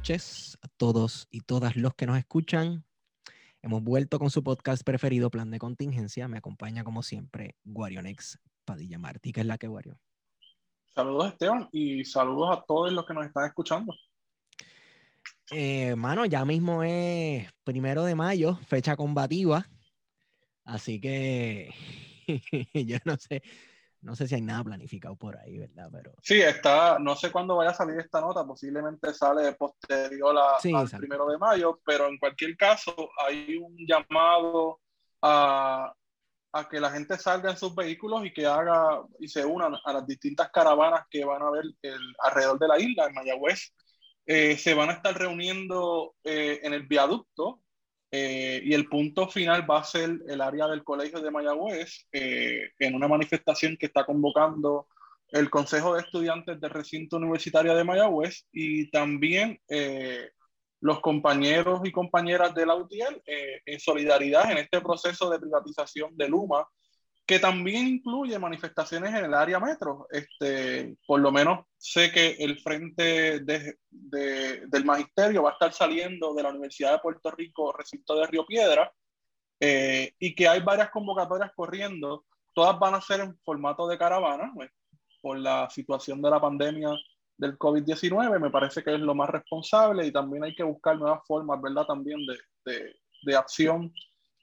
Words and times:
noches 0.00 0.58
a 0.62 0.68
todos 0.78 1.28
y 1.30 1.42
todas 1.42 1.76
los 1.76 1.94
que 1.94 2.06
nos 2.06 2.16
escuchan. 2.16 2.86
Hemos 3.60 3.82
vuelto 3.82 4.18
con 4.18 4.30
su 4.30 4.42
podcast 4.42 4.82
preferido, 4.82 5.30
Plan 5.30 5.50
de 5.50 5.58
Contingencia. 5.58 6.26
Me 6.26 6.38
acompaña, 6.38 6.84
como 6.84 7.02
siempre, 7.02 7.56
Guarionex 7.64 8.38
Padilla 8.64 8.98
Martí, 8.98 9.30
que 9.30 9.40
es 9.40 9.46
la 9.46 9.58
que 9.58 9.68
Guario. 9.68 9.98
Saludos, 10.94 11.32
Esteban, 11.32 11.68
y 11.70 12.02
saludos 12.06 12.56
a 12.56 12.64
todos 12.66 12.90
los 12.94 13.04
que 13.04 13.12
nos 13.12 13.26
están 13.26 13.44
escuchando. 13.44 13.94
Eh, 15.50 15.94
mano, 15.96 16.24
ya 16.24 16.46
mismo 16.46 16.82
es 16.82 17.52
primero 17.62 18.02
de 18.04 18.14
mayo, 18.14 18.56
fecha 18.68 18.96
combativa. 18.96 19.68
Así 20.64 20.98
que 20.98 21.74
yo 22.72 22.96
no 23.04 23.18
sé, 23.18 23.42
no 24.02 24.16
sé 24.16 24.26
si 24.26 24.34
hay 24.34 24.40
nada 24.40 24.64
planificado 24.64 25.16
por 25.16 25.36
ahí, 25.36 25.58
¿verdad? 25.58 25.88
Pero... 25.92 26.14
Sí, 26.22 26.40
está, 26.40 26.98
no 26.98 27.14
sé 27.14 27.30
cuándo 27.30 27.56
vaya 27.56 27.70
a 27.70 27.74
salir 27.74 27.98
esta 27.98 28.20
nota, 28.20 28.46
posiblemente 28.46 29.12
sale 29.12 29.52
posterior 29.52 30.36
a, 30.38 30.78
al 30.78 30.88
primero 30.88 31.26
de 31.26 31.38
mayo, 31.38 31.80
pero 31.84 32.06
en 32.08 32.18
cualquier 32.18 32.56
caso 32.56 32.94
hay 33.26 33.56
un 33.56 33.76
llamado 33.86 34.80
a, 35.22 35.92
a, 36.52 36.68
que 36.68 36.80
la 36.80 36.90
gente 36.90 37.18
salga 37.18 37.50
en 37.50 37.56
sus 37.56 37.74
vehículos 37.74 38.24
y 38.24 38.32
que 38.32 38.46
haga 38.46 39.02
y 39.18 39.28
se 39.28 39.44
unan 39.44 39.74
a 39.84 39.92
las 39.92 40.06
distintas 40.06 40.50
caravanas 40.50 41.04
que 41.10 41.24
van 41.24 41.42
a 41.42 41.48
haber 41.48 41.64
el, 41.82 42.14
alrededor 42.20 42.58
de 42.58 42.68
la 42.68 42.78
isla, 42.78 43.06
en 43.06 43.14
Mayagüez. 43.14 43.72
Eh, 44.26 44.56
se 44.56 44.74
van 44.74 44.90
a 44.90 44.94
estar 44.94 45.16
reuniendo 45.16 46.14
eh, 46.24 46.60
en 46.62 46.72
el 46.72 46.86
viaducto 46.86 47.62
eh, 48.12 48.60
y 48.64 48.74
el 48.74 48.88
punto 48.88 49.28
final 49.28 49.70
va 49.70 49.78
a 49.78 49.84
ser 49.84 50.18
el 50.26 50.40
área 50.40 50.66
del 50.66 50.82
Colegio 50.82 51.20
de 51.20 51.30
Mayagüez, 51.30 52.08
eh, 52.12 52.70
en 52.78 52.94
una 52.94 53.06
manifestación 53.06 53.76
que 53.76 53.86
está 53.86 54.04
convocando 54.04 54.88
el 55.28 55.48
Consejo 55.48 55.94
de 55.94 56.00
Estudiantes 56.00 56.60
del 56.60 56.70
Recinto 56.70 57.18
Universitario 57.18 57.74
de 57.76 57.84
Mayagüez 57.84 58.46
y 58.52 58.90
también 58.90 59.60
eh, 59.68 60.30
los 60.80 61.00
compañeros 61.00 61.82
y 61.84 61.92
compañeras 61.92 62.52
de 62.54 62.66
la 62.66 62.74
UTIEL 62.74 63.22
en 63.26 63.78
solidaridad 63.78 64.50
en 64.50 64.58
este 64.58 64.80
proceso 64.80 65.30
de 65.30 65.38
privatización 65.38 66.16
de 66.16 66.28
Luma 66.28 66.66
que 67.30 67.38
también 67.38 67.86
incluye 67.86 68.36
manifestaciones 68.40 69.14
en 69.14 69.26
el 69.26 69.34
área 69.34 69.60
metro. 69.60 70.08
Este, 70.10 70.96
por 71.06 71.20
lo 71.20 71.30
menos 71.30 71.64
sé 71.78 72.10
que 72.10 72.32
el 72.40 72.58
frente 72.58 73.38
de, 73.38 73.78
del 73.88 74.84
magisterio 74.84 75.44
va 75.44 75.50
a 75.50 75.52
estar 75.52 75.72
saliendo 75.72 76.34
de 76.34 76.42
la 76.42 76.48
Universidad 76.48 76.90
de 76.90 76.98
Puerto 76.98 77.30
Rico, 77.30 77.70
recinto 77.70 78.16
de 78.16 78.26
Río 78.26 78.44
Piedra, 78.44 78.92
eh, 79.60 80.12
y 80.18 80.34
que 80.34 80.48
hay 80.48 80.60
varias 80.60 80.90
convocatorias 80.90 81.52
corriendo. 81.54 82.24
Todas 82.52 82.76
van 82.80 82.94
a 82.94 83.00
ser 83.00 83.20
en 83.20 83.38
formato 83.44 83.86
de 83.86 83.96
caravana, 83.96 84.50
pues, 84.52 84.68
por 85.22 85.38
la 85.38 85.70
situación 85.70 86.20
de 86.20 86.30
la 86.30 86.40
pandemia 86.40 86.90
del 87.36 87.56
COVID-19. 87.56 88.40
Me 88.40 88.50
parece 88.50 88.82
que 88.82 88.92
es 88.92 89.00
lo 89.00 89.14
más 89.14 89.30
responsable 89.30 90.04
y 90.04 90.10
también 90.10 90.42
hay 90.42 90.54
que 90.56 90.64
buscar 90.64 90.98
nuevas 90.98 91.20
formas, 91.28 91.62
¿verdad? 91.62 91.86
También 91.86 92.26
de, 92.26 92.36
de, 92.64 92.96
de 93.22 93.36
acción 93.36 93.92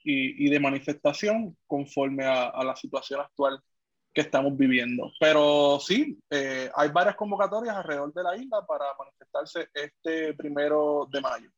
y, 0.04 0.48
de 0.48 0.60
manifestación 0.60 1.56
conforme 1.66 2.24
a, 2.24 2.52
la 2.64 2.74
situación 2.76 3.20
actual 3.20 3.60
que 4.12 4.22
estamos 4.22 4.56
viviendo. 4.56 5.12
Pero 5.20 5.78
sí, 5.80 6.18
eh, 6.30 6.70
hay 6.74 6.88
varias 6.90 7.16
convocatorias 7.16 7.76
alrededor 7.76 8.12
de 8.12 8.22
la 8.22 8.36
isla 8.36 8.64
para 8.66 8.84
manifestarse 8.98 9.68
este 9.74 10.34
primero 10.34 11.08
de 11.12 11.20
mayo. 11.20 11.50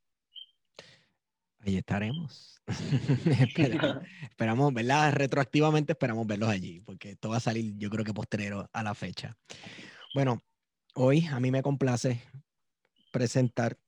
Ahí 1.61 1.77
estaremos. 1.77 2.61
esperamos, 4.23 4.73
¿verdad? 4.73 5.13
Retroactivamente 5.13 5.93
esperamos 5.93 6.27
verlos 6.27 6.49
allí, 6.49 6.81
porque 6.81 7.11
esto 7.11 7.29
va 7.29 7.37
a 7.37 7.41
salir, 7.41 7.77
yo 7.77 7.91
creo 7.91 8.05
que 8.05 8.15
postrero 8.15 8.69
a 8.73 8.83
la 8.83 8.95
fecha. 8.95 9.37
Bueno, 10.15 10.41
hoy 10.95 11.27
a 11.27 11.39
mí 11.39 11.51
me 11.51 11.63
complace 11.63 12.23
presentar 13.13 13.79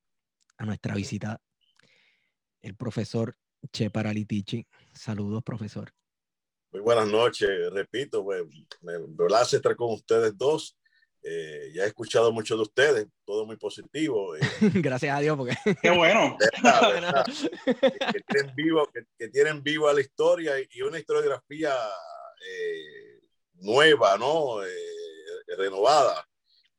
a 0.58 0.64
nuestra 0.64 0.94
visita 0.94 1.41
el 2.60 2.76
profesor 2.76 3.36
Che 3.70 3.90
Paralitici. 3.90 4.66
Saludos, 4.92 5.42
profesor. 5.42 5.92
Muy 6.72 6.80
buenas 6.80 7.06
noches. 7.06 7.48
Repito, 7.70 8.24
pues, 8.24 8.42
me, 8.80 8.98
me 8.98 9.42
estar 9.52 9.76
con 9.76 9.92
ustedes 9.92 10.36
dos. 10.36 10.76
Eh, 11.24 11.70
ya 11.72 11.84
he 11.84 11.86
escuchado 11.86 12.32
mucho 12.32 12.56
de 12.56 12.62
ustedes, 12.62 13.06
todo 13.24 13.46
muy 13.46 13.56
positivo. 13.56 14.34
Eh. 14.34 14.40
Gracias 14.82 15.16
a 15.16 15.20
Dios, 15.20 15.36
porque. 15.36 15.54
Qué 15.82 15.90
bueno. 15.90 16.36
que, 17.64 18.20
tienen 18.26 18.54
vivo, 18.56 18.90
que, 19.18 19.28
tienen 19.28 19.62
viva 19.62 19.92
la 19.92 20.00
historia 20.00 20.54
y 20.70 20.82
una 20.82 20.98
historiografía 20.98 21.72
eh, 21.74 23.20
nueva, 23.54 24.18
¿no? 24.18 24.60
renovada. 25.56 26.26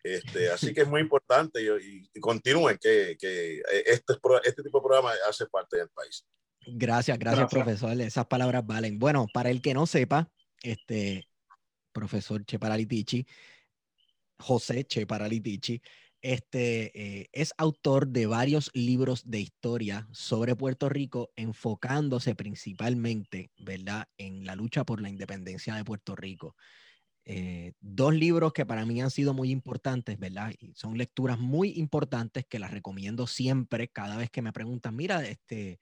Este, 0.04 0.50
así 0.50 0.74
que 0.74 0.82
es 0.82 0.88
muy 0.88 1.00
importante 1.00 1.62
y, 1.62 2.10
y 2.14 2.20
continúen 2.20 2.78
que, 2.78 3.16
que 3.18 3.62
este, 3.86 4.16
este 4.44 4.64
tipo 4.64 4.80
de 4.80 4.84
programa 4.84 5.14
hace 5.30 5.46
parte 5.46 5.78
del 5.78 5.90
país. 5.90 6.26
Gracias, 6.68 7.18
gracias, 7.20 7.50
profesor. 7.50 8.00
Esas 8.02 8.26
palabras 8.28 8.66
valen. 8.66 9.00
Bueno, 9.00 9.28
para 9.34 9.50
el 9.50 9.62
que 9.62 9.74
no 9.74 9.86
sepa, 9.86 10.32
este 10.62 11.28
profesor 11.92 12.44
Che 12.46 12.60
Paralitici, 12.60 13.26
José 14.40 14.86
Che 14.86 15.06
Paralitici, 15.06 15.82
este, 16.22 16.92
eh, 16.96 17.30
es 17.34 17.54
autor 17.58 18.08
de 18.08 18.28
varios 18.28 18.72
libros 18.74 19.30
de 19.30 19.42
historia 19.42 20.08
sobre 20.14 20.56
Puerto 20.56 20.88
Rico, 20.88 21.32
enfocándose 21.36 22.34
principalmente, 22.34 23.52
¿verdad?, 23.58 24.08
en 24.18 24.46
la 24.46 24.56
lucha 24.56 24.86
por 24.86 25.02
la 25.02 25.10
independencia 25.10 25.76
de 25.76 25.84
Puerto 25.84 26.16
Rico. 26.16 26.56
Eh, 27.26 27.74
dos 27.80 28.14
libros 28.14 28.54
que 28.54 28.66
para 28.66 28.86
mí 28.86 29.02
han 29.02 29.12
sido 29.12 29.34
muy 29.34 29.50
importantes, 29.52 30.18
¿verdad? 30.18 30.54
Y 30.60 30.74
son 30.76 30.98
lecturas 30.98 31.40
muy 31.40 31.74
importantes 31.78 32.46
que 32.46 32.60
las 32.60 32.72
recomiendo 32.72 33.28
siempre, 33.28 33.90
cada 33.90 34.18
vez 34.18 34.30
que 34.30 34.42
me 34.42 34.54
preguntan, 34.54 34.96
mira, 34.96 35.26
este, 35.26 35.80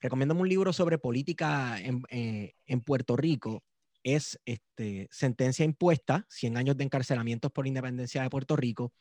recomiendo 0.00 0.34
un 0.34 0.48
libro 0.48 0.72
sobre 0.72 0.98
política 0.98 1.78
eh, 1.80 2.54
en, 2.66 2.80
Puerto 2.80 3.16
Rico. 3.16 3.62
Es 4.02 4.40
este, 4.46 5.08
Sentencia 5.10 5.64
Impuesta, 5.64 6.26
100 6.30 6.56
años 6.56 6.76
de 6.76 6.84
encarcelamientos 6.84 7.52
por 7.52 7.66
independencia 7.66 8.22
de 8.22 8.30
Puerto 8.30 8.56
Rico 8.56 8.92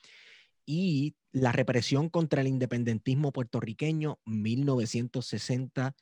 y 0.65 1.15
La 1.31 1.51
represión 1.51 2.09
contra 2.09 2.41
el 2.41 2.47
independentismo 2.47 3.31
puertorriqueño, 3.31 4.19
1960 4.25 5.95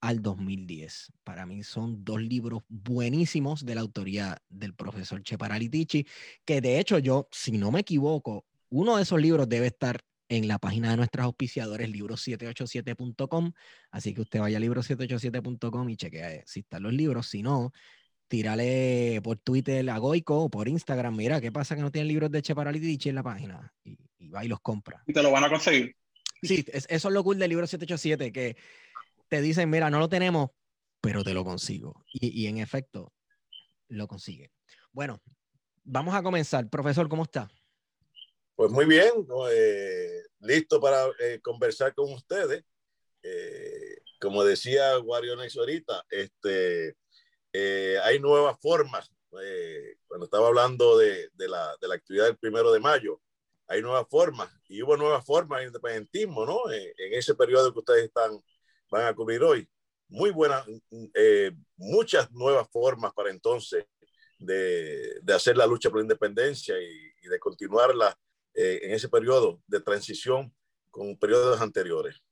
al 0.00 0.22
2010. 0.22 1.12
Para 1.24 1.46
mí 1.46 1.62
son 1.62 2.04
dos 2.04 2.20
libros 2.20 2.62
buenísimos 2.68 3.64
de 3.64 3.74
la 3.74 3.80
autoría 3.80 4.40
del 4.48 4.74
profesor 4.74 5.22
Che 5.22 5.38
Paralitici, 5.38 6.06
que 6.44 6.60
de 6.60 6.78
hecho 6.78 6.98
yo, 6.98 7.28
si 7.32 7.52
no 7.58 7.70
me 7.70 7.80
equivoco, 7.80 8.46
uno 8.70 8.96
de 8.96 9.02
esos 9.02 9.20
libros 9.20 9.48
debe 9.48 9.68
estar 9.68 10.00
en 10.28 10.48
la 10.48 10.58
página 10.58 10.90
de 10.90 10.96
nuestros 10.96 11.24
auspiciadores, 11.24 11.88
libros787.com. 11.90 13.52
Así 13.90 14.14
que 14.14 14.20
usted 14.20 14.40
vaya 14.40 14.58
a 14.58 14.60
libros787.com 14.60 15.88
y 15.88 15.96
chequea 15.96 16.42
si 16.46 16.60
están 16.60 16.82
los 16.82 16.92
libros. 16.92 17.28
Si 17.28 17.42
no, 17.42 17.72
tírale 18.28 19.20
por 19.22 19.38
Twitter 19.38 19.88
a 19.90 19.98
Goico 19.98 20.44
o 20.44 20.50
por 20.50 20.68
Instagram. 20.68 21.16
Mira, 21.16 21.40
¿qué 21.40 21.50
pasa 21.50 21.74
que 21.74 21.82
no 21.82 21.90
tienen 21.90 22.08
libros 22.08 22.30
de 22.30 22.42
Che 22.42 22.54
Paralitici 22.54 23.08
en 23.08 23.14
la 23.14 23.22
página? 23.22 23.72
Y, 23.84 24.28
va 24.28 24.44
y 24.44 24.48
los 24.48 24.60
compra. 24.60 25.02
Y 25.06 25.12
te 25.12 25.22
lo 25.22 25.30
van 25.30 25.44
a 25.44 25.48
conseguir. 25.48 25.96
Sí, 26.42 26.64
eso 26.72 27.08
es 27.08 27.14
lo 27.14 27.24
cool 27.24 27.38
del 27.38 27.48
libro 27.48 27.66
787, 27.66 28.32
que 28.32 28.56
te 29.28 29.40
dicen, 29.40 29.68
mira, 29.70 29.90
no 29.90 29.98
lo 29.98 30.08
tenemos, 30.08 30.50
pero 31.00 31.24
te 31.24 31.34
lo 31.34 31.44
consigo. 31.44 32.04
Y, 32.12 32.42
y 32.42 32.46
en 32.46 32.58
efecto, 32.58 33.12
lo 33.88 34.06
consigue. 34.06 34.52
Bueno, 34.92 35.20
vamos 35.82 36.14
a 36.14 36.22
comenzar. 36.22 36.68
Profesor, 36.68 37.08
¿cómo 37.08 37.24
está? 37.24 37.50
Pues 38.58 38.72
muy 38.72 38.86
bien, 38.86 39.12
eh, 39.52 40.17
listo 40.40 40.80
para 40.80 41.06
eh, 41.20 41.40
conversar 41.42 41.94
con 41.94 42.12
ustedes. 42.12 42.64
Eh, 43.22 43.98
como 44.20 44.44
decía 44.44 44.96
Guarionex 44.96 45.56
ahorita, 45.56 46.04
este, 46.10 46.96
hay 48.02 48.18
nuevas 48.20 48.58
formas. 48.60 49.10
cuando 50.06 50.24
estaba 50.24 50.48
hablando 50.48 50.98
de, 50.98 51.30
la, 51.36 51.76
de, 51.80 51.88
la, 51.88 51.94
actividad 51.94 52.26
del 52.26 52.38
primero 52.38 52.72
de 52.72 52.80
mayo, 52.80 53.20
hay 53.66 53.82
nuevas 53.82 54.06
formas 54.08 54.50
y 54.68 54.82
hubo 54.82 54.96
nuevas 54.96 55.24
formas 55.24 55.60
de 55.60 55.66
independentismo, 55.66 56.46
¿no? 56.46 56.70
en 56.70 57.12
ese 57.12 57.34
periodo 57.34 57.72
que 57.72 57.80
ustedes 57.80 58.04
están, 58.04 58.40
van 58.90 59.06
a 59.06 59.14
cubrir 59.14 59.42
hoy. 59.42 59.68
muy 60.08 60.30
buenas, 60.30 60.66
eh, 61.14 61.52
muchas 61.76 62.30
nuevas 62.32 62.68
formas 62.70 63.12
para 63.12 63.30
entonces 63.30 63.84
de, 64.38 65.20
de, 65.22 65.34
hacer 65.34 65.56
la 65.56 65.66
lucha 65.66 65.90
por 65.90 65.98
la 65.98 66.04
independencia 66.04 66.74
y, 66.80 67.28
de 67.28 67.38
continuarla 67.38 68.18
eh, 68.54 68.80
en 68.82 68.92
ese 68.92 69.08
periodo 69.08 69.60
de 69.66 69.80
transición 69.80 70.54
con 70.90 71.16
periodos 71.16 71.60
anteriores. 71.60 72.22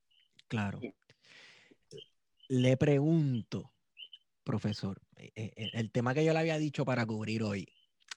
Claro. 0.48 0.80
Le 2.48 2.76
pregunto, 2.76 3.72
profesor, 4.44 5.00
el 5.16 5.90
tema 5.90 6.14
que 6.14 6.24
yo 6.24 6.32
le 6.32 6.38
había 6.38 6.58
dicho 6.58 6.84
para 6.84 7.04
cubrir 7.04 7.42
hoy 7.42 7.66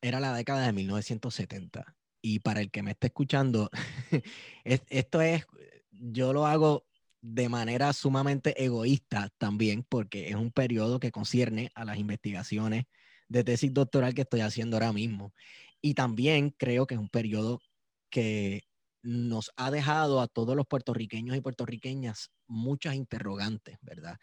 era 0.01 0.19
la 0.19 0.33
década 0.33 0.65
de 0.65 0.73
1970. 0.73 1.95
Y 2.21 2.39
para 2.39 2.61
el 2.61 2.69
que 2.69 2.83
me 2.83 2.91
esté 2.91 3.07
escuchando, 3.07 3.69
esto 4.63 5.21
es, 5.21 5.45
yo 5.91 6.33
lo 6.33 6.45
hago 6.45 6.85
de 7.21 7.49
manera 7.49 7.91
sumamente 7.93 8.61
egoísta 8.63 9.29
también, 9.37 9.85
porque 9.87 10.29
es 10.29 10.35
un 10.35 10.51
periodo 10.51 10.99
que 10.99 11.11
concierne 11.11 11.71
a 11.75 11.85
las 11.85 11.97
investigaciones 11.97 12.85
de 13.27 13.43
tesis 13.43 13.73
doctoral 13.73 14.13
que 14.13 14.21
estoy 14.21 14.41
haciendo 14.41 14.77
ahora 14.77 14.93
mismo. 14.93 15.33
Y 15.81 15.93
también 15.93 16.49
creo 16.51 16.87
que 16.87 16.95
es 16.95 16.99
un 16.99 17.09
periodo 17.09 17.61
que 18.09 18.63
nos 19.01 19.51
ha 19.55 19.71
dejado 19.71 20.19
a 20.21 20.27
todos 20.27 20.55
los 20.55 20.67
puertorriqueños 20.67 21.37
y 21.37 21.41
puertorriqueñas 21.41 22.31
muchas 22.47 22.95
interrogantes, 22.95 23.77
¿verdad? 23.81 24.17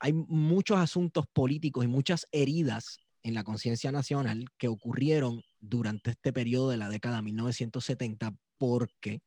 Hay 0.00 0.12
muchos 0.12 0.78
asuntos 0.78 1.26
políticos 1.32 1.84
y 1.84 1.88
muchas 1.88 2.26
heridas 2.32 2.98
en 3.22 3.34
la 3.34 3.44
conciencia 3.44 3.92
nacional 3.92 4.46
que 4.56 4.68
ocurrieron 4.68 5.42
durante 5.58 6.12
este 6.12 6.32
periodo 6.32 6.70
de 6.70 6.76
la 6.76 6.88
década 6.88 7.22
1970 7.22 8.36
porque 8.58 9.20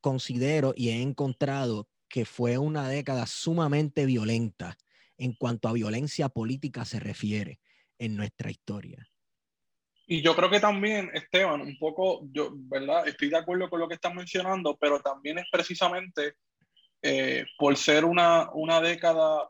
considero 0.00 0.74
y 0.76 0.88
he 0.88 1.02
encontrado 1.02 1.88
que 2.08 2.24
fue 2.24 2.58
una 2.58 2.88
década 2.88 3.26
sumamente 3.26 4.06
violenta 4.06 4.76
en 5.16 5.34
cuanto 5.34 5.68
a 5.68 5.72
violencia 5.72 6.28
política 6.28 6.84
se 6.84 6.98
refiere 6.98 7.60
en 7.98 8.16
nuestra 8.16 8.50
historia. 8.50 9.06
Y 10.12 10.22
yo 10.22 10.34
creo 10.34 10.50
que 10.50 10.58
también, 10.58 11.08
Esteban, 11.14 11.60
un 11.60 11.78
poco, 11.78 12.22
yo, 12.32 12.50
¿verdad? 12.52 13.06
Estoy 13.06 13.28
de 13.30 13.36
acuerdo 13.36 13.70
con 13.70 13.78
lo 13.78 13.86
que 13.86 13.94
estás 13.94 14.12
mencionando, 14.12 14.76
pero 14.76 14.98
también 14.98 15.38
es 15.38 15.44
precisamente 15.52 16.34
eh, 17.00 17.46
por 17.56 17.76
ser 17.76 18.04
una, 18.04 18.50
una 18.54 18.80
década 18.80 19.48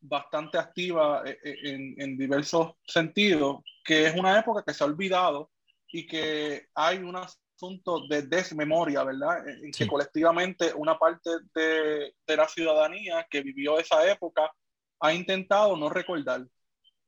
bastante 0.00 0.56
activa 0.56 1.22
eh, 1.26 1.38
eh, 1.44 1.56
en, 1.62 1.94
en, 1.98 2.16
diversos 2.16 2.72
sentidos, 2.86 3.58
que 3.84 4.06
es 4.06 4.16
una 4.16 4.40
época 4.40 4.64
que 4.66 4.72
se 4.72 4.82
ha 4.82 4.86
olvidado 4.86 5.50
y 5.88 6.06
que 6.06 6.68
hay 6.74 7.00
un 7.00 7.14
asunto 7.14 8.06
de 8.08 8.22
desmemoria, 8.22 9.04
¿verdad? 9.04 9.46
En 9.46 9.70
que 9.70 9.86
colectivamente 9.86 10.72
una 10.72 10.98
parte 10.98 11.28
de, 11.54 12.14
de, 12.26 12.36
la 12.36 12.48
ciudadanía 12.48 13.26
que 13.28 13.42
vivió 13.42 13.78
esa 13.78 14.10
época 14.10 14.50
ha 15.00 15.12
intentado 15.12 15.76
no 15.76 15.90
recordar. 15.90 16.46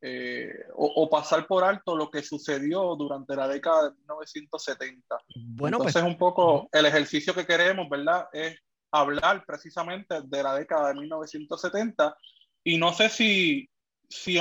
Eh, 0.02 0.64
o, 0.76 1.11
pasar 1.11 1.47
por 1.47 1.62
alto 1.62 1.94
lo 1.94 2.11
que 2.11 2.23
sucedió 2.23 2.97
durante 2.97 3.37
la 3.37 3.47
década 3.47 3.91
de 3.91 3.97
1970. 3.97 5.19
Bueno, 5.35 5.76
pues, 5.76 5.94
Entonces, 5.94 6.11
un 6.11 6.17
poco 6.17 6.69
el 6.73 6.87
ejercicio 6.87 7.35
que 7.35 7.47
queremos, 7.47 7.87
¿verdad? 7.91 8.26
Es 8.32 8.58
hablar 8.91 9.44
precisamente 9.44 10.23
de 10.25 10.43
la 10.43 10.55
década 10.55 10.88
de 10.88 11.00
1970 11.00 12.17
y 12.64 12.79
no 12.79 12.94
sé 12.94 13.11
si, 13.11 13.69
si, 14.08 14.38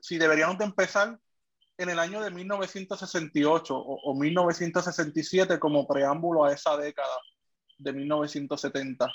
si 0.00 0.18
deberíamos 0.18 0.56
de 0.56 0.64
empezar 0.64 1.18
en 1.76 1.90
el 1.90 1.98
año 1.98 2.22
de 2.22 2.30
1968 2.30 3.76
o, 3.76 4.10
o 4.10 4.14
1967 4.14 5.58
como 5.58 5.86
preámbulo 5.86 6.44
a 6.44 6.52
esa 6.52 6.76
década 6.78 7.14
de 7.76 7.92
1970. 7.92 9.12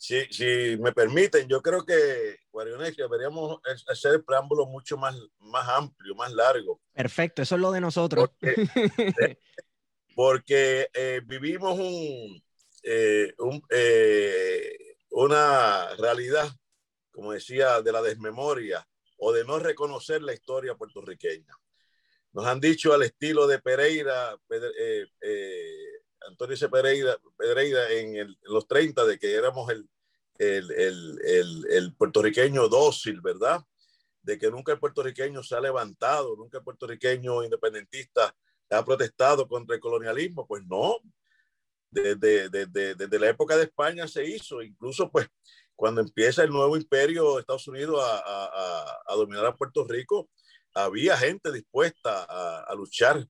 Si, 0.00 0.24
si 0.30 0.76
me 0.78 0.92
permiten, 0.92 1.48
yo 1.48 1.60
creo 1.60 1.84
que, 1.84 2.38
Guarionex, 2.52 2.96
deberíamos 2.96 3.60
hacer 3.88 4.14
el 4.14 4.24
preámbulo 4.24 4.64
mucho 4.64 4.96
más, 4.96 5.16
más 5.40 5.68
amplio, 5.68 6.14
más 6.14 6.32
largo. 6.32 6.80
Perfecto, 6.94 7.42
eso 7.42 7.56
es 7.56 7.60
lo 7.60 7.72
de 7.72 7.80
nosotros. 7.80 8.30
Porque, 10.14 10.88
eh, 10.94 11.20
vivimos 11.26 11.78
un, 11.78 12.42
eh, 12.84 13.34
un 13.38 13.60
eh, 13.70 14.88
una 15.10 15.96
realidad, 15.96 16.48
como 17.10 17.32
decía, 17.32 17.82
de 17.82 17.90
la 17.90 18.00
desmemoria 18.00 18.86
o 19.16 19.32
de 19.32 19.44
no 19.44 19.58
reconocer 19.58 20.22
la 20.22 20.32
historia 20.32 20.76
puertorriqueña. 20.76 21.54
Nos 22.32 22.46
han 22.46 22.60
dicho 22.60 22.92
al 22.92 23.02
estilo 23.02 23.48
de 23.48 23.58
Pereira, 23.58 24.38
Antonio 26.26 26.56
C. 26.56 26.68
Pereira, 26.68 27.16
Pereira 27.36 27.90
en, 27.92 28.36
los 28.42 28.66
30 28.66 29.04
de 29.04 29.18
que 29.18 29.34
éramos 29.34 29.70
el, 29.70 29.88
el, 30.38 31.18
el, 31.70 31.94
puertorriqueño 31.94 32.68
dócil, 32.68 33.20
¿verdad? 33.20 33.62
De 34.22 34.38
que 34.38 34.50
nunca 34.50 34.72
el 34.72 34.78
puertorriqueño 34.78 35.42
se 35.42 35.56
ha 35.56 35.60
levantado, 35.60 36.36
nunca 36.36 36.58
el 36.58 36.64
puertorriqueño 36.64 37.44
independentista 37.44 38.34
ha 38.70 38.84
protestado 38.84 39.48
contra 39.48 39.76
el 39.76 39.80
colonialismo. 39.80 40.46
Pues 40.46 40.62
no, 40.66 40.98
desde, 41.90 42.48
desde, 42.48 42.94
desde 42.94 43.18
la 43.18 43.28
época 43.28 43.56
de 43.56 43.64
España 43.64 44.06
se 44.06 44.24
hizo, 44.26 44.62
incluso 44.62 45.10
pues 45.10 45.28
cuando 45.74 46.00
empieza 46.00 46.42
el 46.42 46.50
nuevo 46.50 46.76
imperio 46.76 47.34
de 47.34 47.40
Estados 47.40 47.68
Unidos 47.68 48.02
a, 48.02 48.18
a, 48.18 49.02
a 49.06 49.14
dominar 49.14 49.46
a 49.46 49.54
Puerto 49.54 49.84
Rico, 49.84 50.28
había 50.74 51.16
gente 51.16 51.52
dispuesta 51.52 52.24
a, 52.24 52.64
a 52.64 52.74
luchar 52.74 53.26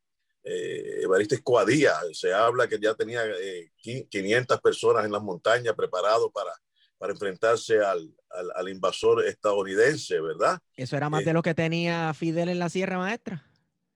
eh, 0.50 1.02
Evaristo 1.02 1.34
Escoadía, 1.34 1.94
se 2.12 2.32
habla 2.32 2.66
que 2.66 2.78
ya 2.80 2.94
tenía 2.94 3.22
500 3.82 4.56
eh, 4.56 4.60
personas 4.62 5.04
en 5.04 5.12
las 5.12 5.22
montañas 5.22 5.74
preparados 5.74 6.30
para, 6.32 6.52
para 6.96 7.12
enfrentarse 7.12 7.80
al, 7.84 8.10
al, 8.30 8.50
al, 8.54 8.68
invasor 8.70 9.26
estadounidense, 9.26 10.18
¿verdad? 10.20 10.58
Eso 10.74 10.96
era 10.96 11.10
más 11.10 11.24
de 11.24 11.32
eh, 11.32 11.34
lo 11.34 11.42
que 11.42 11.54
tenía 11.54 12.14
Fidel 12.14 12.48
en 12.48 12.58
la 12.58 12.70
Sierra 12.70 12.96
Maestra. 12.96 13.44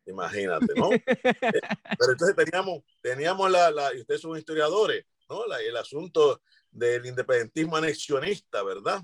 Imagínate, 0.04 0.74
¿no? 0.76 0.90
pero 1.06 2.12
entonces 2.12 2.36
teníamos, 2.36 2.82
teníamos 3.00 3.50
la, 3.50 3.70
la, 3.70 3.94
y 3.94 4.00
ustedes 4.00 4.20
son 4.20 4.36
historiadores, 4.36 5.06
¿no? 5.30 5.46
La, 5.46 5.58
el 5.60 5.76
asunto 5.76 6.42
del 6.70 7.06
independentismo 7.06 7.78
anexionista, 7.78 8.62
¿verdad? 8.62 9.02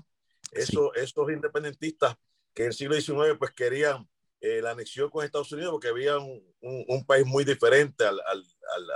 Eso, 0.51 0.91
sí. 0.93 1.01
Esos 1.01 1.31
independentistas 1.31 2.15
que 2.53 2.63
en 2.63 2.67
el 2.67 2.73
siglo 2.73 2.95
XIX 2.95 3.37
pues 3.39 3.51
querían 3.51 4.07
eh, 4.41 4.61
la 4.61 4.71
anexión 4.71 5.09
con 5.09 5.23
Estados 5.23 5.51
Unidos 5.51 5.71
porque 5.71 5.89
había 5.89 6.17
un, 6.17 6.41
un, 6.61 6.85
un 6.87 7.05
país 7.05 7.25
muy 7.25 7.43
diferente 7.43 8.05
al, 8.05 8.19
al, 8.21 8.45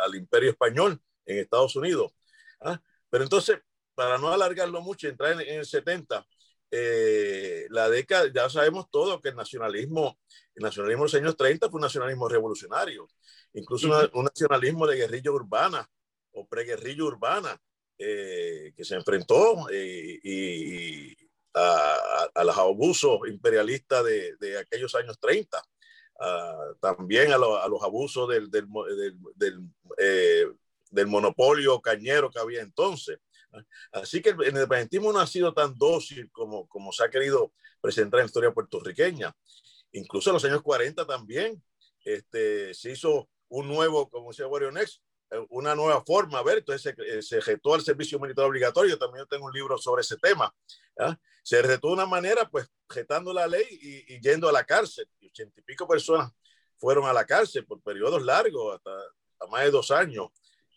al, 0.03 0.15
imperio 0.15 0.51
español 0.51 1.01
en 1.25 1.39
Estados 1.39 1.75
Unidos. 1.75 2.13
¿ah? 2.61 2.81
Pero 3.09 3.23
entonces, 3.23 3.59
para 3.95 4.17
no 4.17 4.31
alargarlo 4.31 4.81
mucho, 4.81 5.07
entrar 5.07 5.33
en, 5.33 5.41
en 5.41 5.59
el 5.59 5.65
70, 5.65 6.25
eh, 6.75 7.67
la 7.69 7.87
década, 7.87 8.31
ya 8.33 8.49
sabemos 8.49 8.89
todo 8.89 9.21
que 9.21 9.29
el 9.29 9.35
nacionalismo, 9.35 10.17
el 10.55 10.63
nacionalismo 10.63 11.03
de 11.03 11.05
los 11.05 11.13
años 11.13 11.37
30 11.37 11.69
fue 11.69 11.77
un 11.77 11.83
nacionalismo 11.83 12.27
revolucionario, 12.27 13.07
incluso 13.53 13.87
una, 13.87 14.09
un 14.13 14.25
nacionalismo 14.25 14.87
de 14.87 14.97
guerrilla 14.97 15.29
urbana 15.29 15.87
o 16.31 16.47
preguerrilla 16.47 17.03
urbana, 17.03 17.61
eh, 17.99 18.73
que 18.75 18.83
se 18.83 18.95
enfrentó 18.95 19.69
eh, 19.69 20.19
y, 20.23 21.15
a, 21.53 22.29
a, 22.33 22.43
los 22.43 22.57
abusos 22.57 23.19
imperialistas 23.27 24.03
de, 24.03 24.35
de 24.37 24.57
aquellos 24.57 24.93
años 24.95 25.19
30, 25.19 25.61
uh, 26.19 26.75
también 26.79 27.31
a, 27.31 27.37
lo, 27.37 27.67
los 27.67 27.83
abusos 27.83 28.29
del, 28.29 28.49
del, 28.49 28.67
eh, 29.97 30.45
del, 30.91 31.07
monopolio 31.07 31.81
cañero 31.81 32.31
que 32.31 32.39
había 32.39 32.61
entonces. 32.61 33.19
Así 33.91 34.21
que 34.21 34.29
el 34.29 34.47
independentismo 34.47 35.13
no 35.13 35.19
ha 35.19 35.27
sido 35.27 35.53
tan 35.53 35.77
dócil 35.77 36.31
como, 36.31 36.67
como 36.67 36.91
se 36.91 37.03
ha 37.03 37.09
querido 37.09 37.53
presentar 37.79 38.19
en 38.19 38.23
la 38.23 38.27
historia 38.27 38.51
puertorriqueña. 38.51 39.35
Incluso 39.91 40.31
en 40.31 40.33
los 40.33 40.45
años 40.45 40.63
40 40.63 41.05
también 41.05 41.61
este, 42.03 42.73
se 42.73 42.91
hizo 42.91 43.29
un 43.49 43.67
nuevo, 43.67 44.09
como 44.09 44.31
decía 44.31 44.47
Wario 44.47 44.71
una 45.49 45.75
nueva 45.75 46.03
forma, 46.03 46.39
a 46.39 46.43
ver, 46.43 46.59
entonces 46.59 46.95
se, 46.95 47.21
se 47.21 47.39
retó 47.39 47.73
al 47.73 47.81
servicio 47.81 48.19
militar 48.19 48.45
obligatorio, 48.45 48.97
también 48.97 49.23
yo 49.23 49.27
tengo 49.27 49.45
un 49.45 49.53
libro 49.53 49.77
sobre 49.77 50.01
ese 50.01 50.17
tema, 50.17 50.53
¿ya? 50.97 51.19
se 51.43 51.61
retó 51.61 51.87
de 51.87 51.93
una 51.93 52.05
manera, 52.05 52.47
pues, 52.49 52.67
retando 52.87 53.33
la 53.33 53.47
ley 53.47 53.65
y, 53.69 54.13
y 54.13 54.21
yendo 54.21 54.47
a 54.47 54.51
la 54.51 54.63
cárcel, 54.63 55.07
y 55.19 55.27
ochenta 55.27 55.59
y 55.59 55.63
pico 55.63 55.87
personas 55.87 56.31
fueron 56.77 57.05
a 57.05 57.13
la 57.13 57.25
cárcel 57.25 57.65
por 57.65 57.81
periodos 57.81 58.23
largos, 58.23 58.75
hasta, 58.75 58.91
hasta 58.97 59.47
más 59.47 59.63
de 59.63 59.71
dos 59.71 59.91
años, 59.91 60.27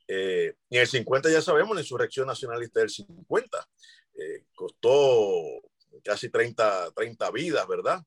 eh, 0.08 0.54
en 0.70 0.80
el 0.80 0.86
50 0.86 1.30
ya 1.30 1.42
sabemos 1.42 1.74
la 1.74 1.82
insurrección 1.82 2.26
nacionalista 2.26 2.80
del 2.80 2.90
50, 2.90 3.68
eh, 4.14 4.44
costó 4.54 5.42
casi 6.04 6.28
30, 6.28 6.92
30 6.92 7.30
vidas, 7.32 7.66
¿verdad? 7.66 8.02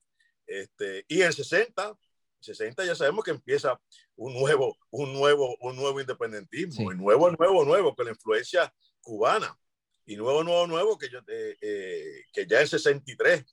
Este, 0.48 1.06
y 1.08 1.22
en 1.22 1.28
el 1.28 1.34
60 1.34 1.98
60 2.40 2.86
ya 2.86 2.96
sabemos 2.96 3.24
que 3.24 3.32
empieza 3.32 3.80
un 4.20 4.34
nuevo, 4.34 4.78
un 4.92 5.14
nuevo, 5.14 5.56
un 5.62 5.78
nuevo 5.78 6.00
independentismo, 6.00 6.92
sí. 6.92 6.98
nuevo, 6.98 7.32
nuevo, 7.32 7.64
nuevo, 7.64 7.96
con 7.96 8.06
la 8.06 8.12
influencia 8.12 8.74
cubana, 9.02 9.58
y 10.06 10.18
nuevo, 10.18 10.44
nuevo, 10.44 10.68
nuevo, 10.68 10.98
que, 10.98 11.10
yo, 11.10 11.20
eh, 11.28 11.56
eh, 11.62 12.26
que 12.34 12.46
ya 12.46 12.60
en 12.60 12.68
63, 12.68 13.46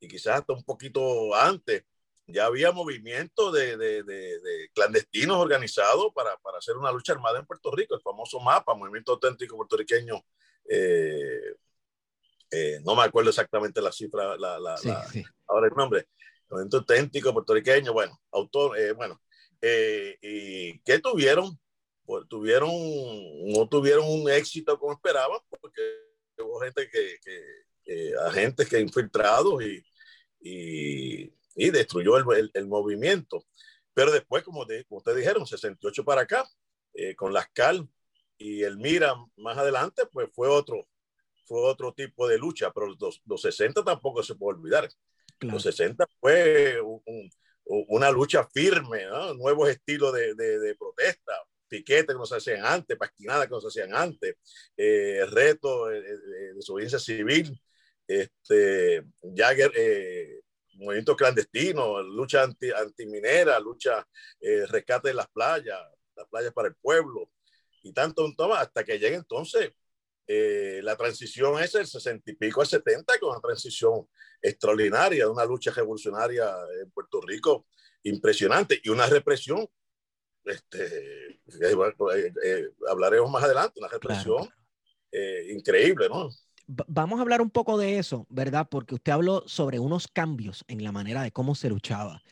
y 0.00 0.06
quizás 0.06 0.40
hasta 0.40 0.52
un 0.52 0.62
poquito 0.62 1.34
antes, 1.34 1.82
ya 2.26 2.46
había 2.46 2.70
movimiento 2.70 3.50
de, 3.50 3.76
de, 3.76 4.02
de, 4.04 4.40
de 4.40 4.70
clandestinos 4.72 5.36
organizados 5.36 6.12
para, 6.14 6.36
para, 6.38 6.58
hacer 6.58 6.76
una 6.76 6.92
lucha 6.92 7.12
armada 7.12 7.40
en 7.40 7.46
Puerto 7.46 7.72
Rico, 7.72 7.96
el 7.96 8.00
famoso 8.00 8.38
MAPA, 8.38 8.74
Movimiento 8.74 9.12
Auténtico 9.12 9.56
Puertorriqueño 9.56 10.24
eh, 10.70 11.56
eh, 12.52 12.80
no 12.84 12.94
me 12.94 13.02
acuerdo 13.02 13.30
exactamente 13.30 13.82
la 13.82 13.90
cifra, 13.90 14.36
la, 14.36 14.60
la, 14.60 14.76
ahora 15.48 15.66
el 15.66 15.74
nombre, 15.74 16.06
movimiento 16.48 16.76
auténtico 16.78 17.32
puertorriqueño, 17.32 17.92
bueno, 17.92 18.20
autor, 18.30 18.76
bueno, 18.94 19.20
y 20.20 20.78
que 20.80 20.98
tuvieron, 20.98 21.58
pues, 22.04 22.26
tuvieron, 22.28 22.70
no 23.52 23.68
tuvieron 23.68 24.06
un 24.08 24.30
éxito 24.30 24.78
como 24.78 24.92
esperaban, 24.92 25.40
porque 25.60 25.80
hubo 26.38 26.60
gente 26.60 26.88
que, 26.90 27.16
que 27.22 27.64
agentes 28.26 28.68
que 28.68 28.80
infiltrados 28.80 29.62
y, 29.62 29.84
y, 30.40 31.32
y 31.54 31.70
destruyó 31.70 32.16
el, 32.18 32.50
el, 32.52 32.66
movimiento. 32.66 33.44
Pero 33.92 34.10
después, 34.10 34.42
como, 34.42 34.64
de, 34.64 34.84
como 34.84 34.98
ustedes 34.98 35.18
dijeron, 35.18 35.46
68 35.46 36.04
para 36.04 36.22
acá, 36.22 36.48
eh, 36.94 37.14
con 37.14 37.32
las 37.32 37.48
CAL 37.52 37.88
y 38.38 38.62
el 38.62 38.76
Mira 38.78 39.14
más 39.36 39.56
adelante, 39.56 40.06
pues 40.12 40.28
fue 40.32 40.48
otro, 40.48 40.86
fue 41.44 41.60
otro 41.60 41.92
tipo 41.92 42.26
de 42.26 42.38
lucha, 42.38 42.72
pero 42.72 42.94
los, 42.98 43.22
los 43.24 43.40
60 43.42 43.84
tampoco 43.84 44.22
se 44.22 44.34
puede 44.34 44.58
olvidar. 44.58 44.88
Los 45.40 45.62
60 45.62 46.06
fue 46.20 46.80
una 47.66 48.10
lucha 48.10 48.46
firme, 48.52 49.04
¿no? 49.06 49.34
nuevos 49.34 49.68
estilos 49.68 50.12
de, 50.12 50.34
de, 50.34 50.58
de 50.58 50.74
protesta, 50.74 51.32
piquetes 51.68 52.08
que 52.08 52.14
no 52.14 52.26
se 52.26 52.36
hacían 52.36 52.64
antes, 52.64 52.96
pasquinadas 52.96 53.46
que 53.46 53.52
no 53.52 53.60
se 53.60 53.68
hacían 53.68 53.94
antes, 53.94 54.36
eh, 54.76 55.24
retos 55.30 55.90
de, 55.90 56.02
de, 56.02 56.54
desobediencia 56.54 56.98
civil, 56.98 57.60
este, 58.06 59.04
Jagger, 59.34 59.72
eh, 59.74 60.40
movimientos 60.74 61.16
clandestinos, 61.16 62.04
lucha 62.06 62.42
anti, 62.42 62.70
antiminera, 62.70 63.58
lucha 63.60 64.06
eh, 64.40 64.66
rescate 64.66 65.08
de 65.08 65.14
las 65.14 65.28
playas, 65.28 65.80
las 66.16 66.28
playas 66.28 66.52
para 66.52 66.68
el 66.68 66.74
pueblo, 66.76 67.30
y 67.82 67.92
tanto 67.92 68.24
un 68.24 68.36
toma 68.36 68.60
hasta 68.60 68.84
que 68.84 68.98
llegue 68.98 69.16
entonces 69.16 69.72
eh, 70.26 70.80
la 70.82 70.96
transición 70.96 71.62
es 71.62 71.74
el 71.74 71.86
60 71.86 72.30
y 72.30 72.34
pico 72.36 72.62
al 72.62 72.66
70, 72.66 73.18
con 73.18 73.30
una 73.30 73.40
transición 73.40 74.08
extraordinaria, 74.44 75.28
una 75.28 75.44
lucha 75.44 75.70
revolucionaria 75.70 76.54
en 76.82 76.90
Puerto 76.90 77.20
Rico 77.22 77.66
impresionante 78.02 78.80
y 78.84 78.90
una 78.90 79.06
represión, 79.06 79.66
este, 80.44 81.28
eh, 81.28 82.32
eh, 82.44 82.68
hablaremos 82.90 83.30
más 83.30 83.44
adelante, 83.44 83.80
una 83.80 83.88
represión 83.88 84.44
claro. 84.44 85.50
increíble, 85.50 86.08
¿no? 86.08 86.28
vamos 86.66 87.18
a 87.18 87.22
hablar 87.22 87.42
un 87.42 87.50
poco 87.50 87.76
de 87.76 87.98
eso, 87.98 88.26
¿verdad? 88.30 88.66
Porque 88.70 88.94
usted 88.94 89.12
habló 89.12 89.44
sobre 89.46 89.78
unos 89.78 90.08
cambios 90.08 90.64
en 90.66 90.82
la 90.82 90.92
manera 90.92 91.22
de 91.22 91.30
cómo 91.30 91.54
se 91.54 91.68
luchaba. 91.68 92.22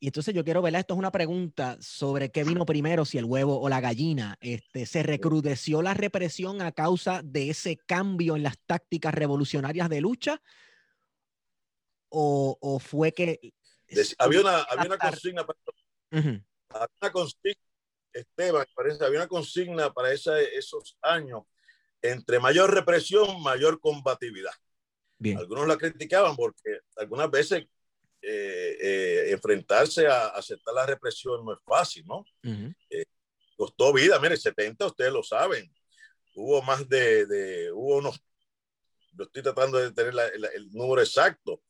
Y 0.00 0.06
entonces 0.06 0.34
yo 0.34 0.44
quiero, 0.44 0.62
¿verdad? 0.62 0.80
Esto 0.80 0.94
es 0.94 0.98
una 0.98 1.10
pregunta 1.10 1.76
sobre 1.80 2.30
qué 2.30 2.44
vino 2.44 2.64
primero, 2.64 3.04
si 3.04 3.18
el 3.18 3.24
huevo 3.24 3.60
o 3.60 3.68
la 3.68 3.80
gallina. 3.80 4.36
Este, 4.40 4.86
¿Se 4.86 5.02
recrudeció 5.02 5.82
la 5.82 5.94
represión 5.94 6.62
a 6.62 6.70
causa 6.70 7.22
de 7.24 7.50
ese 7.50 7.78
cambio 7.78 8.36
en 8.36 8.44
las 8.44 8.58
tácticas 8.64 9.14
revolucionarias 9.14 9.88
de 9.88 10.00
lucha? 10.00 10.40
¿O, 12.08 12.56
o 12.60 12.78
fue 12.78 13.12
que... 13.12 13.38
Había 14.18 14.40
una, 14.40 14.62
había 14.62 14.86
una 14.86 14.98
consigna 14.98 15.46
para... 15.46 15.58
Uh 16.10 16.16
-huh. 16.16 16.44
Había 16.70 16.88
una 17.02 17.12
consigna, 17.12 17.62
Esteban, 18.12 18.66
parece, 18.74 19.04
había 19.04 19.20
una 19.20 19.28
consigna 19.28 19.92
para 19.92 20.12
esa, 20.12 20.40
esos 20.40 20.96
años 21.02 21.42
entre 22.02 22.38
mayor 22.38 22.72
represión, 22.72 23.42
mayor 23.42 23.80
combatividad. 23.80 24.52
Bien. 25.18 25.38
Algunos 25.38 25.66
la 25.66 25.76
criticaban 25.76 26.36
porque 26.36 26.80
algunas 26.96 27.30
veces 27.30 27.64
eh, 28.22 28.76
eh, 28.80 29.30
enfrentarse 29.30 30.06
a, 30.06 30.28
aceptar 30.28 30.74
la 30.74 30.86
represión 30.86 31.44
no 31.44 31.52
es 31.52 31.58
fácil, 31.64 32.04
¿no? 32.06 32.18
Uh 32.18 32.24
-huh. 32.42 32.74
eh, 32.90 33.04
costó 33.56 33.92
vida, 33.92 34.18
mire, 34.20 34.36
70, 34.36 34.86
ustedes 34.86 35.12
lo 35.12 35.22
saben. 35.22 35.72
Hubo 36.34 36.62
más 36.62 36.88
de, 36.88 37.26
de 37.26 37.72
hubo 37.72 37.96
unos, 37.96 38.20
yo 39.12 39.24
estoy 39.24 39.42
tratando 39.42 39.78
de 39.78 39.90
tener 39.90 40.14
la, 40.14 40.30
la, 40.36 40.48
el 40.48 40.70
número 40.70 41.00
exacto. 41.00 41.62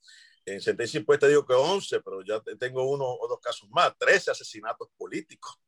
En 0.52 0.60
sentencia 0.60 0.98
impuesta 0.98 1.26
digo 1.26 1.46
que 1.46 1.54
11, 1.54 2.00
pero 2.00 2.22
ya 2.22 2.40
tengo 2.58 2.88
uno 2.88 3.04
o 3.04 3.28
dos 3.28 3.40
casos 3.40 3.68
más, 3.70 3.96
13 3.98 4.30
asesinatos 4.30 4.88
políticos 4.96 5.58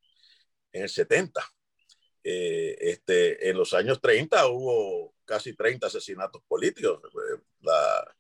en 0.72 0.82
el 0.82 0.88
70 0.88 1.40
eh, 2.22 2.76
este, 2.80 3.49
en 3.49 3.56
los 3.56 3.72
años 3.72 4.00
30 4.00 4.46
hubo 4.49 5.14
casi 5.25 5.54
30 5.54 5.87
asesinatos 5.87 6.42
políticos. 6.46 7.00
La, 7.60 8.14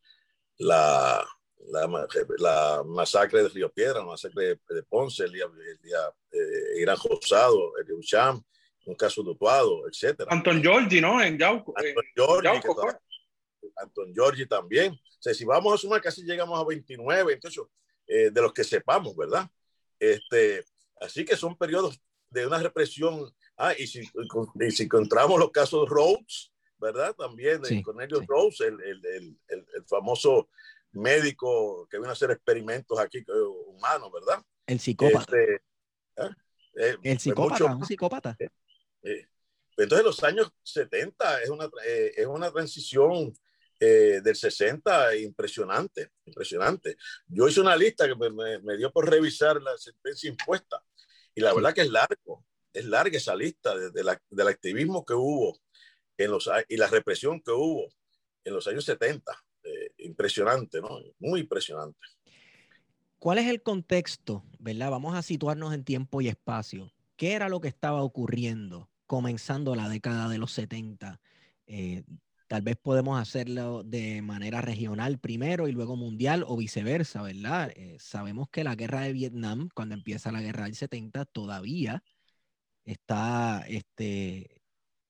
la, 0.58 1.28
la, 1.68 2.08
la 2.38 2.82
masacre 2.84 3.42
de 3.42 3.48
Río 3.48 3.70
Piedra, 3.70 4.00
la 4.00 4.06
masacre 4.06 4.46
de, 4.46 4.74
de 4.74 4.82
Ponce, 4.84 5.24
el 5.24 5.32
día, 5.32 5.44
el 5.44 5.80
día 5.80 5.98
eh, 6.32 6.80
Irán 6.80 6.96
Josado, 6.96 7.76
el 7.78 7.86
de 7.86 7.94
Ucham, 7.94 8.42
un 8.86 8.94
caso 8.94 9.22
de 9.22 9.30
Utuado, 9.30 9.86
etc. 9.86 10.22
Anton 10.28 10.62
Giorgi, 10.62 11.00
¿no? 11.00 11.22
En 11.22 11.38
Yauco. 11.38 11.74
Anton 11.76 12.04
Giorgi, 12.14 12.44
Yauco, 12.44 12.98
Anton 13.76 14.14
Giorgi 14.14 14.46
también. 14.46 14.98
O 15.20 15.22
sea, 15.22 15.34
si 15.34 15.44
vamos 15.44 15.74
a 15.74 15.76
sumar, 15.76 16.00
casi 16.00 16.22
llegamos 16.22 16.58
a 16.58 16.64
29, 16.64 17.24
28, 17.24 17.70
eh, 18.06 18.30
de 18.30 18.42
los 18.42 18.52
que 18.52 18.64
sepamos, 18.64 19.14
¿verdad? 19.16 19.48
Este, 19.98 20.64
así 21.00 21.24
que 21.24 21.36
son 21.36 21.56
periodos 21.56 22.00
de 22.30 22.46
una 22.46 22.58
represión 22.58 23.32
Ah, 23.62 23.74
y 23.76 23.86
si, 23.86 24.00
y 24.00 24.70
si 24.70 24.82
encontramos 24.84 25.38
los 25.38 25.50
casos 25.50 25.86
Rhodes, 25.86 26.50
¿verdad? 26.78 27.14
También 27.14 27.62
sí, 27.62 27.82
Cornelius 27.82 28.20
sí. 28.20 28.26
Rhodes, 28.26 28.60
el, 28.60 28.80
el, 28.80 29.04
el, 29.04 29.38
el, 29.48 29.84
famoso 29.86 30.48
médico 30.92 31.86
que 31.90 31.98
vino 31.98 32.08
a 32.08 32.12
hacer 32.12 32.30
experimentos 32.30 32.98
aquí 32.98 33.18
eh, 33.18 33.24
humanos, 33.66 34.10
¿verdad? 34.12 34.42
El 34.66 34.80
psicópata. 34.80 35.36
Este, 35.36 35.54
¿eh? 36.16 36.30
Eh, 36.76 36.96
el 37.02 37.18
psicópata, 37.18 37.64
mucho, 37.64 37.76
un 37.80 37.84
psicópata. 37.84 38.36
Eh, 38.38 38.48
eh, 39.02 39.28
entonces, 39.76 40.06
los 40.06 40.24
años 40.24 40.50
70 40.62 41.42
es 41.42 41.50
una, 41.50 41.68
eh, 41.84 42.12
es 42.16 42.26
una 42.26 42.50
transición 42.50 43.34
del 43.86 44.36
60 44.36 45.16
impresionante, 45.16 46.10
impresionante. 46.26 46.96
Yo 47.26 47.48
hice 47.48 47.60
una 47.60 47.76
lista 47.76 48.06
que 48.06 48.14
me, 48.14 48.58
me 48.58 48.76
dio 48.76 48.92
por 48.92 49.08
revisar 49.08 49.60
la 49.62 49.76
sentencia 49.78 50.28
impuesta 50.28 50.82
y 51.34 51.40
la 51.40 51.54
verdad 51.54 51.72
que 51.72 51.80
es 51.80 51.90
largo, 51.90 52.44
es 52.72 52.84
larga 52.84 53.16
esa 53.16 53.34
lista 53.34 53.76
de, 53.76 53.90
de 53.90 54.04
la, 54.04 54.20
del 54.28 54.48
activismo 54.48 55.04
que 55.04 55.14
hubo 55.14 55.58
en 56.18 56.30
los, 56.30 56.50
y 56.68 56.76
la 56.76 56.88
represión 56.88 57.40
que 57.40 57.52
hubo 57.52 57.88
en 58.44 58.54
los 58.54 58.66
años 58.66 58.84
70. 58.84 59.32
Eh, 59.62 59.92
impresionante, 59.98 60.80
¿no? 60.80 61.00
Muy 61.18 61.40
impresionante. 61.40 61.98
¿Cuál 63.18 63.38
es 63.38 63.46
el 63.46 63.62
contexto, 63.62 64.42
verdad? 64.58 64.90
Vamos 64.90 65.14
a 65.14 65.22
situarnos 65.22 65.74
en 65.74 65.84
tiempo 65.84 66.22
y 66.22 66.28
espacio. 66.28 66.90
¿Qué 67.16 67.32
era 67.32 67.50
lo 67.50 67.60
que 67.60 67.68
estaba 67.68 68.02
ocurriendo 68.02 68.88
comenzando 69.06 69.74
la 69.74 69.90
década 69.90 70.28
de 70.30 70.38
los 70.38 70.52
70? 70.52 71.20
Eh, 71.66 72.04
tal 72.50 72.62
vez 72.62 72.76
podemos 72.76 73.16
hacerlo 73.16 73.84
de 73.84 74.22
manera 74.22 74.60
regional 74.60 75.20
primero 75.20 75.68
y 75.68 75.72
luego 75.72 75.94
mundial 75.94 76.44
o 76.48 76.56
viceversa, 76.56 77.22
¿verdad? 77.22 77.70
Eh, 77.76 77.96
sabemos 78.00 78.48
que 78.50 78.64
la 78.64 78.74
guerra 78.74 79.02
de 79.02 79.12
Vietnam, 79.12 79.68
cuando 79.72 79.94
empieza 79.94 80.32
la 80.32 80.42
guerra 80.42 80.64
del 80.64 80.74
70, 80.74 81.26
todavía 81.26 82.02
está 82.84 83.64
este, 83.68 84.62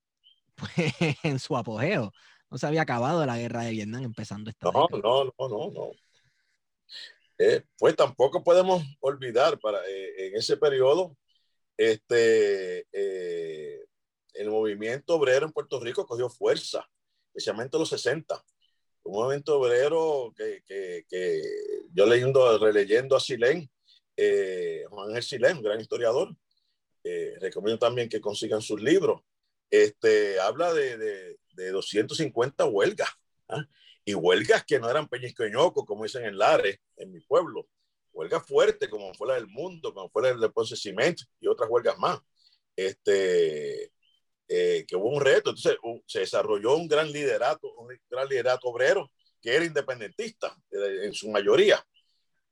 pues, 0.55 0.93
en 1.23 1.39
su 1.39 1.57
apogeo. 1.57 2.13
No 2.51 2.59
se 2.59 2.67
había 2.67 2.83
acabado 2.83 3.25
la 3.25 3.39
guerra 3.39 3.63
de 3.63 3.71
Vietnam 3.71 4.03
empezando 4.03 4.51
esta 4.51 4.69
No, 4.71 4.83
década. 4.83 5.01
no, 5.01 5.23
no, 5.25 5.49
no, 5.49 5.71
no. 5.71 5.91
Eh, 7.39 7.63
pues 7.79 7.95
tampoco 7.95 8.43
podemos 8.43 8.83
olvidar 8.99 9.57
para 9.59 9.79
eh, 9.89 10.27
en 10.27 10.35
ese 10.35 10.57
periodo 10.57 11.17
este 11.75 12.85
eh, 12.91 13.83
el 14.35 14.51
movimiento 14.51 15.15
obrero 15.15 15.47
en 15.47 15.51
Puerto 15.51 15.79
Rico 15.79 16.05
cogió 16.05 16.29
fuerza, 16.29 16.87
especialmente 17.33 17.77
en 17.77 17.79
los 17.79 17.89
60. 17.89 18.43
Un 19.03 19.13
movimiento 19.13 19.59
obrero 19.59 20.33
que, 20.35 20.61
que, 20.65 21.05
que 21.09 21.41
yo 21.93 22.05
leyendo, 22.05 22.57
releyendo 22.59 23.15
a 23.15 23.19
Silén, 23.19 23.69
eh, 24.17 24.83
Juan 24.89 25.09
Ángel 25.09 25.23
Silén, 25.23 25.61
gran 25.61 25.79
historiador, 25.79 26.35
eh, 27.03 27.35
recomiendo 27.39 27.79
también 27.79 28.09
que 28.09 28.21
consigan 28.21 28.61
sus 28.61 28.81
libros. 28.81 29.21
Este, 29.69 30.39
habla 30.39 30.73
de, 30.73 30.97
de, 30.97 31.39
de 31.53 31.71
250 31.71 32.65
huelgas, 32.65 33.09
¿ah? 33.47 33.65
y 34.03 34.13
huelgas 34.13 34.65
que 34.65 34.79
no 34.79 34.89
eran 34.89 35.07
peñisqueñocos, 35.07 35.85
como 35.85 36.03
dicen 36.03 36.25
en 36.25 36.37
Lares, 36.37 36.79
en 36.97 37.11
mi 37.11 37.21
pueblo, 37.21 37.67
huelgas 38.11 38.45
fuertes, 38.45 38.89
como 38.89 39.13
fue 39.13 39.29
la 39.29 39.35
del 39.35 39.47
mundo, 39.47 39.93
como 39.93 40.09
fue 40.09 40.23
la 40.23 40.33
del 40.33 40.51
Ponce 40.51 40.75
Ciment 40.75 41.19
y 41.39 41.47
otras 41.47 41.69
huelgas 41.69 41.97
más. 41.97 42.19
Este, 42.75 43.91
eh, 44.53 44.85
que 44.85 44.97
hubo 44.97 45.09
un 45.09 45.21
reto, 45.21 45.51
entonces 45.51 45.77
uh, 45.81 46.01
se 46.05 46.19
desarrolló 46.19 46.75
un 46.75 46.87
gran 46.87 47.09
liderato, 47.09 47.73
un 47.75 47.87
gran 48.09 48.27
liderato 48.27 48.67
obrero 48.67 49.09
que 49.41 49.55
era 49.55 49.63
independentista 49.63 50.53
eh, 50.71 51.05
en 51.05 51.13
su 51.13 51.29
mayoría. 51.29 51.81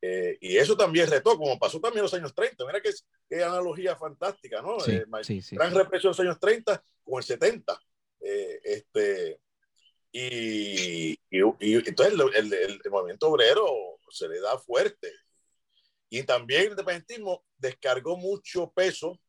Eh, 0.02 0.38
y 0.40 0.56
eso 0.56 0.78
también 0.78 1.10
retó, 1.10 1.38
como 1.38 1.60
pasó 1.60 1.80
también 1.82 2.00
en 2.00 2.04
los 2.04 2.14
años 2.14 2.34
30. 2.34 2.66
Mira 2.66 2.82
qué, 2.82 2.92
qué 3.30 3.44
analogía 3.44 3.98
fantástica, 3.98 4.62
¿no? 4.62 4.80
Sí, 4.80 4.92
eh, 4.92 5.06
sí, 5.24 5.42
sí. 5.42 5.56
Gran 5.58 5.76
represión 5.76 6.12
en 6.12 6.12
los 6.12 6.20
años 6.22 6.40
30 6.40 6.82
con 7.04 7.18
el 7.18 7.24
70. 7.24 7.80
Eh, 8.22 8.62
este, 8.64 9.42
y, 10.12 11.12
y, 11.30 11.42
y, 11.60 11.74
entonces 11.76 12.14
el, 12.14 12.54
el, 12.54 12.54
el, 12.54 12.92
movimiento 12.92 13.28
obrero 13.28 14.00
se 14.10 14.30
le 14.30 14.40
da 14.40 14.58
fuerte. 14.58 15.12
Y 16.10 16.24
también 16.24 16.62
el 16.62 16.70
independentismo 16.70 17.44
descargó 17.58 18.16
mucho 18.18 18.72
peso 18.72 19.20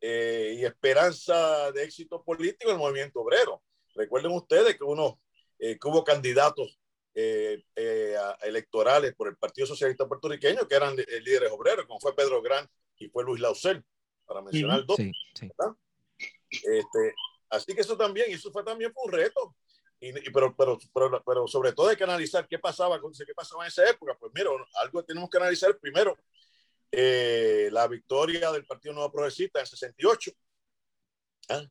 eh, 0.00 0.56
y 0.58 0.64
esperanza 0.64 1.72
de 1.72 1.84
éxito 1.84 2.22
político 2.22 2.70
en 2.70 2.76
el 2.76 2.78
movimiento 2.78 3.20
obrero. 3.20 3.62
recuerden 3.94 4.32
ustedes 4.32 4.76
que, 4.76 4.84
uno, 4.84 5.20
que 5.58 5.78
hubo 5.84 6.04
candidatos 6.04 6.78
electorales 7.14 9.14
por 9.14 9.28
el 9.28 9.36
Partido 9.36 9.66
Socialista 9.66 10.06
Puertorriqueño 10.06 10.68
que 10.68 10.74
eran 10.74 10.94
líderes 10.96 11.50
obreros, 11.50 11.86
como 11.86 11.98
fue 11.98 12.14
Pedro 12.14 12.42
Gran 12.42 12.68
y 12.98 13.08
fue 13.08 13.24
Luis 13.24 13.40
Lausel, 13.40 13.82
para 14.26 14.42
mencionar 14.42 14.84
dos. 14.84 14.96
Sí, 14.96 15.12
sí. 15.34 15.50
Este, 16.50 17.14
así 17.50 17.74
que 17.74 17.80
eso 17.80 17.96
también, 17.96 18.30
eso 18.30 18.50
fue 18.50 18.64
también 18.64 18.92
fue 18.92 19.04
un 19.04 19.12
reto. 19.12 19.56
Y, 19.98 20.12
pero, 20.30 20.54
pero, 20.54 20.78
pero, 20.92 21.22
pero, 21.24 21.46
sobre 21.46 21.72
todo 21.72 21.88
hay 21.88 21.96
que 21.96 22.04
analizar 22.04 22.46
qué 22.46 22.58
pasaba, 22.58 23.00
qué 23.00 23.34
pasaba 23.34 23.64
en 23.64 23.68
esa 23.68 23.88
época. 23.88 24.16
Pues 24.18 24.30
mira, 24.34 24.50
algo 24.82 25.02
tenemos 25.04 25.30
que 25.30 25.38
analizar 25.38 25.76
primero, 25.78 26.18
eh, 26.90 27.68
la 27.72 27.86
victoria 27.88 28.52
del 28.52 28.66
Partido 28.66 28.94
Nuevo 28.94 29.12
Progresista 29.12 29.60
en 29.60 29.66
68. 29.66 30.32
¿ah? 31.50 31.62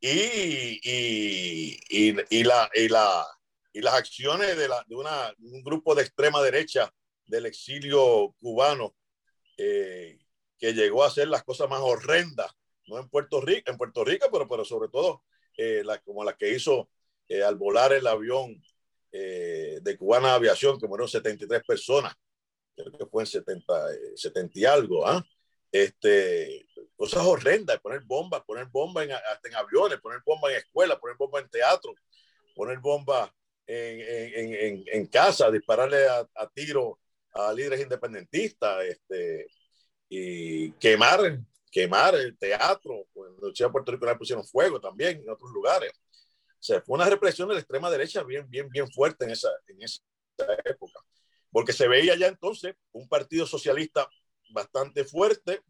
Y, 0.00 0.80
y, 0.82 1.80
y, 1.88 2.44
la, 2.44 2.70
y, 2.74 2.88
la, 2.88 3.26
y 3.72 3.80
las 3.80 3.94
acciones 3.94 4.56
de, 4.56 4.68
la, 4.68 4.84
de 4.86 4.94
una, 4.94 5.34
un 5.40 5.62
grupo 5.62 5.94
de 5.94 6.02
extrema 6.02 6.42
derecha 6.42 6.92
del 7.26 7.46
exilio 7.46 8.34
cubano 8.40 8.94
eh, 9.56 10.18
que 10.58 10.72
llegó 10.72 11.04
a 11.04 11.08
hacer 11.08 11.28
las 11.28 11.42
cosas 11.44 11.68
más 11.68 11.80
horrendas 11.80 12.52
no 12.88 12.98
en 12.98 13.08
Puerto 13.08 13.40
Rico, 13.40 13.70
en 13.70 13.76
Puerto 13.76 14.04
Rico, 14.04 14.28
pero, 14.32 14.48
pero 14.48 14.64
sobre 14.64 14.88
todo 14.88 15.22
eh, 15.56 15.82
la, 15.84 15.98
como 15.98 16.24
la 16.24 16.36
que 16.36 16.54
hizo 16.54 16.90
eh, 17.28 17.42
al 17.42 17.56
volar 17.56 17.92
el 17.92 18.06
avión 18.06 18.60
eh, 19.12 19.78
de 19.82 19.96
Cubana 19.96 20.34
Aviación, 20.34 20.80
que 20.80 20.88
murieron 20.88 21.08
73 21.08 21.62
personas, 21.64 22.14
creo 22.84 22.98
que 22.98 23.06
fue 23.06 23.22
en 23.22 23.26
70, 23.26 23.88
70 24.16 24.58
y 24.58 24.64
algo, 24.64 25.06
¿ah? 25.06 25.24
este, 25.70 26.66
cosas 26.96 27.24
horrendas, 27.24 27.78
poner 27.80 28.00
bombas, 28.00 28.42
poner 28.44 28.66
bombas 28.66 29.04
en, 29.04 29.12
hasta 29.12 29.48
en 29.48 29.54
aviones, 29.54 30.00
poner 30.00 30.20
bombas 30.24 30.52
en 30.52 30.58
escuelas, 30.58 30.98
poner 30.98 31.16
bombas 31.16 31.42
en 31.42 31.50
teatro, 31.50 31.94
poner 32.54 32.78
bombas 32.78 33.30
en, 33.66 34.00
en, 34.00 34.84
en, 34.86 35.06
casa, 35.06 35.50
dispararle 35.50 36.08
a, 36.08 36.26
a, 36.34 36.48
tiro 36.48 36.98
a 37.34 37.52
líderes 37.52 37.80
independentistas, 37.82 38.84
este, 38.84 39.46
y 40.08 40.72
quemar 40.72 41.38
quemar 41.70 42.14
el 42.14 42.36
teatro, 42.36 42.94
en 43.14 43.22
la 43.22 43.30
Universidad 43.30 43.68
de 43.68 43.72
Puerto 43.72 43.92
Rico 43.92 44.06
le 44.06 44.16
pusieron 44.16 44.44
fuego 44.44 44.80
también 44.80 45.18
en 45.18 45.30
otros 45.30 45.50
lugares. 45.52 45.92
O 45.92 46.62
sea, 46.62 46.80
fue 46.82 46.96
una 46.96 47.08
represión 47.08 47.48
de 47.48 47.54
la 47.54 47.60
extrema 47.60 47.90
derecha 47.90 48.22
bien, 48.22 48.48
bien, 48.48 48.68
bien 48.68 48.88
fuerte 48.90 49.24
en 49.24 49.30
esa, 49.30 49.48
en 49.66 49.82
esa 49.82 50.00
época, 50.64 51.00
porque 51.50 51.72
se 51.72 51.88
veía 51.88 52.16
ya 52.16 52.26
entonces 52.26 52.74
un 52.92 53.08
partido 53.08 53.46
socialista 53.46 54.08
bastante 54.50 55.04
fuerte, 55.04 55.60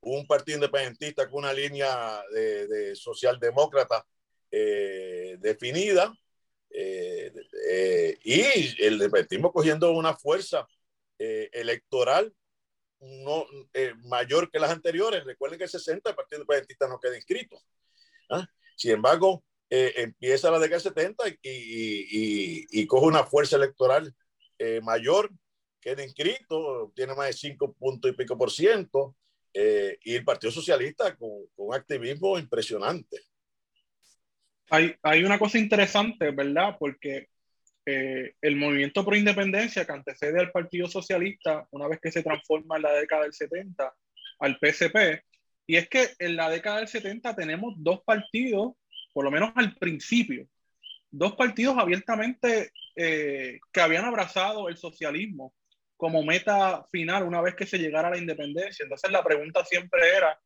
un 0.00 0.26
partido 0.26 0.56
independentista 0.56 1.28
con 1.28 1.40
una 1.44 1.52
línea 1.52 2.22
de, 2.32 2.66
de 2.66 2.96
socialdemócrata 2.96 4.06
eh, 4.50 5.36
definida, 5.40 6.14
eh, 6.70 7.32
eh, 7.70 8.18
y 8.22 8.42
el 8.82 8.94
independentismo 8.94 9.52
cogiendo 9.52 9.92
una 9.92 10.14
fuerza 10.14 10.66
electoral 11.18 12.32
no, 13.00 13.46
eh, 13.74 13.94
mayor 14.04 14.50
que 14.50 14.58
las 14.58 14.70
anteriores. 14.70 15.24
Recuerden 15.24 15.58
que 15.58 15.64
el 15.64 15.70
60 15.70 16.10
el 16.10 16.16
Partido 16.16 16.40
Independentista 16.40 16.88
no 16.88 16.98
queda 16.98 17.16
inscrito. 17.16 17.60
¿ah? 18.30 18.46
Sin 18.76 18.92
embargo, 18.92 19.44
eh, 19.70 19.94
empieza 19.96 20.50
la 20.50 20.58
década 20.58 20.80
del 20.82 20.92
70 20.92 21.28
y, 21.28 21.38
y, 21.42 22.66
y, 22.70 22.86
coge 22.86 23.06
una 23.06 23.24
fuerza 23.24 23.56
electoral 23.56 24.14
eh, 24.58 24.80
mayor, 24.82 25.30
queda 25.80 26.04
inscrito, 26.04 26.92
tiene 26.94 27.14
más 27.14 27.28
de 27.28 27.32
5 27.32 27.74
puntos 27.74 28.10
y 28.10 28.14
pico 28.14 28.36
por 28.36 28.50
ciento, 28.50 29.16
y 29.54 30.14
el 30.14 30.24
Partido 30.24 30.52
Socialista 30.52 31.16
con, 31.16 31.30
con 31.56 31.74
activismo 31.74 32.38
impresionante. 32.38 33.18
Hay, 34.70 34.94
hay 35.02 35.24
una 35.24 35.36
cosa 35.36 35.58
interesante, 35.58 36.30
¿verdad? 36.30 36.76
Porque 36.78 37.28
eh, 37.90 38.34
el 38.42 38.56
movimiento 38.56 39.02
pro 39.02 39.16
independencia 39.16 39.86
que 39.86 39.92
antecede 39.92 40.38
al 40.38 40.52
Partido 40.52 40.88
Socialista, 40.88 41.66
una 41.70 41.88
vez 41.88 41.98
que 42.02 42.12
se 42.12 42.22
transforma 42.22 42.76
en 42.76 42.82
la 42.82 42.92
década 42.92 43.22
del 43.22 43.32
70 43.32 43.94
al 44.40 44.58
PSP, 44.60 45.24
y 45.66 45.76
es 45.76 45.88
que 45.88 46.10
en 46.18 46.36
la 46.36 46.50
década 46.50 46.80
del 46.80 46.88
70 46.88 47.34
tenemos 47.34 47.72
dos 47.78 48.02
partidos, 48.04 48.74
por 49.14 49.24
lo 49.24 49.30
menos 49.30 49.52
al 49.54 49.74
principio, 49.76 50.46
dos 51.10 51.34
partidos 51.36 51.76
abiertamente 51.78 52.70
eh, 52.96 53.60
que 53.72 53.80
habían 53.80 54.04
abrazado 54.04 54.68
el 54.68 54.76
socialismo 54.76 55.54
como 55.96 56.22
meta 56.22 56.86
final 56.92 57.24
una 57.24 57.40
vez 57.40 57.54
que 57.54 57.66
se 57.66 57.78
llegara 57.78 58.08
a 58.08 58.10
la 58.12 58.18
independencia. 58.18 58.84
Entonces 58.84 59.10
la 59.10 59.24
pregunta 59.24 59.64
siempre 59.64 60.00
era, 60.16 60.38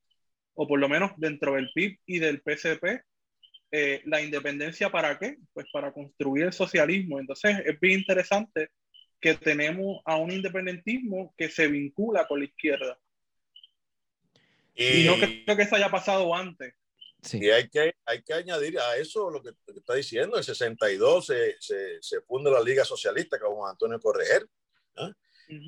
o 0.54 0.66
por 0.66 0.78
lo 0.78 0.88
menos 0.88 1.12
dentro 1.16 1.54
del 1.54 1.70
PIB 1.74 1.98
y 2.06 2.18
del 2.18 2.42
PSP, 2.42 3.02
eh, 3.70 4.02
la 4.04 4.20
independencia 4.22 4.90
para 4.90 5.18
qué? 5.18 5.38
Pues 5.52 5.66
para 5.72 5.92
construir 5.92 6.44
el 6.44 6.52
socialismo. 6.52 7.20
Entonces 7.20 7.58
es 7.64 7.78
bien 7.80 8.00
interesante 8.00 8.70
que 9.20 9.34
tenemos 9.34 10.00
a 10.04 10.16
un 10.16 10.32
independentismo 10.32 11.34
que 11.36 11.48
se 11.48 11.68
vincula 11.68 12.26
con 12.26 12.40
la 12.40 12.46
izquierda. 12.46 12.98
Y, 14.74 15.04
no 15.04 15.16
creo 15.16 15.56
que 15.56 15.62
eso 15.62 15.76
haya 15.76 15.90
pasado 15.90 16.34
antes. 16.34 16.74
Y 17.32 17.50
hay 17.50 17.68
que, 17.68 17.94
hay 18.04 18.22
que 18.22 18.34
añadir 18.34 18.78
a 18.78 18.96
eso 18.96 19.30
lo 19.30 19.42
que, 19.42 19.50
está 19.76 19.94
diciendo. 19.94 20.36
En 20.36 20.44
62 20.44 21.26
se, 21.26 21.56
se, 21.60 22.02
se 22.02 22.20
funda 22.22 22.50
la 22.50 22.60
Liga 22.60 22.84
Socialista 22.84 23.38
con 23.38 23.68
Antonio 23.68 24.00
Correger. 24.00 24.46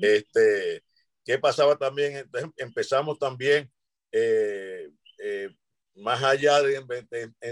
este, 0.01 0.83
¿Qué 1.23 1.39
pasaba 1.39 1.75
también? 1.77 2.29
empezamos 2.57 3.17
también 3.17 3.71
eh, 4.11 4.91
eh, 5.19 5.49
más 5.95 6.21
allá 6.23 6.61
de, 6.61 6.83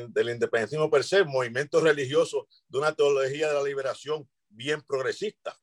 del 0.09 0.29
independentismo 0.29 0.89
per 0.89 1.03
se, 1.03 1.23
movimientos 1.23 1.81
religiosos 1.81 2.45
de 2.67 2.77
una 2.77 2.93
teología 2.93 3.47
de 3.47 3.53
la 3.53 3.63
liberación 3.63 4.29
bien 4.49 4.81
progresista, 4.81 5.57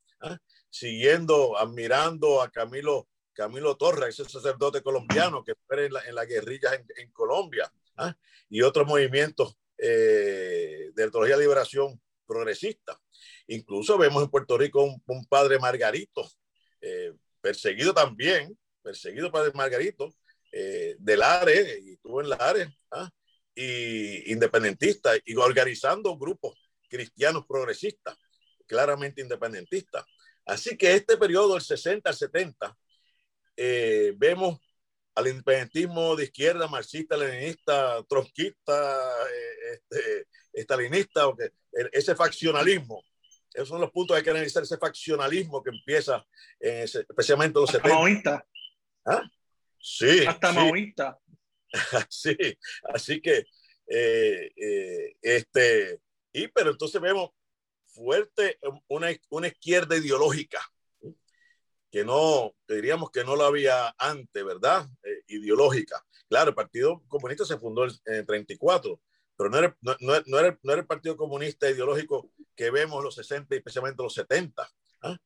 siguiendo, 0.70 1.56
admirando 1.56 2.42
a 2.42 2.50
Camilo, 2.50 3.08
Camilo 3.32 3.76
Torres, 3.76 4.18
ese 4.18 4.28
sacerdote 4.28 4.82
colombiano 4.82 5.44
que 5.44 5.54
fue 5.66 5.86
en, 5.86 6.14
la, 6.14 6.24
guerrilla 6.24 6.70
en, 6.74 7.10
Colombia, 7.12 7.70
¿ah? 8.00 8.16
y 8.48 8.62
otros 8.62 8.86
movimientos 8.86 9.56
eh, 9.78 10.90
de 10.94 11.10
teología 11.10 11.36
de 11.36 11.42
liberación 11.42 12.00
progresista. 12.26 12.98
Incluso 13.48 13.98
vemos 13.98 14.22
en 14.22 14.30
Puerto 14.30 14.56
Rico 14.56 14.82
un, 15.06 15.26
padre 15.26 15.58
Margarito, 15.58 16.28
eh, 16.80 17.12
perseguido 17.40 17.92
también, 17.92 18.56
perseguido 18.82 19.30
padre 19.30 19.52
Margarito, 19.54 20.14
eh, 20.52 20.96
de 20.98 21.16
Lares, 21.16 21.80
y 21.84 21.92
estuvo 21.92 22.20
en 22.20 22.28
Lares, 22.28 22.68
¿ah? 22.90 23.10
y 23.54 24.32
independentista, 24.32 25.12
y 25.24 25.34
organizando 25.36 26.16
grupos 26.16 26.54
cristianos 26.88 27.44
progresistas, 27.46 28.16
claramente 28.66 29.20
independentistas. 29.20 30.04
Así 30.44 30.76
que 30.76 30.94
este 30.94 31.16
periodo, 31.16 31.54
del 31.54 31.62
60 31.62 32.08
al 32.08 32.16
70, 32.16 32.76
eh, 33.56 34.14
vemos 34.16 34.58
al 35.14 35.28
independentismo 35.28 36.16
de 36.16 36.24
izquierda, 36.24 36.68
marxista, 36.68 37.16
leninista, 37.16 38.02
trotskista, 38.08 39.00
eh, 39.26 39.74
este, 39.74 40.26
estalinista, 40.52 41.26
ese 41.92 42.14
faccionalismo. 42.14 43.02
Esos 43.52 43.68
son 43.68 43.80
los 43.80 43.90
puntos 43.90 44.14
que 44.14 44.18
hay 44.18 44.24
que 44.24 44.30
analizar, 44.30 44.62
ese 44.62 44.78
faccionalismo 44.78 45.62
que 45.62 45.70
empieza 45.70 46.24
especialmente 46.60 47.58
en 47.58 47.62
los 47.62 47.70
70. 47.70 48.46
¿Ah? 49.06 49.22
Sí. 49.80 50.24
Hasta 50.26 50.52
sí. 50.52 50.92
sí, 52.08 52.58
así 52.92 53.20
que, 53.20 53.46
eh, 53.86 54.52
eh, 54.56 55.16
este, 55.22 56.00
y 56.32 56.48
pero 56.48 56.70
entonces 56.70 57.00
vemos 57.00 57.30
fuerte 57.86 58.58
una, 58.88 59.08
una 59.30 59.48
izquierda 59.48 59.96
ideológica, 59.96 60.60
que 61.90 62.04
no, 62.04 62.54
diríamos 62.68 63.10
que 63.10 63.24
no 63.24 63.36
la 63.36 63.46
había 63.46 63.94
antes, 63.98 64.44
¿verdad? 64.44 64.86
Eh, 65.02 65.22
ideológica. 65.28 66.04
Claro, 66.28 66.50
el 66.50 66.54
Partido 66.54 67.02
Comunista 67.08 67.44
se 67.44 67.58
fundó 67.58 67.84
en 67.84 67.92
el 68.06 68.26
34, 68.26 69.00
pero 69.36 69.50
no 69.50 69.58
era, 69.58 69.76
no, 69.80 69.96
no, 70.00 70.38
era, 70.38 70.58
no 70.62 70.72
era 70.72 70.80
el 70.80 70.86
Partido 70.86 71.16
Comunista 71.16 71.68
ideológico 71.68 72.30
que 72.54 72.70
vemos 72.70 73.02
los 73.02 73.14
60 73.14 73.54
y 73.54 73.58
especialmente 73.58 74.02
los 74.02 74.14
70. 74.14 74.70
¿ah? 75.02 75.16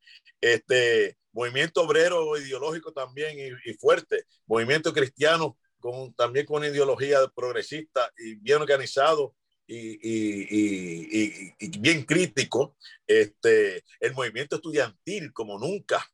Este 0.41 1.19
movimiento 1.33 1.83
obrero 1.83 2.39
ideológico 2.39 2.93
también 2.93 3.39
y, 3.39 3.71
y, 3.71 3.75
fuerte, 3.75 4.25
movimiento 4.47 4.93
cristiano 4.93 5.59
con, 5.81 6.15
también 6.15 6.47
con 6.47 6.59
una 6.59 6.69
ideología 6.69 7.19
progresista 7.35 8.11
y 8.17 8.37
bien 8.37 8.63
organizado 8.63 9.35
y, 9.67 9.99
y, 10.03 11.55
y, 11.59 11.79
bien 11.79 12.05
crítico, 12.05 12.77
este, 13.07 13.83
el 14.01 14.15
movimiento 14.15 14.57
estudiantil 14.57 15.33
como 15.33 15.59
nunca, 15.59 16.07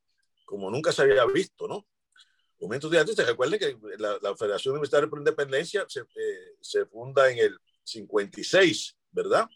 como 0.51 0.69
nunca 0.69 0.91
se 0.91 1.03
había 1.03 1.25
visto, 1.27 1.69
¿no? 1.69 1.87
Movimiento 2.59 2.89
estudiantil, 2.89 3.25
recuerden 3.25 3.59
que 3.61 3.79
la, 3.99 4.37
Federación 4.37 4.73
Universitaria 4.73 5.09
por 5.09 5.21
Independencia 5.21 5.87
se, 5.89 6.01
eh, 6.01 6.85
funda 6.91 7.31
en 7.31 7.39
el 7.39 7.59
56, 7.85 8.97
¿verdad? 9.13 9.49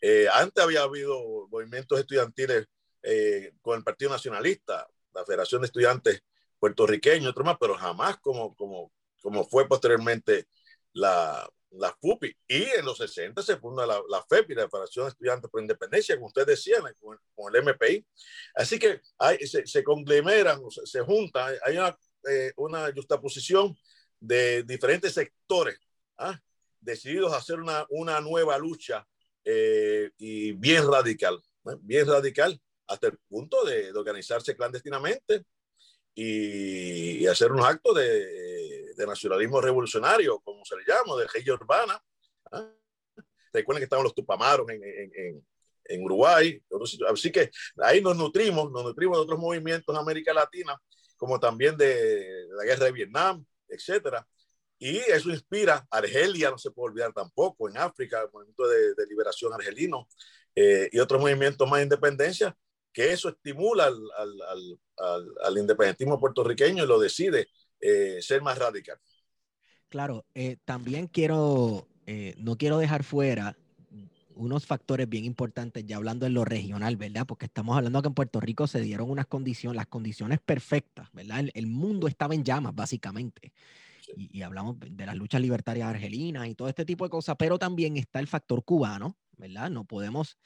Eh, 0.00 0.26
antes 0.32 0.64
había 0.64 0.82
habido 0.84 1.46
movimientos 1.48 2.00
estudiantiles 2.00 2.66
eh, 3.02 3.52
con 3.60 3.76
el 3.76 3.84
Partido 3.84 4.10
Nacionalista, 4.10 4.88
la 5.14 5.24
Federación 5.26 5.60
de 5.60 5.66
Estudiantes 5.66 6.22
puertorriqueños, 6.58 7.30
otro 7.30 7.44
más, 7.44 7.58
pero 7.60 7.76
jamás 7.76 8.16
como, 8.18 8.56
como, 8.56 8.90
como 9.20 9.44
fue 9.44 9.68
posteriormente 9.68 10.46
la, 10.94 11.46
la 11.72 11.96
FUPI. 12.00 12.34
Y 12.48 12.62
en 12.62 12.84
los 12.84 12.98
60 12.98 13.42
se 13.42 13.56
funda 13.56 13.86
la, 13.86 14.00
la 14.08 14.22
FEPI, 14.22 14.54
la 14.54 14.68
Federación 14.68 15.06
de 15.06 15.10
Estudiantes 15.10 15.50
por 15.50 15.60
Independencia, 15.60 16.14
como 16.16 16.26
ustedes 16.28 16.48
decían, 16.48 16.82
con, 17.00 17.18
con 17.34 17.54
el 17.54 17.62
MPI. 17.62 18.06
Así 18.54 18.78
que 18.78 19.00
hay, 19.18 19.38
se, 19.46 19.66
se 19.66 19.82
conglomeran, 19.82 20.62
se, 20.70 20.86
se 20.86 21.00
juntan, 21.00 21.54
hay 21.64 21.76
una, 21.76 21.96
eh, 22.28 22.52
una 22.56 22.92
justaposición 22.92 23.76
de 24.20 24.62
diferentes 24.62 25.14
sectores 25.14 25.78
¿ah? 26.18 26.38
decididos 26.80 27.32
a 27.32 27.38
hacer 27.38 27.58
una, 27.58 27.84
una 27.90 28.20
nueva 28.20 28.56
lucha 28.58 29.06
eh, 29.44 30.10
y 30.18 30.52
bien 30.52 30.86
radical, 30.90 31.42
¿eh? 31.66 31.76
bien 31.80 32.06
radical, 32.06 32.60
hasta 32.86 33.08
el 33.08 33.18
punto 33.28 33.64
de, 33.64 33.92
de 33.92 33.98
organizarse 33.98 34.54
clandestinamente 34.54 35.44
y, 36.14 37.22
y, 37.22 37.26
hacer 37.26 37.50
unos 37.50 37.66
actos 37.66 37.96
de, 37.96 38.61
de, 38.96 39.06
nacionalismo 39.06 39.60
revolucionario, 39.60 40.40
como 40.40 40.64
se 40.64 40.76
le 40.76 40.84
llama, 40.86 41.16
de 41.16 41.26
rey 41.28 41.50
urbana. 41.50 42.02
¿ah? 42.50 42.68
Recuerden 43.52 43.80
que 43.80 43.84
estaban 43.84 44.04
los 44.04 44.14
tupamaros 44.14 44.68
en, 44.70 44.82
en, 44.82 45.44
en, 45.84 46.04
Uruguay. 46.04 46.62
Así 47.10 47.30
que 47.30 47.50
ahí 47.78 48.00
nos 48.00 48.16
nutrimos, 48.16 48.70
nos 48.70 48.84
nutrimos 48.84 49.18
de 49.18 49.22
otros 49.22 49.38
movimientos 49.38 49.94
en 49.94 50.00
América 50.00 50.32
Latina, 50.32 50.80
como 51.16 51.38
también 51.38 51.76
de 51.76 52.46
la 52.56 52.64
guerra 52.64 52.86
de 52.86 52.92
Vietnam, 52.92 53.44
etcétera. 53.68 54.26
Y 54.78 54.96
eso 54.96 55.30
inspira 55.30 55.86
a 55.90 55.98
Argelia, 55.98 56.50
no 56.50 56.58
se 56.58 56.70
puede 56.70 56.90
olvidar 56.90 57.12
tampoco, 57.12 57.68
en 57.68 57.76
África, 57.76 58.22
el 58.22 58.30
movimiento 58.32 58.66
de, 58.66 58.94
de 58.94 59.06
liberación 59.06 59.52
argelino 59.52 60.08
eh, 60.54 60.88
y 60.92 60.98
otros 60.98 61.20
movimientos 61.20 61.68
más 61.68 61.78
de 61.78 61.84
independencia, 61.84 62.56
que 62.92 63.12
eso 63.12 63.28
estimula 63.28 63.84
al, 63.84 64.00
al, 64.16 64.78
al, 64.98 65.34
al 65.44 65.58
independentismo 65.58 66.20
puertorriqueño 66.20 66.84
y 66.84 66.86
lo 66.86 66.98
decide 66.98 67.48
eh, 67.82 68.18
ser 68.22 68.40
más 68.40 68.58
radical. 68.58 68.98
Claro, 69.88 70.24
eh, 70.34 70.56
también 70.64 71.06
quiero, 71.06 71.86
eh, 72.06 72.34
no 72.38 72.56
quiero 72.56 72.78
dejar 72.78 73.04
fuera 73.04 73.56
unos 74.34 74.64
factores 74.64 75.06
bien 75.06 75.26
importantes, 75.26 75.84
ya 75.84 75.96
hablando 75.96 76.24
en 76.24 76.32
lo 76.32 76.46
regional, 76.46 76.96
¿verdad? 76.96 77.26
Porque 77.26 77.44
estamos 77.44 77.76
hablando 77.76 78.00
que 78.00 78.08
en 78.08 78.14
Puerto 78.14 78.40
Rico 78.40 78.66
se 78.66 78.80
dieron 78.80 79.10
unas 79.10 79.26
condiciones, 79.26 79.76
las 79.76 79.88
condiciones 79.88 80.40
perfectas, 80.40 81.08
¿verdad? 81.12 81.40
El, 81.40 81.50
el 81.54 81.66
mundo 81.66 82.08
estaba 82.08 82.34
en 82.34 82.42
llamas, 82.42 82.74
básicamente. 82.74 83.52
Sí. 84.00 84.12
Y, 84.16 84.38
y, 84.38 84.42
hablamos 84.42 84.76
de 84.80 85.04
las 85.04 85.14
luchas 85.16 85.42
libertarias 85.42 85.86
argelinas 85.86 86.48
y 86.48 86.54
todo 86.54 86.68
este 86.68 86.86
tipo 86.86 87.04
de 87.04 87.10
cosas, 87.10 87.36
pero 87.38 87.58
también 87.58 87.98
está 87.98 88.20
el 88.20 88.26
factor 88.26 88.64
cubano, 88.64 89.18
¿verdad? 89.36 89.70
No 89.70 89.84
podemos 89.84 90.38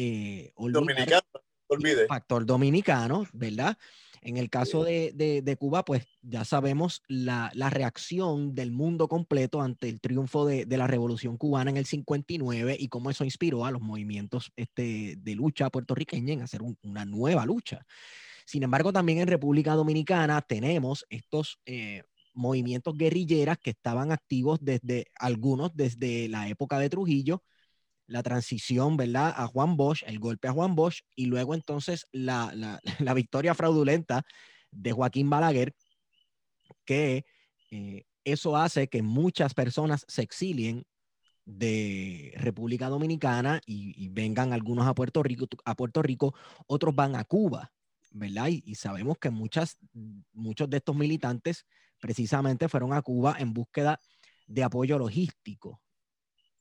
eh, 0.00 0.52
olvidar 0.54 0.82
Dominicano, 0.84 1.22
olvide. 1.66 2.02
el 2.02 2.06
factor 2.06 2.46
dominicano, 2.46 3.26
¿verdad? 3.32 3.76
En 4.22 4.36
el 4.36 4.50
caso 4.50 4.84
de, 4.84 5.12
de, 5.14 5.56
Cuba, 5.56 5.84
pues 5.84 6.06
ya 6.22 6.44
sabemos 6.44 7.02
la, 7.08 7.50
la, 7.54 7.70
reacción 7.70 8.54
del 8.54 8.72
mundo 8.72 9.08
completo 9.08 9.60
ante 9.60 9.88
el 9.88 10.00
triunfo 10.00 10.46
de, 10.46 10.66
de, 10.66 10.76
la 10.76 10.86
Revolución 10.86 11.36
Cubana 11.36 11.70
en 11.70 11.76
el 11.76 11.86
59 11.86 12.76
y 12.78 12.88
cómo 12.88 13.10
eso 13.10 13.24
inspiró 13.24 13.64
a 13.64 13.70
los 13.70 13.82
movimientos 13.82 14.52
este, 14.56 15.16
de 15.18 15.34
lucha 15.34 15.70
puertorriqueña 15.70 16.32
en 16.32 16.42
hacer 16.42 16.62
un, 16.62 16.76
una 16.82 17.04
nueva 17.04 17.44
lucha. 17.46 17.86
Sin 18.46 18.62
embargo, 18.62 18.92
también 18.92 19.18
en 19.18 19.28
República 19.28 19.74
Dominicana 19.74 20.40
tenemos 20.40 21.04
estos 21.10 21.60
eh, 21.66 22.04
movimientos 22.32 22.96
guerrilleras 22.96 23.58
que 23.58 23.70
estaban 23.70 24.10
activos 24.10 24.58
desde 24.62 25.08
algunos 25.16 25.76
desde 25.76 26.28
la 26.28 26.48
época 26.48 26.78
de 26.78 26.88
Trujillo, 26.88 27.42
la 28.08 28.22
transición, 28.22 28.96
¿verdad? 28.96 29.32
A 29.36 29.46
Juan 29.46 29.76
Bosch, 29.76 30.02
el 30.06 30.18
golpe 30.18 30.48
a 30.48 30.52
Juan 30.52 30.74
Bosch, 30.74 31.02
y 31.14 31.26
luego 31.26 31.54
entonces 31.54 32.06
la, 32.10 32.52
la, 32.54 32.80
la 32.98 33.14
victoria 33.14 33.54
fraudulenta 33.54 34.24
de 34.72 34.92
Joaquín 34.92 35.30
Balaguer, 35.30 35.74
que 36.84 37.24
eh, 37.70 38.04
eso 38.24 38.56
hace 38.56 38.88
que 38.88 39.02
muchas 39.02 39.54
personas 39.54 40.04
se 40.08 40.22
exilien 40.22 40.84
de 41.44 42.32
República 42.36 42.88
Dominicana 42.88 43.60
y, 43.64 44.08
vengan 44.08 44.52
algunos 44.52 44.86
a 44.86 44.94
Puerto 44.94 45.22
Rico, 45.22 45.46
a 45.64 45.74
Puerto 45.74 46.02
Rico, 46.02 46.34
otros 46.66 46.94
van 46.94 47.14
a 47.14 47.24
Cuba, 47.24 47.72
¿verdad? 48.10 48.48
Y, 48.48 48.62
y 48.66 48.74
sabemos 48.74 49.18
que 49.18 49.30
muchas, 49.30 49.78
muchos 50.32 50.68
de 50.68 50.78
estos 50.78 50.96
militantes 50.96 51.64
precisamente 52.00 52.68
fueron 52.68 52.92
a 52.92 53.02
Cuba 53.02 53.36
en 53.38 53.52
búsqueda 53.52 53.98
de 54.46 54.62
apoyo 54.62 54.98
logístico, 54.98 55.80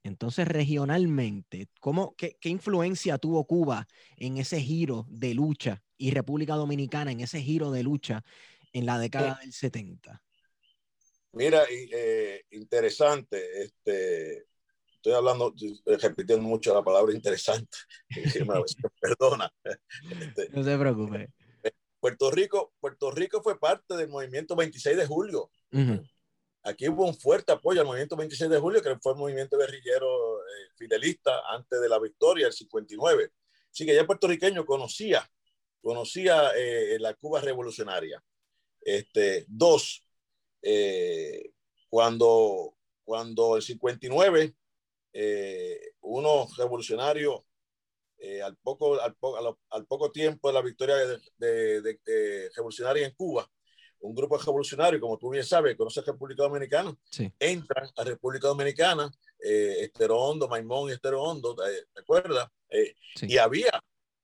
entonces, 0.03 0.47
regionalmente, 0.47 1.67
¿cómo, 1.79 2.15
qué, 2.15 2.37
qué, 2.39 2.49
influencia 2.49 3.17
tuvo 3.17 3.45
Cuba 3.45 3.87
en 4.15 4.37
ese 4.37 4.61
giro 4.61 5.05
de 5.09 5.33
lucha 5.33 5.83
y 5.97 6.11
República 6.11 6.55
Dominicana 6.55 7.11
en 7.11 7.21
ese 7.21 7.41
giro 7.41 7.71
de 7.71 7.83
lucha 7.83 8.23
en 8.73 8.85
la 8.85 8.99
década 8.99 9.33
eh, 9.41 9.45
del 9.45 9.53
70? 9.53 10.23
Mira, 11.33 11.63
eh, 11.69 12.43
interesante. 12.51 13.61
Este, 13.61 14.47
estoy 14.93 15.13
hablando, 15.13 15.53
repitiendo 15.85 16.47
mucho 16.47 16.73
la 16.73 16.83
palabra 16.83 17.13
interesante. 17.13 17.77
Perdona. 19.01 19.51
Este, 20.21 20.49
no 20.49 20.63
se 20.63 20.77
preocupe. 20.77 21.29
Puerto 21.99 22.31
Rico, 22.31 22.73
Puerto 22.79 23.11
Rico 23.11 23.41
fue 23.41 23.59
parte 23.59 23.95
del 23.97 24.07
movimiento 24.07 24.55
26 24.55 24.95
de 24.95 25.05
julio. 25.05 25.49
Uh 25.71 25.77
-huh 25.77 26.09
aquí 26.67 26.89
hubo 26.89 27.05
un 27.05 27.15
fuerte 27.15 27.53
apoyo 27.53 27.81
al 27.81 27.87
movimiento 27.87 28.15
26 28.15 28.49
de 28.49 28.59
julio, 28.59 28.81
que 28.81 28.95
fue 28.97 29.13
el 29.13 29.17
movimiento 29.17 29.57
guerrillero 29.57 30.39
eh, 30.39 30.69
fidelista 30.75 31.41
antes 31.49 31.79
de 31.79 31.89
la 31.89 31.99
victoria 31.99 32.45
del 32.45 32.53
59. 32.53 33.31
Así 33.71 33.85
que 33.85 33.93
ya 33.93 34.01
el 34.01 34.05
puertorriqueño 34.05 34.65
conocía, 34.65 35.29
conocía 35.81 36.51
eh, 36.55 36.97
la 36.99 37.13
Cuba 37.13 37.41
revolucionaria. 37.41 38.21
Este, 38.81 39.45
dos, 39.47 40.03
eh, 40.61 41.51
cuando, 41.89 42.75
cuando 43.03 43.55
el 43.55 43.61
59, 43.61 44.53
eh, 45.13 45.79
unos 46.01 46.57
revolucionarios, 46.57 47.41
al, 48.43 48.57
poco, 48.57 48.99
al, 48.99 49.15
poco, 49.15 49.59
al, 49.69 49.85
poco 49.85 50.11
tiempo 50.11 50.47
de 50.47 50.53
la 50.55 50.61
victoria 50.61 50.95
de 51.37 52.49
revolucionaria 52.55 53.05
en 53.05 53.13
Cuba, 53.13 53.47
un 53.99 54.15
grupo 54.15 54.37
revolucionario, 54.37 54.99
como 54.99 55.17
tú 55.17 55.29
bien 55.29 55.43
sabes, 55.43 55.75
conoces 55.75 56.05
República 56.05 56.43
Dominicana, 56.43 56.95
sí. 57.09 57.31
entran 57.39 57.89
a 57.95 58.03
República 58.03 58.47
Dominicana, 58.47 59.11
eh, 59.39 59.77
Estero 59.81 60.17
Hondo, 60.17 60.47
Maimón 60.47 60.89
y 60.89 60.93
Estero 60.93 61.21
Hondo, 61.21 61.55
eh, 61.65 61.85
¿te 61.93 62.01
acuerdas? 62.01 62.47
Eh, 62.69 62.95
sí. 63.15 63.27
Y 63.29 63.37
había, 63.37 63.71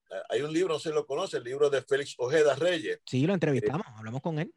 eh, 0.09 0.21
hay 0.29 0.41
un 0.41 0.53
libro, 0.53 0.73
no 0.73 0.79
sé 0.79 0.89
si 0.89 0.95
lo 0.95 1.05
conoce, 1.05 1.37
el 1.37 1.43
libro 1.43 1.69
de 1.69 1.81
Félix 1.81 2.15
Ojeda 2.17 2.55
Reyes. 2.55 2.99
Sí, 3.05 3.25
lo 3.25 3.33
entrevistamos, 3.33 3.85
hablamos 3.95 4.21
con 4.21 4.39
él. 4.39 4.53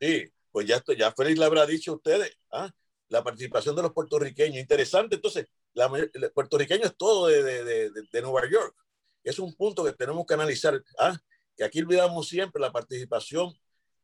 Sí, 0.00 0.24
pues 0.50 0.66
ya, 0.66 0.82
ya 0.96 1.12
Félix 1.12 1.38
le 1.38 1.44
habrá 1.44 1.66
dicho 1.66 1.92
a 1.92 1.96
ustedes, 1.96 2.36
¿ah? 2.50 2.70
la 3.08 3.22
participación 3.22 3.76
de 3.76 3.82
los 3.82 3.92
puertorriqueños, 3.92 4.58
interesante, 4.58 5.16
entonces, 5.16 5.46
la, 5.74 5.90
el 6.12 6.32
puertorriqueño 6.32 6.84
es 6.84 6.96
todo 6.96 7.26
de, 7.26 7.42
de, 7.42 7.64
de, 7.64 7.90
de, 8.10 8.22
Nueva 8.22 8.48
York, 8.48 8.74
es 9.22 9.38
un 9.38 9.54
punto 9.54 9.84
que 9.84 9.92
tenemos 9.92 10.26
que 10.26 10.34
analizar, 10.34 10.82
¿ah? 10.98 11.18
que 11.56 11.64
aquí 11.64 11.80
olvidamos 11.80 12.28
siempre 12.28 12.60
la 12.60 12.72
participación 12.72 13.54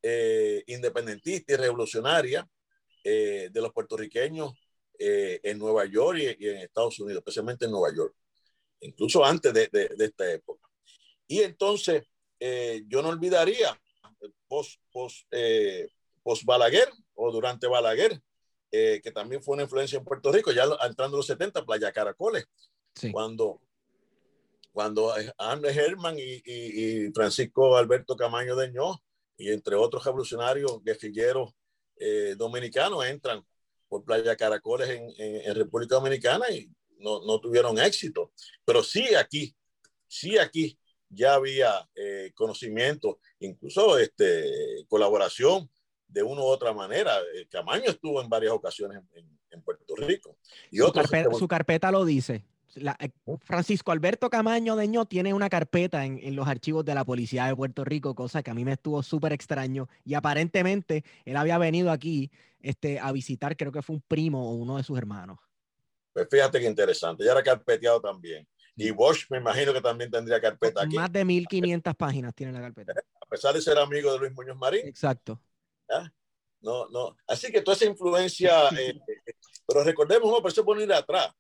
eh, 0.03 0.63
independentista 0.67 1.53
y 1.53 1.57
revolucionaria 1.57 2.49
eh, 3.11 3.49
de 3.51 3.63
los 3.63 3.73
puertorriqueños 3.73 4.53
eh, 4.99 5.41
en 5.43 5.59
Nueva 5.59 5.87
York 5.87 6.19
y, 6.19 6.45
y, 6.45 6.49
en 6.49 6.57
Estados 6.59 6.99
Unidos, 6.99 7.21
especialmente 7.21 7.65
en 7.65 7.71
Nueva 7.71 7.95
York, 7.95 8.15
incluso 8.81 9.25
antes 9.25 9.55
de, 9.55 9.69
de, 9.69 9.89
de 9.97 10.05
esta 10.05 10.31
época. 10.31 10.69
Y 11.27 11.41
entonces, 11.41 12.05
eh, 12.39 12.83
yo 12.87 13.01
no 13.01 13.09
olvidaría, 13.09 13.81
post, 14.49 14.81
post, 14.93 15.27
post 16.23 16.45
Balaguer 16.45 16.91
o 17.15 17.31
durante 17.31 17.67
Balaguer, 17.67 18.21
que 18.71 19.13
también 19.15 19.43
fue 19.43 19.55
una 19.55 19.63
influencia 19.63 19.99
en 19.99 20.05
Puerto 20.05 20.31
Rico, 20.31 20.53
ya 20.53 20.65
entrando 20.65 21.17
en 21.17 21.21
los 21.21 21.27
70, 21.27 21.65
Playa 21.65 21.93
Caracoles, 21.93 22.45
sí. 22.95 23.11
cuando 23.11 23.63
cuando 24.73 25.13
André 25.39 25.73
Herman 25.73 26.19
y, 26.19 26.43
y, 26.45 27.07
y, 27.07 27.13
Francisco 27.13 27.77
Alberto 27.77 28.17
Camaño 28.17 28.55
de 28.55 28.71
Ño 28.71 29.03
y 29.39 29.51
entre 29.51 29.77
otros 29.77 30.05
revolucionarios 30.05 30.83
guerrilleros 30.85 31.55
eh, 31.97 32.35
dominicanos 32.37 33.07
entran 33.07 33.45
por 33.89 34.05
Playa 34.05 34.37
Caracoles 34.37 34.91
en, 34.91 35.11
en, 35.17 35.49
en 35.49 35.55
República 35.55 35.95
Dominicana 35.95 36.51
y 36.51 36.69
no, 36.99 37.25
no, 37.25 37.41
tuvieron 37.41 37.79
éxito. 37.79 38.33
Pero 38.65 38.83
sí 38.83 39.15
aquí, 39.15 39.55
sí 40.07 40.37
aquí 40.37 40.79
ya 41.09 41.35
había 41.35 41.89
eh, 41.95 42.33
conocimiento, 42.35 43.21
incluso 43.39 43.99
este, 43.99 44.85
colaboración 44.89 45.71
de 46.07 46.23
una 46.23 46.43
u 46.43 46.47
otra 46.47 46.73
manera. 46.73 47.19
Eh, 47.35 47.47
Camaño 47.49 47.91
estuvo 47.91 48.21
en 48.21 48.29
varias 48.29 48.53
ocasiones 48.53 49.03
en, 49.15 49.39
en 49.51 49.63
Puerto 49.63 49.95
Rico. 49.97 50.37
Y 50.71 50.79
su, 50.79 50.87
otros, 50.87 51.09
carpeta, 51.09 51.35
su 51.35 51.49
carpeta 51.49 51.91
lo 51.91 52.05
dice. 52.05 52.45
La, 52.75 52.97
eh, 53.01 53.11
Francisco 53.43 53.93
Alberto 53.93 54.31
Camaño 54.31 54.77
Deño 54.77 55.07
tiene 55.07 55.35
una 55.35 55.49
carpeta 55.49 56.05
en, 56.05 56.19
en, 56.23 56.37
los 56.37 56.47
archivos 56.47 56.85
de 56.85 56.95
la 56.95 57.05
Policía 57.05 57.47
de 57.47 57.57
Puerto 57.57 57.85
Rico, 57.85 58.15
cosa 58.15 58.43
que 58.43 58.51
a 58.51 58.55
mí 58.55 58.65
me 58.65 58.73
estuvo 58.73 59.03
súper 59.03 59.33
extraño. 59.33 59.89
Y 60.05 60.15
aparentemente 60.15 61.05
él 61.25 61.37
había 61.37 61.59
venido 61.59 61.91
aquí 61.91 62.31
este, 62.61 62.99
a 62.99 63.13
visitar, 63.13 63.57
creo 63.57 63.73
que 63.73 63.83
fue 63.83 63.97
un 63.97 64.03
primo 64.03 64.51
o 64.51 64.55
uno 64.55 64.77
de 64.77 64.83
sus 64.83 64.99
hermanos. 64.99 65.39
Pues 66.13 66.29
fíjate 66.31 66.61
que 66.61 66.67
interesante, 66.67 67.25
ya 67.25 67.33
era 67.33 67.43
carpeteado 67.43 68.01
también. 68.01 68.47
Y 68.77 68.91
Bosch 68.91 69.27
me 69.31 69.39
imagino 69.39 69.73
que 69.73 69.81
también 69.81 70.11
tendría 70.11 70.41
carpeta 70.41 70.83
aquí. 70.83 70.97
Más 70.97 71.13
de 71.13 71.25
1500 71.25 71.95
páginas 71.97 72.35
tiene 72.35 72.53
la 72.53 72.61
carpeta. 72.61 72.93
A 73.21 73.27
pesar 73.27 73.53
de 73.55 73.61
ser 73.61 73.77
amigo 73.79 74.13
de 74.13 74.19
Luis 74.19 74.33
Muñoz 74.33 74.57
Marín. 74.57 74.87
Exacto. 74.87 75.41
¿Ya? 75.89 76.13
No, 76.61 76.89
no. 76.89 77.17
Así 77.27 77.51
que 77.51 77.61
toda 77.61 77.77
esa 77.77 77.87
influencia 77.87 78.69
eh, 78.79 79.01
Pero 79.67 79.83
recordemos, 79.83 80.31
no, 80.31 80.41
por 80.41 80.51
eso 80.51 80.65
poner 80.65 80.93
atrás, 80.93 81.33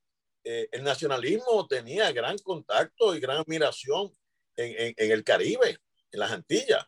eh, 0.51 0.67
el 0.73 0.83
nacionalismo 0.83 1.67
tenía 1.69 2.11
gran 2.11 2.39
contacto 2.39 3.15
y 3.15 3.21
gran 3.21 3.37
admiración 3.37 4.11
en, 4.57 4.95
en, 4.97 5.13
el 5.13 5.23
Caribe, 5.23 5.77
en 6.11 6.21
las 6.21 6.33
Antillas. 6.33 6.87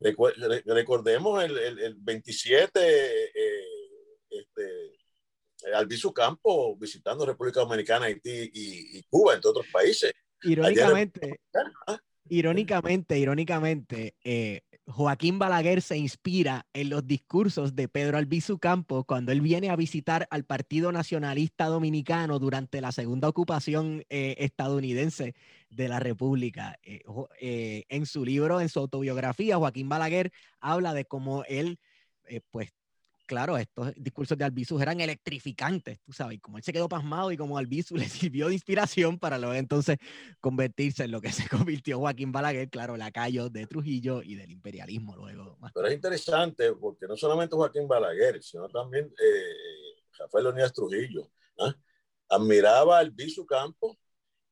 recordemos 0.00 1.44
el, 1.44 1.58
el, 1.58 1.94
27, 1.98 2.80
eh, 2.80 3.32
este, 4.30 5.74
Albizu 5.74 6.14
Campo 6.14 6.74
visitando 6.76 7.26
República 7.26 7.60
Dominicana, 7.60 8.06
Haití 8.06 8.50
y, 8.50 8.98
y, 8.98 9.02
Cuba, 9.10 9.34
entre 9.34 9.50
otros 9.50 9.66
países. 9.70 10.10
Irónicamente, 10.44 11.40
irónicamente, 12.30 13.18
irónicamente, 13.18 14.14
eh, 14.24 14.62
Joaquín 14.92 15.38
Balaguer 15.38 15.80
se 15.80 15.96
inspira 15.96 16.66
en 16.74 16.90
los 16.90 17.06
discursos 17.06 17.74
de 17.74 17.88
Pedro 17.88 18.18
Albizu 18.18 18.58
Campos 18.58 19.06
cuando 19.06 19.32
él 19.32 19.40
viene 19.40 19.70
a 19.70 19.76
visitar 19.76 20.28
al 20.30 20.44
Partido 20.44 20.92
Nacionalista 20.92 21.66
Dominicano 21.66 22.38
durante 22.38 22.82
la 22.82 22.92
segunda 22.92 23.26
ocupación 23.26 24.04
eh, 24.10 24.36
estadounidense 24.38 25.34
de 25.70 25.88
la 25.88 25.98
República. 25.98 26.78
Eh, 26.82 27.00
eh, 27.40 27.84
en 27.88 28.04
su 28.04 28.22
libro, 28.22 28.60
en 28.60 28.68
su 28.68 28.80
autobiografía, 28.80 29.56
Joaquín 29.56 29.88
Balaguer 29.88 30.30
habla 30.60 30.92
de 30.92 31.06
cómo 31.06 31.42
él, 31.44 31.78
pues, 32.50 32.70
claro, 33.32 33.56
estos 33.56 33.94
discursos 33.96 34.36
de 34.36 34.44
Albizu 34.44 34.78
eran 34.78 35.00
electrificantes, 35.00 35.98
tú 36.04 36.12
sabes, 36.12 36.38
como 36.42 36.58
él 36.58 36.62
se 36.62 36.70
quedó 36.70 36.86
pasmado 36.86 37.32
y 37.32 37.38
como 37.38 37.56
Albizu 37.56 37.96
le 37.96 38.06
sirvió 38.06 38.48
de 38.48 38.52
inspiración 38.52 39.18
para 39.18 39.38
luego 39.38 39.54
entonces 39.54 39.96
convertirse 40.38 41.04
en 41.04 41.12
lo 41.12 41.22
que 41.22 41.32
se 41.32 41.48
convirtió 41.48 41.98
Joaquín 41.98 42.30
Balaguer, 42.30 42.68
claro, 42.68 42.94
lacayo 42.98 43.48
de 43.48 43.66
Trujillo 43.66 44.22
y 44.22 44.34
del 44.34 44.50
imperialismo 44.50 45.16
luego. 45.16 45.56
Pero 45.72 45.86
es 45.86 45.94
interesante 45.94 46.74
porque 46.74 47.06
no 47.06 47.16
solamente 47.16 47.56
Joaquín 47.56 47.88
Balaguer, 47.88 48.42
sino 48.42 48.68
también 48.68 49.06
eh, 49.06 50.02
Rafael 50.18 50.44
Leonidas 50.44 50.74
Trujillo, 50.74 51.30
¿ah? 51.58 51.74
admiraba 52.28 52.98
a 52.98 53.00
Albizu 53.00 53.46
Campo, 53.46 53.96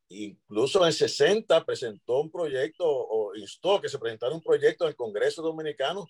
incluso 0.09 0.87
en 0.87 0.95
60 0.95 1.67
presentó 1.67 2.23
un 2.23 2.31
proyecto 2.31 2.87
o 2.87 3.37
instó 3.37 3.79
que 3.79 3.91
se 3.91 3.99
presentara 3.99 4.35
un 4.35 4.43
proyecto 4.43 4.85
en 4.85 4.89
el 4.89 4.97
Congreso 4.97 5.43
Dominicano 5.43 6.09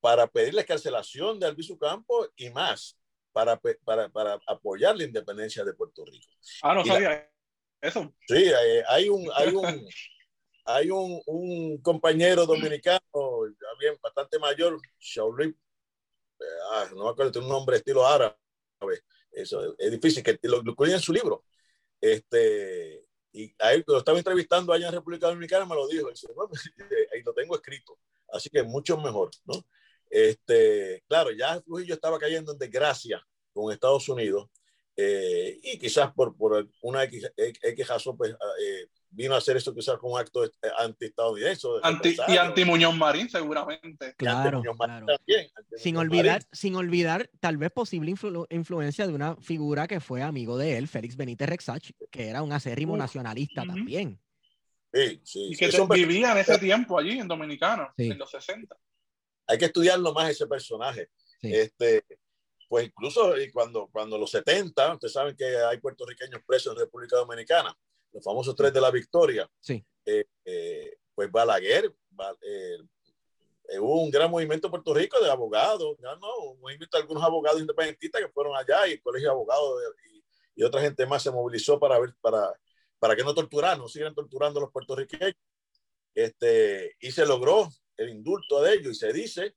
para 0.00 0.26
pedir 0.26 0.54
la 0.54 0.60
escarcelación 0.60 1.38
de 1.40 1.46
Albizu 1.46 1.78
Campo 1.78 2.28
y 2.36 2.50
más, 2.50 2.98
para, 3.32 3.60
para, 3.84 4.08
para, 4.08 4.40
apoyar 4.46 4.96
la 4.96 5.04
independencia 5.04 5.64
de 5.64 5.74
Puerto 5.74 6.04
Rico. 6.04 6.26
Ah, 6.62 6.74
no 6.74 6.84
sabía 6.84 7.30
eso. 7.80 8.14
Sí, 8.26 8.34
hay, 8.34 8.82
hay 8.88 9.08
un, 9.08 9.28
hay 9.34 9.54
un, 9.54 9.88
hay 10.64 10.90
un, 10.90 11.20
un 11.26 11.78
compañero 11.82 12.46
dominicano, 12.46 13.00
bien, 13.78 13.96
bastante 14.02 14.38
mayor, 14.38 14.80
Shaolin, 14.98 15.50
eh, 16.40 16.44
ah, 16.72 16.88
no 16.94 17.04
me 17.04 17.10
acuerdo, 17.10 17.32
tiene 17.32 17.46
un 17.46 17.52
nombre 17.52 17.76
estilo 17.76 18.06
árabe, 18.06 18.36
eso 19.30 19.74
es 19.78 19.90
difícil, 19.90 20.22
que 20.22 20.38
lo, 20.42 20.62
lo 20.62 20.70
incluye 20.72 20.94
en 20.94 21.00
su 21.00 21.12
libro. 21.12 21.44
Este, 22.00 23.06
y 23.32 23.54
ahí 23.58 23.84
lo 23.86 23.98
estaba 23.98 24.18
entrevistando 24.18 24.72
allá 24.72 24.88
en 24.88 24.94
República 24.94 25.28
Dominicana, 25.28 25.66
me 25.66 25.74
lo 25.74 25.86
dijo, 25.88 26.08
ahí 27.12 27.22
lo 27.22 27.34
tengo 27.34 27.54
escrito, 27.54 27.98
así 28.28 28.48
que 28.48 28.62
mucho 28.62 28.96
mejor, 28.96 29.30
¿no? 29.44 29.54
Este, 30.08 31.02
claro, 31.08 31.30
ya 31.32 31.60
Trujillo 31.60 31.94
estaba 31.94 32.18
cayendo 32.18 32.52
en 32.52 32.58
desgracia 32.58 33.20
con 33.52 33.72
Estados 33.72 34.08
Unidos 34.08 34.48
eh, 34.98 35.60
y 35.62 35.78
quizás 35.78 36.12
por, 36.14 36.34
por 36.36 36.68
una 36.80 37.04
X, 37.04 37.30
X 37.36 37.88
razón, 37.88 38.16
pues, 38.16 38.32
ah, 38.32 38.52
eh, 38.62 38.86
vino 39.10 39.34
a 39.34 39.38
hacer 39.38 39.58
eso 39.58 39.74
quizás 39.74 39.98
con 39.98 40.12
un 40.12 40.18
acto 40.18 40.42
eh, 40.44 40.50
anti-estadounidense. 40.78 41.68
Anti, 41.82 42.16
y 42.28 42.36
anti-Muñoz 42.38 42.96
Marín, 42.96 43.28
seguramente. 43.28 44.14
Claro, 44.16 44.62
claro. 44.62 45.06
También, 45.06 45.50
sin, 45.76 45.98
olvidar, 45.98 46.44
sin 46.50 46.76
olvidar, 46.76 47.28
tal 47.40 47.58
vez 47.58 47.70
posible 47.72 48.14
influencia 48.48 49.06
de 49.06 49.12
una 49.12 49.36
figura 49.36 49.86
que 49.86 50.00
fue 50.00 50.22
amigo 50.22 50.56
de 50.56 50.78
él, 50.78 50.88
Félix 50.88 51.16
Benítez 51.16 51.48
Rexach, 51.48 51.90
que 52.10 52.28
era 52.28 52.42
un 52.42 52.52
acérrimo 52.52 52.96
nacionalista 52.96 53.64
también. 53.66 54.18
Sí, 54.94 55.20
sí, 55.24 55.48
y 55.50 55.56
que 55.56 55.68
vivía 55.90 56.32
en 56.32 56.38
ese 56.38 56.58
tiempo 56.58 56.98
allí, 56.98 57.18
en 57.18 57.28
Dominicano, 57.28 57.92
en 57.98 58.16
los 58.16 58.30
60 58.30 58.74
hay 59.46 59.58
que 59.58 59.66
estudiarlo 59.66 60.12
más 60.12 60.30
ese 60.30 60.46
personaje. 60.46 61.10
Este, 61.42 62.04
pues 62.68 62.86
incluso 62.86 63.34
cuando, 63.52 63.88
cuando 63.92 64.18
los 64.18 64.30
70, 64.30 64.94
ustedes 64.94 65.12
saben 65.12 65.36
que 65.36 65.56
hay 65.56 65.78
puertorriqueños 65.78 66.42
presos 66.44 66.72
en 66.72 66.80
República 66.80 67.16
Dominicana, 67.16 67.76
los 68.12 68.24
famosos 68.24 68.56
tres 68.56 68.72
de 68.72 68.80
la 68.80 68.90
victoria. 68.90 69.48
Sí. 69.60 69.84
Eh, 70.04 70.24
eh, 70.44 70.96
pues 71.14 71.30
Balaguer, 71.30 71.94
eh, 72.42 72.78
hubo 73.78 74.02
un 74.02 74.10
gran 74.10 74.30
movimiento 74.30 74.66
en 74.66 74.70
Puerto 74.72 74.94
Rico 74.94 75.20
de 75.20 75.30
abogados, 75.30 75.96
ya 76.02 76.14
no, 76.16 76.52
un 76.52 76.60
movimiento 76.60 76.96
de 76.96 77.02
algunos 77.02 77.22
abogados 77.22 77.60
independentistas 77.60 78.22
que 78.22 78.28
fueron 78.28 78.56
allá 78.56 78.86
y 78.86 78.92
el 78.92 79.00
colegio 79.00 79.28
de 79.28 79.34
abogados 79.34 79.82
y, 80.10 80.24
y, 80.56 80.64
otra 80.64 80.80
gente 80.80 81.06
más 81.06 81.22
se 81.22 81.30
movilizó 81.30 81.78
para 81.78 81.98
ver, 81.98 82.14
para, 82.20 82.52
para 82.98 83.16
que 83.16 83.24
no 83.24 83.34
torturaran, 83.34 83.78
no 83.78 83.88
sigan 83.88 84.14
torturando 84.14 84.58
a 84.58 84.62
los 84.62 84.72
puertorriqueños. 84.72 85.34
Este, 86.14 86.96
y 86.98 87.12
se 87.12 87.26
logró 87.26 87.68
el 87.96 88.10
indulto 88.10 88.62
de 88.62 88.74
ellos 88.74 88.92
y 88.92 88.94
se 88.94 89.12
dice, 89.12 89.56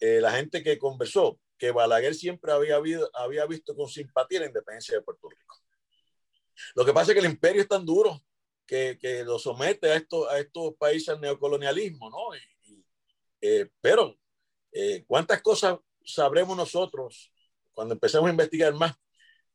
eh, 0.00 0.20
la 0.20 0.32
gente 0.32 0.62
que 0.62 0.78
conversó, 0.78 1.38
que 1.58 1.70
Balaguer 1.70 2.14
siempre 2.14 2.52
había, 2.52 2.76
habido, 2.76 3.10
había 3.14 3.44
visto 3.46 3.74
con 3.76 3.88
simpatía 3.88 4.40
la 4.40 4.46
independencia 4.46 4.94
de 4.96 5.02
Puerto 5.02 5.28
Rico. 5.28 5.56
Lo 6.74 6.84
que 6.84 6.92
pasa 6.92 7.10
es 7.10 7.14
que 7.14 7.20
el 7.20 7.30
imperio 7.30 7.62
es 7.62 7.68
tan 7.68 7.84
duro 7.84 8.22
que, 8.66 8.98
que 8.98 9.24
lo 9.24 9.38
somete 9.38 9.90
a, 9.90 9.96
esto, 9.96 10.28
a 10.28 10.38
estos 10.38 10.74
países 10.76 11.10
al 11.10 11.20
neocolonialismo, 11.20 12.08
¿no? 12.08 12.28
Eh, 13.42 13.70
pero, 13.80 14.16
eh, 14.72 15.04
¿cuántas 15.06 15.42
cosas 15.42 15.78
sabremos 16.04 16.56
nosotros 16.56 17.32
cuando 17.72 17.94
empecemos 17.94 18.28
a 18.28 18.30
investigar 18.30 18.72
más 18.74 18.94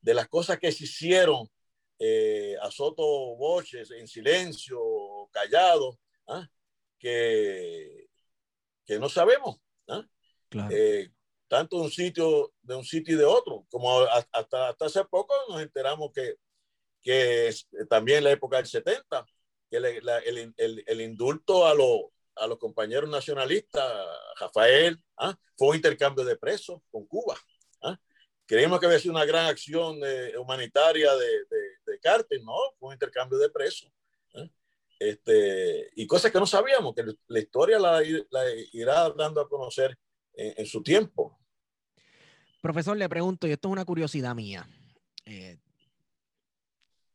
de 0.01 0.13
las 0.13 0.27
cosas 0.27 0.59
que 0.59 0.71
se 0.71 0.83
hicieron 0.83 1.49
a 2.61 2.69
Soto 2.71 3.03
Boches 3.37 3.89
en 3.91 4.07
silencio, 4.07 4.79
callado, 5.31 5.97
¿ah? 6.27 6.47
que, 6.99 8.04
que 8.85 8.99
no 8.99 9.09
sabemos. 9.09 9.57
Eh, 10.69 11.09
tanto 11.47 11.77
de 11.77 11.83
un 11.83 11.91
sitio 11.91 12.53
de 12.61 12.75
un 12.75 12.85
sitio 12.85 13.15
y 13.15 13.17
de 13.17 13.25
otro, 13.25 13.65
como 13.69 14.01
hasta, 14.01 14.69
hasta 14.69 14.85
hace 14.85 15.03
poco 15.05 15.33
nos 15.49 15.61
enteramos 15.61 16.11
que, 16.13 16.35
que 17.01 17.53
también 17.89 18.19
en 18.19 18.23
la 18.25 18.31
época 18.31 18.57
del 18.57 18.65
70, 18.65 19.25
que 19.69 19.77
el, 19.77 19.85
el, 19.85 20.83
el, 20.87 21.01
indulto 21.01 21.67
a, 21.67 21.73
lo, 21.73 22.11
a 22.35 22.47
los 22.47 22.57
compañeros 22.57 23.09
nacionalistas, 23.09 24.07
Rafael, 24.39 24.99
¿ah? 25.17 25.35
fue 25.57 25.69
un 25.69 25.75
intercambio 25.75 26.23
de 26.23 26.37
presos 26.37 26.81
con 26.89 27.05
Cuba. 27.05 27.37
¿ah? 27.81 27.97
Creímos 28.45 28.79
que 28.79 28.85
había 28.85 28.99
sido 28.99 29.13
una 29.13 29.25
gran 29.25 29.47
acción 29.47 29.99
eh, 30.03 30.37
humanitaria 30.37 31.13
de, 31.15 31.27
de, 31.27 31.61
de 31.85 31.99
Carter, 31.99 32.41
no, 32.43 32.55
fue 32.79 32.89
un 32.89 32.93
intercambio 32.93 33.37
de 33.37 33.49
presos. 33.49 33.91
Este, 34.97 35.91
y 35.95 36.07
cosas 36.07 36.31
que 36.31 36.39
no 36.39 36.45
sabíamos, 36.45 36.95
que 36.95 37.03
la 37.27 37.39
historia 37.39 37.79
la, 37.79 38.01
irá 38.71 39.09
dando 39.09 39.41
a 39.41 39.49
conocer 39.49 39.97
en, 40.33 40.65
su 40.65 40.81
tiempo. 40.81 41.37
Profesor, 42.61 42.97
le 42.97 43.09
pregunto, 43.09 43.47
y 43.47 43.51
esto 43.51 43.67
es 43.67 43.71
una 43.73 43.85
curiosidad 43.85 44.33
mía, 44.35 44.67
eh, 45.25 45.57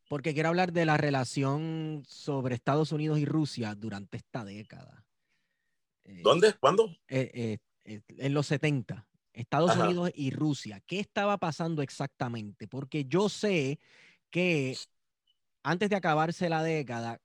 porque 0.07 0.33
quiero 0.33 0.49
hablar 0.49 0.73
de 0.73 0.85
la 0.85 0.97
relación 0.97 2.03
sobre 2.07 2.55
Estados 2.55 2.91
Unidos 2.91 3.19
y 3.19 3.25
Rusia 3.25 3.75
durante 3.75 4.17
esta 4.17 4.43
década. 4.43 5.05
Eh, 6.03 6.21
¿Dónde? 6.23 6.53
¿Cuándo? 6.59 6.95
Eh, 7.07 7.57
en 7.85 8.33
los 8.33 8.47
70. 8.47 9.07
Estados 9.33 9.75
Unidos 9.75 10.11
y 10.13 10.31
Rusia. 10.31 10.81
¿Qué 10.85 10.99
estaba 10.99 11.37
pasando 11.37 11.81
exactamente? 11.81 12.67
Porque 12.67 13.05
yo 13.05 13.29
sé 13.29 13.79
que 14.29 14.77
antes 15.63 15.89
de 15.89 15.95
acabarse 15.95 16.49
la 16.49 16.63
década, 16.63 17.21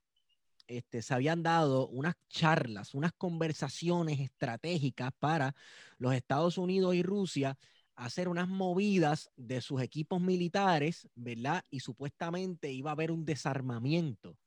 este, 0.67 1.01
se 1.01 1.13
habían 1.13 1.43
dado 1.43 1.87
unas 1.87 2.15
charlas, 2.29 2.93
unas 2.93 3.13
conversaciones 3.13 4.19
estratégicas 4.19 5.11
para 5.19 5.55
los 5.97 6.13
Estados 6.13 6.57
Unidos 6.57 6.95
y 6.95 7.03
Rusia 7.03 7.57
hacer 7.95 8.29
unas 8.29 8.47
movidas 8.47 9.31
de 9.35 9.59
sus 9.59 9.81
equipos 9.81 10.21
militares, 10.21 11.09
¿verdad? 11.15 11.63
Y 11.71 11.79
supuestamente 11.79 12.71
iba 12.71 12.91
a 12.91 12.93
haber 12.93 13.11
un 13.11 13.25
desarmamiento, 13.25 14.37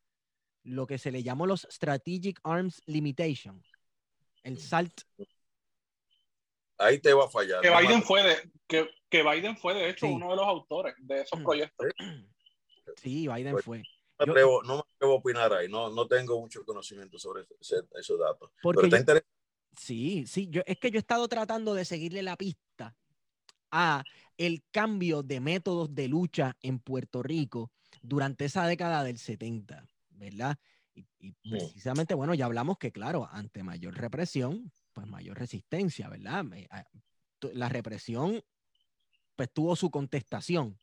lo 0.62 0.87
que 0.87 0.98
se 0.98 1.11
le 1.11 1.22
llamó 1.22 1.46
los 1.46 1.66
Strategic 1.70 2.38
Arms 2.44 2.80
Limitation, 2.87 3.62
el 4.44 4.59
SALT. 4.59 5.02
Ahí 6.78 6.98
te 7.00 7.12
va 7.12 7.24
a 7.24 7.28
fallar. 7.28 7.61
Que 7.61 7.70
Biden, 7.70 8.02
fue 8.02 8.22
de, 8.22 8.50
que, 8.66 8.88
que 9.09 9.22
Biden 9.22 9.56
fue, 9.56 9.74
de 9.74 9.90
hecho, 9.90 10.06
uno 10.06 10.30
de 10.30 10.37
los 10.37 10.46
autores 10.46 10.94
de 10.98 11.22
esos 11.22 11.40
proyectos. 11.40 11.88
Sí, 12.96 13.28
Biden 13.28 13.56
no 14.26 14.76
me 14.76 14.83
atrevo 14.94 15.14
a 15.14 15.16
opinar 15.16 15.52
ahí, 15.52 15.68
no, 15.68 15.90
no 15.90 16.06
tengo 16.06 16.40
mucho 16.40 16.64
conocimiento 16.64 17.18
sobre 17.18 17.46
esos 17.61 18.18
datos. 18.18 18.50
Porque 18.62 19.04
sí, 19.76 20.26
sí, 20.26 20.48
yo, 20.50 20.62
es 20.66 20.78
que 20.78 20.90
yo 20.90 20.98
he 20.98 21.00
estado 21.00 21.26
tratando 21.28 21.74
de 21.74 21.85
seguirle 21.85 22.22
la 22.22 22.37
pista 22.37 22.96
a 23.70 24.04
el 24.37 24.62
cambio 24.70 25.22
de 25.22 25.40
métodos 25.40 25.94
de 25.94 26.09
lucha 26.09 26.56
en 26.62 26.78
Puerto 26.78 27.22
Rico 27.22 27.70
durante 28.02 28.46
esa 28.46 28.66
década 28.66 29.04
del 29.04 29.18
70, 29.18 29.87
¿verdad? 30.11 30.59
Y, 30.94 31.33
precisamente, 31.48 32.14
bueno, 32.14 32.35
ya 32.35 32.46
hablamos 32.46 32.78
que, 32.78 32.92
claro, 32.92 33.28
ante 33.30 33.62
mayor 33.62 33.94
represión, 33.94 34.72
pues 34.92 35.06
mayor 35.06 35.38
resistencia, 35.38 36.09
¿verdad? 36.09 36.44
La 37.52 37.68
represión 37.68 38.42
pues 39.37 39.50
tuvo 39.52 39.76
su 39.76 39.90
contestación. 39.90 40.78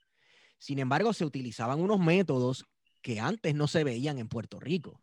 Sin 0.58 0.80
embargo, 0.80 1.14
se 1.14 1.26
utilizaban 1.26 1.80
unos 1.80 2.00
métodos 2.00 2.66
que 3.08 3.22
antes 3.22 3.56
no 3.56 3.70
se 3.70 3.86
veían 3.86 4.20
en 4.20 4.28
Puerto 4.28 4.60
Rico. 4.60 5.02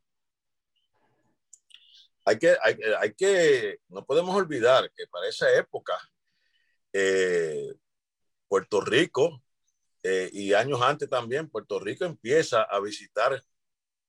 Hay 2.26 2.38
que, 2.38 2.54
hay, 3.00 3.14
que, 3.14 3.78
no 3.88 4.04
podemos 4.04 4.36
olvidar 4.36 4.92
que 4.94 5.06
para 5.06 5.26
esa 5.26 5.50
época, 5.54 5.94
eh, 6.92 7.72
Puerto 8.46 8.82
Rico, 8.82 9.42
eh, 10.02 10.28
y 10.34 10.52
años 10.52 10.82
antes 10.82 11.08
también, 11.08 11.48
Puerto 11.48 11.80
Rico 11.80 12.04
empieza 12.04 12.64
a 12.64 12.78
visitar 12.78 13.42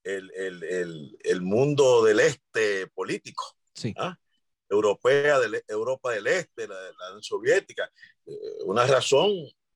el, 0.03 1.41
mundo 1.41 2.03
del 2.03 2.19
este 2.19 2.87
político. 2.87 3.45
Sí. 3.73 3.93
¿ah? 3.97 4.19
Europea, 4.67 5.39
de 5.39 5.63
Europa 5.69 6.11
del 6.11 6.27
Este, 6.27 6.67
la, 6.67 6.75
Unión 7.11 7.23
Soviética. 7.23 7.89
Eh, 8.25 8.33
una 8.65 8.85
razón, 8.85 9.31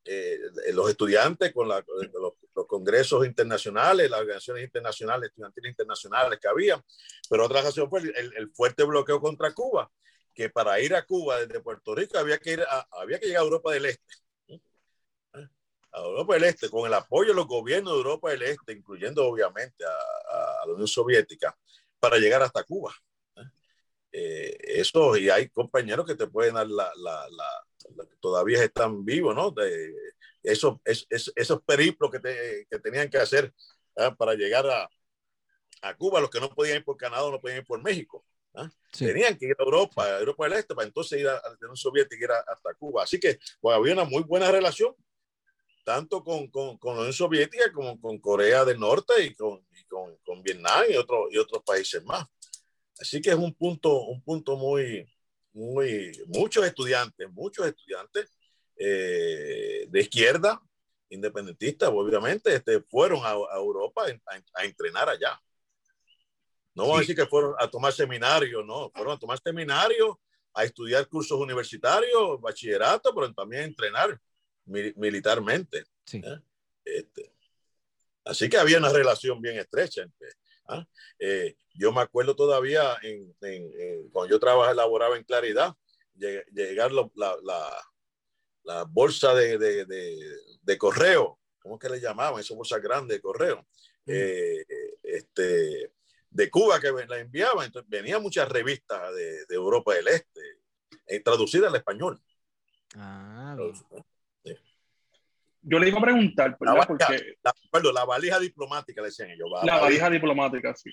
eh, 0.05 0.39
los 0.73 0.89
estudiantes 0.89 1.53
con 1.53 1.67
los, 1.67 1.83
congresos 2.67 3.25
internacionales, 3.25 4.09
las 4.09 4.21
organizaciones 4.21 4.63
internacionales, 4.63 5.29
estudiantiles 5.29 5.71
internacionales 5.71 6.39
que 6.41 6.47
había, 6.47 6.83
pero 7.29 7.45
otra 7.45 7.61
razón 7.61 7.89
fue 7.89 8.01
el, 8.01 8.51
fuerte 8.53 8.83
bloqueo 8.83 9.19
contra 9.21 9.53
Cuba, 9.53 9.91
que 10.33 10.49
para 10.49 10.79
ir 10.79 10.95
a 10.95 11.05
Cuba 11.05 11.39
desde 11.39 11.61
Puerto 11.61 11.95
Rico 11.95 12.17
había 12.17 12.37
que, 12.37 12.53
ir 12.53 12.63
había 12.91 13.19
que 13.19 13.27
llegar 13.27 13.41
a 13.41 13.45
Europa 13.45 13.71
del 13.71 13.85
Este. 13.85 14.15
A 15.91 16.01
Europa 16.01 16.33
del 16.33 16.43
Este, 16.43 16.69
con 16.69 16.85
el 16.85 16.93
apoyo 16.93 17.29
de 17.29 17.35
los 17.35 17.47
gobiernos 17.47 17.93
de 17.93 17.97
Europa 17.97 18.29
del 18.29 18.43
Este, 18.43 18.73
incluyendo 18.73 19.25
obviamente 19.25 19.83
a 19.85 20.65
la 20.65 20.73
Unión 20.73 20.87
Soviética, 20.87 21.57
para 21.99 22.17
llegar 22.17 22.41
hasta 22.41 22.63
Cuba. 22.63 22.93
Eh, 24.11 24.57
eso, 24.63 25.15
y 25.17 25.29
hay 25.29 25.49
compañeros 25.49 26.05
que 26.05 26.15
te 26.15 26.27
pueden 26.27 26.55
dar 26.55 26.67
la, 26.67 26.91
la, 26.97 27.27
la, 27.29 27.67
todavía 28.19 28.63
están 28.63 29.05
vivos, 29.05 29.35
¿no? 29.35 29.51
De 29.51 29.93
esos, 30.43 30.77
esos 30.85 31.61
periplos 31.63 32.11
que, 32.11 32.19
te, 32.19 32.67
que 32.69 32.79
tenían 32.79 33.09
que 33.09 33.17
hacer 33.17 33.53
¿ah? 33.97 34.15
para 34.15 34.33
llegar 34.33 34.65
a, 34.67 34.89
a, 35.81 35.95
Cuba, 35.95 36.21
los 36.21 36.29
que 36.29 36.39
no 36.39 36.49
podían 36.49 36.77
ir 36.77 36.83
por 36.83 36.97
Canadá, 36.97 37.29
no 37.29 37.41
podían 37.41 37.59
ir 37.59 37.65
por 37.65 37.81
México. 37.81 38.25
¿ah? 38.55 38.69
Tenían 38.97 39.37
que 39.37 39.47
ir 39.47 39.55
a 39.57 39.63
Europa, 39.63 40.05
a 40.05 40.19
Europa 40.19 40.45
del 40.45 40.53
Este, 40.53 40.75
para 40.75 40.87
entonces 40.87 41.19
ir 41.19 41.27
a, 41.27 41.33
la 41.33 41.57
Unión 41.61 41.75
Soviética 41.75 42.21
y 42.21 42.23
ir 42.23 42.31
hasta 42.31 42.73
Cuba. 42.75 43.03
Así 43.03 43.19
que 43.19 43.39
pues, 43.59 43.75
había 43.75 43.93
una 43.93 44.05
muy 44.05 44.23
buena 44.23 44.51
relación, 44.51 44.95
tanto 45.83 46.23
con, 46.23 46.47
con, 46.49 46.77
con 46.77 46.95
la 46.95 47.01
Unión 47.01 47.13
Soviética 47.13 47.71
como 47.71 47.99
con 47.99 48.19
Corea 48.19 48.63
del 48.65 48.79
Norte 48.79 49.23
y 49.23 49.35
con, 49.35 49.65
y 49.71 49.83
con, 49.85 50.17
con 50.17 50.41
Vietnam 50.41 50.85
y, 50.89 50.95
otro, 50.95 51.27
y 51.31 51.37
otros 51.37 51.63
países 51.63 52.03
más. 52.03 52.25
Así 52.99 53.21
que 53.21 53.29
es 53.29 53.35
un 53.35 53.53
punto, 53.53 54.01
un 54.03 54.21
punto 54.21 54.57
muy, 54.57 55.07
muy, 55.53 56.11
muchos 56.27 56.65
estudiantes, 56.65 57.29
muchos 57.31 57.67
estudiantes 57.67 58.31
eh, 58.75 59.87
de 59.89 59.99
izquierda, 60.01 60.61
independentistas, 61.09 61.89
obviamente, 61.89 62.55
este, 62.55 62.81
fueron 62.81 63.19
a, 63.23 63.33
Europa 63.55 64.05
a, 64.53 64.65
entrenar 64.65 65.09
allá. 65.09 65.41
No 66.75 66.83
vamos 66.83 66.97
a 66.97 66.99
decir 67.01 67.15
que 67.15 67.25
fueron 67.25 67.55
a 67.59 67.67
tomar 67.69 67.91
seminarios, 67.91 68.65
no, 68.65 68.91
fueron 68.91 69.13
a 69.13 69.19
tomar 69.19 69.39
seminarios, 69.43 70.15
a 70.53 70.63
estudiar 70.63 71.07
cursos 71.07 71.37
universitarios, 71.39 72.39
bachillerato, 72.39 73.13
pero 73.13 73.33
también 73.33 73.63
a 73.63 73.65
entrenar 73.65 74.19
militarmente. 74.65 75.83
¿eh? 76.13 76.39
Este, 76.85 77.33
así 78.23 78.49
que 78.49 78.57
había 78.57 78.77
una 78.77 78.89
relación 78.89 79.41
bien 79.41 79.57
estrecha 79.57 80.03
entre, 80.03 80.29
¿ah? 80.69 80.87
Eh, 81.19 81.55
yo 81.73 81.91
me 81.91 82.01
acuerdo 82.01 82.35
todavía 82.35 82.97
en, 83.01 83.33
cuando 84.11 84.29
yo 84.29 84.39
trabajaba, 84.39 84.71
elaboraba 84.71 85.17
en 85.17 85.23
Claridad, 85.23 85.75
llegar 86.15 86.91
la, 86.91 87.09
la, 88.63 88.83
bolsa 88.83 89.33
de, 89.33 89.57
de, 89.57 89.85
de, 90.61 90.77
correo, 90.77 91.39
¿cómo 91.59 91.75
es 91.75 91.81
que 91.81 91.89
le 91.89 92.01
llamaban? 92.01 92.39
Esa 92.39 92.55
bolsa 92.55 92.79
grande 92.79 93.15
de 93.15 93.21
correo, 93.21 93.65
mm. 94.05 94.11
eh, 94.11 94.65
este, 95.03 95.93
de 96.29 96.49
Cuba 96.49 96.79
que 96.79 96.91
la 96.91 97.19
enviaban. 97.19 97.65
Entonces, 97.65 97.89
venían 97.89 98.21
muchas 98.21 98.47
revistas 98.49 99.13
de, 99.15 99.45
Europa 99.49 99.93
del 99.93 100.07
Este, 100.09 100.41
eh, 101.07 101.19
traducidas 101.21 101.69
al 101.69 101.77
español. 101.77 102.21
Ah, 102.95 103.55
yo 105.61 105.79
le 105.79 105.89
iba 105.89 105.99
a 105.99 106.03
preguntar, 106.03 106.57
La, 106.59 106.85
Porque... 106.85 107.35
La, 107.93 108.05
valija 108.05 108.39
diplomática, 108.39 109.01
le 109.01 109.07
decían 109.07 109.31
ellos. 109.31 109.49
La, 109.63 109.79
valija 109.79 110.09
diplomática, 110.09 110.73
sí. 110.75 110.91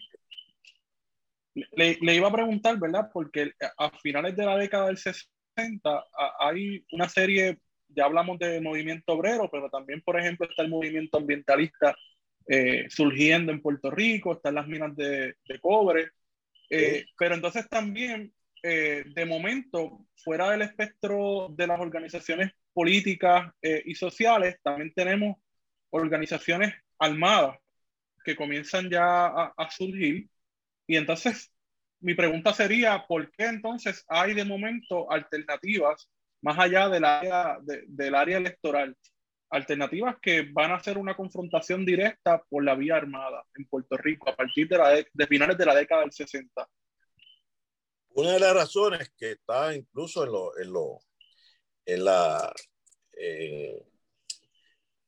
Le, 1.54 1.98
le, 2.00 2.14
iba 2.14 2.28
a 2.28 2.32
preguntar, 2.32 2.78
¿verdad? 2.78 3.08
Porque 3.12 3.52
a 3.78 3.90
finales 3.98 4.36
de 4.36 4.44
la 4.44 4.56
década 4.56 4.86
del 4.86 4.98
60 4.98 6.04
hay 6.38 6.84
una 6.92 7.08
serie, 7.08 7.58
ya 7.88 8.04
hablamos 8.04 8.38
de 8.38 8.60
movimiento 8.60 9.14
obrero, 9.14 9.48
pero 9.50 9.70
también, 9.70 10.02
por 10.02 10.18
ejemplo, 10.18 10.46
está 10.48 10.62
el 10.62 10.68
movimiento 10.68 11.18
ambientalista 11.18 11.96
eh, 12.48 12.86
surgiendo 12.90 13.52
en 13.52 13.62
Puerto 13.62 13.90
Rico, 13.90 14.34
están 14.34 14.54
las 14.54 14.68
minas 14.68 14.94
de, 14.94 15.34
de 15.48 15.60
cobre, 15.60 16.10
eh, 16.70 17.04
pero 17.18 17.34
entonces 17.34 17.68
también, 17.68 18.32
eh, 18.62 19.04
de 19.06 19.24
momento, 19.24 20.06
fuera 20.16 20.50
del 20.50 20.62
espectro 20.62 21.48
de 21.50 21.66
las 21.66 21.80
organizaciones 21.80 22.52
políticas 22.76 23.54
eh, 23.62 23.82
y 23.86 23.94
sociales, 23.94 24.58
también 24.62 24.92
tenemos 24.92 25.38
organizaciones 25.88 26.74
armadas 26.98 27.56
que 28.22 28.36
comienzan 28.36 28.90
ya 28.90 29.28
a, 29.28 29.70
surgir. 29.70 30.28
Y 30.86 30.96
entonces, 30.96 31.50
mi 32.00 32.12
pregunta 32.12 32.52
sería, 32.52 33.06
¿por 33.06 33.30
qué 33.32 33.46
entonces 33.46 34.04
hay 34.08 34.34
de 34.34 34.44
momento 34.44 35.10
alternativas 35.10 36.06
más 36.42 36.58
allá 36.58 36.90
del 36.90 37.06
área, 37.06 37.56
del 37.62 38.14
área 38.14 38.36
electoral? 38.36 38.94
Alternativas 39.48 40.16
que 40.20 40.42
van 40.52 40.70
a 40.70 40.76
hacer 40.76 40.98
una 40.98 41.16
confrontación 41.16 41.86
directa 41.86 42.42
por 42.46 42.62
la 42.62 42.74
vía 42.74 42.96
armada 42.96 43.42
en 43.54 43.64
Puerto 43.64 43.96
Rico 43.96 44.28
a 44.28 44.36
partir 44.36 44.68
de, 44.68 44.76
la 44.76 44.90
de 44.90 45.26
finales 45.26 45.56
de 45.56 45.64
la 45.64 45.74
década 45.74 46.02
del 46.02 46.12
60. 46.12 46.68
Una 48.10 48.32
de 48.32 48.40
las 48.40 48.54
razones 48.54 49.14
que 49.16 49.30
está 49.30 49.74
incluso 49.74 50.24
en 50.24 50.32
lo, 50.32 50.58
en 50.58 50.72
lo 50.74 50.98
en 51.86 52.04
la 52.04 52.52
eh, 53.16 53.82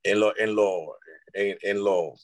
en 0.02 0.20
lo, 0.20 0.36
en 0.38 0.54
lo, 0.54 0.98
en, 1.32 1.84
lo, 1.84 2.14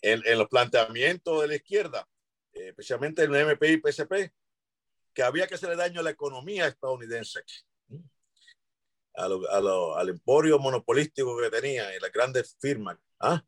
en, 0.00 0.38
los 0.38 0.48
planteamientos 0.48 1.42
de 1.42 1.48
la 1.48 1.54
izquierda, 1.56 2.08
eh, 2.52 2.68
especialmente 2.68 3.22
el 3.22 3.34
MP 3.34 3.72
y 3.72 3.80
PSP, 3.80 4.32
que 5.12 5.22
había 5.22 5.46
que 5.46 5.56
hacerle 5.56 5.76
daño 5.76 6.00
a 6.00 6.04
la 6.04 6.10
economía 6.10 6.66
estadounidense, 6.66 7.40
al 9.14 10.08
emporio 10.08 10.58
monopolístico 10.58 11.36
que 11.38 11.50
tenía 11.50 11.94
y 11.94 12.00
las 12.00 12.12
grandes 12.12 12.56
firmas. 12.58 12.96
¿ah? 13.18 13.42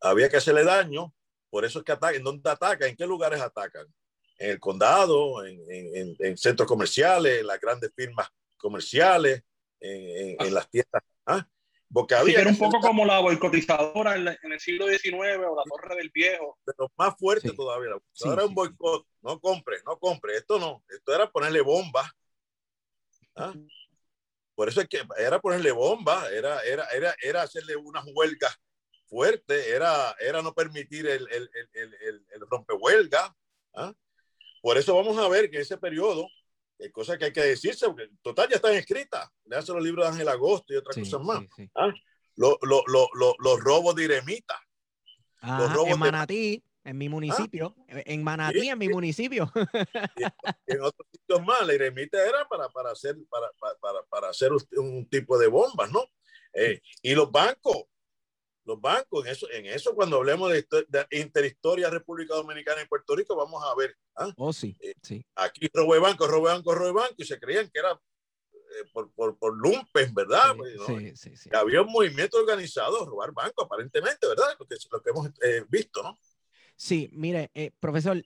Había 0.00 0.28
que 0.28 0.36
hacerle 0.36 0.64
daño, 0.64 1.14
por 1.48 1.64
eso 1.64 1.78
es 1.78 1.84
que 1.84 1.92
atacan. 1.92 2.22
¿Dónde 2.22 2.50
atacan? 2.50 2.90
¿En 2.90 2.96
qué 2.96 3.06
lugares 3.06 3.40
atacan? 3.40 3.86
En 4.38 4.50
el 4.50 4.60
condado, 4.60 5.46
en, 5.46 5.58
en, 5.70 6.16
en 6.18 6.36
centros 6.36 6.68
comerciales, 6.68 7.40
en 7.40 7.46
las 7.46 7.60
grandes 7.60 7.90
firmas 7.96 8.28
comerciales, 8.58 9.42
en, 9.80 10.36
en, 10.40 10.54
las 10.54 10.68
tiendas. 10.68 11.02
¿ah? 11.26 11.46
Porque 11.92 12.14
había 12.14 12.40
era 12.40 12.50
un 12.50 12.58
poco 12.58 12.80
como 12.80 13.06
la 13.06 13.20
boicotizadora 13.20 14.16
en, 14.16 14.52
el 14.52 14.60
siglo 14.60 14.86
XIX 14.86 15.14
o 15.48 15.56
la 15.56 15.62
Torre 15.64 15.96
del 15.96 16.10
Viejo. 16.10 16.58
Pero 16.64 16.92
más 16.96 17.14
fuerte 17.18 17.52
todavía. 17.52 17.92
Ahora 18.24 18.44
un 18.44 18.54
boicot. 18.54 19.06
No 19.22 19.40
compre, 19.40 19.78
no 19.86 19.98
compre. 19.98 20.36
Esto 20.36 20.58
no. 20.58 20.84
Esto 20.88 21.14
era 21.14 21.30
ponerle 21.30 21.62
bombas. 21.62 22.10
¿ah? 23.36 23.54
Por 24.54 24.68
eso 24.68 24.80
es 24.80 24.88
que 24.88 25.00
era 25.16 25.40
ponerle 25.40 25.70
bombas, 25.70 26.30
era, 26.32 26.60
era, 26.62 26.84
era, 26.88 27.14
era 27.22 27.42
hacerle 27.42 27.76
unas 27.76 28.04
huelgas 28.12 28.58
fuertes, 29.06 29.66
era, 29.68 30.14
era 30.18 30.42
no 30.42 30.52
permitir 30.52 31.06
el, 31.06 31.26
el, 31.30 31.50
el, 31.72 31.94
el, 31.94 32.26
el 32.28 32.40
rompehuelga. 32.40 33.34
¿ah? 33.74 33.94
Por 34.60 34.76
eso 34.76 34.94
vamos 34.94 35.16
a 35.16 35.28
ver 35.28 35.50
que 35.50 35.60
ese 35.60 35.78
periodo 35.78 36.28
hay 36.80 36.90
cosas 36.90 37.18
que 37.18 37.26
hay 37.26 37.32
que 37.32 37.42
decirse, 37.42 37.86
porque 37.86 38.08
total 38.22 38.48
ya 38.48 38.56
están 38.56 38.74
escritas. 38.74 39.28
Le 39.44 39.56
hacen 39.56 39.74
los 39.74 39.84
libros 39.84 40.04
de 40.04 40.12
Ángel 40.12 40.28
Agosto 40.28 40.72
y 40.72 40.76
otras 40.76 40.96
cosas 40.96 41.20
más. 41.20 41.44
¿Ah? 41.74 41.92
Los, 42.36 42.56
los 42.62 43.60
robos 43.60 43.94
de 43.96 44.04
Iremita. 44.04 44.54
los 45.42 45.72
robos 45.72 45.90
en 45.90 45.98
Manatí, 45.98 46.64
en 46.84 46.98
mi 46.98 47.08
municipio. 47.08 47.74
¿Ah? 47.88 48.02
En 48.04 48.22
Manatí, 48.22 48.68
en 48.68 48.78
mi 48.78 48.88
municipio. 48.88 49.50
en 50.66 50.80
otros 50.82 51.06
sitios 51.10 51.44
más, 51.44 51.66
la 51.66 51.74
Iremita 51.74 52.24
era 52.24 52.46
para, 52.48 52.68
para, 52.68 52.92
hacer, 52.92 53.16
para, 53.28 53.50
para, 53.80 54.02
para 54.04 54.28
hacer 54.28 54.52
un 54.76 55.08
tipo 55.08 55.36
de 55.38 55.48
bombas, 55.48 55.90
¿no? 55.90 56.04
Eh, 56.52 56.80
y 57.02 57.14
los 57.14 57.30
bancos, 57.30 57.84
los 58.68 58.80
bancos, 58.80 59.24
en 59.24 59.32
eso, 59.32 59.50
en 59.50 59.66
eso 59.66 59.94
cuando 59.94 60.18
hablemos 60.18 60.52
de, 60.52 60.66
interhistoria 61.10 61.90
República 61.90 62.34
Dominicana 62.34 62.82
y 62.82 62.86
Puerto 62.86 63.16
Rico, 63.16 63.34
vamos 63.34 63.64
a 63.64 63.74
ver. 63.74 63.96
¿ah? 64.14 64.30
Oh, 64.36 64.52
sí, 64.52 64.76
eh, 64.80 64.94
sí. 65.02 65.24
Aquí 65.34 65.68
robo 65.72 65.98
banco, 66.00 66.26
robo 66.26 66.44
banco, 66.44 66.74
robo 66.74 67.00
banco, 67.00 67.14
y 67.16 67.24
se 67.24 67.40
creían 67.40 67.68
que 67.70 67.80
era 67.80 67.92
eh, 67.92 68.88
por, 68.92 69.10
por, 69.12 69.38
por 69.38 69.56
lumpen, 69.56 70.14
¿verdad? 70.14 70.54
Sí, 70.86 71.16
sí, 71.16 71.36
sí, 71.36 71.50
Había 71.52 71.82
un 71.82 71.90
movimiento 71.90 72.38
organizado 72.38 73.06
robar 73.06 73.32
bancos, 73.32 73.64
aparentemente, 73.64 74.26
¿verdad? 74.28 74.54
Lo 74.58 74.66
que, 74.66 74.76
lo 74.92 75.02
que 75.02 75.10
hemos 75.10 75.26
eh, 75.42 75.64
visto, 75.68 76.02
¿no? 76.02 76.18
Sí, 76.76 77.08
mire, 77.12 77.50
profesor, 77.80 78.22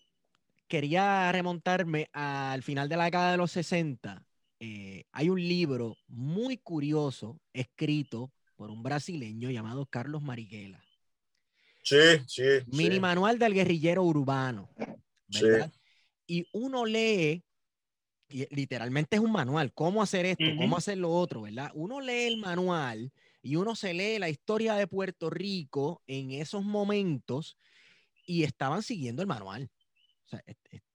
quería 0.68 1.32
remontarme 1.32 2.11
al 2.12 2.62
final 2.62 2.88
de 2.88 2.97
la 2.97 3.05
década 3.05 3.30
de 3.30 3.38
los 3.38 3.53
60 3.53 4.26
eh, 4.64 5.07
hay 5.11 5.28
un 5.28 5.40
libro 5.40 5.97
muy 6.07 6.57
curioso 6.57 7.40
escrito 7.53 8.30
por 8.63 8.71
un 8.71 8.85
brasileño 8.85 9.51
llamado 9.51 9.87
Carlos 9.87 10.23
Marighella. 10.23 10.81
Sí, 11.83 11.97
sí. 12.29 12.45
Mini 12.67 13.01
manual 13.01 13.37
del 13.37 13.55
guerrillero 13.55 14.05
urbano. 14.05 14.71
¿verdad? 15.27 15.73
Y 16.29 16.47
uno 16.53 16.87
lee, 16.87 17.43
y 18.29 18.55
literalmente 18.55 19.17
es 19.17 19.21
un 19.21 19.33
manual, 19.33 19.73
cómo 19.75 20.01
hacer 20.01 20.27
esto, 20.27 20.45
cómo 20.57 20.77
hacer 20.77 20.97
lo 20.99 21.11
otro, 21.11 21.43
¿verdad? 21.43 21.73
Uno 21.75 22.01
lee 22.01 22.29
el 22.29 22.37
manual 22.37 23.13
y 23.43 23.57
uno 23.57 23.75
se 23.75 23.95
lee 23.95 24.21
la 24.21 24.29
historia 24.29 24.75
de 24.75 24.87
Puerto 24.87 25.29
Rico 25.29 26.01
en 26.07 26.31
esos 26.31 26.63
momentos 26.63 27.59
y 28.25 28.45
estaban 28.45 28.85
siguiendo 28.85 29.23
el 29.23 29.29
manual. 29.29 29.73
O 30.27 30.29
sea, 30.29 30.45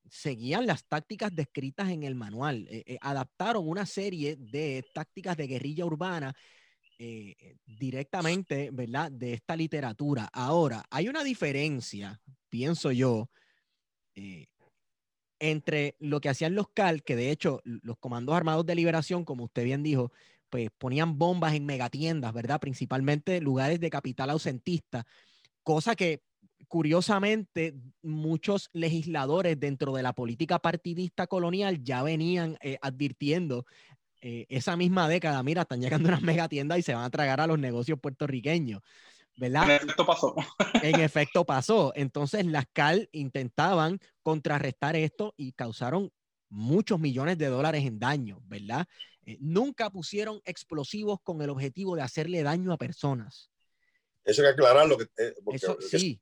seguían 0.10 0.66
las 0.66 0.86
tácticas 0.86 1.36
descritas 1.36 1.90
en 1.90 2.04
el 2.04 2.16
manual. 2.16 2.66
Eh, 2.70 2.84
eh, 2.86 2.98
adaptaron 3.02 3.68
una 3.68 3.86
serie 3.86 4.38
de 4.38 4.86
tácticas 4.94 5.36
de 5.36 5.48
guerrilla 5.48 5.84
urbana 5.84 6.34
eh, 7.00 7.58
directamente, 7.66 8.70
¿verdad? 8.72 9.12
De 9.12 9.34
esta 9.34 9.56
literatura. 9.56 10.30
Ahora, 10.34 10.84
hay 10.90 11.08
una 11.08 11.24
diferencia, 11.24 12.22
pienso 12.50 12.92
yo, 12.92 13.30
entre 15.40 15.96
lo 16.00 16.20
que 16.20 16.30
hacían 16.30 16.56
los 16.56 16.70
CAL, 16.70 17.04
que 17.04 17.16
de 17.16 17.32
hecho 17.32 17.62
los 17.64 17.98
comandos 17.98 18.36
armados 18.36 18.66
de 18.66 18.76
liberación, 18.76 19.26
como 19.26 19.46
usted 19.46 19.64
bien 19.64 19.84
dijo, 19.84 20.12
pues 20.50 20.70
ponían 20.78 21.18
bombas 21.18 21.54
en 21.54 21.66
megatiendas, 21.66 22.34
¿verdad? 22.34 22.60
Principalmente 22.60 23.42
lugares 23.42 23.80
de 23.80 23.90
capital 23.90 24.30
ausentista, 24.30 25.06
cosa 25.64 25.96
que 25.96 26.24
curiosamente 26.68 27.76
muchos 28.02 28.70
legisladores 28.74 29.60
dentro 29.60 29.94
de 29.94 30.04
la 30.04 30.14
política 30.14 30.60
partidista 30.60 31.28
colonial 31.28 31.84
ya 31.84 32.04
venían 32.04 32.58
eh, 32.62 32.78
advirtiendo 32.82 33.66
eh, 34.22 34.46
esa 34.50 34.76
misma 34.76 35.08
década, 35.08 35.42
mira, 35.44 35.64
están 35.64 35.82
llegando 35.82 36.10
unas 36.10 36.22
megatiendas 36.22 36.80
y 36.80 36.82
se 36.82 36.94
van 36.94 37.04
a 37.04 37.10
tragar 37.10 37.42
a 37.42 37.48
los 37.48 37.60
negocios 37.60 38.00
puertorriqueños. 38.00 38.82
¿verdad? 39.38 39.64
En 39.70 39.76
efecto 39.76 40.06
pasó. 40.06 40.36
En 40.82 41.00
efecto 41.02 41.46
pasó. 41.46 41.94
Entonces 41.96 42.46
las 42.46 42.66
CAL 42.74 43.08
intentaban 43.12 44.00
contrarrestar 44.24 44.96
esto 44.96 45.34
y 45.38 45.54
causaron 45.54 46.12
muchos 46.50 47.00
millones 47.00 47.38
de 47.38 47.48
dólares 47.48 47.86
en 47.86 48.00
daño, 48.00 48.42
¿verdad? 48.46 48.88
Eh, 49.26 49.38
nunca 49.40 49.90
pusieron 49.90 50.42
explosivos 50.46 51.20
con 51.22 51.42
el 51.42 51.50
objetivo 51.50 51.96
de 51.96 52.02
hacerle 52.02 52.44
daño 52.44 52.74
a 52.74 52.78
personas. 52.78 53.52
Eso 54.24 54.42
hay 54.42 54.48
que 54.48 54.54
aclararlo. 54.54 54.98
Que, 54.98 55.04
eh, 55.18 55.34
Eso, 55.54 55.78
sí. 55.80 56.20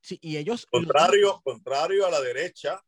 sí. 0.00 0.18
y 0.22 0.36
ellos... 0.36 0.66
Contrario, 0.66 1.40
contrario 1.44 2.06
a 2.06 2.10
la 2.10 2.20
derecha. 2.20 2.82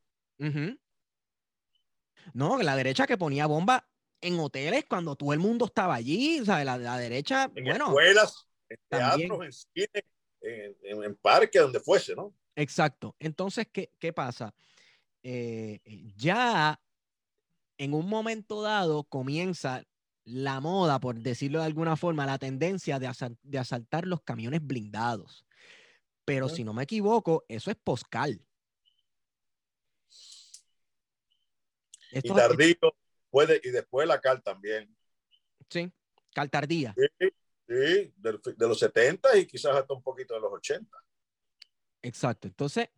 No, 2.33 2.63
la 2.63 2.77
derecha 2.77 3.07
que 3.07 3.19
ponía 3.19 3.47
bomba 3.47 3.89
en 4.21 4.39
hoteles 4.39 4.85
cuando 4.89 5.17
todo 5.17 5.33
el 5.33 5.39
mundo 5.39 5.67
estaba 5.67 5.95
allí, 5.95 6.41
o 6.41 6.45
sea, 6.45 6.65
la, 6.65 6.99
derecha, 6.99 7.51
en 7.55 7.65
bueno, 7.65 7.87
escuelas, 7.87 8.49
en 8.69 8.79
teatros, 8.89 9.45
en 9.45 9.53
cine, 9.53 10.05
en, 10.43 11.05
en, 11.05 11.17
parques, 11.17 11.61
donde 11.61 11.81
fuese, 11.81 12.15
¿no? 12.15 12.35
Exacto. 12.57 13.17
Entonces, 13.19 13.67
¿qué, 13.73 13.91
qué 13.99 14.13
pasa? 14.13 14.55
Eh, 15.23 15.81
ya 16.17 16.81
en 17.79 17.95
un 17.95 18.09
momento 18.09 18.63
dado 18.63 19.05
comienza 19.05 19.85
la 20.25 20.61
moda, 20.61 21.01
por 21.01 21.19
decirlo 21.19 21.61
de 21.61 21.65
alguna 21.65 21.97
forma, 21.97 22.27
la 22.27 22.39
tendencia 22.39 22.99
de, 22.99 23.59
asaltar 23.59 24.07
los 24.07 24.23
camiones 24.23 24.61
blindados. 24.63 25.47
Pero 26.25 26.49
si 26.49 26.63
no 26.63 26.73
me 26.73 26.85
equivoco, 26.85 27.45
eso 27.49 27.71
es 27.71 27.77
poscal. 27.77 28.45
y 32.13 32.21
tardío, 32.23 32.77
puede, 33.31 33.61
y 33.63 33.71
después 33.71 34.07
la 34.07 34.21
cal 34.21 34.43
también. 34.43 34.95
Sí, 35.69 35.91
cal 36.35 36.51
tardía. 36.51 36.95
Sí, 36.97 37.07
sí 37.19 37.31
de, 38.17 38.39
los 38.59 38.79
70 38.79 39.37
y 39.39 39.47
quizás 39.47 39.77
hasta 39.77 39.95
un 39.95 40.03
poquito 40.03 40.35
de 40.35 40.41
los 40.41 40.53
80. 40.53 40.97
Exacto. 42.03 42.49
Entonces, 42.49 42.89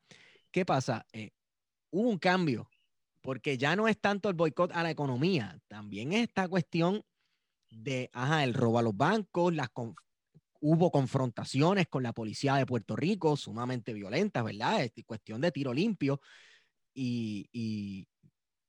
¿qué 0.51 0.65
pasa? 0.65 1.07
Eh, 1.13 1.31
hubo 1.91 2.09
un 2.09 2.19
cambio, 2.19 2.69
porque 3.21 3.59
ya 3.59 3.77
no 3.77 3.89
es 3.89 4.01
tanto 4.01 4.29
el 4.29 4.35
boicot 4.35 4.73
a 4.73 4.83
la 4.83 4.91
economía, 4.91 5.61
también 5.69 6.13
es 6.13 6.29
esta 6.29 6.49
cuestión 6.49 7.05
de, 7.71 8.11
ajá, 8.13 8.45
el 8.45 8.55
robo 8.55 8.79
a 8.79 8.83
los 8.83 8.97
bancos, 8.97 9.55
las 9.55 9.69
hubo 10.61 10.91
confrontaciones 10.91 11.89
con 11.89 12.03
la 12.03 12.13
policía 12.13 12.55
de 12.55 12.67
Puerto 12.67 12.95
Rico, 12.97 13.37
sumamente 13.37 13.93
violentas, 13.93 14.45
¿verdad? 14.45 14.85
Es 14.85 14.93
cuestión 15.05 15.41
de 15.41 15.51
tiro 15.53 15.73
limpio. 15.75 16.21
Y, 16.95 18.07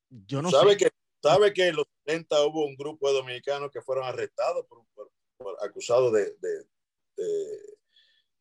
yo 0.09 0.41
no 0.41 0.49
¿Sabe 0.51 0.71
sé. 0.71 0.77
Que, 0.77 0.89
¿Sabe 1.23 1.53
que 1.53 1.69
en 1.69 1.77
los 1.77 1.85
70 2.05 2.45
hubo 2.47 2.65
un 2.65 2.75
grupo 2.75 3.07
de 3.07 3.15
dominicanos 3.15 3.71
que 3.71 3.81
fueron 3.81 4.03
arrestados 4.03 4.65
por, 4.67 5.57
acusados 5.61 6.11
de, 6.11 6.35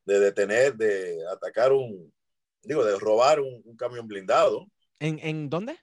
de, 0.05 0.19
detener, 0.19 0.75
de 0.75 1.25
atacar 1.29 1.73
un, 1.73 2.13
digo, 2.63 2.85
de 2.85 2.99
robar 2.99 3.41
un, 3.41 3.77
camión 3.77 4.09
blindado. 4.09 4.67
¿En, 4.99 5.21
¿En, 5.21 5.49
dónde? 5.49 5.79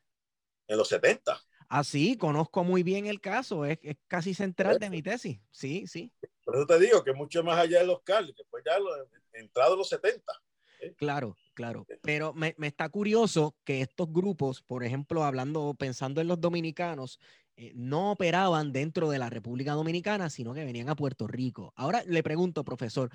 En 0.67 0.77
los 0.77 0.89
70. 0.89 1.41
Ah, 1.69 1.83
sí, 1.85 2.17
conozco 2.17 2.63
muy 2.65 2.83
bien 2.83 3.05
el 3.05 3.21
caso, 3.21 3.63
es, 3.63 3.79
es 3.81 3.95
casi 4.07 4.33
central 4.33 4.77
de 4.77 4.89
mi 4.89 5.01
tesis. 5.01 5.39
Sí, 5.51 5.87
sí. 5.87 6.11
Por 6.43 6.57
eso 6.57 6.65
te 6.65 6.79
digo 6.79 7.03
que 7.03 7.13
mucho 7.13 7.43
más 7.43 7.59
allá 7.59 7.79
de 7.79 7.85
los 7.85 8.01
que 8.03 8.43
fue 8.49 8.61
ya 8.65 8.77
lo, 8.77 8.89
entrado 9.33 9.75
los 9.75 9.87
70. 9.87 10.33
Claro, 10.97 11.35
claro. 11.53 11.85
Pero 12.01 12.33
me, 12.33 12.55
me, 12.57 12.67
está 12.67 12.89
curioso 12.89 13.55
que 13.63 13.81
estos 13.81 14.11
grupos, 14.11 14.61
por 14.61 14.83
ejemplo, 14.83 15.23
hablando, 15.23 15.75
pensando 15.77 16.21
en 16.21 16.27
los 16.27 16.39
dominicanos, 16.39 17.19
eh, 17.61 17.73
no 17.75 18.11
operaban 18.11 18.71
dentro 18.71 19.09
de 19.09 19.19
la 19.19 19.29
República 19.29 19.73
Dominicana, 19.73 20.29
sino 20.29 20.53
que 20.53 20.63
venían 20.63 20.87
a 20.87 20.95
Puerto 20.95 21.27
Rico. 21.27 21.73
Ahora 21.75 22.01
le 22.07 22.23
pregunto, 22.23 22.63
profesor, 22.63 23.09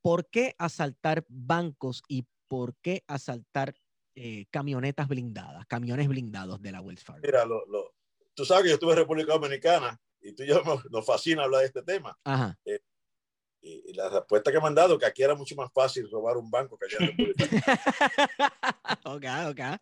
¿por 0.00 0.28
qué 0.28 0.56
asaltar 0.58 1.24
bancos 1.28 2.02
y 2.08 2.26
por 2.48 2.74
qué 2.82 3.04
asaltar 3.06 3.76
eh, 4.16 4.46
camionetas 4.50 5.06
blindadas, 5.06 5.64
camiones 5.66 6.08
blindados 6.08 6.60
de 6.60 6.72
la 6.72 6.80
Wells 6.80 7.04
Fargo? 7.04 7.22
Mira, 7.22 7.44
lo, 7.44 7.64
lo, 7.66 7.94
tú 8.34 8.44
sabes 8.44 8.64
que 8.64 8.68
yo 8.70 8.74
estuve 8.74 8.92
en 8.94 8.98
República 8.98 9.34
Dominicana 9.34 9.96
y 10.20 10.32
tú 10.32 10.42
y 10.42 10.48
yo 10.48 10.60
nos, 10.90 11.06
fascina 11.06 11.44
hablar 11.44 11.60
de 11.60 11.66
este 11.66 11.82
tema. 11.84 12.18
Ajá. 12.24 12.58
Eh, 12.64 12.80
y, 13.62 13.92
la 13.94 14.08
respuesta 14.08 14.50
que 14.50 14.60
me 14.60 14.66
han 14.66 14.74
dado 14.74 14.98
que 14.98 15.06
aquí 15.06 15.22
era 15.22 15.34
mucho 15.34 15.54
más 15.54 15.70
fácil 15.72 16.10
robar 16.10 16.36
un 16.36 16.50
banco 16.50 16.76
que 16.76 16.86
allá 16.86 16.96
en 17.00 17.16
República 17.16 17.80
ok, 19.04 19.24
ok. 19.50 19.80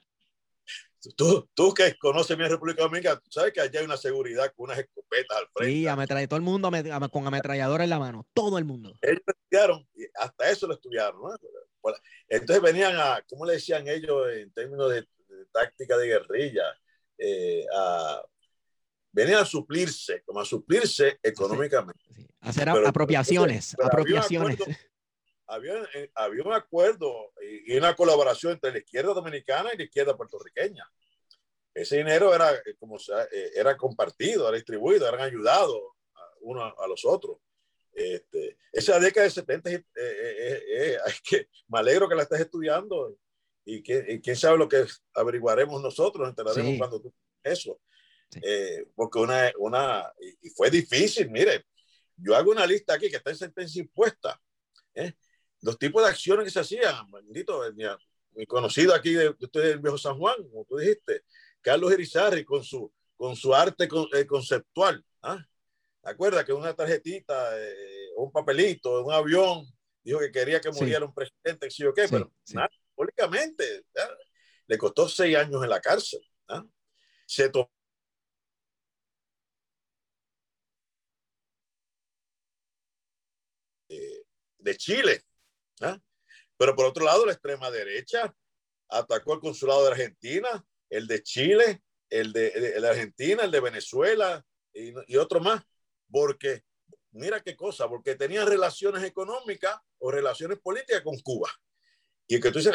Tú, 1.16 1.48
tú 1.54 1.72
que 1.72 1.96
conoces 1.96 2.36
mi 2.36 2.46
República 2.46 2.82
Dominicana, 2.82 3.18
tú 3.18 3.30
sabes 3.30 3.54
que 3.54 3.60
allá 3.62 3.80
hay 3.80 3.86
una 3.86 3.96
seguridad 3.96 4.52
con 4.54 4.64
unas 4.64 4.78
escopetas 4.78 5.38
al 5.38 5.48
frente. 5.54 5.72
Sí, 5.72 5.86
ametralla, 5.86 6.28
todo 6.28 6.36
el 6.36 6.42
mundo 6.42 6.70
con 7.10 7.26
ametralladora 7.26 7.84
en 7.84 7.90
la 7.90 7.98
mano, 7.98 8.26
todo 8.34 8.58
el 8.58 8.66
mundo. 8.66 8.94
Ellos 9.00 9.22
estudiaron, 9.26 9.88
y 9.94 10.04
hasta 10.14 10.50
eso 10.50 10.66
lo 10.66 10.74
estudiaron. 10.74 11.22
¿no? 11.22 11.94
Entonces 12.28 12.62
venían 12.62 12.96
a, 12.96 13.24
¿cómo 13.26 13.46
le 13.46 13.54
decían 13.54 13.88
ellos 13.88 14.28
en 14.30 14.52
términos 14.52 14.92
de, 14.92 15.06
táctica 15.52 15.96
de 15.96 16.06
guerrilla? 16.06 16.64
Eh, 17.16 17.64
a, 17.74 18.22
venían 19.12 19.40
a 19.40 19.44
suplirse, 19.44 20.22
como 20.22 20.40
a 20.40 20.44
suplirse 20.44 21.18
económicamente. 21.22 22.00
Hacer 22.40 22.68
apropiaciones, 22.68 23.76
apropiaciones. 23.78 24.58
Había, 25.46 25.82
eh, 25.94 26.10
había, 26.14 26.44
un 26.44 26.52
acuerdo 26.52 27.32
y, 27.66 27.76
una 27.76 27.94
colaboración 27.96 28.52
entre 28.52 28.72
la 28.72 28.78
izquierda 28.78 29.12
dominicana 29.12 29.70
y 29.74 29.78
la 29.78 29.84
izquierda 29.84 30.16
puertorriqueña. 30.16 30.84
Ese 31.74 31.98
dinero 31.98 32.34
era, 32.34 32.54
eh, 32.54 32.76
como 32.78 32.98
era 33.54 33.76
compartido, 33.76 34.48
era 34.48 34.56
distribuido, 34.56 35.08
eran 35.08 35.20
ayudados 35.22 35.80
uno 36.42 36.62
a 36.62 36.86
los 36.86 37.04
otros. 37.04 37.38
Este, 37.92 38.56
esa 38.72 38.98
década 38.98 39.24
de 39.24 39.30
70 39.30 39.70
eh, 39.70 39.84
eh, 39.96 40.62
eh, 40.74 40.98
que, 41.28 41.48
me 41.68 41.80
alegro 41.80 42.08
que 42.08 42.14
la 42.14 42.22
estés 42.22 42.40
estudiando 42.40 43.16
y, 43.64 43.82
que, 43.82 44.20
quién 44.22 44.36
sabe 44.36 44.58
lo 44.58 44.68
que 44.68 44.86
averiguaremos 45.14 45.82
nosotros, 45.82 46.28
enteraremos 46.28 46.78
cuando 46.78 47.00
tú 47.00 47.12
eso. 47.42 47.80
Porque 48.94 49.18
una, 49.18 49.52
una, 49.58 50.12
y 50.40 50.50
fue 50.50 50.70
difícil, 50.70 51.30
mire, 51.30 51.66
yo 52.16 52.36
hago 52.36 52.50
una 52.50 52.66
lista 52.66 52.94
aquí 52.94 53.10
que 53.10 53.16
está 53.16 53.30
en 53.30 53.36
sentencia 53.36 53.80
impuesta. 53.80 54.40
Los 55.62 55.78
tipos 55.78 56.02
de 56.02 56.10
acciones 56.10 56.44
que 56.44 56.50
se 56.50 56.60
hacían, 56.60 57.10
maldito, 57.10 57.62
mi, 58.32 58.46
conocido 58.46 58.94
aquí 58.94 59.12
de, 59.12 59.28
usted 59.28 59.62
del 59.62 59.80
viejo 59.80 59.98
San 59.98 60.18
Juan, 60.18 60.36
como 60.48 60.64
tú 60.64 60.76
dijiste, 60.76 61.24
Carlos 61.60 61.92
Irizarri 61.92 62.44
con 62.44 62.64
su, 62.64 62.92
con 63.16 63.36
su 63.36 63.54
arte 63.54 63.88
conceptual. 64.26 65.04
¿ah? 65.22 65.44
acuerda 66.02 66.44
que 66.44 66.52
una 66.52 66.74
tarjetita, 66.74 67.58
eh, 67.58 68.10
un 68.16 68.32
papelito, 68.32 69.04
un 69.04 69.12
avión, 69.12 69.66
dijo 70.02 70.18
que 70.18 70.30
quería 70.30 70.60
que 70.60 70.70
muriera 70.70 71.04
un 71.04 71.14
presidente, 71.14 71.70
sí 71.70 71.84
o 71.84 71.92
qué, 71.92 72.06
pero 72.08 72.32
nada, 72.54 72.70
públicamente, 72.94 73.84
le 74.66 74.78
costó 74.78 75.08
seis 75.08 75.36
años 75.36 75.62
en 75.62 75.70
la 75.70 75.80
cárcel. 75.80 76.20
Se 77.26 77.48
tomó 77.48 77.70
de 84.60 84.76
Chile. 84.76 85.22
Pero 86.56 86.76
por 86.76 86.84
otro 86.84 87.04
lado, 87.04 87.24
la 87.24 87.32
extrema 87.32 87.70
derecha 87.70 88.34
atacó 88.88 89.34
el 89.34 89.40
consulado 89.40 89.84
de 89.84 89.90
Argentina, 89.92 90.64
el 90.90 91.06
de 91.06 91.22
Chile, 91.22 91.82
el 92.10 92.32
de, 92.32 92.82
Argentina, 92.86 93.44
el 93.44 93.50
de 93.50 93.60
Venezuela 93.60 94.44
y, 94.72 95.16
otro 95.16 95.40
más, 95.40 95.62
porque 96.10 96.62
mira 97.12 97.40
qué 97.40 97.56
cosa, 97.56 97.88
porque 97.88 98.16
tenían 98.16 98.46
relaciones 98.46 99.02
económicas 99.04 99.78
o 99.98 100.10
relaciones 100.10 100.58
políticas 100.58 101.02
con 101.02 101.18
Cuba. 101.20 101.50
Y 102.26 102.40
que 102.40 102.50
tú 102.52 102.58
dices 102.58 102.74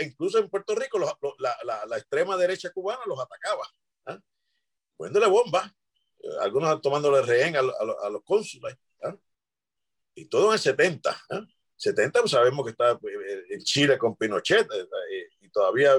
incluso 0.00 0.38
en 0.38 0.48
Puerto 0.48 0.74
Rico, 0.74 0.98
la, 1.38 1.96
extrema 1.96 2.36
derecha 2.36 2.70
cubana 2.70 3.02
los 3.06 3.20
atacaba, 3.20 3.68
¿eh? 4.08 4.18
poniéndole 4.96 5.26
bombas, 5.26 5.70
eh, 6.18 6.28
algunos 6.40 6.80
tomándole 6.80 7.22
rehén 7.22 7.56
a, 7.56 7.62
los 7.62 8.22
cónsules. 8.24 8.76
¿eh? 9.02 9.14
Y 10.16 10.24
todo 10.24 10.48
en 10.48 10.54
el 10.54 10.58
70. 10.58 11.16
70 11.76 12.20
pues 12.20 12.32
sabemos 12.32 12.64
que 12.64 12.70
está 12.70 12.98
en 13.50 13.60
Chile 13.60 13.98
con 13.98 14.16
Pinochet 14.16 14.66
y 15.40 15.48
todavía 15.50 15.92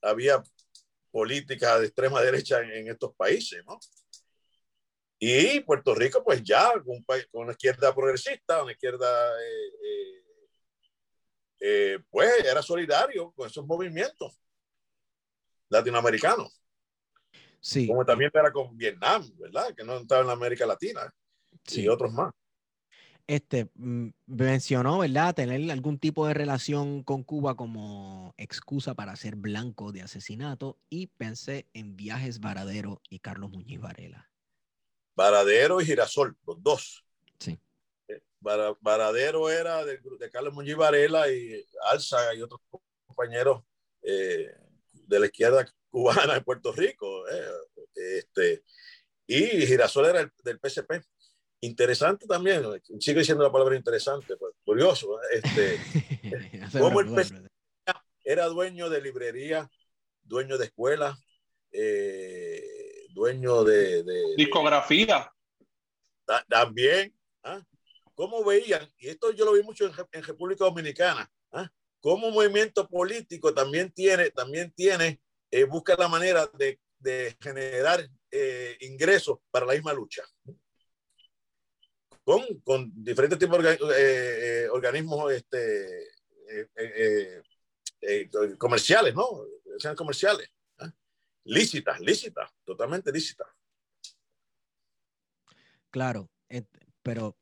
había 0.00 0.42
políticas 1.10 1.78
de 1.78 1.86
extrema 1.86 2.22
derecha 2.22 2.60
en, 2.60 2.88
estos 2.88 3.14
países, 3.14 3.62
¿no? 3.66 3.78
Y 5.18 5.60
Puerto 5.60 5.94
Rico, 5.94 6.24
pues 6.24 6.42
ya, 6.42 6.72
un 6.84 7.04
país 7.04 7.28
con 7.30 7.42
una 7.42 7.52
izquierda 7.52 7.94
progresista, 7.94 8.62
una 8.62 8.72
izquierda 8.72 9.06
eh, 11.64 12.00
pues 12.10 12.44
era 12.44 12.60
solidario 12.60 13.30
con 13.36 13.46
esos 13.46 13.64
movimientos 13.64 14.36
latinoamericanos. 15.68 16.60
Sí. 17.60 17.86
Como 17.86 18.04
también 18.04 18.32
era 18.34 18.50
con 18.50 18.76
Vietnam, 18.76 19.30
¿verdad? 19.38 19.72
Que 19.72 19.84
no 19.84 19.98
estaba 19.98 20.22
en 20.22 20.26
la 20.26 20.32
América 20.32 20.66
Latina. 20.66 21.08
Sí. 21.64 21.82
Y 21.82 21.88
otros 21.88 22.12
más. 22.12 22.32
Este 23.26 23.70
mm, 23.74 24.08
mencionó, 24.26 24.98
¿verdad? 24.98 25.34
Tener 25.34 25.70
algún 25.70 25.98
tipo 25.98 26.26
de 26.26 26.34
relación 26.34 27.02
con 27.02 27.22
Cuba 27.22 27.54
como 27.54 28.34
excusa 28.36 28.94
para 28.94 29.16
ser 29.16 29.36
blanco 29.36 29.92
de 29.92 30.02
asesinato 30.02 30.78
y 30.88 31.06
pensé 31.06 31.66
en 31.72 31.96
Viajes 31.96 32.40
Varadero 32.40 33.00
y 33.08 33.20
Carlos 33.20 33.50
Muñiz 33.50 33.80
Varela. 33.80 34.30
Varadero 35.14 35.80
y 35.80 35.86
Girasol, 35.86 36.36
los 36.46 36.62
dos. 36.62 37.04
Varadero 38.40 39.50
era 39.50 39.84
de, 39.84 40.00
Carlos 40.32 40.52
Muñiz 40.52 40.74
Varela 40.76 41.30
y 41.30 41.64
Alza 41.90 42.34
y 42.34 42.42
otros 42.42 42.60
compañeros 43.06 43.62
eh, 44.02 44.52
de 44.92 45.20
la 45.20 45.26
izquierda 45.26 45.64
cubana 45.90 46.36
en 46.36 46.44
Puerto 46.44 46.72
Rico. 46.72 47.28
Eh, 47.28 48.18
este, 48.18 48.64
y 49.26 49.66
Girasol 49.66 50.06
era 50.06 50.32
del 50.42 50.58
PSP. 50.58 51.04
Interesante 51.64 52.26
también, 52.26 52.64
sigo 52.98 53.20
diciendo 53.20 53.44
la 53.44 53.52
palabra 53.52 53.76
interesante, 53.76 54.36
pues, 54.36 54.52
curioso. 54.64 55.20
Este, 55.30 55.78
como 56.78 57.00
el 57.00 57.08
PSP 57.08 57.46
era 58.24 58.46
dueño 58.46 58.90
de 58.90 59.00
librería, 59.00 59.70
dueño 60.22 60.58
de 60.58 60.64
escuela, 60.64 61.16
eh, 61.70 63.06
dueño 63.10 63.62
de, 63.62 64.02
Discografía. 64.36 65.32
también. 66.48 67.14
¿ah? 67.44 67.62
cómo 68.14 68.44
veían, 68.44 68.88
y 68.98 69.08
esto 69.08 69.32
yo 69.32 69.44
lo 69.44 69.52
vi 69.52 69.62
mucho 69.62 69.90
en, 70.12 70.22
República 70.22 70.64
Dominicana, 70.64 71.30
¿ah? 71.52 71.70
cómo 72.00 72.28
un 72.28 72.34
movimiento 72.34 72.88
político 72.88 73.54
también 73.54 73.92
tiene, 73.92 74.30
también 74.30 74.72
tiene, 74.72 75.20
eh, 75.50 75.64
busca 75.64 75.96
la 75.96 76.08
manera 76.08 76.46
de, 76.58 76.80
de 76.98 77.36
generar 77.40 78.08
eh, 78.30 78.76
ingresos 78.80 79.38
para 79.50 79.66
la 79.66 79.74
misma 79.74 79.92
lucha. 79.92 80.22
Con, 82.24 82.60
con 82.60 82.92
diferentes 82.94 83.38
tipos 83.38 83.62
de 83.62 83.78
eh, 83.96 84.68
organismos 84.70 85.32
este, 85.32 86.08
comerciales, 88.58 89.14
¿no? 89.14 89.44
Sean 89.78 89.96
comerciales. 89.96 90.48
Lícitas, 91.44 92.00
lícitas, 92.00 92.48
totalmente 92.64 93.10
lícitas. 93.10 93.48
Claro, 95.90 96.30
pero 97.02 97.36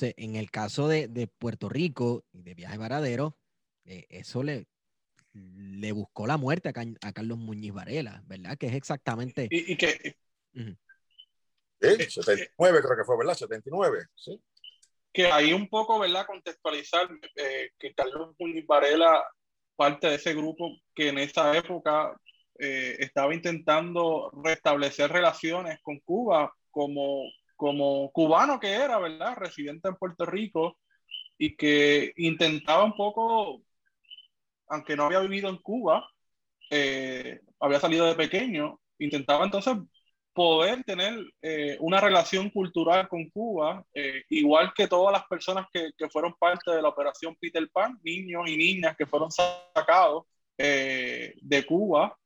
en 0.00 0.36
el 0.36 0.50
caso 0.50 0.88
de, 0.88 1.28
Puerto 1.38 1.68
Rico 1.68 2.24
y 2.32 2.42
de 2.42 2.54
Viaje 2.54 2.78
Varadero, 2.78 3.36
eh, 3.84 4.06
eso 4.08 4.42
le, 4.42 4.66
le 5.32 5.92
buscó 5.92 6.26
la 6.26 6.36
muerte 6.36 6.68
a, 6.68 7.12
Carlos 7.12 7.38
Muñiz 7.38 7.72
Varela, 7.72 8.22
¿verdad? 8.26 8.56
Que 8.58 8.66
es 8.66 8.74
exactamente. 8.74 9.48
Y, 9.50 9.76
que. 9.76 10.16
79 11.80 12.80
creo 12.82 12.96
que 12.96 13.04
fue, 13.04 13.18
¿verdad? 13.18 13.34
79, 13.34 14.06
sí. 14.14 14.40
Que 15.12 15.26
ahí 15.26 15.52
un 15.52 15.68
poco, 15.68 15.98
¿verdad? 15.98 16.26
Contextualizar 16.26 17.08
eh, 17.36 17.70
que 17.78 17.94
Carlos 17.94 18.34
Muñiz 18.38 18.66
Varela, 18.66 19.24
parte 19.74 20.08
de 20.08 20.16
ese 20.16 20.34
grupo 20.34 20.70
que 20.94 21.08
en 21.08 21.18
esa 21.18 21.56
época 21.56 22.14
eh, 22.58 22.96
estaba 22.98 23.34
intentando 23.34 24.30
restablecer 24.44 25.10
relaciones 25.10 25.78
con 25.82 25.98
Cuba 26.00 26.52
como 26.70 27.24
como 27.56 28.10
cubano 28.12 28.60
que 28.60 28.72
era, 28.72 28.98
¿verdad? 28.98 29.36
Residente 29.36 29.88
en 29.88 29.96
Puerto 29.96 30.26
Rico 30.26 30.76
y 31.38 31.56
que 31.56 32.12
intentaba 32.16 32.84
un 32.84 32.94
poco, 32.94 33.62
aunque 34.68 34.96
no 34.96 35.04
había 35.04 35.20
vivido 35.20 35.48
en 35.48 35.56
Cuba, 35.56 36.08
eh, 36.70 37.40
había 37.60 37.80
salido 37.80 38.06
de 38.06 38.14
pequeño, 38.14 38.80
intentaba 38.98 39.44
entonces 39.44 39.74
poder 40.36 40.84
tener 40.84 41.18
eh, 41.42 41.76
una 41.80 42.00
relación 42.00 42.50
cultural 42.50 43.08
con 43.08 43.28
Cuba, 43.30 43.84
eh, 43.92 44.22
igual 44.28 44.72
que 44.76 44.86
todas 44.86 45.12
las 45.12 45.26
personas 45.26 45.66
que, 45.72 45.90
que, 45.96 46.08
fueron 46.10 46.34
parte 46.38 46.70
de 46.70 46.82
la 46.82 46.90
operación 46.90 47.34
Peter 47.40 47.66
Pan, 47.72 47.98
niños 48.04 48.42
y 48.46 48.56
niñas 48.56 48.96
que 48.96 49.06
fueron 49.06 49.30
sacados 49.32 50.24
de 50.58 51.64
Cuba 51.66 52.16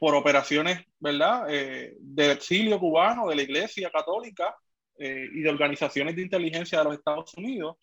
por 0.00 0.14
operaciones, 0.14 0.82
¿verdad?, 0.98 1.44
eh, 1.50 1.94
del 2.00 2.30
exilio 2.30 2.80
cubano, 2.80 3.28
de 3.28 3.36
la 3.36 3.42
Iglesia 3.42 3.90
Católica 3.90 4.56
eh, 4.98 5.28
y 5.30 5.42
de 5.42 5.50
organizaciones 5.50 6.16
de 6.16 6.22
inteligencia 6.22 6.78
de 6.78 6.84
los 6.84 6.94
Estados 6.94 7.34
Unidos, 7.34 7.76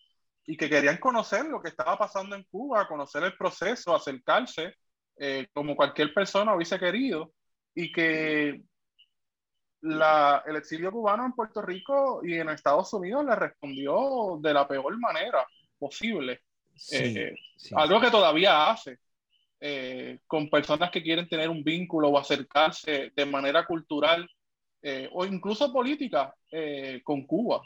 y 0.44 0.56
que 0.56 0.68
querían 0.68 0.96
conocer 0.96 1.44
lo 1.46 1.62
que 1.62 1.68
estaba 1.68 1.96
pasando 1.96 2.34
en 2.34 2.42
Cuba, 2.50 2.88
conocer 2.88 3.22
el 3.22 3.36
proceso, 3.36 3.94
acercarse, 3.94 4.74
eh, 5.16 5.46
como 5.52 5.76
cualquier 5.76 6.12
persona 6.12 6.56
hubiese 6.56 6.76
querido, 6.76 7.32
y 7.80 7.92
que 7.92 8.60
la, 9.82 10.42
el 10.44 10.56
exilio 10.56 10.90
cubano 10.90 11.24
en 11.24 11.32
Puerto 11.32 11.62
Rico 11.62 12.20
y 12.24 12.34
en 12.34 12.48
Estados 12.48 12.92
Unidos 12.92 13.24
le 13.24 13.36
respondió 13.36 14.36
de 14.40 14.52
la 14.52 14.66
peor 14.66 14.98
manera 14.98 15.46
posible. 15.78 16.42
Algo 17.76 18.00
que 18.00 18.10
todavía 18.10 18.68
hace. 18.68 18.98
Eh, 19.60 20.18
con 20.26 20.50
personas 20.50 20.90
que 20.90 21.02
quieren 21.02 21.28
tener 21.28 21.48
un 21.48 21.62
vínculo 21.62 22.08
o 22.08 22.18
acercarse 22.18 23.12
de 23.14 23.26
manera 23.26 23.64
cultural 23.64 24.28
eh, 24.82 25.08
o 25.12 25.24
incluso 25.24 25.72
política 25.72 26.34
eh, 26.50 27.00
con 27.04 27.26
Cuba. 27.26 27.62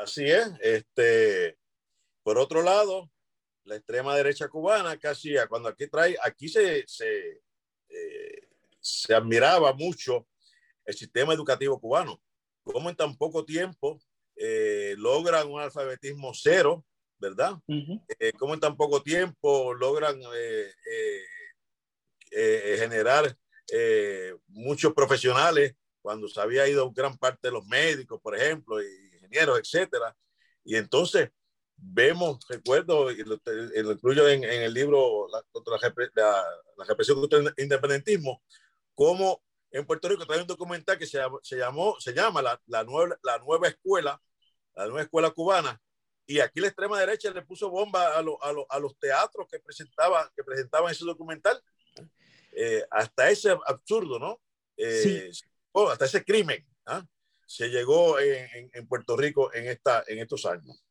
Así 0.00 0.24
es. 0.24 0.52
Este, 0.60 1.58
por 2.22 2.38
otro 2.38 2.62
lado, 2.62 3.10
la 3.64 3.74
extrema 3.76 4.14
derecha 4.14 4.48
cubana 4.48 4.96
casi 4.96 5.34
cuando 5.48 5.68
aquí 5.68 5.88
trae, 5.88 6.16
aquí 6.22 6.48
se, 6.48 6.84
se, 6.86 7.40
se 8.80 9.14
admiraba 9.14 9.72
mucho 9.72 10.26
el 10.84 10.94
sistema 10.94 11.32
educativo 11.32 11.80
cubano, 11.80 12.20
cómo 12.62 12.90
en 12.90 12.96
tan 12.96 13.16
poco 13.16 13.44
tiempo 13.44 13.98
logran 14.96 15.50
un 15.50 15.60
alfabetismo 15.60 16.32
cero, 16.34 16.84
¿verdad? 17.18 17.58
Eh, 18.18 18.32
¿Cómo 18.38 18.54
en 18.54 18.60
tan 18.60 18.76
poco 18.76 19.02
tiempo 19.02 19.72
logran 19.74 20.20
eh, 20.36 20.70
eh, 22.30 22.76
generar 22.78 23.36
muchos 24.48 24.92
profesionales 24.92 25.74
cuando 26.02 26.28
se 26.28 26.40
había 26.40 26.68
ido 26.68 26.92
gran 26.92 27.16
parte 27.16 27.48
de 27.48 27.52
los 27.52 27.66
médicos, 27.66 28.20
por 28.20 28.36
ejemplo, 28.36 28.82
ingenieros, 28.82 29.58
etcétera? 29.58 30.14
Y 30.64 30.76
entonces 30.76 31.30
vemos, 31.76 32.38
recuerdo, 32.48 33.10
y 33.10 33.22
lo, 33.24 33.40
incluyo 33.92 34.28
en, 34.28 34.44
el 34.44 34.72
libro 34.72 35.28
la, 35.28 35.42
contra 35.52 35.76
la, 36.14 36.44
la, 36.76 36.84
represión 36.84 37.20
contra 37.20 37.38
el 37.38 37.54
independentismo, 37.58 38.42
cómo 38.94 39.42
en 39.70 39.86
Puerto 39.86 40.08
Rico 40.08 40.26
trae 40.26 40.40
un 40.40 40.46
documental 40.46 40.98
que 40.98 41.06
se, 41.06 41.18
se, 41.42 41.56
llamó, 41.56 41.96
se 41.98 42.12
llama 42.12 42.42
la, 42.42 42.60
la, 42.66 42.84
nueva, 42.84 43.18
la 43.22 43.38
nueva 43.38 43.68
escuela, 43.68 44.20
la 44.74 44.86
nueva 44.86 45.02
escuela 45.02 45.30
cubana, 45.30 45.80
y 46.26 46.40
aquí 46.40 46.60
la 46.60 46.68
extrema 46.68 46.98
derecha 46.98 47.30
le 47.30 47.42
puso 47.42 47.70
bomba 47.70 48.16
a, 48.16 48.18
a, 48.18 48.78
los 48.78 48.98
teatros 48.98 49.46
que 49.50 49.58
presentaban, 49.58 50.28
que 50.34 50.42
presentaban 50.42 50.90
ese 50.90 51.04
documental. 51.04 51.60
Eh, 52.56 52.84
hasta 52.90 53.30
ese 53.30 53.56
absurdo, 53.66 54.18
¿no? 54.18 54.40
Eh, 54.76 55.30
hasta 55.90 56.04
ese 56.04 56.24
crimen 56.24 56.64
¿ah? 56.86 57.04
se 57.46 57.68
llegó 57.68 58.18
en, 58.18 58.70
en, 58.72 58.88
Puerto 58.88 59.16
Rico 59.16 59.52
en, 59.52 59.68
esta, 59.68 60.04
en 60.06 60.20
estos 60.20 60.46
años. 60.46 60.82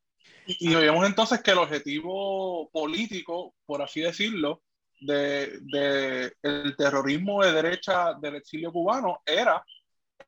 Y, 0.45 0.73
vemos 0.73 1.05
entonces 1.05 1.41
que 1.41 1.51
el 1.51 1.59
objetivo 1.59 2.69
político, 2.71 3.55
por 3.65 3.81
así 3.81 4.01
decirlo, 4.01 4.61
del 4.99 5.65
de, 5.67 6.33
el 6.41 6.75
terrorismo 6.77 7.43
de 7.43 7.51
derecha 7.51 8.13
del 8.13 8.35
exilio 8.35 8.71
cubano 8.71 9.21
era 9.25 9.63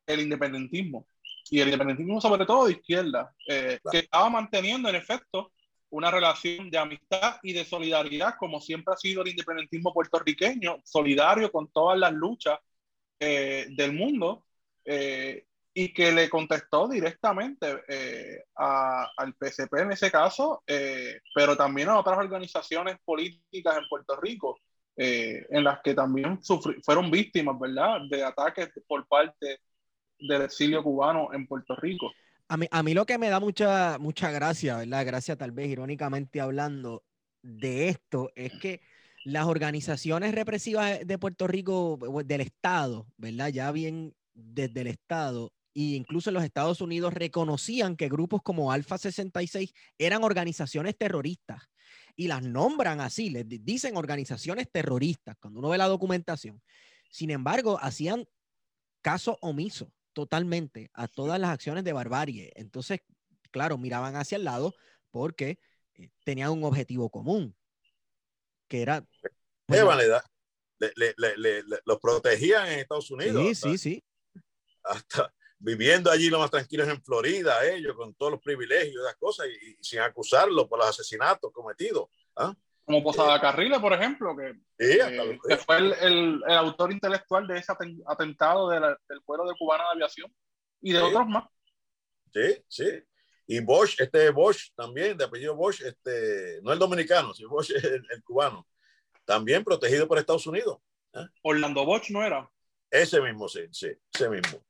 el 0.06 0.20
independentismo. 0.20 1.06
Y 1.50 1.60
el 1.60 1.68
independentismo 1.68 2.20
sobre 2.20 2.44
todo 2.44 2.66
de 2.66 2.72
izquierda, 2.72 3.32
eh, 3.48 3.78
que 3.90 3.98
estaba 3.98 4.28
manteniendo 4.28 4.88
en 4.88 4.96
efecto 4.96 5.52
una 5.90 6.10
relación 6.10 6.70
de 6.70 6.78
amistad 6.78 7.36
y 7.42 7.52
de 7.52 7.64
solidaridad, 7.64 8.34
como 8.38 8.60
siempre 8.60 8.94
ha 8.94 8.96
sido 8.96 9.22
el 9.22 9.28
independentismo 9.28 9.92
puertorriqueño, 9.92 10.80
solidario 10.84 11.50
con 11.52 11.68
todas 11.68 11.98
las 11.98 12.12
luchas 12.12 12.58
eh, 13.20 13.66
del 13.70 13.92
mundo, 13.92 14.44
eh, 14.84 15.45
y 15.78 15.92
que 15.92 16.10
le 16.10 16.30
contestó 16.30 16.88
directamente 16.88 17.82
eh, 17.86 18.44
al 18.54 19.34
PCP 19.34 19.74
en 19.74 19.92
ese 19.92 20.10
caso, 20.10 20.62
pero 21.34 21.54
también 21.54 21.90
a 21.90 21.98
otras 21.98 22.16
organizaciones 22.16 22.96
políticas 23.04 23.76
en 23.76 23.86
Puerto 23.86 24.18
Rico, 24.18 24.58
en 24.96 25.62
las 25.62 25.80
que 25.82 25.92
también 25.92 26.40
fueron 26.82 27.10
víctimas, 27.10 27.60
¿verdad?, 27.60 28.00
de 28.08 28.24
ataques 28.24 28.70
por 28.88 29.06
parte 29.06 29.60
del 30.18 30.42
exilio 30.42 30.82
cubano 30.82 31.28
en 31.34 31.46
Puerto 31.46 31.76
Rico. 31.76 32.10
A 32.48 32.56
mí, 32.56 32.66
a 32.70 32.82
mí 32.82 32.94
lo 32.94 33.04
que 33.04 33.18
me 33.18 33.28
da 33.28 33.38
mucha, 33.38 33.98
mucha 33.98 34.30
gracia, 34.30 34.78
¿verdad? 34.78 35.04
Gracia 35.04 35.36
tal 35.36 35.52
vez 35.52 35.68
irónicamente 35.68 36.40
hablando 36.40 37.04
de 37.42 37.90
esto, 37.90 38.30
es 38.34 38.54
que 38.54 38.80
las 39.24 39.44
organizaciones 39.44 40.34
represivas 40.34 41.00
de 41.04 41.18
Puerto 41.18 41.46
Rico, 41.46 41.98
del 42.24 42.40
Estado, 42.40 43.06
¿verdad? 43.18 43.48
Ya 43.48 43.70
bien 43.72 44.14
desde 44.32 44.80
el 44.80 44.86
Estado, 44.86 45.52
e 45.76 45.94
incluso 45.94 46.30
en 46.30 46.34
los 46.34 46.44
Estados 46.44 46.80
Unidos 46.80 47.12
reconocían 47.12 47.96
que 47.96 48.08
grupos 48.08 48.40
como 48.42 48.72
Alfa 48.72 48.96
66 48.96 49.74
eran 49.98 50.24
organizaciones 50.24 50.96
terroristas 50.96 51.68
y 52.16 52.28
las 52.28 52.42
nombran 52.42 53.02
así, 53.02 53.28
les 53.28 53.46
dicen 53.46 53.98
organizaciones 53.98 54.70
terroristas 54.72 55.36
cuando 55.38 55.60
uno 55.60 55.68
ve 55.68 55.76
la 55.76 55.86
documentación. 55.86 56.62
Sin 57.10 57.30
embargo, 57.30 57.78
hacían 57.78 58.26
caso 59.02 59.36
omiso 59.42 59.92
totalmente 60.14 60.90
a 60.94 61.08
todas 61.08 61.38
las 61.38 61.50
acciones 61.50 61.84
de 61.84 61.92
barbarie. 61.92 62.52
Entonces, 62.56 63.00
claro, 63.50 63.76
miraban 63.76 64.16
hacia 64.16 64.36
el 64.36 64.44
lado 64.44 64.74
porque 65.10 65.58
eh, 65.94 66.08
tenían 66.24 66.52
un 66.52 66.64
objetivo 66.64 67.10
común, 67.10 67.54
que 68.66 68.80
era... 68.80 69.06
Pues, 69.66 69.82
los 71.84 72.00
protegían 72.00 72.66
en 72.68 72.78
Estados 72.78 73.10
Unidos. 73.10 73.42
Sí, 73.42 73.54
sí, 73.54 73.78
sí. 73.78 74.04
Hasta 74.82 75.34
viviendo 75.66 76.12
allí 76.12 76.30
lo 76.30 76.38
más 76.38 76.50
tranquilos 76.52 76.86
en 76.86 77.02
Florida, 77.02 77.66
ellos 77.66 77.96
con 77.96 78.14
todos 78.14 78.32
los 78.32 78.40
privilegios 78.40 78.94
y 78.94 78.98
esas 78.98 79.16
cosas, 79.16 79.48
y, 79.48 79.76
sin 79.80 79.98
acusarlos 79.98 80.68
por 80.68 80.78
los 80.78 80.88
asesinatos 80.88 81.52
cometidos. 81.52 82.08
¿ah? 82.36 82.54
Como 82.84 83.02
Posada 83.02 83.40
Carrila, 83.40 83.80
por 83.80 83.92
ejemplo, 83.92 84.36
que, 84.36 84.54
fue 85.56 85.78
el, 86.06 86.40
autor 86.46 86.92
intelectual 86.92 87.48
de 87.48 87.58
ese 87.58 87.72
atentado 88.06 88.70
del 88.70 89.22
pueblo 89.24 89.48
de 89.48 89.56
Cubana 89.58 89.82
de 89.84 89.90
Aviación 89.94 90.32
y 90.80 90.92
de 90.92 91.02
otros 91.02 91.26
más. 91.26 91.44
Sí, 92.32 92.64
sí. 92.68 93.02
Y 93.48 93.58
Bosch, 93.58 94.00
este 94.00 94.30
Bosch 94.30 94.72
también, 94.76 95.16
de 95.16 95.24
apellido 95.24 95.56
Bosch, 95.56 95.80
este, 95.80 96.60
no 96.62 96.72
el 96.72 96.78
dominicano, 96.78 97.34
sino 97.34 97.48
Bosch 97.48 97.70
el, 98.10 98.22
cubano, 98.22 98.68
también 99.24 99.64
protegido 99.64 100.06
por 100.06 100.18
Estados 100.18 100.46
Unidos. 100.46 100.78
¿eh? 101.14 101.26
Orlando 101.42 101.84
Bosch 101.84 102.10
no 102.10 102.22
era. 102.22 102.48
Ese 102.88 103.20
mismo, 103.20 103.48
sí, 103.48 103.62
sí, 103.72 103.88
ese 104.12 104.28
mismo. 104.28 104.64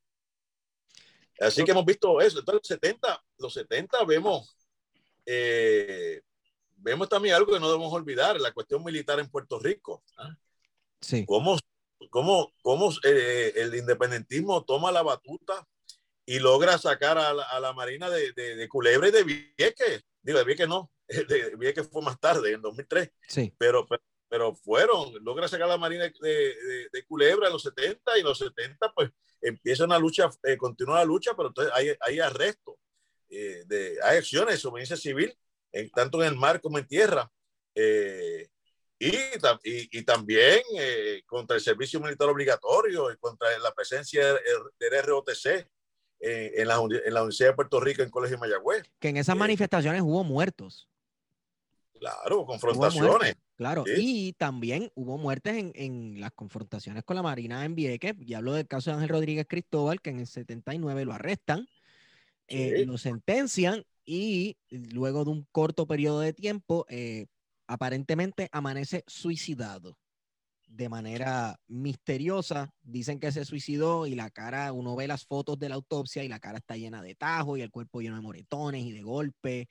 Así 1.40 1.64
que 1.64 1.70
hemos 1.70 1.84
visto 1.84 2.20
eso. 2.20 2.38
Entonces, 2.38 2.60
los 2.62 2.68
70, 2.68 3.24
los 3.38 3.54
70 3.54 4.04
vemos 4.04 4.56
eh, 5.26 6.22
vemos 6.76 7.08
también 7.08 7.34
algo 7.34 7.52
que 7.52 7.60
no 7.60 7.68
debemos 7.68 7.92
olvidar, 7.92 8.40
la 8.40 8.52
cuestión 8.52 8.82
militar 8.84 9.18
en 9.18 9.28
Puerto 9.28 9.58
Rico. 9.58 10.02
¿ah? 10.16 10.36
Sí. 11.00 11.24
Cómo, 11.26 11.58
cómo, 12.10 12.52
cómo 12.62 12.92
eh, 13.02 13.52
el 13.56 13.74
independentismo 13.74 14.64
toma 14.64 14.92
la 14.92 15.02
batuta 15.02 15.66
y 16.24 16.38
logra 16.38 16.78
sacar 16.78 17.18
a 17.18 17.32
la, 17.34 17.72
Marina 17.72 18.10
de, 18.10 18.32
de, 18.32 18.56
de, 18.56 18.68
Culebra 18.68 19.08
y 19.08 19.12
de 19.12 19.24
Vieques. 19.24 20.04
Digo, 20.22 20.38
de 20.38 20.44
Vieques 20.44 20.68
no, 20.68 20.90
de 21.08 21.54
Vieques 21.56 21.88
fue 21.88 22.02
más 22.02 22.18
tarde, 22.18 22.52
en 22.52 22.62
2003. 22.62 23.10
Sí. 23.28 23.52
Pero, 23.58 23.86
pero, 23.86 24.02
fueron, 24.54 25.12
logra 25.24 25.48
sacar 25.48 25.66
a 25.66 25.70
la 25.70 25.78
Marina 25.78 26.04
de, 26.04 26.54
de, 26.92 27.04
Culebra 27.06 27.46
en 27.46 27.52
los 27.52 27.62
70 27.62 28.16
y 28.16 28.20
en 28.20 28.26
los 28.26 28.38
70 28.38 28.92
pues 28.94 29.10
empieza 29.40 29.84
una 29.84 29.98
lucha, 29.98 30.30
eh, 30.44 30.56
continúa 30.56 30.98
la 30.98 31.04
lucha, 31.04 31.34
pero 31.36 31.48
entonces 31.48 31.72
hay, 31.74 31.94
hay 32.00 32.20
arrestos, 32.20 32.74
eh, 33.28 33.64
de, 33.66 33.98
hay 34.02 34.18
acciones 34.18 34.48
de 34.48 34.54
desobediencia 34.54 34.96
civil 34.96 35.36
tanto 35.94 36.22
en 36.22 36.28
el 36.28 36.36
mar 36.36 36.60
como 36.60 36.78
en 36.78 36.86
tierra. 36.86 37.30
Eh, 37.74 38.48
y, 38.98 39.12
y, 39.64 40.02
también 40.04 40.62
eh, 40.78 41.22
contra 41.26 41.56
el 41.56 41.62
servicio 41.62 42.00
militar 42.00 42.28
obligatorio 42.28 43.12
y 43.12 43.16
contra 43.18 43.46
la 43.58 43.74
presencia 43.74 44.24
del, 44.24 45.02
ROTC 45.04 45.46
eh, 46.20 46.52
en, 46.56 46.68
la, 46.68 46.76
en, 46.76 47.12
la, 47.12 47.20
Universidad 47.20 47.50
de 47.50 47.56
Puerto 47.56 47.78
Rico 47.78 48.02
en 48.02 48.10
Colegio 48.10 48.38
Mayagüez. 48.38 48.84
Que 48.98 49.08
en 49.08 49.18
esas 49.18 49.36
manifestaciones 49.36 50.00
hubo 50.00 50.24
muertos. 50.24 50.88
Claro, 51.98 52.44
confrontaciones. 52.44 53.36
claro, 53.56 53.84
y 53.96 54.32
también 54.34 54.90
hubo 54.94 55.18
muertes 55.18 55.56
en, 55.56 55.72
en, 55.74 56.20
las 56.20 56.32
confrontaciones 56.32 57.04
con 57.04 57.16
la 57.16 57.22
Marina 57.22 57.64
en 57.64 57.74
Vieques. 57.74 58.14
Y 58.20 58.34
hablo 58.34 58.52
del 58.52 58.66
caso 58.66 58.90
de 58.90 58.96
Ángel 58.96 59.08
Rodríguez 59.08 59.46
Cristóbal, 59.48 60.00
que 60.00 60.10
en 60.10 60.20
el 60.20 60.26
79 60.26 61.04
lo 61.04 61.12
arrestan, 61.12 61.66
lo 62.48 62.98
sentencian 62.98 63.84
y 64.04 64.56
luego 64.70 65.24
de 65.24 65.30
un 65.30 65.46
corto 65.50 65.86
periodo 65.86 66.20
de 66.20 66.32
tiempo, 66.32 66.86
eh, 66.88 67.26
aparentemente 67.66 68.48
amanece 68.52 69.02
suicidado 69.06 69.98
de 70.68 70.88
manera 70.88 71.58
misteriosa. 71.66 72.72
Dicen 72.82 73.18
que 73.18 73.32
se 73.32 73.44
suicidó 73.44 74.06
y 74.06 74.14
la 74.14 74.30
cara, 74.30 74.72
uno 74.72 74.94
ve 74.94 75.08
las 75.08 75.24
fotos 75.24 75.58
de 75.58 75.68
la 75.68 75.74
autopsia 75.74 76.22
y 76.22 76.28
la 76.28 76.38
cara 76.38 76.58
está 76.58 76.76
llena 76.76 77.02
de 77.02 77.14
tajos 77.14 77.58
y 77.58 77.62
el 77.62 77.70
cuerpo 77.70 78.00
lleno 78.00 78.16
de 78.16 78.22
moretones 78.22 78.84
y 78.84 78.92
de 78.92 79.02
golpes. 79.02 79.66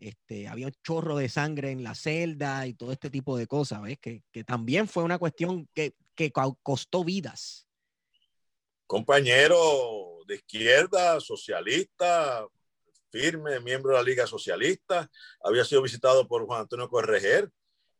Este, 0.00 0.48
había 0.48 0.66
un 0.66 0.74
chorro 0.82 1.16
de 1.16 1.28
sangre 1.28 1.70
en 1.70 1.84
la 1.84 1.94
celda 1.94 2.66
y 2.66 2.74
todo 2.74 2.90
este 2.90 3.10
tipo 3.10 3.36
de 3.36 3.46
cosas, 3.46 3.82
¿ves? 3.82 3.98
Que, 3.98 4.22
que 4.32 4.44
también 4.44 4.88
fue 4.88 5.02
una 5.02 5.18
cuestión 5.18 5.68
que, 5.74 5.94
que 6.14 6.32
costó 6.62 7.04
vidas. 7.04 7.68
Compañero 8.86 10.24
de 10.26 10.36
izquierda, 10.36 11.20
socialista, 11.20 12.46
firme, 13.10 13.60
miembro 13.60 13.92
de 13.92 13.98
la 13.98 14.02
Liga 14.02 14.26
Socialista, 14.26 15.10
había 15.42 15.64
sido 15.64 15.82
visitado 15.82 16.26
por 16.26 16.46
Juan 16.46 16.62
Antonio 16.62 16.88
Correger. 16.88 17.50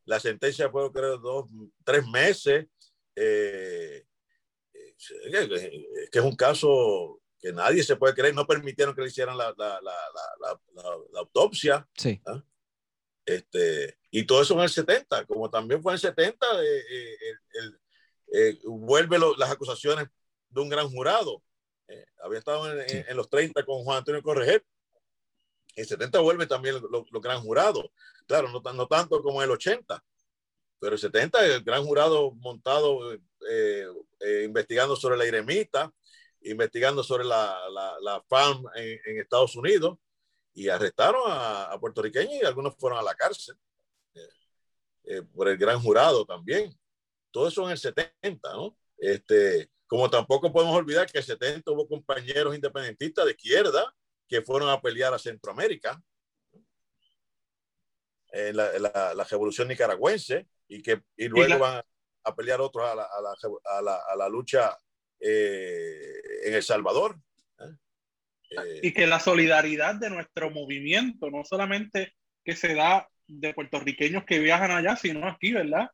La 0.05 0.19
sentencia 0.19 0.69
fue, 0.69 0.91
creo, 0.91 1.17
dos, 1.17 1.45
tres 1.83 2.05
meses. 2.07 2.65
Eh, 3.15 4.05
eh, 5.09 6.09
que 6.11 6.19
es 6.19 6.25
un 6.25 6.35
caso 6.35 7.20
que 7.41 7.51
nadie 7.51 7.83
se 7.83 7.95
puede 7.95 8.13
creer, 8.13 8.35
no 8.35 8.45
permitieron 8.45 8.93
que 8.93 9.01
le 9.01 9.07
hicieran 9.07 9.37
la, 9.37 9.53
la, 9.57 9.79
la, 9.81 10.59
la 11.11 11.19
autopsia. 11.19 11.87
Sí. 11.97 12.21
¿ah? 12.25 12.43
Este, 13.25 13.97
y 14.11 14.25
todo 14.25 14.41
eso 14.41 14.53
en 14.55 14.61
el 14.61 14.69
70, 14.69 15.25
como 15.25 15.49
también 15.49 15.81
fue 15.81 15.91
en 15.91 15.95
el 15.95 16.01
70, 16.01 16.45
eh, 16.63 17.17
el, 18.31 18.59
vuelve 18.65 19.17
las 19.37 19.51
acusaciones 19.51 20.07
de 20.49 20.61
un 20.61 20.69
gran 20.69 20.89
jurado. 20.89 21.43
había 22.23 22.39
estado 22.39 22.71
en, 22.71 23.05
en, 23.07 23.17
los 23.17 23.29
30 23.29 23.65
con 23.65 23.83
Juan 23.83 23.97
Antonio 23.97 24.21
Correger 24.21 24.63
en 25.75 25.85
70 25.85 26.19
vuelve 26.19 26.47
también 26.47 26.75
los 26.89 27.05
gran 27.21 27.41
jurado. 27.41 27.91
Claro, 28.27 28.49
no, 28.49 28.61
no, 28.73 28.87
tanto 28.87 29.21
como 29.21 29.41
en 29.41 29.49
el 29.49 29.51
80, 29.51 30.03
pero 30.79 30.93
en 30.93 30.99
70 30.99 31.45
el 31.45 31.63
gran 31.63 31.83
jurado 31.83 32.31
montado 32.31 33.13
eh, 33.13 33.87
eh, 34.19 34.43
investigando 34.45 34.95
sobre 34.95 35.17
la 35.17 35.25
Iremita, 35.25 35.93
investigando 36.43 37.03
sobre 37.03 37.23
la, 37.23 37.69
la, 37.69 37.97
la 38.01 38.21
FAM 38.21 38.63
en, 38.75 39.19
Estados 39.19 39.55
Unidos 39.55 39.97
y 40.53 40.69
arrestaron 40.69 41.21
a, 41.27 41.77
puertorriqueños 41.79 42.33
y 42.33 42.45
algunos 42.45 42.75
fueron 42.77 42.99
a 42.99 43.03
la 43.03 43.15
cárcel 43.15 43.55
eh, 45.03 45.21
por 45.33 45.47
el 45.47 45.57
gran 45.57 45.79
jurado 45.79 46.25
también. 46.25 46.77
Todo 47.31 47.47
eso 47.47 47.63
en 47.65 47.71
el 47.71 47.77
70, 47.77 48.53
¿no? 48.53 48.77
Este, 48.97 49.69
como 49.87 50.09
tampoco 50.09 50.51
podemos 50.51 50.75
olvidar 50.75 51.05
que 51.05 51.17
en 51.17 51.21
el 51.21 51.27
70 51.27 51.71
hubo 51.71 51.87
compañeros 51.87 52.55
independentistas 52.55 53.25
de 53.25 53.31
izquierda 53.31 53.93
que 54.27 54.41
fueron 54.41 54.69
a 54.69 54.81
pelear 54.81 55.13
a 55.13 55.19
Centroamérica, 55.19 56.01
en 58.33 58.55
la, 58.55 58.79
la, 58.79 59.23
revolución 59.29 59.67
nicaragüense, 59.67 60.47
y 60.69 60.81
que 60.81 61.03
y 61.17 61.27
luego 61.27 61.59
van 61.59 61.83
a 62.23 62.35
pelear 62.35 62.61
otros 62.61 62.89
a 62.89 62.95
la, 62.95 63.03
a 63.65 63.81
la, 63.81 63.95
a 63.95 64.15
la 64.15 64.29
lucha 64.29 64.77
eh, 65.21 66.21
en 66.45 66.53
El 66.53 66.63
Salvador. 66.63 67.17
¿eh? 67.59 67.63
Eh, 68.49 68.79
y 68.83 68.93
que 68.93 69.07
la 69.07 69.19
solidaridad 69.19 69.95
de 69.95 70.09
nuestro 70.09 70.49
movimiento, 70.49 71.29
no 71.29 71.43
solamente 71.43 72.13
que 72.43 72.55
se 72.55 72.73
da 72.73 73.07
de 73.27 73.53
puertorriqueños 73.53 74.25
que 74.25 74.39
viajan 74.39 74.71
allá, 74.71 74.95
sino 74.95 75.27
aquí, 75.27 75.53
¿verdad? 75.53 75.89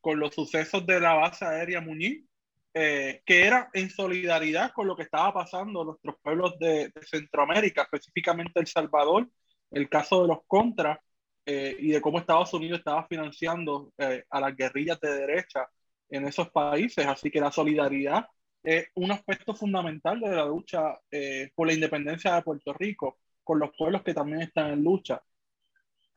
con 0.00 0.20
los 0.20 0.32
sucesos 0.32 0.86
de 0.86 1.00
la 1.00 1.14
base 1.14 1.44
aérea 1.44 1.80
Muñiz, 1.80 2.24
eh, 2.72 3.22
que 3.26 3.44
era 3.46 3.68
en 3.72 3.90
solidaridad 3.90 4.70
con 4.72 4.86
lo 4.86 4.94
que 4.94 5.02
estaba 5.02 5.34
pasando 5.34 5.80
en 5.80 5.86
nuestros 5.88 6.14
pueblos 6.22 6.56
de, 6.60 6.92
Centroamérica, 7.02 7.82
específicamente 7.82 8.60
El 8.60 8.68
Salvador, 8.68 9.28
el 9.72 9.88
caso 9.88 10.22
de 10.22 10.28
los 10.28 10.38
contras 10.46 10.98
eh, 11.46 11.76
y 11.80 11.88
de 11.88 12.00
cómo 12.00 12.20
Estados 12.20 12.54
Unidos 12.54 12.78
estaba 12.78 13.08
financiando 13.08 13.92
eh, 13.98 14.24
a 14.30 14.40
las 14.40 14.54
guerrillas 14.54 15.00
de 15.00 15.12
derecha 15.12 15.68
en 16.10 16.26
esos 16.26 16.50
países. 16.50 17.06
Así 17.06 17.30
que 17.30 17.40
la 17.40 17.52
solidaridad 17.52 18.26
es 18.62 18.88
un 18.94 19.10
aspecto 19.10 19.54
fundamental 19.54 20.20
de 20.20 20.28
la 20.28 20.44
lucha 20.44 21.00
por 21.54 21.66
la 21.66 21.72
independencia 21.72 22.34
de 22.34 22.42
Puerto 22.42 22.74
Rico, 22.74 23.18
con 23.42 23.58
los 23.58 23.70
pueblos 23.76 24.02
que 24.02 24.12
también 24.12 24.42
están 24.42 24.72
en 24.72 24.84
lucha. 24.84 25.22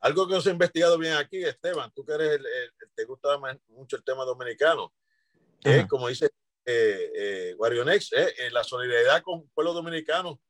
algo 0.00 0.28
que 0.28 0.34
no 0.34 0.40
se 0.40 0.50
ha 0.50 0.52
investigado 0.52 0.98
bien 0.98 1.14
aquí, 1.14 1.42
Esteban, 1.42 1.90
tú 1.94 2.04
que 2.04 2.12
eres 2.12 2.32
el, 2.32 2.46
te 2.94 3.04
gusta 3.04 3.38
mucho 3.68 3.96
el 3.96 4.04
tema 4.04 4.24
dominicano, 4.24 4.92
es 5.62 5.86
como 5.86 6.08
dice 6.08 6.28
eh, 6.66 7.10
eh, 7.14 7.54
Guarionex, 7.58 8.12
eh, 8.12 8.50
la 8.50 8.64
solidaridad 8.64 9.22
con 9.22 9.40
el 9.40 9.48
pueblo 9.54 9.74
dominicano 9.74 10.40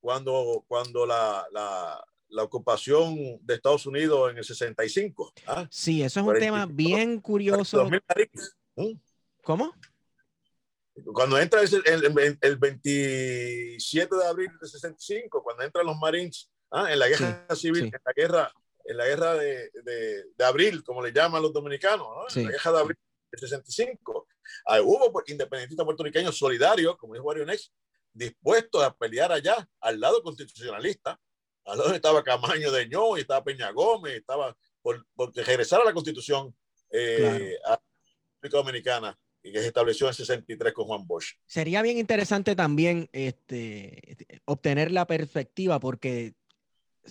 cuando, 0.00 0.64
cuando 0.68 1.04
la, 1.04 1.44
la, 1.52 2.04
la, 2.28 2.42
ocupación 2.44 3.16
de 3.42 3.54
Estados 3.54 3.84
Unidos 3.86 4.30
en 4.30 4.38
el 4.38 4.44
65. 4.44 5.32
¿ah? 5.48 5.66
Sí, 5.68 6.04
eso 6.04 6.20
es 6.20 6.26
un 6.26 6.38
tema 6.38 6.66
bien 6.66 7.20
curioso. 7.20 7.88
¿Cómo? 9.42 9.72
Cuando 11.12 11.38
entra 11.38 11.60
el, 11.60 12.38
el, 12.40 12.56
27 12.56 14.16
de 14.16 14.26
abril 14.26 14.50
de 14.60 14.66
65, 14.66 15.42
cuando 15.42 15.62
entran 15.62 15.84
los 15.84 15.96
Marines 15.98 16.50
¿ah? 16.70 16.90
en 16.90 16.98
la 16.98 17.08
guerra 17.08 17.46
civil, 17.54 17.84
en 17.84 18.00
la 18.04 18.12
guerra, 18.14 18.52
en 18.84 18.96
la 18.96 19.06
guerra 19.06 19.34
de, 19.34 19.70
de, 19.84 20.24
de, 20.36 20.44
abril, 20.44 20.82
como 20.82 21.02
le 21.02 21.12
llaman 21.12 21.42
los 21.42 21.52
dominicanos, 21.52 22.08
en 22.36 22.44
la 22.44 22.52
guerra 22.52 22.72
de 22.72 22.78
abril 22.78 22.98
de 23.30 23.38
65, 23.38 24.26
ah, 24.66 24.80
hubo 24.80 25.22
independentistas 25.26 25.84
puertorriqueños 25.84 26.38
solidarios, 26.38 26.96
como 26.96 27.12
dijo 27.12 27.26
Wario 27.26 27.44
Nex, 27.44 27.72
dispuestos 28.12 28.82
a 28.82 28.94
pelear 28.96 29.32
allá, 29.32 29.68
al 29.80 30.00
lado 30.00 30.22
constitucionalista, 30.22 31.20
al 31.66 31.78
lado 31.78 31.94
estaba 31.94 32.24
Camaño 32.24 32.72
de 32.72 32.88
Ño, 32.88 33.16
estaba 33.18 33.44
Peña 33.44 33.70
Gómez, 33.70 34.14
estaba 34.14 34.56
por, 34.80 35.04
porque 35.14 35.42
regresar 35.42 35.82
a 35.82 35.84
la 35.84 35.92
constitución 35.92 36.56
eh, 36.90 37.58
a 37.66 37.78
República 38.46 38.58
Dominicana 38.58 39.18
y 39.42 39.52
que 39.52 39.60
se 39.60 39.68
estableció 39.68 40.08
en 40.08 40.14
63 40.14 40.72
con 40.72 40.86
Juan 40.86 41.06
Bosch. 41.06 41.34
Sería 41.46 41.82
bien 41.82 41.98
interesante 41.98 42.56
también 42.56 43.08
este, 43.12 44.16
obtener 44.44 44.90
la 44.90 45.06
perspectiva 45.06 45.78
porque 45.78 46.34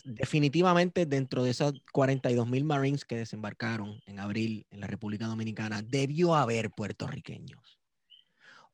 definitivamente 0.03 1.05
dentro 1.05 1.43
de 1.43 1.51
esos 1.51 1.81
42 1.93 2.47
mil 2.47 2.65
Marines 2.65 3.05
que 3.05 3.15
desembarcaron 3.15 4.01
en 4.05 4.19
abril 4.19 4.65
en 4.69 4.81
la 4.81 4.88
República 4.88 5.27
Dominicana, 5.27 5.81
debió 5.81 6.36
haber 6.36 6.71
puertorriqueños. 6.71 7.79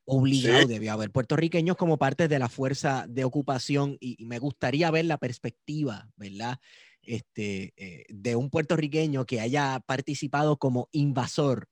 Obligado 0.04 0.66
debió 0.66 0.92
haber 0.92 1.12
puertorriqueños 1.12 1.76
como 1.76 1.96
parte 1.96 2.26
de 2.26 2.40
la 2.40 2.48
fuerza 2.48 3.06
de 3.08 3.22
ocupación 3.22 3.96
y, 4.00 4.24
me 4.24 4.40
gustaría 4.40 4.90
ver 4.90 5.04
la 5.04 5.18
perspectiva, 5.18 6.10
¿verdad? 6.16 6.58
Este, 7.02 7.72
eh, 7.76 8.06
de 8.08 8.34
un 8.34 8.50
puertorriqueño 8.50 9.24
que 9.26 9.40
haya 9.40 9.80
participado 9.86 10.56
como 10.56 10.88
invasor 10.90 11.68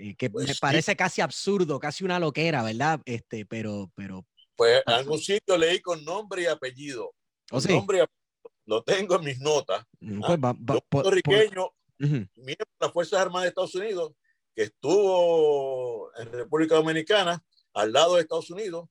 eh, 0.00 0.14
que 0.16 0.28
me 0.28 0.32
pues 0.32 0.58
parece 0.58 0.96
casi 0.96 1.20
absurdo, 1.20 1.78
casi 1.78 2.04
una 2.04 2.18
loquera, 2.18 2.62
¿verdad? 2.62 3.00
Este, 3.04 3.44
pero, 3.44 3.90
pero. 3.94 4.24
Pues 4.56 4.82
en 4.86 4.92
algún 4.94 5.18
sitio 5.18 5.58
leí 5.58 5.80
con 5.80 6.02
nombre 6.04 6.42
y 6.42 6.46
apellido. 6.46 7.14
¿O 7.50 7.60
sí? 7.60 7.72
Nombre 7.72 7.98
y 7.98 8.00
apellido. 8.00 8.20
Lo 8.64 8.82
tengo 8.82 9.16
en 9.16 9.24
mis 9.24 9.40
notas. 9.40 9.84
Mm, 10.00 10.20
pues 10.20 10.38
ah, 10.42 10.54
puertorriqueño, 10.88 11.70
miembro 11.98 12.66
de 12.66 12.80
las 12.80 12.92
Fuerzas 12.92 13.20
Armadas 13.20 13.44
de 13.44 13.48
Estados 13.48 13.74
Unidos, 13.74 14.12
que 14.54 14.62
estuvo 14.62 16.10
en 16.16 16.32
República 16.32 16.76
Dominicana, 16.76 17.44
al 17.74 17.92
lado 17.92 18.14
de 18.14 18.22
Estados 18.22 18.50
Unidos, 18.50 18.88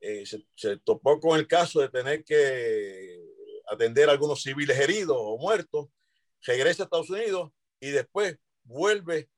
eh, 0.00 0.26
se, 0.26 0.44
se, 0.54 0.76
topó 0.78 1.18
con 1.20 1.38
el 1.38 1.46
caso 1.46 1.80
de 1.80 1.88
tener 1.88 2.24
que 2.24 3.22
atender 3.68 4.08
a 4.08 4.12
algunos 4.12 4.42
civiles 4.42 4.78
heridos 4.78 5.16
o 5.18 5.38
muertos, 5.38 5.88
regresa 6.42 6.82
a 6.82 6.84
Estados 6.84 7.10
Unidos 7.10 7.52
y 7.80 7.90
después 7.90 8.36
vuelve 8.64 9.30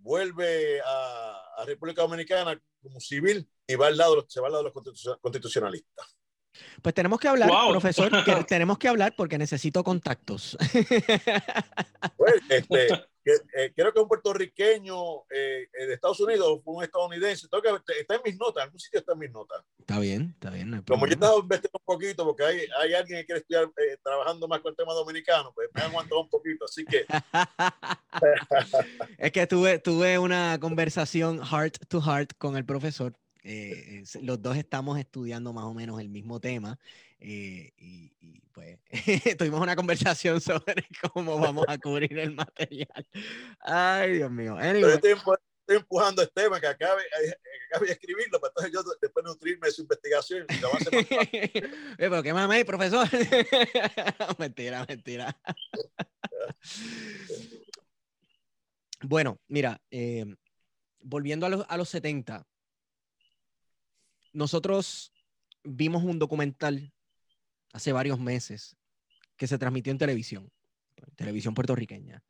vuelve 0.00 0.80
a, 0.80 1.64
República 1.66 2.00
Dominicana 2.02 2.58
como 2.82 2.98
civil 3.00 3.46
y 3.66 3.74
va 3.74 3.88
al 3.88 3.96
lado, 3.98 4.24
se 4.28 4.40
va 4.40 4.46
al 4.46 4.52
lado 4.52 4.64
de 4.64 4.70
los 4.72 5.18
constitucionalistas. 5.20 6.16
Pues 6.80 6.94
tenemos 6.94 7.20
que 7.20 7.28
hablar, 7.28 7.50
profesor, 7.68 8.10
tenemos 8.48 8.78
que 8.78 8.88
hablar 8.88 9.14
porque 9.14 9.36
necesito 9.36 9.84
contactos. 9.84 10.56
Pues, 12.16 12.34
este, 12.48 12.88
eh, 13.24 13.72
creo 13.74 13.92
que 13.92 14.00
un 14.00 14.08
puertorriqueño 14.08 15.24
eh, 15.30 15.68
de 15.72 15.94
Estados 15.94 16.20
Unidos, 16.20 16.60
un 16.64 16.82
estadounidense, 16.82 17.46
está 17.98 18.14
en 18.14 18.20
mis 18.24 18.38
notas, 18.38 18.62
en 18.62 18.64
algún 18.64 18.80
sitio 18.80 19.00
está 19.00 19.12
en 19.12 19.18
mis 19.18 19.30
notas. 19.30 19.62
Está 19.78 19.98
bien, 19.98 20.30
está 20.34 20.50
bien. 20.50 20.82
Como 20.86 21.06
yo 21.06 21.10
he 21.10 21.14
estado 21.14 21.40
investigando 21.40 21.82
un 21.86 21.94
poquito, 21.94 22.24
porque 22.24 22.44
hay, 22.44 22.60
hay 22.80 22.94
alguien 22.94 23.20
que 23.20 23.26
quiere 23.26 23.40
estudiar 23.40 23.64
eh, 23.64 23.98
trabajando 24.02 24.48
más 24.48 24.60
con 24.60 24.70
el 24.70 24.76
tema 24.76 24.94
dominicano, 24.94 25.52
pues 25.54 25.68
me 25.74 25.82
han 25.82 25.90
aguantado 25.90 26.22
un 26.22 26.28
poquito, 26.28 26.64
así 26.64 26.84
que. 26.84 27.04
es 29.18 29.32
que 29.32 29.46
tuve, 29.46 29.78
tuve 29.78 30.18
una 30.18 30.58
conversación 30.58 31.44
heart 31.44 31.76
to 31.88 32.00
heart 32.00 32.32
con 32.38 32.56
el 32.56 32.64
profesor. 32.64 33.12
los 34.22 34.40
dos 34.40 34.56
estamos 34.56 34.98
estudiando 34.98 35.52
más 35.52 35.64
o 35.64 35.74
menos 35.74 36.00
el 36.00 36.08
mismo 36.08 36.40
tema 36.40 36.78
y, 37.20 37.72
y, 37.76 38.40
pues 38.52 38.78
tuvimos 39.38 39.60
una 39.60 39.76
conversación 39.76 40.40
sobre 40.40 40.86
cómo 41.12 41.38
vamos 41.38 41.66
a 41.68 41.78
cubrir 41.78 42.18
el 42.18 42.34
material. 42.34 43.06
Ay, 43.60 44.14
Dios 44.14 44.30
mío. 44.30 44.56
Anyway. 44.56 44.94
Estoy, 44.94 45.12
estoy, 45.12 45.76
empujando 45.76 46.22
a 46.22 46.24
Esteban 46.24 46.60
que 46.60 46.66
acabe, 46.66 47.02
eh, 47.02 47.34
acabe 47.70 47.86
de 47.86 47.92
escribirlo, 47.92 48.40
para 48.40 48.50
entonces 48.50 48.72
yo 48.72 48.92
después 49.00 49.24
nutrirme 49.24 49.68
de 49.68 49.72
su 49.72 49.82
investigación. 49.82 50.46
Y 50.48 50.58
lo 50.58 50.70
Pero 51.96 52.22
qué 52.22 52.32
mamey, 52.32 52.64
profesor. 52.64 53.08
mentira, 54.38 54.84
mentira. 54.88 55.38
bueno, 59.02 59.38
mira, 59.46 59.80
eh, 59.90 60.24
volviendo 61.02 61.46
a 61.46 61.50
los, 61.50 61.64
a 61.68 61.76
los 61.76 61.88
70, 61.88 62.44
nosotros 64.32 65.12
vimos 65.62 66.02
un 66.02 66.18
documental 66.18 66.92
hace 67.72 67.92
varios 67.92 68.18
meses 68.18 68.76
que 69.36 69.46
se 69.46 69.58
transmitió 69.58 69.90
en 69.90 69.98
televisión, 69.98 70.50
televisión 71.16 71.54
puertorriqueña, 71.54 72.22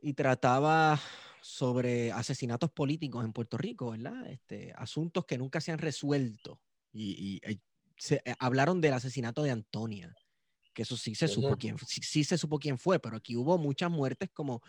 y 0.00 0.14
trataba 0.14 1.00
sobre 1.40 2.12
asesinatos 2.12 2.70
políticos 2.70 3.24
en 3.24 3.32
Puerto 3.32 3.56
Rico, 3.58 3.90
¿verdad? 3.90 4.26
Este, 4.28 4.72
asuntos 4.76 5.24
que 5.24 5.38
nunca 5.38 5.60
se 5.60 5.72
han 5.72 5.78
resuelto. 5.78 6.60
Y, 6.92 7.40
eh, 7.42 7.58
se, 7.96 8.16
eh, 8.24 8.34
hablaron 8.38 8.80
del 8.80 8.94
asesinato 8.94 9.42
de 9.42 9.50
Antonia, 9.50 10.14
que 10.72 10.82
eso 10.82 10.96
sí 10.96 11.14
se 11.14 11.26
supo 11.28 11.56
quién, 11.56 11.76
sí 11.86 12.24
se 12.24 12.38
supo 12.38 12.58
quién 12.58 12.78
fue, 12.78 13.00
pero 13.00 13.16
aquí 13.16 13.36
hubo 13.36 13.58
muchas 13.58 13.90
muertes 13.90 14.30
como 14.32 14.62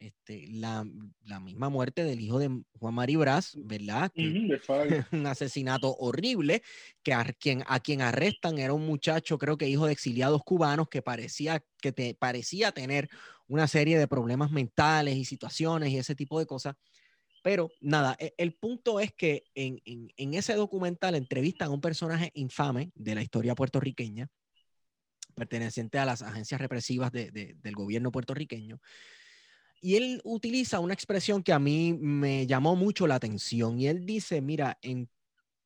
este, 0.00 0.46
la, 0.48 0.86
la, 1.26 1.40
misma 1.40 1.68
muerte 1.68 2.02
del 2.02 2.20
hijo 2.20 2.38
de 2.38 2.62
Juan 2.78 2.94
Mari 2.94 3.16
Brás, 3.16 3.52
¿verdad? 3.56 4.10
un 5.12 5.26
asesinato 5.26 5.94
horrible, 5.96 6.62
que 7.02 7.12
a 7.12 7.24
quien, 7.24 7.62
a 7.66 7.80
quien 7.80 8.00
arrestan 8.00 8.58
era 8.58 8.72
un 8.72 8.86
muchacho, 8.86 9.36
creo 9.38 9.58
que 9.58 9.68
hijo 9.68 9.86
de 9.86 9.92
exiliados 9.92 10.42
cubanos, 10.42 10.88
que 10.88 11.02
parecía, 11.02 11.62
que 11.82 11.92
te, 11.92 12.14
parecía 12.14 12.72
tener 12.72 13.10
una 13.46 13.68
serie 13.68 13.98
de 13.98 14.08
problemas 14.08 14.50
mentales 14.50 15.16
y 15.16 15.26
situaciones 15.26 15.90
y 15.90 15.98
ese 15.98 16.14
tipo 16.14 16.38
de 16.38 16.46
cosas. 16.46 16.76
Pero 17.42 17.70
nada, 17.80 18.16
e, 18.18 18.32
el, 18.38 18.54
punto 18.54 19.00
es 19.00 19.12
que 19.12 19.44
en, 19.54 19.82
en, 19.84 20.08
en, 20.16 20.34
ese 20.34 20.54
documental 20.54 21.14
entrevistan 21.14 21.68
a 21.68 21.74
un 21.74 21.80
personaje 21.82 22.30
infame 22.34 22.90
de 22.94 23.14
la 23.14 23.22
historia 23.22 23.54
puertorriqueña, 23.54 24.28
perteneciente 25.34 25.98
a 25.98 26.06
las 26.06 26.22
agencias 26.22 26.60
represivas 26.60 27.12
de, 27.12 27.30
de, 27.30 27.54
del 27.60 27.74
gobierno 27.74 28.10
puertorriqueño, 28.10 28.80
y 29.80 29.96
él 29.96 30.20
utiliza 30.24 30.78
una 30.78 30.94
expresión 30.94 31.42
que 31.42 31.52
a 31.52 31.58
mí 31.58 31.94
me 31.94 32.46
llamó 32.46 32.76
mucho 32.76 33.06
la 33.06 33.14
atención. 33.14 33.80
Y 33.80 33.86
él 33.88 34.04
dice, 34.04 34.40
mira, 34.42 34.78
en 34.82 35.08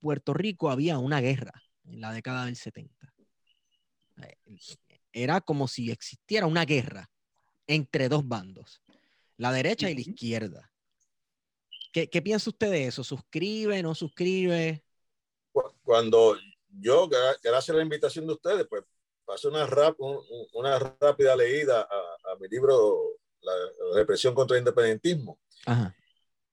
Puerto 0.01 0.33
Rico 0.35 0.71
había 0.71 0.99
una 0.99 1.21
guerra 1.21 1.53
en 1.85 2.01
la 2.01 2.13
década 2.13 2.47
del 2.47 2.57
70. 2.57 3.13
Eh, 4.23 4.37
era 5.13 5.41
como 5.41 5.67
si 5.67 5.91
existiera 5.91 6.47
una 6.47 6.65
guerra 6.65 7.11
entre 7.67 8.09
dos 8.09 8.27
bandos, 8.27 8.83
la 9.37 9.53
derecha 9.53 9.91
y 9.91 9.95
la 9.95 10.01
izquierda. 10.01 10.71
¿Qué, 11.93 12.09
¿Qué, 12.09 12.23
piensa 12.23 12.51
usted 12.51 12.71
de 12.71 12.87
eso? 12.87 13.03
¿Suscribe, 13.03 13.83
no 13.83 13.95
suscribe? 13.95 14.85
Cuando 15.83 16.37
yo, 16.69 17.09
gracias 17.09 17.71
a 17.71 17.75
la 17.75 17.83
invitación 17.83 18.27
de 18.27 18.33
ustedes, 18.33 18.67
pues 18.69 18.85
pasé 19.25 19.49
una, 19.49 19.67
una 20.53 20.79
rápida 20.79 21.37
leída 21.37 21.83
a, 21.83 22.33
a 22.33 22.37
mi 22.41 22.49
libro 22.49 23.14
la 23.45 23.53
represión 23.95 24.35
contra 24.35 24.57
el 24.57 24.63
independentismo. 24.63 25.39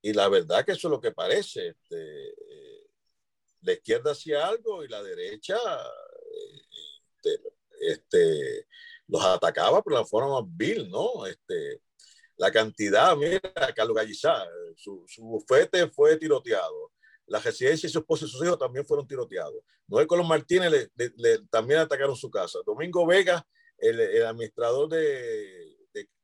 Y 0.01 0.13
la 0.13 0.27
verdad 0.29 0.65
que 0.65 0.71
eso 0.73 0.87
es 0.87 0.91
lo 0.91 1.01
que 1.01 1.11
parece. 1.11 1.69
Este, 1.69 2.29
eh, 2.29 2.87
la 3.61 3.73
izquierda 3.73 4.11
hacía 4.11 4.47
algo 4.47 4.83
y 4.83 4.87
la 4.87 5.01
derecha 5.03 5.57
este, 7.15 7.41
este, 7.81 8.67
los 9.07 9.23
atacaba 9.23 9.81
por 9.81 9.93
la 9.93 10.05
forma 10.05 10.41
más 10.41 10.49
vil, 10.55 10.89
¿no? 10.89 11.25
Este, 11.25 11.81
la 12.37 12.51
cantidad, 12.51 13.15
mira, 13.15 13.39
Carlos 13.75 13.95
Gallizá, 13.95 14.43
su, 14.75 15.05
su 15.07 15.23
bufete 15.23 15.87
fue 15.89 16.17
tiroteado. 16.17 16.91
La 17.27 17.39
residencia 17.39 17.87
y 17.87 17.91
su 17.91 17.99
esposa 17.99 18.25
y 18.25 18.29
sus 18.29 18.43
hijos 18.43 18.57
también 18.57 18.85
fueron 18.85 19.07
tiroteados. 19.07 19.63
Noel 19.87 20.07
Colón 20.07 20.27
Martínez 20.27 20.89
le, 20.95 21.39
también 21.49 21.81
atacaron 21.81 22.15
su 22.15 22.29
casa. 22.31 22.59
Domingo 22.65 23.05
Vega, 23.05 23.45
el 23.77 24.25
administrador 24.25 24.89
de, 24.89 25.60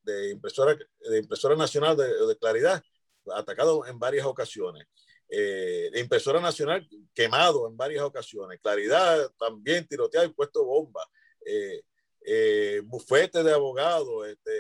de 0.08 0.32
impresora, 0.32 0.76
de 0.76 1.20
impresora 1.20 1.56
nacional 1.56 1.98
de, 1.98 2.38
Claridad, 2.40 2.82
atacado 3.36 3.86
en 3.86 4.00
varias 4.00 4.26
ocasiones. 4.26 4.88
Eh, 5.30 5.90
de 5.92 6.00
impresora 6.00 6.40
nacional 6.40 6.88
quemado 7.14 7.68
en 7.68 7.76
varias 7.76 8.04
ocasiones. 8.04 8.60
Claridad 8.62 9.30
también 9.38 9.86
tiroteado 9.86 10.26
y 10.26 10.34
puesto 10.34 10.64
bomba. 10.64 11.06
Eh, 11.46 11.82
eh, 12.26 12.82
bufetes 12.86 13.44
de 13.44 13.54
abogados, 13.54 14.28
este, 14.28 14.52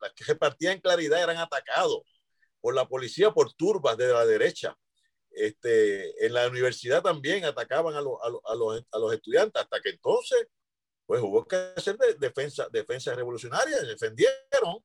las 0.00 0.12
que 0.12 0.24
repartían 0.24 0.80
claridad 0.80 1.22
eran 1.22 1.38
atacados 1.38 2.02
por 2.60 2.74
la 2.74 2.86
policía 2.86 3.30
por 3.30 3.52
turbas 3.54 3.96
de 3.96 4.08
la 4.08 4.26
derecha. 4.26 4.76
Este, 5.30 6.26
en 6.26 6.32
la 6.34 6.48
universidad 6.48 7.02
también 7.02 7.44
atacaban 7.44 7.94
a, 7.94 7.98
a, 7.98 8.02
los, 8.02 8.82
a 8.90 8.98
los 8.98 9.14
estudiantes, 9.14 9.62
hasta 9.62 9.80
que 9.80 9.90
entonces 9.90 10.46
pues 11.06 11.22
hubo 11.22 11.46
que 11.46 11.56
hacer 11.76 11.96
defensa, 12.18 12.68
defensa 12.70 13.14
revolucionaria, 13.14 13.80
defendieron. 13.82 14.84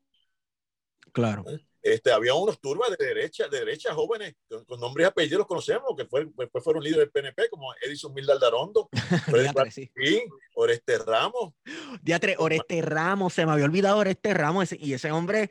Claro. 1.11 1.43
¿Eh? 1.49 1.59
Este, 1.81 2.11
había 2.11 2.35
unos 2.35 2.61
turbas 2.61 2.95
de 2.95 3.05
derecha, 3.05 3.47
de 3.47 3.59
derecha 3.59 3.93
jóvenes, 3.93 4.35
con, 4.67 4.79
nombres 4.79 5.05
y 5.05 5.07
apellidos 5.07 5.39
los 5.39 5.47
conocemos, 5.47 5.95
que 5.97 6.05
fue, 6.05 6.27
después 6.37 6.63
fueron 6.63 6.83
líderes 6.83 7.05
del 7.05 7.11
PNP, 7.11 7.49
como 7.49 7.73
Edison 7.81 8.13
Milda 8.13 8.33
Aldarondo, 8.33 8.87
Oreste 10.55 10.99
Ramos. 10.99 11.53
Diatre, 12.03 12.35
Oreste 12.37 12.81
Ramos, 12.83 13.33
se 13.33 13.47
me 13.47 13.51
había 13.53 13.65
olvidado 13.65 13.97
Oreste 13.97 14.31
Ramos, 14.33 14.73
y 14.73 14.93
ese 14.93 15.11
hombre 15.11 15.49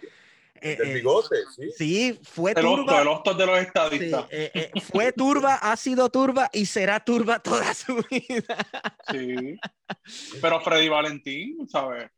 eh, 0.61 0.77
el 0.81 0.91
eh, 0.91 0.95
bigote, 0.95 1.37
sí. 1.55 1.71
Sí, 1.77 2.21
fue 2.23 2.55
turba. 2.55 3.01
El 3.01 3.37
de 3.37 3.47
los 3.47 3.59
estadistas. 3.59 4.27
Eh, 4.31 4.71
fue 4.93 5.13
turba, 5.13 5.55
ha 5.55 5.77
sido 5.77 6.09
turba 6.11 6.51
y 6.53 6.67
será 6.67 7.01
turba 7.05 7.39
toda 7.41 7.73
su 7.75 7.97
vida. 8.11 8.57
Sí. 9.11 9.59
Pero 10.41 10.61
Freddy 10.61 10.89
Valentín, 10.89 11.69
¿sabes? 11.69 12.11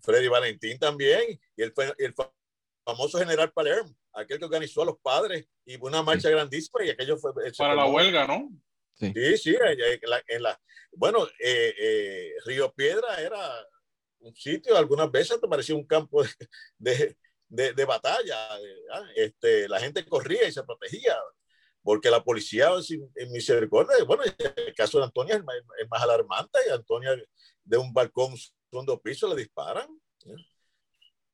Freddy 0.00 0.28
Valentín 0.28 0.78
también. 0.78 1.38
Y 1.56 1.62
el, 1.62 1.72
el 1.98 2.14
famoso 2.84 3.18
general 3.18 3.52
Palermo, 3.52 3.94
aquel 4.12 4.38
que 4.38 4.44
organizó 4.44 4.82
a 4.82 4.86
los 4.86 4.98
padres 5.00 5.46
y 5.64 5.76
una 5.80 6.02
marcha 6.02 6.30
grandísima 6.30 6.84
y 6.84 6.90
aquello 6.90 7.16
fue... 7.16 7.32
Para 7.56 7.74
la 7.74 7.86
huelga, 7.86 8.26
¿no? 8.26 8.50
Sí, 8.94 9.36
sí, 9.36 9.56
en 10.28 10.42
la, 10.42 10.60
bueno, 10.92 11.26
Río 12.44 12.72
Piedra 12.72 13.20
era 13.20 13.38
un 14.20 14.34
sitio, 14.34 14.76
algunas 14.76 15.10
veces 15.10 15.40
te 15.40 15.48
parecía 15.48 15.74
un 15.74 15.86
campo 15.86 16.22
de, 16.22 16.30
de, 16.78 17.16
de 17.48 17.84
batalla. 17.84 18.36
¿ah? 18.92 19.08
Este, 19.14 19.68
la 19.68 19.80
gente 19.80 20.04
corría 20.06 20.46
y 20.46 20.52
se 20.52 20.62
protegía, 20.62 21.16
porque 21.82 22.10
la 22.10 22.22
policía, 22.22 22.70
en 23.14 23.32
misericordia, 23.32 24.04
bueno, 24.04 24.22
el 24.24 24.74
caso 24.74 24.98
de 24.98 25.04
Antonia 25.04 25.36
es 25.36 25.88
más, 25.88 26.02
alarmante, 26.02 26.58
y 26.66 26.70
Antonia 26.70 27.16
de 27.64 27.76
un 27.76 27.92
balcón 27.92 28.34
segundo 28.70 29.00
piso 29.00 29.28
le 29.28 29.40
disparan. 29.42 29.88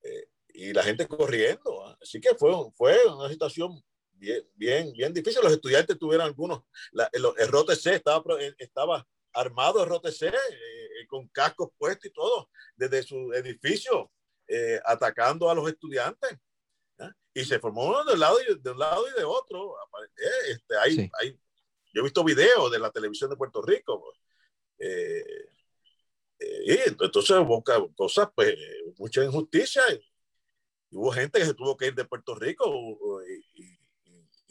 Eh, 0.03 0.29
y 0.55 0.73
la 0.73 0.83
gente 0.83 1.09
corriendo. 1.09 1.85
¿ah? 1.85 1.99
Así 2.01 2.21
que 2.21 2.35
fue, 2.35 2.53
fue 2.77 3.05
una 3.07 3.29
situación 3.29 3.83
bien, 4.13 4.49
bien, 4.55 4.93
bien 4.93 5.13
difícil. 5.13 5.43
Los 5.43 5.53
estudiantes 5.53 5.99
tuvieron 5.99 6.27
algunos, 6.27 6.63
la, 6.93 7.09
el, 7.13 7.25
el, 7.37 7.49
ROTC 7.49 7.87
estaba, 7.87 8.23
estaba 8.59 9.07
armado, 9.33 9.83
el 9.83 9.89
ROTC, 9.89 10.23
eh, 10.23 10.31
eh, 10.31 11.07
con 11.09 11.27
cascos 11.29 11.71
puestos 11.77 12.07
y 12.07 12.13
todo, 12.13 12.49
desde 12.77 13.03
su 13.03 13.33
edificio 13.33 14.13
eh, 14.47 14.81
atacando 14.85 15.49
a 15.51 15.55
los 15.55 15.69
estudiantes. 15.69 16.39
Y 17.37 17.45
se 17.45 17.59
formó 17.59 17.87
uno 17.87 18.05
de 18.05 18.13
un 18.13 18.21
lado 18.21 18.39
y 18.41 18.61
de, 18.61 18.71
un 18.71 18.79
lado 18.79 19.05
y 19.09 19.19
de 19.19 19.25
otro. 19.25 19.75
Eh, 20.17 20.53
este, 20.53 20.77
hay, 20.79 21.11
hay, 21.21 21.33
yo 21.93 22.01
he 22.01 22.05
visto 22.05 22.23
videos 22.23 22.71
de 22.71 22.79
la 22.79 22.91
televisión 22.91 23.29
de 23.31 23.37
Puerto 23.37 23.61
Rico. 23.61 24.13
Eh, 24.79 25.25
y 26.67 26.73
entonces 27.03 27.37
hubo 27.39 27.65
cosas, 27.97 28.29
pues, 28.35 28.55
mucha 28.99 29.25
injusticia. 29.25 29.83
Y, 29.93 30.97
hubo 30.97 31.11
gente 31.11 31.41
que 31.41 31.47
se 31.47 31.55
tuvo 31.55 31.77
que 31.77 31.89
ir 31.89 31.95
de 31.95 32.05
Puerto 32.05 32.35
Rico 32.37 33.21
y, 33.27 33.79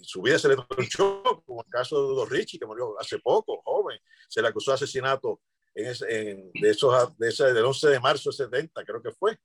su 0.06 0.22
vida 0.22 0.38
se 0.38 0.50
le 0.50 0.58
tronchó, 0.58 1.24
como 1.46 1.64
el 1.64 1.70
caso 1.70 2.10
de 2.10 2.16
Don 2.16 2.30
Richie, 2.30 2.60
que 2.60 2.66
murió 2.66 3.00
hace 3.00 3.18
poco, 3.20 3.62
joven. 3.64 3.98
Se 4.28 4.41
le 4.41 4.50
acusó 4.50 4.72
de 4.72 4.76
asesinato 4.76 5.39
en, 5.74 5.94
en 6.10 6.52
de 6.52 6.70
esos, 6.70 7.18
de 7.18 7.30
ese, 7.30 7.54
del 7.54 7.64
11 7.64 7.88
de 7.88 8.00
marzo 8.02 8.30
de 8.30 8.36
70, 8.36 8.84
creo 8.84 9.02
que 9.02 9.12
fue 9.12 9.39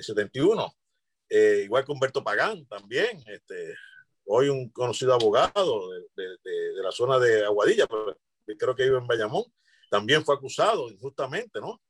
el 0.00 0.04
71. 0.04 0.74
Eh, 1.28 1.62
igual 1.64 1.84
que 1.84 1.92
Humberto 1.92 2.24
Pagán 2.24 2.66
también, 2.66 3.22
este, 3.26 3.74
hoy 4.24 4.48
un 4.48 4.68
conocido 4.70 5.14
abogado 5.14 5.90
de, 5.90 6.24
de, 6.42 6.82
la 6.82 6.90
zona 6.90 7.18
de 7.18 7.44
Aguadilla, 7.44 7.86
pero 7.86 8.16
creo 8.58 8.74
que 8.74 8.84
vive 8.84 8.98
en 8.98 9.06
Bayamón, 9.06 9.44
también 9.90 10.24
fue 10.24 10.34
acusado 10.34 10.90
injustamente, 10.90 11.60
¿no? 11.60 11.80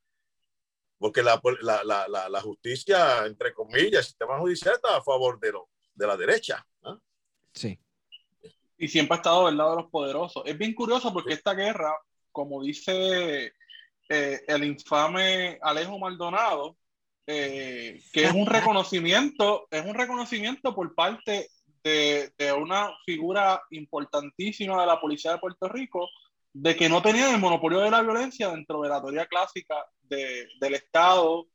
Porque 0.99 1.23
la, 1.23 1.41
la, 1.63 1.83
la, 1.85 2.29
la 2.29 2.41
justicia, 2.43 3.25
entre 3.25 3.55
comillas, 3.55 4.01
el 4.01 4.05
sistema 4.05 4.39
judicial 4.39 4.75
está 4.75 4.99
a 4.99 5.03
favor 5.03 5.41
de, 5.41 5.53
lo, 5.53 5.71
de 5.95 6.07
la 6.07 6.17
derecha. 6.17 6.67
¿no? 6.83 7.01
Sí. 7.55 7.79
Y 8.77 8.89
siempre 8.89 9.15
ha 9.15 9.17
estado 9.17 9.47
del 9.47 9.57
lado 9.57 9.71
de 9.77 9.83
los 9.83 9.91
poderosos. 9.91 10.43
Es 10.45 10.59
bien 10.59 10.75
curioso 10.75 11.13
porque 11.13 11.35
esta 11.35 11.55
guerra, 11.55 11.95
como 12.33 12.63
dice 12.63 13.55
eh, 14.09 14.41
el 14.47 14.65
infame 14.65 15.59
Alejo 15.63 15.99
Maldonado, 15.99 16.77
eh, 17.27 18.01
que 18.13 18.25
es 18.25 18.33
un 18.33 18.47
reconocimiento, 18.47 19.67
es 19.71 19.85
un 19.85 19.95
reconocimiento 19.95 20.75
por 20.75 20.95
parte 20.95 21.49
de, 21.85 22.33
de, 22.37 22.53
una 22.53 22.91
figura 23.05 23.63
importantísima 23.71 24.81
de 24.81 24.87
la 24.87 25.01
policía 25.01 25.33
de 25.33 25.39
Puerto 25.39 25.69
Rico, 25.69 26.09
de 26.53 26.75
que 26.77 26.89
no 26.89 27.01
tenían 27.01 27.35
el 27.35 27.41
monopolio 27.41 27.81
de 27.81 27.91
la 27.91 28.03
violencia 28.03 28.51
dentro 28.51 28.83
de 28.83 28.89
la 28.89 29.01
teoría 29.01 29.27
clásica 29.27 29.77
de, 30.03 30.49
del 30.61 30.75
Estado, 30.75 31.47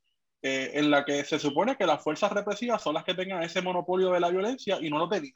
eh, 0.47 0.78
en 0.80 0.91
la 0.91 1.03
que 1.03 1.24
se 1.26 1.39
supone 1.39 1.76
que 1.76 1.88
las 1.88 2.03
fuerzas 2.03 2.32
represivas 2.32 2.80
son 2.80 2.93
las 2.93 3.03
que 3.03 3.16
tengan 3.16 3.41
ese 3.41 3.63
monopolio 3.63 4.11
de 4.11 4.20
la 4.20 4.30
violencia 4.30 4.78
y 4.80 4.91
no 4.91 4.99
lo 4.99 5.09
tenían. 5.09 5.34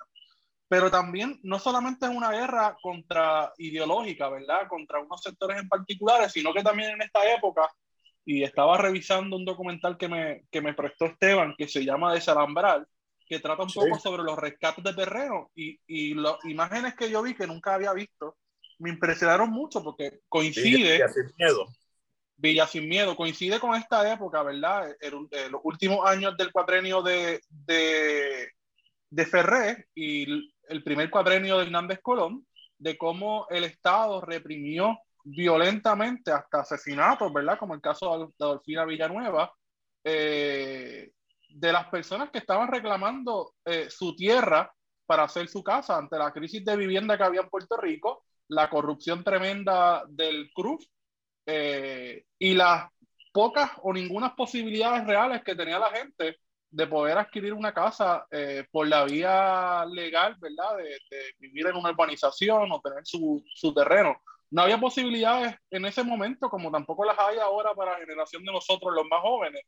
Pero 0.67 0.91
también 0.91 1.39
no 1.41 1.57
solamente 1.57 2.05
es 2.05 2.11
una 2.11 2.30
guerra 2.30 2.77
contra 2.80 3.51
ideológica, 3.57 4.30
¿verdad? 4.30 4.67
Contra 4.69 4.99
unos 4.99 5.23
sectores 5.23 5.57
en 5.57 5.67
particulares, 5.67 6.32
sino 6.32 6.53
que 6.53 6.61
también 6.61 6.91
en 6.91 7.01
esta 7.01 7.27
época 7.34 7.67
y 8.26 8.43
estaba 8.43 8.78
revisando 8.78 9.36
un 9.36 9.45
documental 9.45 9.97
que 9.97 10.07
me, 10.07 10.43
que 10.51 10.61
me 10.61 10.74
prestó 10.74 11.05
Esteban 11.05 11.55
que 11.57 11.67
se 11.67 11.84
llama 11.84 12.13
Desalambrar, 12.13 12.86
que 13.28 13.39
trata 13.39 13.63
un 13.63 13.72
poco 13.72 13.99
sobre 13.99 14.24
los 14.24 14.38
rescates 14.38 14.84
de 14.84 14.93
terreno 14.93 15.51
y, 15.55 15.80
y 15.88 16.13
las 16.13 16.43
imágenes 16.45 16.95
que 16.95 17.09
yo 17.09 17.22
vi 17.22 17.36
que 17.36 17.47
nunca 17.47 17.76
había 17.76 17.93
visto 17.93 18.38
me 18.80 18.89
impresionaron 18.89 19.49
mucho 19.49 19.84
porque 19.84 20.22
coincide. 20.28 20.93
Villa 20.93 21.09
sin 21.09 21.32
miedo. 21.38 21.67
Villa 22.38 22.67
sin 22.67 22.88
miedo, 22.88 23.15
coincide 23.15 23.59
con 23.59 23.76
esta 23.76 24.11
época, 24.11 24.41
¿verdad? 24.43 24.95
los 25.51 25.61
últimos 25.63 26.09
años 26.09 26.38
del 26.38 26.53
cuatrenio 26.53 27.01
de, 27.01 27.41
de, 27.49 28.49
de 29.09 29.26
Ferré 29.26 29.88
y 29.93 30.49
el 30.70 30.84
primer 30.84 31.09
cuatrenio 31.09 31.57
de 31.57 31.65
Hernández 31.65 31.99
Colón, 32.01 32.47
de 32.78 32.97
cómo 32.97 33.45
el 33.49 33.65
Estado 33.65 34.22
reprimió 34.22 34.97
violentamente 35.30 36.32
hasta 36.32 36.61
asesinatos, 36.61 37.32
¿verdad? 37.32 37.57
Como 37.57 37.75
el 37.75 37.82
caso 37.82 38.34
de 38.38 38.45
Adolfina 38.45 38.86
Villanueva, 38.86 39.53
eh, 40.03 41.11
de 41.49 41.71
las 41.71 41.88
personas 41.88 42.30
que 42.32 42.39
estaban 42.39 42.67
reclamando 42.67 43.53
eh, 43.65 43.89
su 43.89 44.15
tierra 44.15 44.71
para 45.05 45.23
hacer 45.23 45.47
su 45.47 45.63
casa 45.63 45.97
ante 45.97 46.17
la 46.17 46.32
crisis 46.32 46.63
de 46.63 46.75
vivienda 46.75 47.17
que 47.17 47.23
había 47.23 47.41
en 47.41 47.49
Puerto 47.49 47.77
Rico, 47.77 48.25
la 48.47 48.69
corrupción 48.69 49.23
tremenda 49.23 50.03
del 50.07 50.51
Cruz 50.53 50.89
eh, 51.45 52.23
y 52.38 52.53
las 52.53 52.89
pocas 53.32 53.71
o 53.84 53.93
ninguna 53.93 54.36
posibilidades 54.36 55.05
reales 55.05 55.43
que 55.43 55.55
tenía 55.55 55.80
la 55.80 55.91
gente 55.91 56.39
de 56.71 56.88
poder 56.88 57.17
adquirir 57.17 57.53
una 57.53 57.73
casa 57.73 58.27
por 58.71 58.88
la 58.88 59.03
vía 59.05 59.86
legal, 59.88 60.36
¿verdad? 60.39 60.77
De, 60.77 60.99
de, 61.09 61.34
vivir 61.39 61.65
en 61.65 61.75
una 61.75 61.89
urbanización 61.89 62.71
o 62.71 62.80
tener 62.80 63.05
su, 63.05 63.43
su 63.55 63.73
terreno 63.73 64.21
no 64.52 64.64
había 64.64 64.80
posibilidades 64.80 65.56
en 65.70 65.86
ese 65.86 66.04
momento, 66.04 66.50
como 66.50 66.72
tampoco 66.72 67.06
las 67.06 67.18
hay 67.20 67.38
ahora 67.38 67.74
para 67.74 67.93
la 67.93 68.00
generación 68.00 68.43
de 68.43 68.52
nosotros, 68.52 68.93
los 68.93 69.06
más 69.08 69.22
jóvenes. 69.22 69.62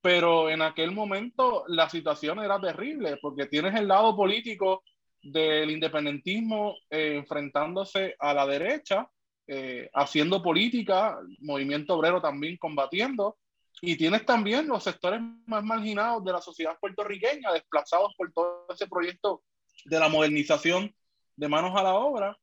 Pero 0.00 0.50
en 0.50 0.62
aquel 0.62 0.92
momento 0.92 1.64
la 1.68 1.88
situación 1.88 2.40
era 2.40 2.60
terrible, 2.60 3.18
porque 3.20 3.46
tienes 3.46 3.74
el 3.74 3.88
lado 3.88 4.16
político 4.16 4.82
del 5.22 5.70
independentismo 5.70 6.76
eh, 6.90 7.16
enfrentándose 7.16 8.14
a 8.18 8.34
la 8.34 8.46
derecha, 8.46 9.08
eh, 9.46 9.90
haciendo 9.94 10.42
política, 10.42 11.18
movimiento 11.40 11.94
obrero 11.94 12.20
también 12.20 12.56
combatiendo, 12.56 13.36
y 13.80 13.96
tienes 13.96 14.24
también 14.24 14.68
los 14.68 14.84
sectores 14.84 15.20
más 15.46 15.64
marginados 15.64 16.24
de 16.24 16.32
la 16.32 16.40
sociedad 16.40 16.78
puertorriqueña, 16.80 17.52
desplazados 17.52 18.14
por 18.16 18.32
todo 18.32 18.66
ese 18.70 18.86
proyecto 18.86 19.42
de 19.84 19.98
la 19.98 20.08
modernización 20.08 20.94
de 21.36 21.48
manos 21.48 21.76
a 21.76 21.82
la 21.82 21.94
obra, 21.94 22.38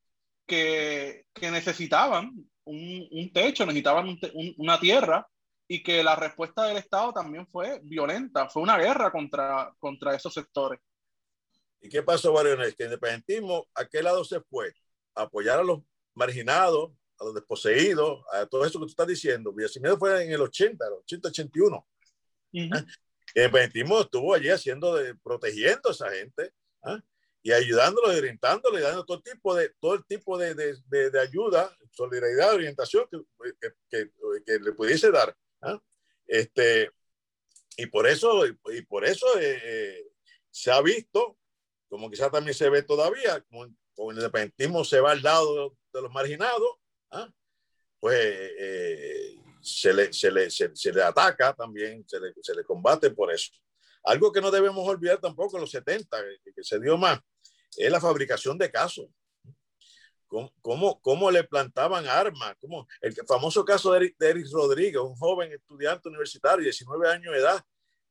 que, 0.45 1.25
necesitaban 1.41 2.31
un, 2.65 3.31
techo, 3.33 3.65
necesitaban 3.65 4.17
una 4.57 4.79
tierra 4.79 5.27
y 5.67 5.81
que 5.81 6.03
la 6.03 6.15
respuesta 6.15 6.65
del 6.65 6.77
Estado 6.77 7.13
también 7.13 7.47
fue 7.47 7.79
violenta, 7.83 8.49
fue 8.49 8.61
una 8.61 8.77
guerra 8.77 9.11
contra, 9.11 9.73
contra 9.79 10.15
esos 10.15 10.33
sectores. 10.33 10.79
¿Y 11.81 11.89
qué 11.89 12.03
pasó, 12.03 12.33
Variones? 12.33 12.75
Que 12.75 12.83
el 12.83 12.89
independentismo, 12.89 13.67
¿a 13.73 13.85
qué 13.85 14.03
lado 14.03 14.23
se 14.23 14.41
fue? 14.41 14.73
A 15.15 15.23
apoyar 15.23 15.59
a 15.59 15.63
los 15.63 15.79
marginados, 16.13 16.91
a 17.19 17.25
los 17.25 17.33
desposeídos, 17.33 18.23
a 18.33 18.45
todo 18.45 18.65
eso 18.65 18.79
que 18.79 18.85
tú 18.85 18.89
estás 18.89 19.07
diciendo. 19.07 19.53
Villasimiedo 19.53 19.97
fue 19.97 20.25
en 20.25 20.31
el 20.31 20.41
80, 20.41 20.85
el 20.85 20.93
80, 20.93 21.29
81. 21.29 21.87
El 22.51 22.85
independentismo 23.35 24.01
estuvo 24.01 24.33
allí 24.33 24.49
haciendo, 24.49 24.95
de, 24.95 25.15
protegiendo 25.15 25.89
a 25.89 25.91
esa 25.91 26.09
gente. 26.11 26.51
¿ah? 26.83 27.01
Y 27.43 27.51
ayudándolo, 27.51 28.09
orientándolo 28.09 28.77
y 28.77 28.81
dando 28.81 29.05
todo 29.05 29.21
tipo 29.21 29.55
de, 29.55 29.69
todo 29.79 29.95
el 29.95 30.05
tipo 30.05 30.37
de, 30.37 30.53
de, 30.53 31.09
de 31.09 31.19
ayuda, 31.19 31.75
solidaridad, 31.91 32.53
orientación 32.53 33.07
que, 33.09 33.19
que, 33.89 34.11
que, 34.45 34.59
le 34.59 34.73
pudiese 34.73 35.09
dar. 35.11 35.35
¿ah? 35.61 35.81
Este, 36.27 36.91
y 37.77 37.87
por 37.87 38.05
eso, 38.05 38.45
y 38.45 38.81
por 38.83 39.05
eso 39.05 39.25
eh, 39.39 40.05
se 40.51 40.71
ha 40.71 40.81
visto, 40.81 41.37
como 41.89 42.09
quizás 42.09 42.31
también 42.31 42.53
se 42.53 42.69
ve 42.69 42.83
todavía, 42.83 43.41
como, 43.41 43.65
el 43.65 44.17
independentismo 44.17 44.83
se 44.83 44.99
va 44.99 45.11
al 45.11 45.21
lado 45.21 45.75
de, 45.93 46.01
los 46.01 46.11
marginados, 46.11 46.75
¿ah? 47.11 47.29
pues 47.99 48.17
eh, 48.19 49.35
se, 49.61 49.93
le, 49.93 50.13
se, 50.13 50.31
le, 50.31 50.49
se, 50.49 50.93
le, 50.93 51.03
ataca 51.03 51.53
también, 51.53 52.07
se 52.07 52.19
le, 52.19 52.33
se 52.41 52.53
le 52.55 52.63
combate 52.63 53.09
por 53.11 53.31
eso. 53.31 53.51
Algo 54.03 54.31
que 54.31 54.41
no 54.41 54.49
debemos 54.49 54.87
olvidar 54.87 55.19
tampoco 55.19 55.57
en 55.57 55.61
los 55.61 55.71
70, 55.71 56.17
que, 56.43 56.63
se 56.63 56.79
dio 56.79 56.97
más, 56.97 57.19
es 57.77 57.91
la 57.91 57.99
fabricación 57.99 58.57
de 58.57 58.71
casos. 58.71 59.07
¿Cómo, 60.61 61.01
cómo, 61.01 61.29
le 61.29 61.43
plantaban 61.43 62.07
armas? 62.07 62.55
¿Cómo? 62.61 62.87
El 63.01 63.13
famoso 63.27 63.65
caso 63.65 63.91
de 63.91 64.15
Eric, 64.17 64.47
Rodríguez, 64.53 65.01
un 65.01 65.15
joven 65.15 65.51
estudiante 65.51 66.07
universitario, 66.07 66.63
19 66.63 67.09
años 67.09 67.33
de 67.33 67.39
edad, 67.39 67.61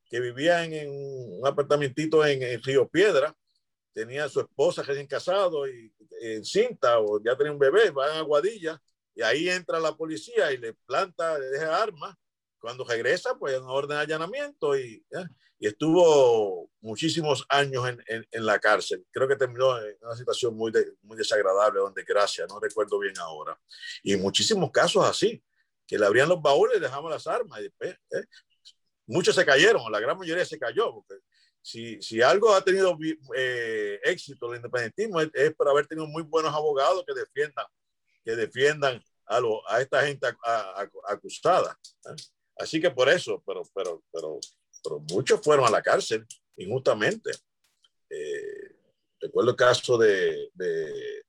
que 0.04 0.20
vivía 0.20 0.64
en, 0.64 0.90
un 0.90 1.46
apartamentito 1.46 2.24
en, 2.26 2.62
Río 2.62 2.86
Piedra, 2.88 3.34
tenía 3.94 4.24
a 4.24 4.28
su 4.28 4.40
esposa 4.40 4.82
recién 4.82 5.06
casado 5.06 5.66
y 5.66 5.92
en 6.20 6.44
cinta 6.44 6.98
o 6.98 7.22
ya 7.22 7.34
tenía 7.36 7.52
un 7.52 7.58
bebé, 7.58 7.90
va 7.90 8.06
a 8.06 8.18
Aguadilla 8.18 8.78
y 9.14 9.22
ahí 9.22 9.48
entra 9.48 9.80
la 9.80 9.96
policía 9.96 10.52
y 10.52 10.58
le 10.58 10.74
planta, 10.74 11.38
le 11.38 11.46
deja 11.46 11.82
armas. 11.82 12.14
Cuando 12.60 12.84
regresa, 12.84 13.36
pues 13.38 13.54
en 13.54 13.62
orden 13.62 13.96
de 13.96 14.02
allanamiento 14.02 14.76
y, 14.76 15.04
y 15.58 15.66
estuvo 15.66 16.70
muchísimos 16.80 17.44
años 17.48 17.86
en, 17.88 18.26
en, 18.30 18.46
la 18.46 18.58
cárcel. 18.58 19.04
Creo 19.10 19.28
que 19.28 19.36
terminó 19.36 19.78
en 19.78 19.96
una 20.00 20.16
situación 20.16 20.56
muy, 20.56 20.72
muy 21.02 21.16
desagradable, 21.16 21.80
donde 21.80 22.02
gracias, 22.02 22.48
no 22.48 22.58
recuerdo 22.58 22.98
bien 22.98 23.18
ahora. 23.18 23.58
Y 24.02 24.16
muchísimos 24.16 24.70
casos 24.70 25.04
así, 25.04 25.42
que 25.86 25.98
le 25.98 26.06
abrían 26.06 26.28
los 26.28 26.40
baúles 26.40 26.78
y 26.78 26.80
dejaban 26.80 27.10
las 27.10 27.26
armas. 27.26 27.60
Y 27.60 27.64
después, 27.64 27.90
¿eh? 27.90 28.24
Muchos 29.06 29.34
se 29.34 29.44
cayeron, 29.44 29.90
la 29.90 30.00
gran 30.00 30.16
mayoría 30.16 30.44
se 30.44 30.58
cayó, 30.58 30.94
porque 30.94 31.16
si, 31.60 32.00
si 32.00 32.22
algo 32.22 32.54
ha 32.54 32.62
tenido 32.62 32.96
eh, 33.36 34.00
éxito 34.04 34.50
el 34.50 34.56
independentismo 34.56 35.20
es, 35.20 35.54
por 35.54 35.68
haber 35.68 35.86
tenido 35.86 36.06
muy 36.06 36.22
buenos 36.22 36.54
abogados 36.54 37.04
que 37.06 37.12
defiendan, 37.12 37.66
que 38.24 38.36
defiendan 38.36 39.02
a, 39.26 39.40
lo, 39.40 39.68
a 39.68 39.80
esta 39.82 40.06
gente 40.06 40.26
acusada. 41.06 41.76
¿eh? 42.06 42.22
Así 42.56 42.80
que 42.80 42.90
por 42.90 43.08
eso, 43.08 43.42
pero, 43.46 43.62
pero, 43.74 44.02
pero 44.12 44.40
pero 44.82 45.00
muchos 45.10 45.40
fueron 45.42 45.66
a 45.66 45.70
la 45.70 45.82
cárcel 45.82 46.26
injustamente. 46.56 47.30
Eh, 48.08 48.76
recuerdo 49.20 49.50
el 49.50 49.56
caso 49.56 49.98
de, 49.98 50.50
de, 50.54 51.24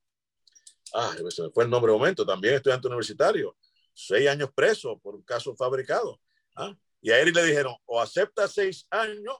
ah, 0.93 1.13
se 1.29 1.43
me 1.43 1.51
fue 1.51 1.63
el 1.63 1.69
nombre 1.69 1.91
de 1.91 1.97
momento, 1.97 2.25
también 2.25 2.55
estudiante 2.55 2.87
universitario, 2.87 3.55
seis 3.93 4.27
años 4.27 4.49
preso 4.53 4.97
por 4.99 5.15
un 5.15 5.23
caso 5.23 5.55
fabricado. 5.55 6.19
¿ah? 6.55 6.75
Y 7.01 7.11
a 7.11 7.19
él 7.19 7.31
le 7.33 7.43
dijeron, 7.43 7.75
o 7.85 7.99
aceptas 7.99 8.53
seis 8.53 8.87
años 8.89 9.35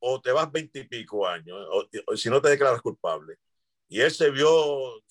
o 0.00 0.20
te 0.20 0.30
vas 0.30 0.50
veintipico 0.50 1.26
años, 1.26 1.58
o, 2.06 2.16
si 2.16 2.30
no 2.30 2.40
te 2.40 2.50
declaras 2.50 2.80
culpable. 2.80 3.36
Y 3.88 4.00
él 4.00 4.10
se 4.10 4.30
vio, 4.30 5.02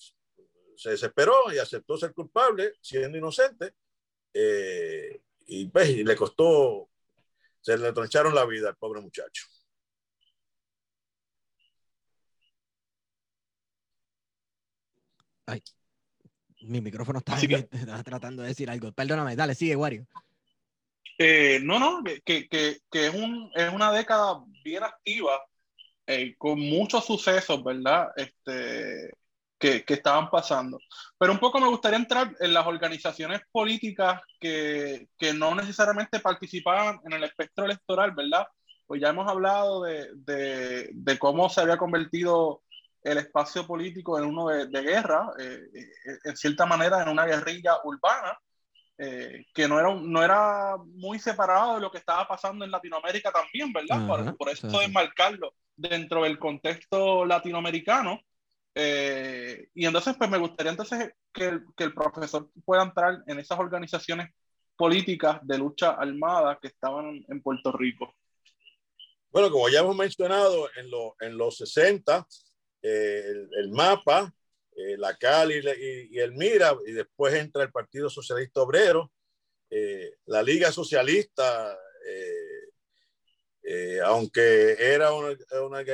se 0.76 0.90
desesperó 0.90 1.52
y 1.52 1.58
aceptó 1.58 1.98
ser 1.98 2.14
culpable, 2.14 2.72
siendo 2.80 3.18
inocente, 3.18 3.74
eh, 4.32 5.20
y, 5.48 5.66
pues, 5.68 5.88
y 5.90 6.04
le 6.04 6.14
costó 6.14 6.88
se 7.60 7.76
le 7.76 7.92
troncharon 7.92 8.34
la 8.34 8.46
vida 8.46 8.68
al 8.68 8.76
pobre 8.76 9.00
muchacho. 9.00 9.44
Ay, 15.46 15.62
mi 16.60 16.80
micrófono 16.80 17.18
está, 17.18 17.36
tratando 18.04 18.42
de 18.42 18.48
decir 18.48 18.70
algo. 18.70 18.92
Perdóname, 18.92 19.36
dale, 19.36 19.54
sigue, 19.54 19.76
Wario. 19.76 20.06
Eh, 21.18 21.58
no, 21.62 21.78
no, 21.78 22.02
que, 22.04 22.20
que, 22.22 22.80
que, 22.90 23.06
es, 23.06 23.14
un, 23.14 23.50
es 23.54 23.72
una 23.72 23.92
década 23.92 24.44
bien 24.62 24.84
activa, 24.84 25.42
eh, 26.06 26.36
con 26.36 26.60
muchos 26.60 27.04
sucesos, 27.04 27.62
¿verdad? 27.64 28.08
Este, 28.16 29.10
que, 29.58 29.84
estaban 29.88 30.30
pasando. 30.30 30.78
Pero 31.18 31.32
un 31.32 31.38
poco 31.38 31.60
me 31.60 31.68
gustaría 31.68 31.98
entrar 31.98 32.34
en 32.40 32.54
las 32.54 32.66
organizaciones 32.66 33.40
políticas 33.50 34.20
que, 34.40 35.08
que, 35.18 35.32
no 35.34 35.54
necesariamente 35.54 36.20
participaban 36.20 37.00
en 37.04 37.12
el 37.12 37.24
espectro 37.24 37.64
electoral, 37.64 38.12
¿verdad? 38.12 38.46
Pues 38.86 39.00
ya 39.00 39.08
hemos 39.08 39.28
hablado 39.28 39.82
de, 39.82 40.08
de, 40.14 40.90
de 40.92 41.18
cómo 41.18 41.48
se 41.48 41.60
había 41.60 41.76
convertido 41.76 42.62
el 43.02 43.18
espacio 43.18 43.66
político 43.66 44.18
en 44.18 44.24
uno 44.24 44.48
de, 44.48 44.82
guerra, 44.82 45.30
eh, 45.38 45.68
eh, 45.74 46.18
en 46.24 46.36
cierta 46.36 46.66
manera 46.66 47.02
en 47.02 47.08
una 47.08 47.26
guerrilla 47.26 47.78
urbana, 47.84 48.38
eh, 48.98 49.46
que 49.54 49.68
no 49.68 49.78
era, 49.78 49.94
no 49.94 50.22
era 50.22 50.76
muy 50.94 51.18
separado 51.18 51.76
de 51.76 51.80
lo 51.80 51.90
que 51.90 51.98
estaba 51.98 52.26
pasando 52.26 52.64
en 52.64 52.70
Latinoamérica 52.70 53.30
también, 53.30 53.72
¿verdad? 53.72 54.06
por, 54.06 54.36
por, 54.36 54.48
eso 54.48 54.66
desmarcarlo 54.66 55.54
dentro 55.76 56.24
del 56.24 56.38
contexto 56.38 57.24
latinoamericano. 57.24 58.20
Eh, 58.80 59.70
y 59.74 59.86
entonces, 59.86 60.14
pues 60.16 60.30
me 60.30 60.38
gustaría 60.38 60.70
entonces 60.70 61.10
que 61.32 61.46
el, 61.46 61.64
que 61.76 61.82
el, 61.82 61.92
profesor 61.92 62.48
pueda 62.64 62.84
entrar 62.84 63.24
en 63.26 63.40
esas 63.40 63.58
organizaciones 63.58 64.30
políticas 64.76 65.40
de 65.42 65.58
lucha 65.58 65.94
armada 65.94 66.56
que 66.62 66.68
estaban 66.68 67.24
en 67.28 67.42
Puerto 67.42 67.72
Rico. 67.72 68.14
Bueno, 69.32 69.50
como 69.50 69.68
ya 69.68 69.80
hemos 69.80 69.96
mencionado, 69.96 70.68
en, 70.76 70.88
lo, 70.92 71.16
en 71.18 71.36
los 71.36 71.56
60, 71.56 72.24
eh, 72.82 73.24
el, 73.26 73.48
el, 73.58 73.70
MAPA, 73.70 74.32
eh, 74.76 74.96
la 74.96 75.16
CAL 75.16 75.50
y, 75.50 76.12
y, 76.12 76.20
el 76.20 76.34
MIRA, 76.34 76.76
y 76.86 76.92
después 76.92 77.34
entra 77.34 77.64
el 77.64 77.72
Partido 77.72 78.08
Socialista 78.08 78.62
Obrero, 78.62 79.10
la 80.26 80.40
Liga 80.40 80.70
Socialista, 80.70 81.76
aunque 84.04 84.76
era 84.78 85.12
una, 85.12 85.36
una, 85.62 85.84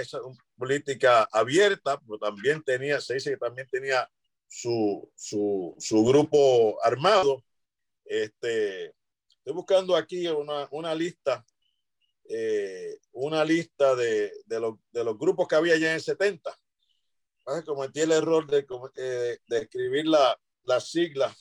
política 0.57 1.29
abierta, 1.33 2.01
pero 2.01 2.19
también 2.19 2.63
tenía, 2.63 3.01
se 3.01 3.15
dice 3.15 3.31
que 3.31 3.37
también 3.37 3.69
tenía 3.71 4.09
su, 4.55 5.11
su, 5.17 6.05
grupo 6.05 6.79
armado. 6.83 7.43
Este, 8.05 8.95
estoy 9.29 9.53
buscando 9.53 9.97
aquí 9.97 10.27
una, 10.29 10.69
una 10.71 10.95
lista, 10.95 11.45
eh, 12.29 12.99
una 13.13 13.45
lista 13.45 13.97
de, 13.97 14.33
de, 14.47 14.61
lo, 14.61 14.81
de, 14.93 15.05
los 15.05 15.19
grupos 15.19 15.49
que 15.49 15.57
había 15.57 15.77
ya 15.77 15.89
en 15.89 15.95
el 15.97 16.01
70. 16.01 16.57
Cometí 17.67 18.01
el 18.01 18.13
error 18.13 18.47
de, 18.47 18.65
eh, 18.97 19.39
de 19.47 19.59
escribir 19.59 20.07
la, 20.07 20.39
las 20.63 20.91
siglas 20.91 21.37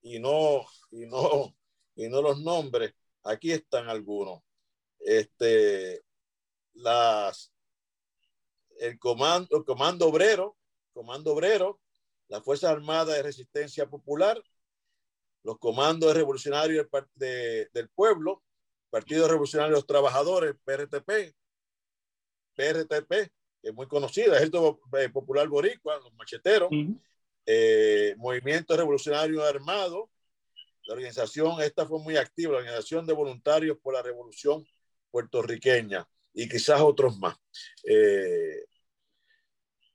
y 0.00 0.18
no, 0.18 0.64
y, 0.90 1.06
no, 1.06 1.54
y 1.96 2.08
no 2.08 2.22
los 2.22 2.40
nombres. 2.40 2.94
Aquí 3.24 3.50
están 3.52 3.88
algunos. 3.88 4.43
Este, 5.04 6.02
las, 6.72 7.52
el 8.80 8.98
comando, 8.98 9.56
el 9.56 9.64
comando 9.64 10.08
obrero, 10.08 10.56
comando 10.92 11.32
obrero, 11.32 11.80
las 12.28 12.42
Fuerzas 12.42 12.70
Armadas 12.70 13.16
de 13.16 13.22
Resistencia 13.22 13.86
Popular, 13.86 14.42
los 15.42 15.58
comandos 15.58 16.14
revolucionarios 16.14 16.86
del 17.14 17.88
pueblo, 17.94 18.42
Partido 18.88 19.28
Revolucionario 19.28 19.74
de 19.74 19.78
los 19.78 19.86
Trabajadores, 19.86 20.54
PRTP, 20.64 21.34
PRTP, 22.54 23.10
que 23.60 23.68
es 23.68 23.74
muy 23.74 23.86
conocida, 23.86 24.36
Ejército 24.36 24.80
Popular 25.12 25.48
Boricua, 25.48 25.98
los 25.98 26.14
macheteros, 26.14 26.70
eh, 27.44 28.14
Movimiento 28.16 28.74
Revolucionario 28.74 29.44
Armado, 29.44 30.10
la 30.86 30.94
organización, 30.94 31.60
esta 31.60 31.86
fue 31.86 31.98
muy 31.98 32.16
activa, 32.16 32.52
la 32.52 32.58
Organización 32.58 33.06
de 33.06 33.12
Voluntarios 33.12 33.76
por 33.82 33.94
la 33.94 34.02
Revolución 34.02 34.66
Puertorriqueña 35.14 36.04
y 36.32 36.48
quizás 36.48 36.80
otros 36.80 37.16
más. 37.20 37.36
Eh, 37.84 38.64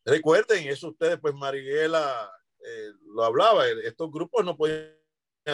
recuerden, 0.06 0.66
eso 0.70 0.92
ustedes, 0.92 1.20
pues 1.20 1.34
Mariela 1.34 2.32
eh, 2.66 2.92
lo 3.14 3.26
hablaba, 3.26 3.68
estos 3.68 4.10
grupos 4.10 4.46
no 4.46 4.56
pueden 4.56 4.96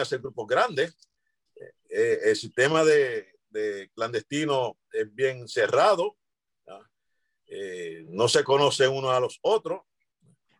ser 0.04 0.20
grupos 0.20 0.46
grandes. 0.46 0.96
Eh, 1.88 2.18
el 2.26 2.36
sistema 2.36 2.84
de, 2.84 3.26
de, 3.48 3.90
clandestino 3.92 4.78
es 4.92 5.12
bien 5.12 5.48
cerrado, 5.48 6.16
no 8.10 8.28
se 8.28 8.44
conocen 8.44 8.92
unos 8.92 9.10
a 9.10 9.18
los 9.18 9.40
otros. 9.42 9.80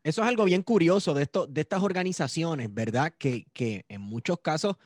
Eso 0.03 0.23
es 0.23 0.29
algo 0.29 0.45
bien 0.45 0.65
curioso 0.65 1.15
de, 1.15 1.23
esto, 1.23 1.47
de 1.47 1.61
estas 1.61 1.81
organizaciones, 1.81 2.75
¿verdad? 2.75 3.15
Que, 3.17 3.47
que 3.53 3.85
en 3.89 4.01
muchos 4.01 4.41
casos 4.41 4.75
eh, 4.77 4.81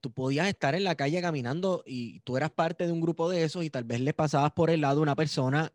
tú 0.00 0.12
podías 0.12 0.48
estar 0.48 0.74
en 0.74 0.84
la 0.84 0.94
calle 0.94 1.20
caminando 1.20 1.82
y 1.86 2.20
tú 2.20 2.36
eras 2.36 2.50
parte 2.50 2.86
de 2.86 2.92
un 2.92 3.00
grupo 3.00 3.28
de 3.28 3.44
esos 3.44 3.64
y 3.64 3.70
tal 3.70 3.84
vez 3.84 4.00
le 4.00 4.14
pasabas 4.14 4.52
por 4.52 4.70
el 4.70 4.80
lado 4.80 5.02
una 5.02 5.14
persona 5.14 5.72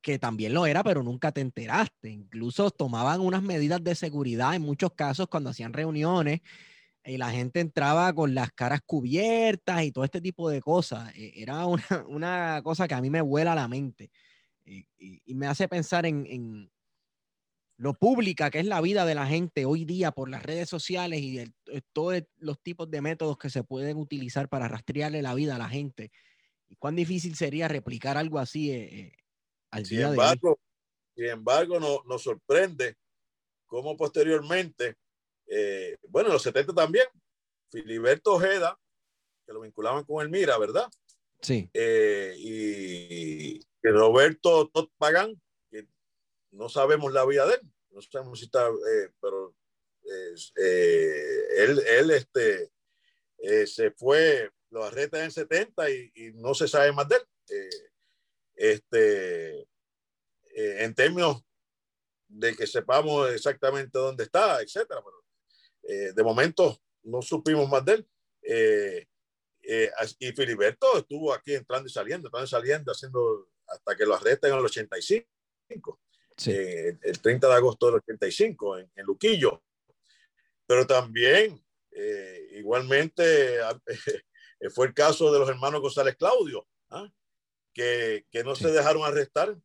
que 0.00 0.18
también 0.18 0.54
lo 0.54 0.66
era, 0.66 0.84
pero 0.84 1.02
nunca 1.02 1.32
te 1.32 1.40
enteraste. 1.40 2.10
Incluso 2.10 2.70
tomaban 2.70 3.20
unas 3.20 3.42
medidas 3.42 3.82
de 3.82 3.94
seguridad 3.94 4.54
en 4.54 4.62
muchos 4.62 4.92
casos 4.92 5.28
cuando 5.28 5.50
hacían 5.50 5.72
reuniones 5.72 6.40
y 7.04 7.16
la 7.16 7.30
gente 7.30 7.60
entraba 7.60 8.12
con 8.12 8.34
las 8.34 8.52
caras 8.52 8.80
cubiertas 8.84 9.82
y 9.82 9.92
todo 9.92 10.04
este 10.04 10.20
tipo 10.20 10.48
de 10.50 10.60
cosas. 10.60 11.12
E, 11.16 11.32
era 11.42 11.66
una, 11.66 11.84
una 12.08 12.60
cosa 12.62 12.86
que 12.86 12.94
a 12.94 13.00
mí 13.00 13.10
me 13.10 13.20
vuela 13.20 13.54
la 13.54 13.68
mente 13.68 14.10
y, 14.64 14.86
y, 15.24 15.34
me 15.34 15.46
hace 15.46 15.68
pensar 15.68 16.06
en, 16.06 16.26
en, 16.26 16.70
lo 17.78 17.94
pública 17.94 18.50
que 18.50 18.58
es 18.58 18.66
la 18.66 18.80
vida 18.80 19.06
de 19.06 19.14
la 19.14 19.26
gente 19.26 19.64
hoy 19.64 19.84
día 19.84 20.10
por 20.10 20.28
las 20.28 20.42
redes 20.42 20.68
sociales 20.68 21.20
y 21.20 21.44
todos 21.92 22.24
los 22.38 22.60
tipos 22.60 22.90
de 22.90 23.00
métodos 23.00 23.38
que 23.38 23.50
se 23.50 23.62
pueden 23.62 23.98
utilizar 23.98 24.48
para 24.48 24.66
rastrearle 24.66 25.22
la 25.22 25.34
vida 25.34 25.54
a 25.54 25.58
la 25.58 25.68
gente. 25.68 26.10
¿Y 26.68 26.74
cuán 26.74 26.96
difícil 26.96 27.36
sería 27.36 27.68
replicar 27.68 28.16
algo 28.16 28.40
así 28.40 28.72
eh, 28.72 29.16
al 29.70 29.86
sin 29.86 29.98
día 29.98 30.08
embargo, 30.08 30.48
de 30.48 30.50
hoy? 30.50 30.56
Sin 31.14 31.26
embargo, 31.26 31.78
no, 31.78 32.02
nos 32.06 32.22
sorprende 32.22 32.96
cómo 33.66 33.96
posteriormente, 33.96 34.96
bueno, 36.08 36.30
en 36.30 36.32
los 36.32 36.42
70 36.42 36.74
también, 36.74 37.06
Filiberto 37.70 38.34
Ojeda, 38.34 38.76
que 39.46 39.52
lo 39.52 39.60
vinculaban 39.60 40.02
con 40.04 40.20
el 40.20 40.30
Mira, 40.30 40.58
¿verdad? 40.58 40.88
Sí. 41.40 41.70
y 41.72 43.60
Roberto 43.82 44.68
Tot 44.68 44.90
Pagán, 44.98 45.40
no 46.58 46.68
sabemos 46.68 47.12
la 47.12 47.24
vida 47.24 47.46
de 47.46 47.54
él, 47.54 47.60
no 47.90 48.02
sabemos 48.02 48.40
si 48.40 48.46
está, 48.46 48.66
eh, 48.66 49.10
pero 49.20 49.54
eh, 50.56 51.46
él, 51.56 51.78
él 51.86 52.10
este, 52.10 52.72
eh, 53.38 53.66
se 53.66 53.92
fue, 53.92 54.50
lo 54.70 54.82
arrestan 54.82 55.22
en 55.22 55.30
70 55.30 55.88
y, 55.88 56.32
no 56.34 56.54
se 56.54 56.66
sabe 56.66 56.90
más 56.92 57.08
de 57.08 57.16
él. 57.16 57.22
este, 58.56 59.68
en 60.52 60.92
términos 60.94 61.44
de 62.26 62.56
que 62.56 62.66
sepamos 62.66 63.30
exactamente 63.30 63.96
dónde 63.96 64.24
está, 64.24 64.60
etcétera, 64.60 65.00
pero 65.02 66.12
de 66.12 66.22
momento 66.24 66.76
no 67.04 67.22
supimos 67.22 67.68
más 67.68 67.84
de 67.84 67.92
él. 67.92 69.08
y 70.18 70.32
Filiberto 70.32 70.98
estuvo 70.98 71.32
aquí 71.32 71.54
entrando 71.54 71.86
y 71.86 71.92
saliendo, 71.92 72.26
entrando 72.26 72.46
y 72.46 72.50
saliendo, 72.50 72.90
haciendo 72.90 73.48
hasta 73.68 73.96
que 73.96 74.04
lo 74.04 74.16
arrestan 74.16 74.50
en 74.50 74.58
el 74.58 74.64
85, 74.64 76.00
eh, 76.46 76.98
el 77.02 77.20
30 77.20 77.48
de 77.48 77.54
agosto 77.54 77.86
del 77.86 77.96
85, 77.96 78.78
en, 78.78 78.90
en 78.94 79.06
Luquillo. 79.06 79.62
Pero 80.66 80.86
también, 80.86 81.62
eh, 81.90 82.48
igualmente, 82.52 83.58
fue 84.70 84.88
el 84.88 84.94
caso 84.94 85.32
de 85.32 85.38
los 85.38 85.48
hermanos 85.48 85.80
González 85.80 86.16
Claudio, 86.16 86.66
¿ah? 86.90 87.10
que, 87.72 88.26
que, 88.30 88.44
no 88.44 88.54
sí. 88.54 88.64
se 88.64 88.72
dejaron 88.72 89.04
arrestar. 89.04 89.56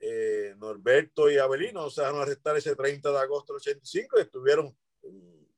Eh, 0.00 0.54
Norberto 0.58 1.28
y 1.28 1.38
Abelino 1.38 1.82
no 1.82 1.90
se 1.90 2.02
dejaron 2.02 2.22
arrestar 2.22 2.56
ese 2.56 2.76
30 2.76 3.10
de 3.10 3.18
agosto 3.18 3.52
del 3.52 3.58
85 3.60 4.16
y 4.16 4.22
estuvieron 4.22 4.76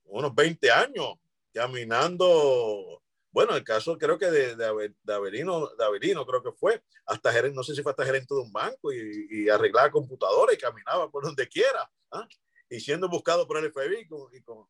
unos 0.05 0.33
20 0.33 0.71
años 0.71 1.13
caminando 1.53 3.00
bueno, 3.31 3.55
el 3.55 3.63
caso 3.63 3.97
creo 3.97 4.17
que 4.17 4.29
de, 4.29 4.55
de, 4.55 4.93
de, 5.03 5.13
Avelino, 5.13 5.67
de 5.75 5.85
Avelino 5.85 6.25
creo 6.25 6.43
que 6.43 6.51
fue, 6.51 6.83
hasta 7.05 7.31
gerente, 7.31 7.55
no 7.55 7.63
sé 7.63 7.73
si 7.75 7.81
fue 7.81 7.91
hasta 7.91 8.05
gerente 8.05 8.33
de 8.33 8.41
un 8.41 8.51
banco 8.51 8.91
y, 8.91 9.27
y 9.29 9.49
arreglaba 9.49 9.89
computadoras 9.91 10.55
y 10.55 10.59
caminaba 10.59 11.09
por 11.09 11.23
donde 11.23 11.47
quiera, 11.47 11.89
¿ah? 12.11 12.27
y 12.69 12.79
siendo 12.79 13.09
buscado 13.09 13.47
por 13.47 13.57
el 13.57 13.71
FBI. 13.71 14.07
Con, 14.07 14.33
y 14.33 14.41
con... 14.41 14.65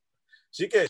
Sí 0.49 0.68
que 0.68 0.88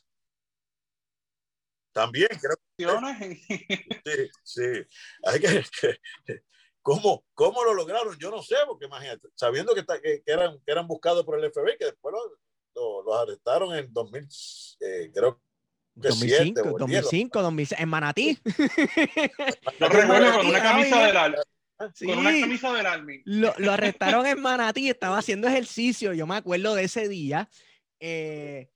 también 1.91 2.29
creo 2.39 2.55
que... 2.77 3.35
Sí, 3.45 4.29
sí. 4.43 4.87
Hay 5.23 5.39
que, 5.39 5.63
que, 6.25 6.41
¿cómo, 6.81 7.25
¿Cómo 7.33 7.63
lo 7.63 7.73
lograron? 7.73 8.17
Yo 8.17 8.31
no 8.31 8.41
sé, 8.41 8.55
porque 8.65 8.85
imagínate, 8.85 9.27
sabiendo 9.35 9.75
que, 9.75 9.85
que, 9.85 10.23
que 10.23 10.31
eran, 10.31 10.57
que 10.65 10.71
eran 10.71 10.87
buscados 10.87 11.25
por 11.25 11.37
el 11.37 11.51
FBI, 11.51 11.77
que 11.77 11.85
después 11.85 12.13
los 12.13 12.39
lo, 12.73 13.03
lo 13.03 13.13
arrestaron 13.13 13.75
en 13.75 13.91
2000, 13.91 14.27
eh, 14.79 15.11
creo 15.13 15.41
2005, 15.95 16.77
2005, 16.79 17.41
2006, 17.41 17.81
en 17.81 17.89
Manatí. 17.89 18.37
Lo 19.79 19.89
recuerdo 19.89 20.37
con 20.37 20.47
una 20.47 20.61
camisa 20.61 21.05
del. 21.05 21.35
Sí, 21.93 22.05
con 22.05 22.19
una 22.19 22.31
camisa 22.39 22.73
del. 22.73 23.21
Lo, 23.25 23.53
lo, 23.57 23.71
arrestaron 23.71 24.25
en 24.25 24.41
Manatí, 24.41 24.89
estaba 24.89 25.17
haciendo 25.17 25.47
ejercicio, 25.47 26.13
yo 26.13 26.27
me 26.27 26.35
acuerdo 26.35 26.75
de 26.75 26.83
ese 26.83 27.07
día, 27.07 27.49
eh, 27.99 28.69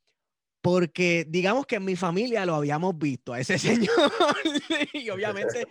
porque 0.61 1.25
digamos 1.27 1.65
que 1.65 1.75
en 1.75 1.85
mi 1.85 1.95
familia 1.95 2.45
lo 2.45 2.55
habíamos 2.55 2.97
visto 2.97 3.33
a 3.33 3.39
ese 3.39 3.57
señor 3.59 4.11
y 4.93 5.09
obviamente 5.09 5.67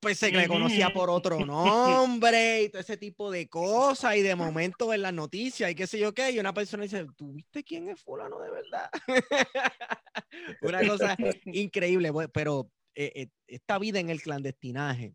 pues 0.00 0.18
se 0.18 0.30
le 0.30 0.46
conocía 0.46 0.90
por 0.90 1.10
otro 1.10 1.44
nombre 1.44 2.62
y 2.62 2.68
todo 2.68 2.80
ese 2.80 2.96
tipo 2.96 3.30
de 3.30 3.48
cosas 3.48 4.16
y 4.16 4.22
de 4.22 4.34
momento 4.34 4.92
en 4.94 5.02
las 5.02 5.12
noticias 5.12 5.70
y 5.70 5.74
qué 5.74 5.86
sé 5.86 5.98
yo 5.98 6.14
qué, 6.14 6.30
y 6.30 6.38
una 6.38 6.54
persona 6.54 6.84
dice, 6.84 7.06
¿tú 7.16 7.32
viste 7.32 7.64
quién 7.64 7.88
es 7.88 8.00
fulano 8.00 8.40
de 8.40 8.50
verdad? 8.50 8.90
una 10.62 10.86
cosa 10.86 11.16
increíble, 11.46 12.12
pero 12.32 12.70
eh, 12.94 13.12
eh, 13.14 13.28
esta 13.46 13.78
vida 13.78 13.98
en 13.98 14.10
el 14.10 14.22
clandestinaje, 14.22 15.14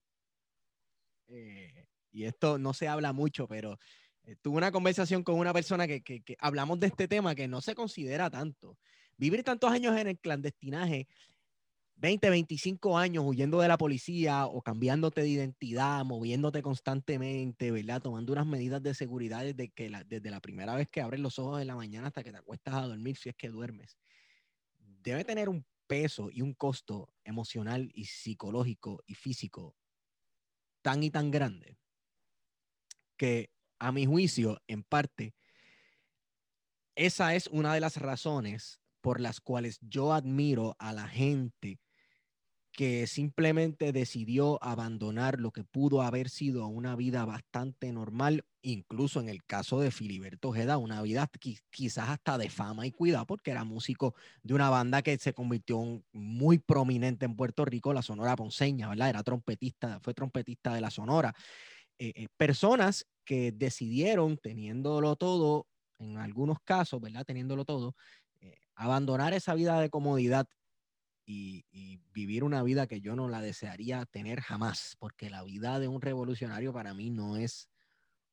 eh, 1.29 1.85
y 2.11 2.25
esto 2.25 2.57
no 2.57 2.73
se 2.73 2.87
habla 2.87 3.13
mucho, 3.13 3.47
pero 3.47 3.77
eh, 4.25 4.35
tuve 4.41 4.57
una 4.57 4.71
conversación 4.71 5.23
con 5.23 5.35
una 5.35 5.53
persona 5.53 5.87
que, 5.87 6.01
que, 6.01 6.21
que 6.21 6.37
hablamos 6.39 6.79
de 6.79 6.87
este 6.87 7.07
tema 7.07 7.35
que 7.35 7.47
no 7.47 7.61
se 7.61 7.75
considera 7.75 8.29
tanto. 8.29 8.77
Vivir 9.17 9.43
tantos 9.43 9.71
años 9.71 9.97
en 9.97 10.07
el 10.07 10.19
clandestinaje 10.19 11.07
20, 12.03 12.29
25 12.29 12.97
años 12.97 13.23
huyendo 13.25 13.61
de 13.61 13.69
la 13.69 13.77
policía 13.77 14.45
o 14.45 14.61
cambiándote 14.61 15.21
de 15.21 15.29
identidad, 15.29 16.03
moviéndote 16.03 16.61
constantemente, 16.61 17.71
¿verdad? 17.71 18.01
Tomando 18.01 18.33
unas 18.33 18.45
medidas 18.45 18.83
de 18.83 18.93
seguridad 18.93 19.45
desde, 19.45 19.69
que 19.69 19.89
la, 19.89 20.03
desde 20.03 20.29
la 20.29 20.41
primera 20.41 20.75
vez 20.75 20.89
que 20.89 20.99
abres 20.99 21.21
los 21.21 21.39
ojos 21.39 21.59
de 21.59 21.65
la 21.65 21.77
mañana 21.77 22.07
hasta 22.07 22.21
que 22.21 22.33
te 22.33 22.39
acuestas 22.39 22.73
a 22.73 22.81
dormir, 22.81 23.15
si 23.15 23.29
es 23.29 23.35
que 23.37 23.47
duermes. 23.47 23.97
Debe 25.01 25.23
tener 25.23 25.47
un 25.47 25.65
peso 25.87 26.29
y 26.29 26.41
un 26.41 26.53
costo 26.53 27.07
emocional 27.23 27.89
y 27.93 28.03
psicológico 28.03 29.01
y 29.07 29.13
físico 29.13 29.73
tan 30.81 31.03
y 31.03 31.09
tan 31.09 31.31
grande 31.31 31.77
que 33.15 33.49
a 33.79 33.93
mi 33.93 34.05
juicio, 34.05 34.61
en 34.67 34.83
parte, 34.83 35.35
esa 36.95 37.33
es 37.33 37.47
una 37.47 37.73
de 37.73 37.79
las 37.79 37.95
razones 37.95 38.81
por 38.99 39.21
las 39.21 39.39
cuales 39.39 39.79
yo 39.79 40.11
admiro 40.11 40.75
a 40.79 40.91
la 40.91 41.07
gente 41.07 41.79
que 42.73 43.05
simplemente 43.05 43.91
decidió 43.91 44.61
abandonar 44.63 45.39
lo 45.39 45.51
que 45.51 45.63
pudo 45.63 46.01
haber 46.01 46.29
sido 46.29 46.65
una 46.65 46.95
vida 46.95 47.23
bastante 47.23 47.93
normal, 47.93 48.45
incluso 48.63 49.19
en 49.19 49.29
el 49.29 49.43
caso 49.45 49.79
de 49.79 49.91
Filiberto 49.91 50.49
Ojeda, 50.49 50.79
una 50.79 51.01
vida 51.03 51.29
quizás 51.69 52.09
hasta 52.09 52.39
de 52.39 52.49
fama 52.49 52.87
y 52.87 52.91
cuidado, 52.91 53.27
porque 53.27 53.51
era 53.51 53.63
músico 53.63 54.15
de 54.41 54.55
una 54.55 54.71
banda 54.71 55.03
que 55.03 55.17
se 55.19 55.33
convirtió 55.33 56.03
muy 56.11 56.57
prominente 56.57 57.25
en 57.25 57.35
Puerto 57.35 57.63
Rico, 57.63 57.93
la 57.93 58.01
Sonora 58.01 58.35
Ponceña, 58.35 58.89
¿verdad? 58.89 59.09
Era 59.09 59.23
trompetista, 59.23 59.99
fue 60.01 60.15
trompetista 60.15 60.73
de 60.73 60.81
la 60.81 60.89
Sonora. 60.89 61.33
Eh, 61.99 62.11
eh, 62.15 62.27
personas 62.37 63.05
que 63.23 63.51
decidieron, 63.51 64.37
teniéndolo 64.37 65.15
todo, 65.15 65.67
en 65.99 66.17
algunos 66.17 66.57
casos, 66.63 66.99
¿verdad? 66.99 67.23
Teniéndolo 67.23 67.65
todo, 67.65 67.95
eh, 68.41 68.57
abandonar 68.75 69.33
esa 69.33 69.53
vida 69.53 69.79
de 69.79 69.91
comodidad 69.91 70.47
y, 71.25 71.99
vivir 72.13 72.43
una 72.43 72.61
vida 72.61 72.87
que 72.87 73.01
yo 73.01 73.15
no 73.15 73.27
la 73.27 73.41
desearía 73.41 74.05
tener 74.05 74.41
jamás, 74.41 74.95
porque 74.99 75.29
la 75.29 75.43
vida 75.43 75.79
de 75.79 75.87
un 75.87 76.01
revolucionario 76.01 76.71
para 76.73 76.93
mí 76.93 77.09
no 77.09 77.37
es 77.37 77.69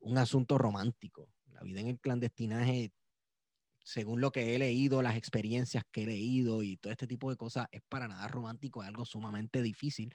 un 0.00 0.18
asunto 0.18 0.58
romántico. 0.58 1.30
La 1.52 1.62
vida 1.62 1.80
en 1.80 1.88
el 1.88 1.98
clandestinaje, 1.98 2.92
según 3.82 4.20
lo 4.20 4.32
que 4.32 4.54
he 4.54 4.58
leído, 4.58 5.02
las 5.02 5.16
experiencias 5.16 5.84
que 5.90 6.02
he 6.02 6.06
leído 6.06 6.62
y 6.62 6.76
todo 6.76 6.92
este 6.92 7.06
tipo 7.06 7.30
de 7.30 7.36
cosas, 7.36 7.68
es 7.72 7.80
para 7.88 8.06
nada 8.06 8.28
romántico, 8.28 8.82
es 8.82 8.88
algo 8.88 9.04
sumamente 9.04 9.62
difícil. 9.62 10.14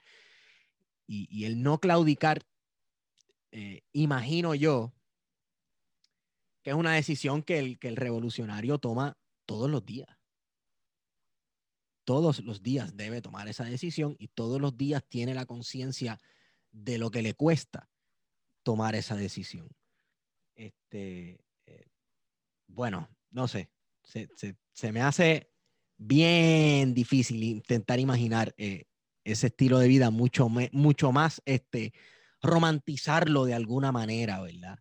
Y, 1.06 1.26
y 1.30 1.44
el 1.44 1.62
no 1.62 1.80
claudicar, 1.80 2.42
eh, 3.50 3.82
imagino 3.92 4.54
yo, 4.54 4.92
que 6.62 6.70
es 6.70 6.76
una 6.76 6.92
decisión 6.92 7.42
que 7.42 7.58
el, 7.58 7.78
que 7.78 7.88
el 7.88 7.96
revolucionario 7.96 8.78
toma 8.78 9.16
todos 9.44 9.70
los 9.70 9.84
días 9.84 10.15
todos 12.06 12.38
los 12.44 12.62
días 12.62 12.96
debe 12.96 13.20
tomar 13.20 13.48
esa 13.48 13.64
decisión 13.64 14.14
y 14.20 14.28
todos 14.28 14.60
los 14.60 14.76
días 14.76 15.04
tiene 15.08 15.34
la 15.34 15.44
conciencia 15.44 16.20
de 16.70 16.98
lo 16.98 17.10
que 17.10 17.20
le 17.20 17.34
cuesta 17.34 17.90
tomar 18.62 18.94
esa 18.94 19.16
decisión. 19.16 19.68
Este, 20.54 21.44
eh, 21.66 21.88
bueno, 22.68 23.08
no 23.30 23.48
sé, 23.48 23.70
se, 24.04 24.92
me 24.92 25.02
hace 25.02 25.50
bien 25.96 26.94
difícil 26.94 27.42
intentar 27.42 27.98
imaginar 27.98 28.54
eh, 28.56 28.84
ese 29.24 29.48
estilo 29.48 29.80
de 29.80 29.88
vida 29.88 30.10
mucho, 30.10 30.48
mucho 30.48 31.10
más 31.10 31.42
este, 31.44 31.92
romantizarlo 32.40 33.46
de 33.46 33.54
alguna 33.54 33.90
manera, 33.90 34.40
¿verdad? 34.40 34.78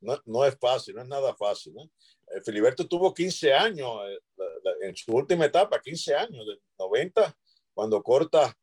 No, 0.00 0.18
no, 0.24 0.44
es 0.44 0.58
fácil, 0.58 0.94
no 0.94 1.02
es 1.02 1.08
nada 1.08 1.34
fácil. 1.36 1.74
Eh, 1.78 1.90
Filiberto 2.44 2.86
tuvo 2.86 3.12
15 3.12 3.52
años 3.52 3.88
eh, 4.08 4.18
en 4.82 4.96
su 4.96 5.12
última 5.12 5.46
etapa, 5.46 5.80
15 5.80 6.14
años, 6.14 6.46
de 6.46 6.58
90, 6.78 7.36
cuando 7.74 8.02
corta 8.02 8.56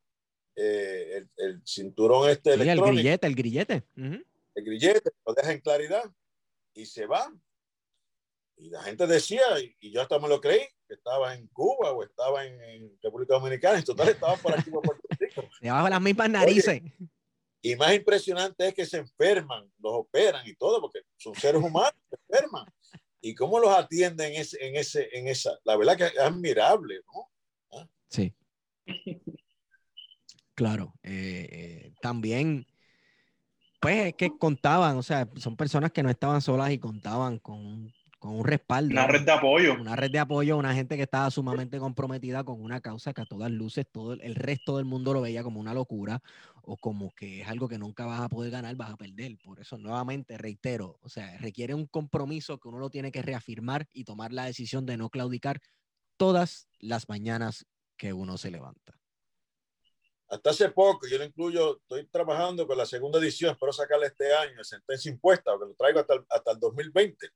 eh, 0.56 1.18
el, 1.18 1.30
el, 1.36 1.62
cinturón 1.64 2.28
este 2.30 2.56
sí, 2.56 2.68
el 2.68 2.80
grillete, 2.80 3.26
el 3.26 3.34
grillete. 3.34 3.84
Uh 3.96 4.00
-huh. 4.00 4.24
El 4.54 4.64
grillete, 4.64 5.10
lo 5.24 5.34
deja 5.34 5.52
en 5.52 5.60
claridad 5.60 6.04
y 6.74 6.86
se 6.86 7.06
va. 7.06 7.32
Y 8.56 8.70
la 8.70 8.82
gente 8.82 9.06
decía, 9.06 9.42
y 9.80 9.92
yo 9.92 10.02
hasta 10.02 10.18
me 10.18 10.28
lo 10.28 10.40
creí, 10.40 10.66
que 10.88 10.94
estaba 10.94 11.34
en 11.34 11.46
Cuba 11.48 11.92
o 11.92 12.02
estaba 12.02 12.44
en, 12.44 12.60
en 12.60 12.98
República 13.00 13.34
Dominicana, 13.34 13.78
en 13.78 13.84
total 13.84 14.08
estaba 14.08 14.36
por 14.36 14.58
aquí 14.58 14.70
por 14.70 14.82
Puerto 14.82 15.06
Rico. 15.18 15.48
Debajo 15.60 15.88
las 15.88 16.00
mismas 16.00 16.30
narices. 16.30 16.80
Oye, 16.82 16.92
y 17.60 17.76
más 17.76 17.94
impresionante 17.94 18.68
es 18.68 18.74
que 18.74 18.86
se 18.86 18.98
enferman, 18.98 19.70
los 19.78 19.92
operan 19.94 20.46
y 20.46 20.54
todo, 20.54 20.80
porque 20.80 21.00
son 21.16 21.34
seres 21.34 21.62
humanos, 21.62 21.94
se 22.08 22.16
enferman. 22.16 22.66
Y 23.20 23.34
cómo 23.34 23.58
los 23.58 23.70
atienden 23.70 24.32
en, 24.32 24.40
ese, 24.40 24.66
en, 24.66 24.76
ese, 24.76 25.08
en 25.12 25.28
esa, 25.28 25.58
la 25.64 25.76
verdad 25.76 25.96
que 25.96 26.04
es 26.06 26.18
admirable, 26.18 27.00
¿no? 27.12 27.30
¿Ah? 27.78 27.88
Sí. 28.08 28.34
Claro, 30.54 30.92
eh, 31.04 31.46
eh, 31.52 31.92
también, 32.02 32.66
pues 33.80 34.08
es 34.08 34.14
que 34.14 34.36
contaban, 34.36 34.96
o 34.96 35.04
sea, 35.04 35.28
son 35.36 35.56
personas 35.56 35.92
que 35.92 36.02
no 36.02 36.10
estaban 36.10 36.42
solas 36.42 36.72
y 36.72 36.80
contaban 36.80 37.38
con, 37.38 37.94
con 38.18 38.34
un 38.34 38.44
respaldo. 38.44 38.92
Una 38.92 39.06
red 39.06 39.24
de 39.24 39.32
apoyo. 39.32 39.74
Una 39.74 39.96
red 39.96 40.10
de 40.10 40.18
apoyo, 40.18 40.56
una 40.56 40.74
gente 40.74 40.96
que 40.96 41.04
estaba 41.04 41.30
sumamente 41.30 41.78
comprometida 41.78 42.44
con 42.44 42.60
una 42.60 42.80
causa 42.80 43.12
que 43.12 43.22
a 43.22 43.26
todas 43.26 43.50
luces 43.50 43.86
todo 43.90 44.14
el 44.14 44.34
resto 44.34 44.76
del 44.76 44.86
mundo 44.86 45.12
lo 45.12 45.20
veía 45.20 45.42
como 45.42 45.60
una 45.60 45.72
locura 45.72 46.20
o 46.62 46.76
como 46.76 47.12
que 47.14 47.42
es 47.42 47.48
algo 47.48 47.68
que 47.68 47.78
nunca 47.78 48.06
vas 48.06 48.20
a 48.20 48.28
poder 48.28 48.50
ganar, 48.50 48.74
vas 48.76 48.90
a 48.90 48.96
perder. 48.96 49.38
Por 49.42 49.60
eso, 49.60 49.78
nuevamente, 49.78 50.36
reitero, 50.36 50.98
o 51.00 51.08
sea, 51.08 51.38
requiere 51.38 51.74
un 51.74 51.86
compromiso 51.86 52.58
que 52.58 52.68
uno 52.68 52.78
lo 52.78 52.90
tiene 52.90 53.12
que 53.12 53.22
reafirmar 53.22 53.86
y 53.92 54.04
tomar 54.04 54.32
la 54.32 54.44
decisión 54.44 54.84
de 54.84 54.96
no 54.96 55.10
claudicar 55.10 55.60
todas 56.16 56.68
las 56.80 57.08
mañanas 57.08 57.66
que 57.96 58.12
uno 58.12 58.36
se 58.36 58.50
levanta. 58.50 58.98
Hasta 60.28 60.50
hace 60.50 60.68
poco, 60.70 61.06
yo 61.06 61.16
lo 61.16 61.24
incluyo, 61.24 61.78
estoy 61.78 62.06
trabajando 62.08 62.66
con 62.66 62.76
la 62.76 62.84
segunda 62.84 63.18
edición, 63.18 63.52
espero 63.52 63.72
sacarle 63.72 64.08
este 64.08 64.34
año, 64.34 64.62
sentencia 64.62 65.10
impuesta, 65.10 65.52
que 65.58 65.64
lo 65.64 65.74
traigo 65.74 66.00
hasta 66.00 66.14
el, 66.14 66.26
hasta 66.28 66.50
el 66.50 66.58
2020 66.58 67.32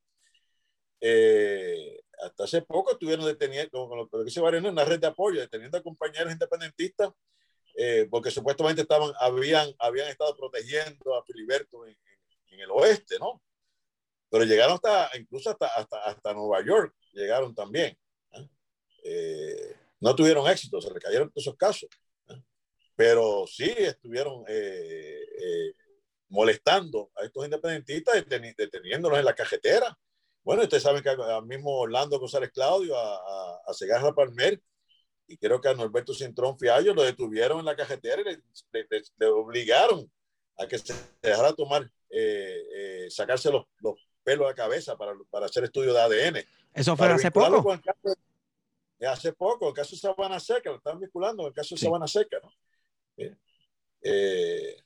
eh, 1.05 2.01
hasta 2.23 2.45
hace 2.45 2.61
poco 2.61 2.93
estuvieron 2.93 3.25
deteniendo, 3.25 3.71
como 3.71 3.97
lo 3.97 4.09
que 4.09 4.23
dice 4.23 4.39
en 4.39 4.65
una 4.65 4.85
red 4.85 5.01
de 5.01 5.07
apoyo, 5.07 5.41
deteniendo 5.41 5.77
a 5.77 5.83
compañeros 5.83 6.31
independentistas, 6.31 7.11
eh, 7.75 8.07
porque 8.09 8.31
supuestamente 8.31 8.83
estaban, 8.83 9.11
habían, 9.19 9.69
habían 9.79 10.07
estado 10.07 10.33
protegiendo 10.37 11.13
a 11.13 11.25
Filiberto 11.25 11.85
en, 11.85 11.97
el 12.57 12.71
oeste, 12.71 13.17
¿no? 13.19 13.41
Pero 14.29 14.45
llegaron 14.45 14.75
hasta, 14.75 15.09
incluso 15.17 15.49
hasta, 15.49 15.67
hasta, 15.67 16.05
hasta 16.05 16.33
Nueva 16.33 16.63
York, 16.63 16.95
llegaron 17.11 17.53
también. 17.53 17.97
¿eh? 19.03 19.75
no 19.99 20.15
tuvieron 20.15 20.47
éxito, 20.47 20.79
se 20.79 20.93
le 20.93 20.99
cayeron 21.01 21.29
todos 21.29 21.47
esos 21.47 21.57
casos. 21.57 21.89
Pero 22.95 23.45
sí 23.47 23.73
estuvieron 23.77 24.45
molestando 26.29 27.11
a 27.17 27.25
estos 27.25 27.43
independentistas, 27.43 28.23
deteniéndolos 28.29 29.19
en 29.19 29.25
la 29.25 29.35
cajetera 29.35 29.97
bueno, 30.43 30.63
ustedes 30.63 30.83
saben 30.83 31.01
que 31.01 31.09
al 31.09 31.45
mismo 31.45 31.77
Orlando 31.77 32.19
González 32.19 32.51
Claudio, 32.51 32.97
a, 32.97 33.61
a, 33.65 33.73
Segarra 33.73 34.13
Palmer, 34.13 34.61
y 35.27 35.37
creo 35.37 35.61
que 35.61 35.69
a 35.69 35.73
Norberto 35.73 36.13
Cintrón 36.13 36.57
Fiallo 36.57 36.93
lo 36.93 37.03
detuvieron 37.03 37.59
en 37.59 37.65
la 37.65 37.75
cajetera 37.75 38.21
y 38.21 38.37
le, 39.17 39.25
obligaron 39.27 40.11
a 40.57 40.67
que 40.67 40.77
se 40.77 40.93
dejara 41.21 41.53
tomar, 41.53 41.89
eh, 42.09 42.63
eh, 42.75 43.07
sacarse 43.09 43.51
los, 43.51 43.65
los, 43.79 43.95
pelos 44.23 44.45
de 44.45 44.51
la 44.51 44.55
cabeza 44.55 44.95
para, 44.95 45.13
para 45.29 45.47
hacer 45.47 45.65
estudio 45.65 45.93
de 45.93 45.99
ADN. 45.99 46.45
¿Eso 46.73 46.95
fue 46.95 47.07
hace 47.07 47.29
poco? 47.29 47.77
hace 49.05 49.33
poco, 49.33 49.67
el 49.67 49.73
caso 49.73 49.95
de 49.95 49.99
Sabana 49.99 50.39
Seca, 50.39 50.69
lo 50.69 50.77
están 50.77 50.99
vinculando, 50.99 51.45
el 51.45 51.53
caso 51.53 51.75
de 51.75 51.81
Sabana 51.81 52.07
Seca, 52.07 52.39
¿no? 52.41 52.51
Eh, 54.01 54.77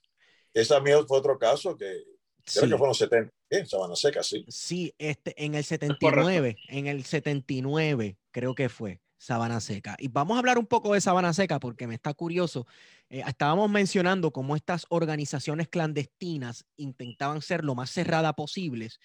ese 0.53 0.73
también 0.73 1.07
fue 1.07 1.17
otro 1.17 1.37
caso 1.37 1.75
que 1.75 2.03
creo 2.43 2.69
que 2.69 2.77
fue 2.77 2.87
en 2.87 2.87
los 2.87 2.97
70. 2.97 3.36
En 3.49 3.65
Sabana 3.65 3.95
Seca, 3.95 4.23
sí. 4.23 4.45
Sí, 4.47 4.93
este, 4.97 5.33
en 5.43 5.55
el 5.55 5.63
79, 5.63 6.57
en 6.67 6.87
el 6.87 7.05
79 7.05 8.17
creo 8.31 8.55
que 8.55 8.69
fue 8.69 9.01
Sabana 9.17 9.59
Seca. 9.61 9.95
Y 9.99 10.09
vamos 10.09 10.35
a 10.35 10.39
hablar 10.39 10.57
un 10.57 10.67
poco 10.67 10.93
de 10.93 11.01
Sabana 11.01 11.33
Seca 11.33 11.59
porque 11.59 11.87
me 11.87 11.95
está 11.95 12.13
curioso. 12.13 12.67
Eh, 13.09 13.23
estábamos 13.25 13.69
mencionando 13.69 14.31
cómo 14.31 14.55
estas 14.55 14.85
organizaciones 14.89 15.67
clandestinas 15.67 16.65
intentaban 16.75 17.41
ser 17.41 17.63
lo 17.63 17.73
más 17.73 17.89
cerrada 17.89 18.33
posibles 18.33 18.99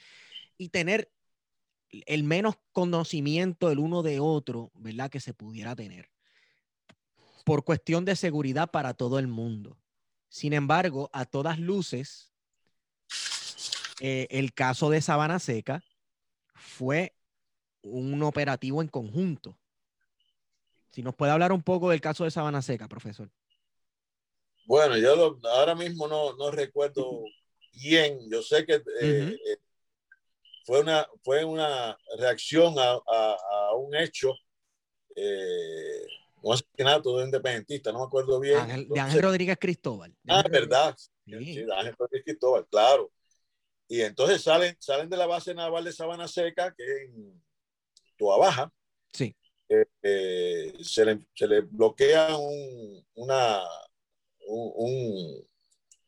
y 0.59 0.69
tener 0.69 1.11
el 1.91 2.25
menos 2.25 2.57
conocimiento 2.73 3.71
el 3.71 3.79
uno 3.79 4.03
de 4.03 4.21
otro, 4.21 4.71
¿verdad? 4.75 5.11
Que 5.11 5.21
se 5.21 5.35
pudiera 5.35 5.77
tener. 5.77 6.11
Por 7.45 7.65
cuestión 7.65 8.05
de 8.05 8.17
seguridad 8.17 8.71
para 8.71 8.95
todo 8.95 9.19
el 9.19 9.29
mundo. 9.29 9.79
Sin 10.29 10.53
embargo, 10.53 11.11
a 11.13 11.25
todas 11.27 11.59
luces, 11.59 12.32
eh, 14.05 14.27
el 14.31 14.53
caso 14.53 14.91
de 14.91 15.01
Sabana 15.01 15.39
Seca 15.39 15.85
fue 16.55 17.15
un 17.83 18.21
operativo 18.25 18.83
en 18.83 18.89
conjunto. 18.89 19.57
Si 20.91 21.05
nos 21.05 21.15
puede 21.15 21.31
hablar 21.31 21.53
un 21.53 21.63
poco 21.63 21.89
del 21.89 22.01
caso 22.01 22.25
de 22.25 22.33
Sabana 22.33 22.63
Seca, 22.63 22.89
profesor. 22.89 23.31
Bueno, 24.67 24.99
yo 24.99 25.39
ahora 25.45 25.77
mismo 25.77 26.09
no, 26.09 26.35
no, 26.35 26.51
recuerdo 26.51 27.23
bien. 27.75 28.19
Yo 28.29 28.43
sé 28.43 28.67
que 28.67 28.75
eh, 28.75 28.83
eh, 29.01 29.57
fue, 30.67 30.81
una, 30.81 31.07
fue 31.23 31.45
una 31.45 31.97
reacción 32.19 32.75
a, 32.81 32.95
a, 32.95 33.75
un 33.77 33.95
hecho, 33.95 34.35
eh, 35.15 36.07
un 36.43 36.55
asesinato 36.55 37.11
de 37.11 37.17
un 37.19 37.25
independentista, 37.27 37.93
no 37.93 38.01
me 38.01 38.07
acuerdo 38.07 38.41
bien. 38.41 38.89
de 38.89 39.01
Ángel 39.01 39.23
Rodríguez 39.23 39.59
Cristóbal. 39.61 40.13
Ah, 40.27 40.43
verdad. 40.51 40.97
Sí. 41.25 41.63
de 41.63 41.73
Ángel 41.73 41.95
Rodríguez 41.97 42.25
Cristóbal, 42.25 42.67
claro. 42.69 43.13
Y 43.89 44.01
entonces 44.03 44.43
salen, 44.43 44.77
salen 44.79 45.11
de 45.11 45.17
la 45.17 45.27
base 45.27 45.55
naval 45.55 45.85
de 45.85 45.93
Sabana 45.93 46.29
Seca, 46.29 46.75
que 46.75 46.83
es 46.83 47.09
en 47.11 47.43
Tua 48.17 48.39
Baja. 48.39 48.73
Sí. 49.13 49.35
Eh, 49.69 49.85
eh, 50.03 50.75
se, 50.83 51.05
le, 51.05 51.27
se, 51.35 51.47
le, 51.47 51.61
bloquea 51.63 52.37
un, 52.37 53.07
una, 53.15 53.63
un, 54.47 55.47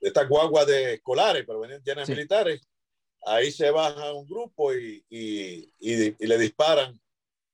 estas 0.00 0.28
guaguas 0.28 0.66
de 0.66 0.94
escolares, 0.94 1.44
pero 1.46 1.60
venían 1.60 1.82
llenas 1.82 2.08
militares. 2.08 2.60
Ahí 3.26 3.50
se 3.50 3.70
baja 3.70 4.12
un 4.12 4.26
grupo 4.26 4.74
y, 4.74 5.04
y, 5.08 5.70
y, 5.80 6.26
le 6.26 6.38
disparan. 6.38 7.00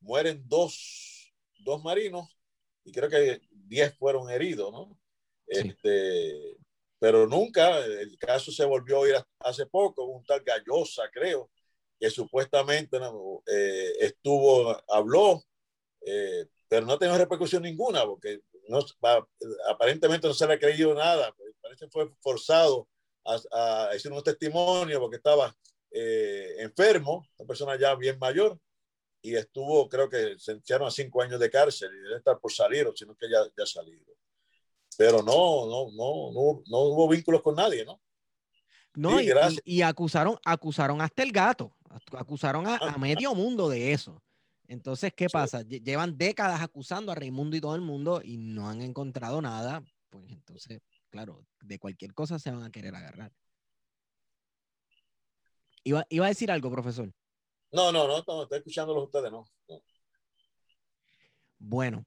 Mueren 0.01 0.43
dos, 0.49 1.33
dos 1.61 1.83
marinos 1.83 2.37
y 2.85 2.93
creo 2.93 3.09
que 3.09 3.41
diez 3.51 3.95
fueron 3.97 4.31
heridos, 4.31 4.73
¿no? 4.73 4.99
Sí. 5.49 5.69
Este, 5.69 6.57
pero 7.01 7.27
nunca, 7.27 7.79
el 7.79 8.17
caso 8.19 8.53
se 8.53 8.65
volvió 8.65 8.97
a 8.97 9.01
oír 9.01 9.15
hace 9.41 9.67
poco, 9.67 10.05
un 10.05 10.23
tal 10.25 10.43
Gallosa, 10.43 11.05
creo, 11.11 11.51
que 11.99 12.11
supuestamente 12.11 12.99
eh, 13.47 13.93
estuvo, 14.01 14.77
habló, 14.93 15.43
eh, 16.03 16.47
pero 16.69 16.85
no 16.85 16.99
tenía 16.99 17.17
repercusión 17.17 17.63
ninguna, 17.63 18.05
porque 18.05 18.41
no, 18.69 18.81
aparentemente 19.71 20.29
no 20.29 20.35
se 20.35 20.47
le 20.47 20.55
ha 20.55 20.59
creído 20.59 20.95
nada, 20.95 21.35
parece 21.63 21.87
que 21.87 21.91
fue 21.91 22.13
forzado 22.21 22.87
a, 23.25 23.87
a 23.87 23.93
decir 23.93 24.13
un 24.13 24.23
testimonio 24.23 25.01
porque 25.01 25.17
estaba 25.17 25.57
eh, 25.91 26.57
enfermo, 26.59 27.27
una 27.39 27.47
persona 27.47 27.79
ya 27.79 27.95
bien 27.95 28.19
mayor, 28.19 28.59
y 29.23 29.37
estuvo, 29.37 29.89
creo 29.89 30.09
que 30.11 30.39
se 30.39 30.53
echaron 30.53 30.89
a 30.89 30.91
cinco 30.91 31.23
años 31.23 31.41
de 31.41 31.51
cárcel 31.51 31.91
y 31.95 32.01
debe 32.01 32.17
estar 32.19 32.39
por 32.39 32.53
salir, 32.53 32.87
o 32.87 32.95
sino 32.95 33.17
que 33.17 33.31
ya, 33.31 33.43
ya 33.57 33.65
ha 33.65 33.67
salido 33.67 34.05
pero 34.97 35.23
no, 35.23 35.67
no, 35.67 35.91
no, 35.93 36.33
no, 36.33 36.63
no 36.67 36.79
hubo 36.79 37.09
vínculos 37.09 37.43
con 37.43 37.55
nadie, 37.55 37.85
¿no? 37.85 38.01
No, 38.95 39.21
y, 39.21 39.31
y, 39.65 39.83
acusaron, 39.83 40.37
acusaron 40.45 41.01
hasta 41.01 41.23
el 41.23 41.31
gato, 41.31 41.73
acusaron 42.13 42.67
a, 42.67 42.77
ah, 42.77 42.99
medio 42.99 43.35
mundo 43.35 43.69
de 43.69 43.93
eso. 43.93 44.21
Entonces, 44.67 45.13
¿qué 45.15 45.29
pasa? 45.29 45.63
Llevan 45.63 46.19
décadas 46.19 46.61
acusando 46.61 47.11
a 47.11 47.15
Raimundo 47.15 47.57
y 47.57 47.61
todo 47.61 47.75
el 47.75 47.81
mundo 47.81 48.21
y 48.23 48.37
no 48.37 48.69
han 48.69 48.83
encontrado 48.83 49.41
nada. 49.41 49.83
Pues 50.11 50.31
entonces, 50.31 50.81
claro, 51.09 51.45
de 51.61 51.79
cualquier 51.79 52.15
cosa 52.15 52.39
se 52.39 52.51
van 52.51 52.63
a 52.63 52.71
querer 52.71 52.95
agarrar. 52.95 53.33
Iba, 55.85 56.05
iba 56.09 56.27
a 56.27 56.29
decir 56.29 56.51
algo, 56.51 56.71
profesor. 56.71 57.13
No, 57.73 57.93
no, 57.93 58.07
no, 58.07 58.23
no 58.27 58.43
estoy 58.43 58.59
escuchándolos 58.59 59.05
ustedes, 59.05 59.31
no. 59.31 59.45
Bueno, 61.59 62.05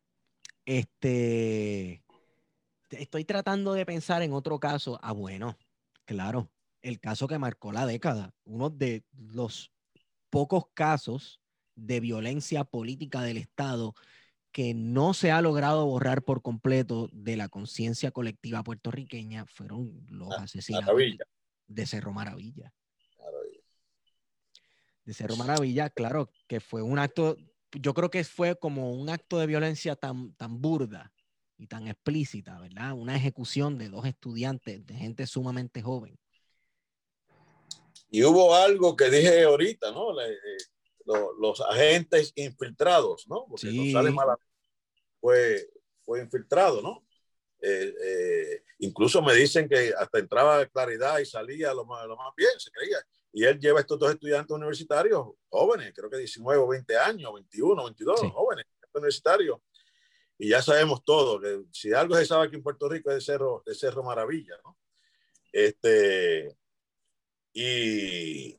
este, 0.66 2.03
estoy 3.00 3.26
tratando 3.26 3.74
de 3.74 3.86
pensar 3.86 4.22
en 4.22 4.34
otro 4.34 4.60
caso. 4.60 5.00
Ah, 5.02 5.12
bueno, 5.12 5.58
claro, 6.06 6.52
el 6.82 7.00
caso 7.00 7.28
que 7.28 7.38
marcó 7.38 7.72
la 7.72 7.86
década, 7.86 8.34
uno 8.44 8.70
de 8.70 9.04
los 9.12 9.72
pocos 10.30 10.66
casos 10.74 11.42
de 11.76 12.00
violencia 12.00 12.64
política 12.64 13.22
del 13.22 13.38
Estado 13.38 13.94
que 14.52 14.76
no 14.76 15.16
se 15.16 15.32
ha 15.32 15.42
logrado 15.42 15.86
borrar 15.86 16.24
por 16.24 16.44
completo 16.44 17.10
de 17.12 17.36
la 17.36 17.50
conciencia 17.50 18.12
colectiva 18.12 18.64
puertorriqueña 18.64 19.46
fueron 19.48 20.06
los 20.08 20.32
ah, 20.32 20.44
asesinatos 20.44 20.96
de 21.68 21.86
Cerro 21.88 22.14
Maravilla. 22.14 22.72
De 25.06 25.14
Cerro 25.14 25.36
Maravilla, 25.36 25.90
claro, 25.90 26.30
que 26.48 26.60
fue 26.60 26.82
un 26.82 27.00
acto, 27.00 27.36
yo 27.72 27.94
creo 27.94 28.10
que 28.10 28.24
fue 28.24 28.56
como 28.58 28.94
un 28.94 29.10
acto 29.10 29.40
de 29.40 29.48
violencia 29.48 29.96
tan, 29.96 30.34
tan 30.36 30.62
burda 30.62 31.12
y 31.64 31.68
tan 31.68 31.88
explícita, 31.88 32.60
¿verdad? 32.60 32.92
Una 32.92 33.16
ejecución 33.16 33.78
de 33.78 33.88
dos 33.88 34.06
estudiantes, 34.06 34.86
de 34.86 34.94
gente 34.94 35.26
sumamente 35.26 35.82
joven. 35.82 36.20
Y 38.10 38.24
hubo 38.24 38.54
algo 38.54 38.98
que 38.98 39.10
dije 39.10 39.44
ahorita, 39.44 39.92
¿no? 39.92 40.20
Eh, 40.22 40.38
los, 41.40 41.62
agentes 41.62 42.34
infiltrados, 42.36 43.26
¿no? 43.30 43.46
Porque 43.48 43.68
sí. 43.68 43.78
González 43.78 44.14
Mala 44.14 44.38
fue, 45.22 45.70
fue 46.06 46.20
infiltrado, 46.20 46.82
¿no? 46.82 47.06
Eh, 47.62 47.96
eh, 48.04 48.64
incluso 48.80 49.22
me 49.22 49.34
dicen 49.34 49.70
que 49.70 49.94
hasta 49.98 50.20
entraba 50.20 50.66
claridad 50.66 51.20
y 51.20 51.26
salía 51.26 51.74
lo 51.74 51.86
más, 51.86 52.06
lo 52.08 52.18
más 52.18 52.34
bien, 52.36 52.52
se 52.58 52.72
creía. 52.72 52.98
Y 53.32 53.46
él 53.46 53.58
lleva 53.58 53.80
a 53.80 53.82
estos 53.82 53.98
dos 53.98 54.12
estudiantes 54.12 54.54
universitarios 54.54 55.28
jóvenes, 55.48 55.94
creo 55.96 56.10
que 56.10 56.18
19 56.18 56.62
o 56.62 56.68
20 56.68 56.98
años, 56.98 57.34
21, 57.34 57.84
22, 57.86 58.20
jóvenes 58.34 58.66
universitarios. 58.94 59.60
Y 60.44 60.50
ya 60.50 60.62
sabemos 60.62 61.06
todo, 61.06 61.40
que 61.40 61.64
si 61.72 61.94
algo 61.94 62.18
se 62.18 62.26
sabe 62.26 62.48
aquí 62.48 62.58
en 62.58 62.64
Puerto 62.64 62.90
Rico 62.90 63.10
es 63.10 63.16
de 63.16 63.22
Cerro, 63.22 63.64
de 63.66 63.74
Cerro 63.74 64.04
Maravilla, 64.04 64.58
¿no? 64.66 64.78
Este, 65.54 66.54
y, 67.54 68.54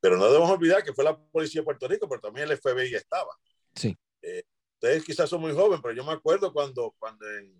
pero 0.00 0.18
no 0.18 0.26
debemos 0.26 0.50
olvidar 0.50 0.84
que 0.84 0.92
fue 0.92 1.04
la 1.04 1.18
policía 1.18 1.62
de 1.62 1.64
Puerto 1.64 1.88
Rico, 1.88 2.06
pero 2.06 2.20
también 2.20 2.50
el 2.50 2.58
FBI 2.58 2.94
estaba. 2.94 3.34
Sí. 3.74 3.96
Eh, 4.20 4.42
ustedes 4.74 5.02
quizás 5.02 5.30
son 5.30 5.40
muy 5.40 5.54
jóvenes, 5.54 5.80
pero 5.82 5.94
yo 5.94 6.04
me 6.04 6.12
acuerdo 6.12 6.52
cuando, 6.52 6.94
cuando 6.98 7.26
en 7.38 7.58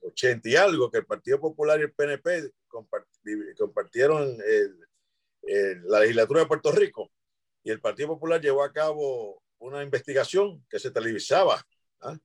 80 0.00 0.48
y 0.48 0.56
algo, 0.56 0.90
que 0.90 0.96
el 0.96 1.06
Partido 1.06 1.38
Popular 1.38 1.78
y 1.78 1.82
el 1.82 1.92
PNP 1.92 2.50
compartieron 3.58 4.38
la 5.84 6.00
legislatura 6.00 6.40
de 6.40 6.46
Puerto 6.46 6.72
Rico 6.72 7.12
y 7.62 7.70
el 7.70 7.82
Partido 7.82 8.08
Popular 8.08 8.40
llevó 8.40 8.64
a 8.64 8.72
cabo 8.72 9.42
una 9.58 9.82
investigación 9.82 10.64
que 10.70 10.78
se 10.78 10.90
televisaba. 10.90 11.62
¿ah? 12.00 12.16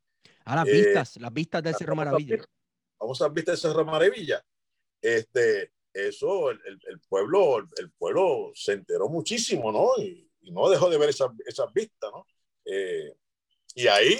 Las 0.55 0.67
eh, 0.67 0.71
vistas, 0.71 1.17
las 1.17 1.33
vistas 1.33 1.63
del 1.63 1.75
Cerro 1.75 1.95
Maravilla. 1.95 2.43
Vamos 2.99 3.21
a 3.21 3.29
vistas 3.29 3.61
del 3.61 3.71
Cerro 3.71 3.85
Maravilla. 3.85 4.43
Este, 5.01 5.73
eso, 5.93 6.51
el, 6.51 6.59
el, 6.65 6.99
pueblo, 7.07 7.59
el, 7.77 7.91
pueblo 7.91 8.51
se 8.53 8.73
enteró 8.73 9.07
muchísimo, 9.09 9.71
¿no? 9.71 9.91
Y, 10.01 10.25
no 10.51 10.67
dejó 10.67 10.89
de 10.89 10.97
ver 10.97 11.09
esas, 11.09 11.29
esas 11.45 11.71
vistas, 11.71 12.09
¿no? 12.11 12.25
Eh, 12.65 13.13
y 13.75 13.85
ahí 13.85 14.19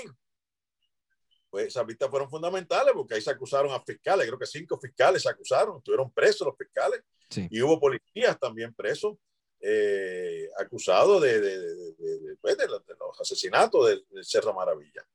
pues 1.49 1.67
esas 1.67 1.85
vistas 1.85 2.09
fueron 2.09 2.29
fundamentales 2.29 2.93
porque 2.93 3.15
ahí 3.15 3.21
se 3.21 3.31
acusaron 3.31 3.71
a 3.71 3.81
fiscales, 3.81 4.27
creo 4.27 4.39
que 4.39 4.45
cinco 4.45 4.79
fiscales 4.79 5.23
se 5.23 5.29
acusaron, 5.29 5.77
estuvieron 5.77 6.11
presos 6.11 6.45
los 6.47 6.57
fiscales 6.57 7.01
y 7.49 7.61
hubo 7.61 7.79
policías 7.79 8.39
también 8.39 8.73
presos, 8.73 9.17
eh, 9.59 10.49
acusados 10.57 11.21
de, 11.21 11.41
de, 11.41 12.37
pues, 12.41 12.57
los 12.67 13.21
asesinatos 13.21 13.87
del, 13.87 14.25
Cerro 14.25 14.53
Maravilla. 14.53 15.05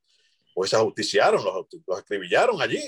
Pues 0.54 0.70
se 0.70 0.76
ajusticiaron, 0.76 1.44
los, 1.44 1.66
los 1.86 1.98
acribillaron 1.98 2.62
allí, 2.62 2.78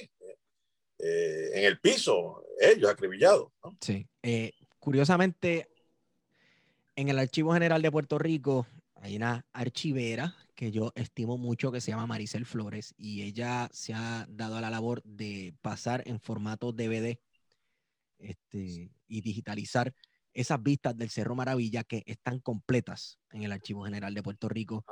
eh, 0.98 1.50
en 1.52 1.64
el 1.64 1.78
piso, 1.80 2.44
ellos 2.58 2.90
acribillados. 2.90 3.50
Sí, 3.80 4.08
eh, 4.22 4.52
curiosamente, 4.78 5.68
en 6.94 7.08
el 7.08 7.18
Archivo 7.18 7.52
General 7.52 7.82
de 7.82 7.90
Puerto 7.90 8.18
Rico 8.18 8.66
hay 8.94 9.16
una 9.16 9.44
archivera 9.52 10.34
que 10.54 10.72
yo 10.72 10.92
estimo 10.94 11.36
mucho 11.36 11.70
que 11.70 11.82
se 11.82 11.90
llama 11.90 12.06
Maricel 12.06 12.46
Flores 12.46 12.94
y 12.96 13.22
ella 13.22 13.68
se 13.72 13.92
ha 13.92 14.26
dado 14.28 14.56
a 14.56 14.60
la 14.62 14.70
labor 14.70 15.02
de 15.04 15.54
pasar 15.60 16.02
en 16.06 16.18
formato 16.18 16.72
DVD 16.72 17.18
este, 18.18 18.90
y 19.06 19.20
digitalizar 19.20 19.94
esas 20.32 20.62
vistas 20.62 20.96
del 20.96 21.10
Cerro 21.10 21.34
Maravilla 21.34 21.84
que 21.84 22.02
están 22.06 22.40
completas 22.40 23.18
en 23.32 23.42
el 23.42 23.52
Archivo 23.52 23.84
General 23.84 24.14
de 24.14 24.22
Puerto 24.22 24.48
Rico. 24.48 24.84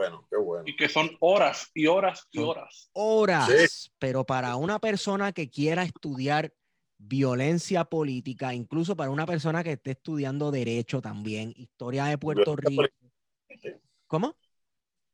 Bueno, 0.00 0.26
qué 0.30 0.38
bueno. 0.38 0.64
Y 0.66 0.76
que 0.76 0.88
son 0.88 1.14
horas 1.20 1.70
y 1.74 1.86
horas 1.86 2.26
y 2.30 2.38
horas. 2.38 2.88
Horas, 2.94 3.92
pero 3.98 4.24
para 4.24 4.56
una 4.56 4.78
persona 4.78 5.30
que 5.32 5.50
quiera 5.50 5.82
estudiar 5.82 6.54
violencia 6.96 7.84
política, 7.84 8.54
incluso 8.54 8.96
para 8.96 9.10
una 9.10 9.26
persona 9.26 9.62
que 9.62 9.72
esté 9.72 9.90
estudiando 9.90 10.50
derecho 10.50 11.02
también, 11.02 11.52
historia 11.54 12.06
de 12.06 12.16
Puerto 12.16 12.56
Rico. 12.56 12.84
¿Cómo? 14.06 14.36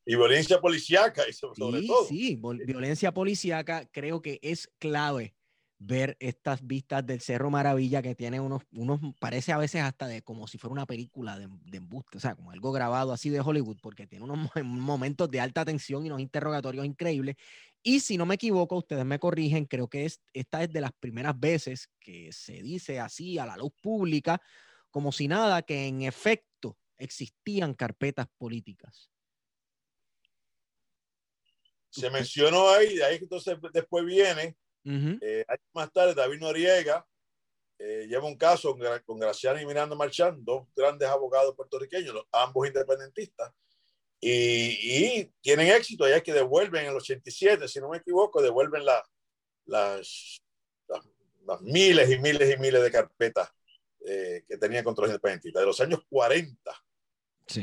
y 0.05 0.15
violencia 0.15 0.61
policíaca 0.61 1.23
sobre, 1.33 1.81
sí, 1.81 1.87
todo. 1.87 2.05
Sí, 2.05 2.41
violencia 2.65 3.13
policíaca 3.13 3.89
creo 3.91 4.21
que 4.21 4.39
es 4.41 4.69
clave 4.79 5.35
ver 5.79 6.17
estas 6.19 6.65
vistas 6.65 7.05
del 7.05 7.21
Cerro 7.21 7.51
Maravilla 7.51 8.01
que 8.01 8.15
tiene 8.15 8.39
unos, 8.39 8.63
unos 8.71 8.99
parece 9.19 9.51
a 9.51 9.57
veces 9.57 9.81
hasta 9.81 10.07
de 10.07 10.23
como 10.23 10.47
si 10.47 10.57
fuera 10.57 10.71
una 10.71 10.85
película 10.85 11.37
de, 11.37 11.47
de 11.65 11.77
embuste, 11.77 12.17
o 12.17 12.19
sea, 12.19 12.35
como 12.35 12.51
algo 12.51 12.71
grabado 12.71 13.13
así 13.13 13.29
de 13.29 13.41
Hollywood, 13.41 13.77
porque 13.81 14.07
tiene 14.07 14.25
unos 14.25 14.49
momentos 14.63 15.29
de 15.29 15.39
alta 15.39 15.65
tensión 15.65 16.03
y 16.05 16.09
unos 16.09 16.21
interrogatorios 16.21 16.85
increíbles. 16.85 17.35
Y 17.83 17.99
si 17.99 18.17
no 18.17 18.25
me 18.25 18.35
equivoco, 18.35 18.77
ustedes 18.77 19.05
me 19.05 19.19
corrigen, 19.19 19.65
creo 19.65 19.87
que 19.87 20.05
es, 20.05 20.19
esta 20.33 20.63
es 20.63 20.71
de 20.73 20.81
las 20.81 20.91
primeras 20.93 21.39
veces 21.39 21.89
que 21.99 22.31
se 22.31 22.61
dice 22.61 22.99
así 22.99 23.37
a 23.37 23.45
la 23.45 23.55
luz 23.55 23.71
pública, 23.81 24.41
como 24.89 25.11
si 25.11 25.27
nada, 25.27 25.61
que 25.61 25.87
en 25.87 26.01
efecto 26.01 26.77
existían 26.97 27.75
carpetas 27.75 28.27
políticas 28.37 29.11
se 31.89 32.09
mencionó 32.09 32.69
ahí, 32.69 32.95
de 32.95 33.03
ahí 33.03 33.17
entonces 33.21 33.57
después 33.73 34.05
viene, 34.05 34.55
eh, 35.21 35.45
más 35.73 35.91
tarde 35.91 36.15
David 36.15 36.39
Noriega 36.39 37.05
eh, 37.79 38.07
lleva 38.07 38.25
un 38.25 38.37
caso 38.37 38.75
con, 39.05 39.19
Graciano 39.19 39.61
y 39.61 39.65
Miranda 39.65 39.95
Marchán, 39.95 40.43
dos 40.43 40.67
grandes 40.75 41.07
abogados 41.07 41.55
puertorriqueños, 41.55 42.15
ambos 42.31 42.67
independentistas, 42.67 43.53
y, 44.19 45.25
tienen 45.41 45.67
éxito, 45.67 46.09
ya 46.09 46.21
que 46.21 46.33
devuelven 46.33 46.85
en 46.85 46.89
el 46.89 46.97
87, 46.97 47.67
si 47.67 47.79
no 47.79 47.89
me 47.89 47.97
equivoco, 47.97 48.41
devuelven 48.41 48.83
las, 48.83 49.03
las, 49.65 50.41
miles 51.61 52.09
y 52.09 52.17
miles 52.17 52.55
y 52.55 52.59
miles 52.59 52.81
de 52.81 52.91
carpetas 52.91 53.49
eh, 54.05 54.43
que 54.47 54.57
tenían 54.57 54.83
contra 54.83 55.03
los 55.03 55.11
independentistas, 55.11 55.61
de 55.61 55.65
los 55.67 55.79
años 55.79 56.01
40 56.09 56.71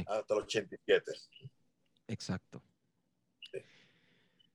hasta 0.07 0.35
los 0.35 0.45
87. 0.45 1.13
Exacto. 2.07 2.63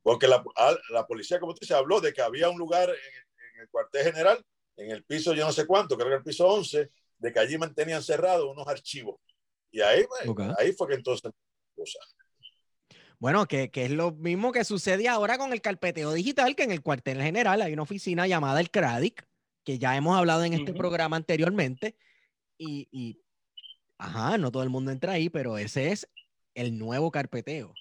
Porque 0.10 0.27
la, 0.27 0.44
la 0.90 1.06
policía, 1.06 1.40
como 1.40 1.53
tú 1.53 1.60
dices, 1.61 1.77
habló 1.77 2.02
de 2.02 2.11
que 2.11 2.23
había 2.23 2.49
un 2.49 2.57
lugar 2.57 2.90
en, 2.90 3.61
el 3.61 3.69
cuartel 3.69 4.06
general, 4.06 4.44
en 4.76 4.90
el 4.90 5.03
piso 5.03 5.36
yo 5.36 5.45
no 5.45 5.52
sé 5.52 5.68
cuánto, 5.68 5.95
creo 5.95 6.10
que 6.10 6.15
el 6.15 6.23
piso 6.23 6.48
11, 6.48 6.90
de 7.19 7.31
que 7.31 7.38
allí 7.38 7.60
mantenían 7.60 8.02
cerrados 8.02 8.49
unos 8.52 8.68
archivos. 8.68 9.18
Y 9.69 9.81
ahí, 9.81 10.03
ahí 10.57 10.73
fue 10.73 10.88
que 10.88 10.95
entonces... 10.95 11.31
Bueno, 13.19 13.45
que, 13.45 13.69
que, 13.69 13.86
es 13.86 13.91
lo 13.91 14.11
mismo 14.14 14.52
que 14.52 14.64
sucede 14.64 15.07
ahora 15.07 15.38
con 15.38 15.53
el 15.53 15.61
carpeteo 15.61 16.11
digital, 16.14 16.56
que 16.56 16.64
en 16.64 16.72
el 16.72 16.81
cuartel 16.81 17.22
general 17.22 17.61
hay 17.61 17.73
una 17.73 17.84
oficina 17.84 18.26
llamada 18.26 18.61
el 18.61 18.72
CRADIC, 18.72 19.27
que 19.64 19.77
ya 19.77 19.95
hemos 19.95 20.18
hablado 20.18 20.44
en 20.44 20.53
este 20.53 20.73
programa 20.73 21.18
anteriormente, 21.18 21.95
y, 22.57 22.88
y, 22.91 23.22
ajá, 23.99 24.40
no 24.40 24.49
todo 24.52 24.64
el 24.64 24.69
mundo 24.72 24.90
entra 24.90 25.11
ahí, 25.11 25.30
pero 25.30 25.60
ese 25.60 25.91
es 25.91 26.10
el 26.56 26.80
nuevo 26.80 27.11
carpeteo. 27.11 27.76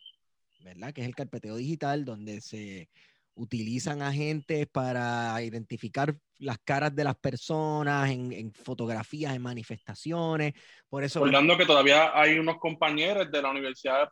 ¿Verdad? 0.58 0.92
Que 0.92 1.02
es 1.02 1.06
el 1.06 1.14
carpeteo 1.14 1.56
digital, 1.56 2.04
donde 2.04 2.40
se 2.40 2.88
utilizan 3.34 4.02
agentes 4.02 4.66
para 4.66 5.40
identificar 5.42 6.14
las 6.38 6.58
caras 6.58 6.94
de 6.94 7.04
las 7.04 7.16
personas 7.16 8.10
en, 8.10 8.52
fotografías, 8.52 9.34
en 9.34 9.42
manifestaciones. 9.42 10.54
Por 10.88 11.04
eso. 11.04 11.20
Recordando 11.20 11.56
que 11.56 11.66
todavía 11.66 12.18
hay 12.18 12.38
unos 12.38 12.58
compañeros 12.58 13.30
de 13.30 13.42
la 13.42 13.50
Universidad 13.50 14.04
de 14.04 14.10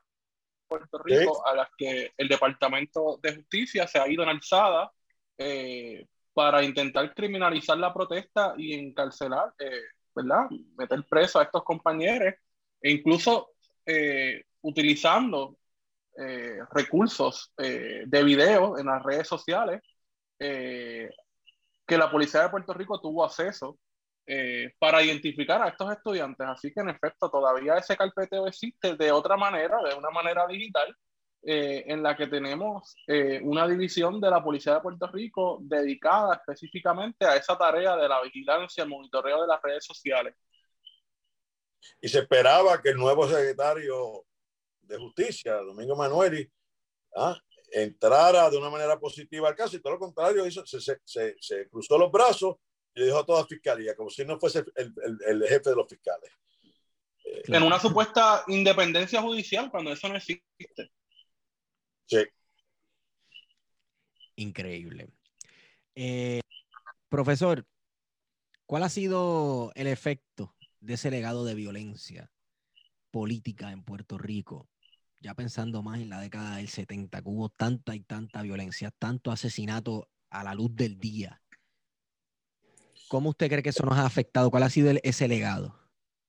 Puerto 0.69 0.99
Rico 0.99 1.47
a 1.47 1.55
las 1.55 1.69
que 1.77 2.13
el 2.17 2.29
Departamento 2.29 3.19
de 3.23 3.37
Justicia 3.37 3.87
se 3.87 3.99
ha 3.99 4.09
ido 4.09 4.23
en 4.23 4.31
alzada 4.31 4.93
eh, 5.39 6.07
para 6.33 6.63
intentar 6.63 7.15
criminalizar 7.15 7.79
la 7.79 7.95
protesta 7.95 8.55
y 8.57 8.75
encarcelar, 8.75 9.55
eh, 9.59 9.83
¿verdad? 10.15 10.47
Meter 10.77 11.05
preso 11.09 11.39
a 11.39 11.45
estos 11.45 11.63
compañeros 11.65 12.35
e 12.81 12.91
incluso 12.91 13.53
eh, 13.85 14.45
utilizando 14.63 15.59
eh, 16.19 16.61
recursos 16.71 17.53
eh, 17.59 18.05
de 18.07 18.25
video 18.25 18.79
en 18.79 18.87
las 18.87 19.03
redes 19.03 19.29
sociales 19.29 19.83
eh, 20.39 21.11
que 21.87 21.99
la 21.99 22.11
Policía 22.11 22.43
de 22.43 22.49
Puerto 22.49 22.73
Rico 22.73 23.01
tuvo 23.01 23.25
acceso 23.25 23.79
para 24.81 25.05
identificar 25.05 25.63
a 25.63 25.69
estos 25.69 25.93
estudiantes. 25.93 26.45
Así 26.49 26.73
que 26.73 26.81
en 26.81 26.89
efecto 26.89 27.31
todavía 27.31 27.77
ese 27.77 27.97
carpeteo 27.97 28.49
existe 28.49 28.97
de 28.97 29.13
otra 29.13 29.37
manera, 29.37 29.79
de 29.81 29.95
una 29.95 30.11
manera 30.11 30.49
digital, 30.49 30.93
en 31.43 32.03
la 32.03 32.17
que 32.17 32.27
tenemos 32.27 32.97
una 33.43 33.69
división 33.69 34.21
de 34.21 34.29
la 34.29 34.43
Policía 34.43 34.75
de 34.75 34.81
Puerto 34.81 35.07
Rico 35.07 35.59
dedicada 35.61 36.35
específicamente 36.35 37.25
a 37.25 37.37
esa 37.37 37.57
tarea 37.57 37.95
de 37.95 38.09
la 38.09 38.21
vigilancia, 38.21 38.83
el 38.83 38.91
monitoreo 38.91 39.43
de 39.43 39.47
las 39.47 39.63
redes 39.63 39.85
sociales. 39.85 40.35
Y 42.01 42.09
se 42.09 42.19
esperaba 42.19 42.83
que 42.83 42.89
el 42.89 42.97
nuevo 42.97 43.29
secretario 43.29 44.25
de 44.87 44.99
Justicia, 44.99 45.55
Domingo 45.57 45.97
Manueli, 45.97 46.51
¿ah? 47.17 47.39
entrara 47.73 48.49
de 48.49 48.57
una 48.57 48.71
manera 48.71 48.99
positiva 48.99 49.49
al 49.49 49.57
caso 49.57 49.77
y 49.77 49.81
todo 49.81 49.95
lo 49.95 49.99
contrario, 49.99 50.47
hizo, 50.47 50.65
se, 50.67 50.81
se, 50.81 51.37
se, 51.39 51.69
cruzó 51.69 51.99
los 51.99 52.11
brazos 52.11 52.57
y 52.95 53.05
dijo 53.05 53.19
a 53.19 53.27
toda 53.27 53.47
fiscalía, 53.47 53.95
como 53.95 54.09
si 54.11 54.25
no 54.25 54.39
fuese 54.39 54.65
el, 54.77 54.95
el, 55.05 55.43
el 55.43 55.49
jefe 55.49 55.71
de 55.71 55.77
los 55.77 55.89
fiscales. 55.89 56.31
En 57.25 57.63
una 57.63 57.79
supuesta 57.79 58.45
independencia 58.47 59.21
judicial, 59.21 59.71
cuando 59.71 59.93
eso 59.93 60.09
no 60.09 60.17
existe. 60.17 60.93
Sí. 62.07 62.25
Increíble. 64.37 65.09
Eh, 65.95 66.41
profesor, 67.09 67.67
¿cuál 68.65 68.85
ha 68.85 68.89
sido 68.89 69.73
el 69.75 69.89
efecto 69.89 70.55
de 70.81 70.95
ese 70.95 71.11
legado 71.11 71.45
de 71.45 71.55
violencia 71.55 72.31
política 73.11 73.73
en 73.73 73.83
Puerto 73.83 74.19
Rico 74.19 74.69
ya 75.21 75.35
pensando 75.35 75.83
más 75.83 76.01
en 76.01 76.11
la 76.11 76.21
década 76.21 76.57
del 76.57 76.69
70, 76.69 77.23
que 77.23 77.29
hubo 77.29 77.49
tanta 77.49 77.95
y 77.95 78.01
tanta 78.01 78.43
violencia, 78.43 78.91
tanto 78.99 79.31
asesinato 79.31 80.09
a 80.31 80.45
la 80.45 80.55
luz 80.55 80.75
del 80.75 80.99
día. 80.99 81.41
¿Cómo 83.09 83.31
usted 83.31 83.49
cree 83.49 83.63
que 83.63 83.71
eso 83.71 83.85
nos 83.85 83.99
ha 83.99 84.07
afectado? 84.07 84.51
¿Cuál 84.51 84.65
ha 84.65 84.71
sido 84.71 84.93
ese 85.03 85.29
legado? 85.29 85.79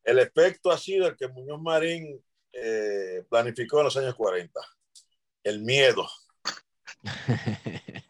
El 0.04 0.20
efecto 0.20 0.72
ha 0.72 0.78
sido 0.78 1.08
el 1.08 1.18
que 1.18 1.28
Muñoz 1.28 1.62
Marín 1.62 2.24
eh, 2.54 3.26
planificó 3.30 3.80
en 3.80 3.86
los 3.86 3.98
años 3.98 4.16
40. 4.16 4.60
El 5.44 5.62
miedo. 5.62 6.08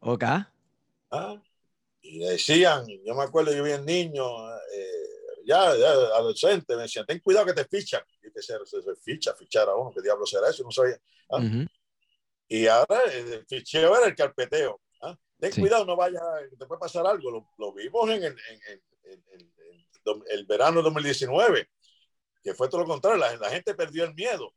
ok. 0.00 0.24
¿Ah? 1.10 1.42
Y 2.02 2.18
decían, 2.18 2.86
yo 3.04 3.14
me 3.14 3.22
acuerdo, 3.22 3.54
yo 3.54 3.64
vi 3.64 3.72
un 3.72 3.86
niño, 3.86 4.24
eh, 4.56 5.13
ya, 5.46 5.70
adolescente, 5.70 6.76
me 6.76 6.82
decían, 6.82 7.06
ten 7.06 7.20
cuidado 7.20 7.46
que 7.46 7.52
te 7.52 7.64
fichan. 7.64 8.02
Y 8.22 8.30
que 8.32 8.42
se, 8.42 8.54
se, 8.64 8.96
ficha, 9.02 9.34
fichar 9.34 9.68
a 9.68 9.74
uno, 9.74 9.92
¿qué 9.94 10.02
diablo 10.02 10.26
será 10.26 10.50
eso? 10.50 10.62
No 10.62 10.70
sabía. 10.70 10.98
¿ah? 11.30 11.40
Y 12.48 12.66
ahora 12.66 13.02
el 13.12 13.44
ficheo 13.46 13.96
era 13.96 14.06
el 14.06 14.14
carpeteo. 14.14 14.80
¿ah? 15.02 15.16
Ten 15.38 15.52
cuidado, 15.52 15.84
no 15.84 15.96
vaya, 15.96 16.20
te 16.58 16.66
puede 16.66 16.78
pasar 16.78 17.06
algo. 17.06 17.30
Lo, 17.30 17.48
lo 17.58 17.72
vimos 17.72 18.08
en 18.10 18.24
el, 18.24 18.36
en, 18.48 18.60
en, 19.04 19.52
el 20.30 20.46
verano 20.46 20.78
de 20.78 20.84
2019, 20.84 21.68
que 22.42 22.54
fue 22.54 22.68
todo 22.68 22.82
lo 22.82 22.86
contrario, 22.86 23.18
la, 23.18 23.36
la 23.36 23.50
gente 23.50 23.74
perdió 23.74 24.04
el 24.04 24.14
miedo. 24.14 24.52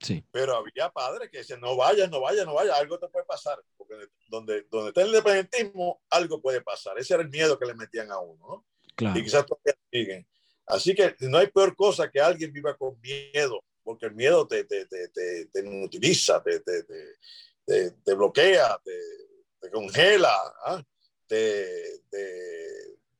Sí. 0.00 0.24
Pero 0.30 0.56
había 0.56 0.90
padres 0.90 1.30
que 1.30 1.38
decían, 1.38 1.60
no 1.60 1.76
vayas, 1.76 2.10
no 2.10 2.20
vayas, 2.20 2.44
no 2.44 2.54
vayas, 2.54 2.76
algo 2.76 2.98
te 2.98 3.08
puede 3.08 3.24
pasar. 3.24 3.58
Porque 3.76 3.94
donde, 4.28 4.66
donde 4.70 4.88
está 4.88 5.02
el 5.02 5.08
independentismo, 5.08 6.02
algo 6.10 6.40
puede 6.40 6.60
pasar. 6.60 6.98
Ese 6.98 7.14
era 7.14 7.22
el 7.22 7.30
miedo 7.30 7.58
que 7.58 7.66
le 7.66 7.74
metían 7.74 8.10
a 8.10 8.18
uno. 8.18 8.46
¿no? 8.46 8.66
Y 8.98 9.22
quizás 9.22 9.44
todavía 9.46 9.74
siguen. 9.90 10.26
Así 10.66 10.94
que 10.94 11.14
no 11.20 11.38
hay 11.38 11.48
peor 11.48 11.74
cosa 11.76 12.10
que 12.10 12.20
alguien 12.20 12.52
viva 12.52 12.76
con 12.76 12.98
miedo, 13.00 13.62
porque 13.82 14.06
el 14.06 14.14
miedo 14.14 14.46
te, 14.46 14.64
te, 14.64 14.86
te, 14.86 15.08
te, 15.08 15.46
te 15.46 15.60
inutiliza, 15.60 16.42
te, 16.42 16.60
te, 16.60 18.14
bloquea, 18.14 18.80
te, 18.82 19.70
congela, 19.70 20.34
¿ah? 20.64 20.82
te, 21.26 22.00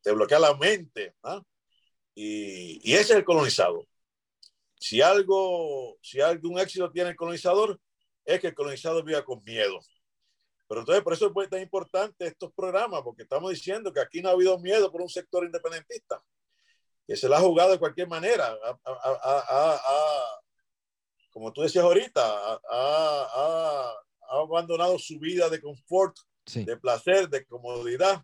bloquea 0.05 0.39
la 0.39 0.55
mente. 0.55 1.15
¿ah? 1.23 1.43
Y, 2.15 2.81
y, 2.91 2.95
ese 2.95 3.13
es 3.13 3.19
el 3.19 3.25
colonizado. 3.25 3.87
Si 4.79 5.01
algo, 5.03 5.99
si 6.03 6.21
algún 6.21 6.59
éxito 6.59 6.91
tiene 6.91 7.11
el 7.11 7.17
colonizador, 7.17 7.81
es 8.25 8.41
que 8.41 8.49
el 8.49 8.55
colonizador 8.55 9.05
viva 9.05 9.25
con 9.25 9.43
miedo. 9.45 9.81
Pero 10.67 10.81
entonces, 10.81 11.05
por 11.05 11.13
eso 11.13 11.33
es 11.43 11.51
tan 11.51 11.61
importante 11.61 12.27
estos 12.27 12.53
programas, 12.53 13.03
porque 13.03 13.23
estamos 13.23 13.51
diciendo 13.51 13.93
que 13.93 14.01
aquí 14.01 14.23
no 14.23 14.29
ha 14.29 14.33
habido 14.33 14.59
miedo 14.59 14.91
por 14.91 15.03
un 15.03 15.09
sector 15.09 15.45
independentista, 15.45 16.23
que 17.07 17.17
se 17.17 17.29
la 17.29 17.37
ha 17.37 17.41
jugado 17.41 17.73
de 17.73 17.79
cualquier 17.79 18.09
manera. 18.09 18.59
como 21.31 21.53
tú 21.53 21.63
decías 21.63 21.85
ahorita, 21.85 22.61
ha, 22.71 23.95
abandonado 24.31 24.99
su 24.99 25.19
vida 25.19 25.49
de 25.49 25.61
confort, 25.61 26.17
sí. 26.47 26.65
de 26.65 26.77
placer, 26.77 27.29
de 27.29 27.45
comodidad, 27.45 28.23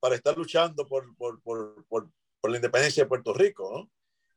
para 0.00 0.14
estar 0.14 0.36
luchando 0.36 0.86
por, 0.86 1.16
por, 1.16 1.40
por, 1.42 1.84
por 1.86 2.10
por 2.40 2.50
la 2.50 2.56
independencia 2.56 3.04
de 3.04 3.08
Puerto 3.08 3.32
Rico, 3.32 3.70
¿no? 3.72 3.90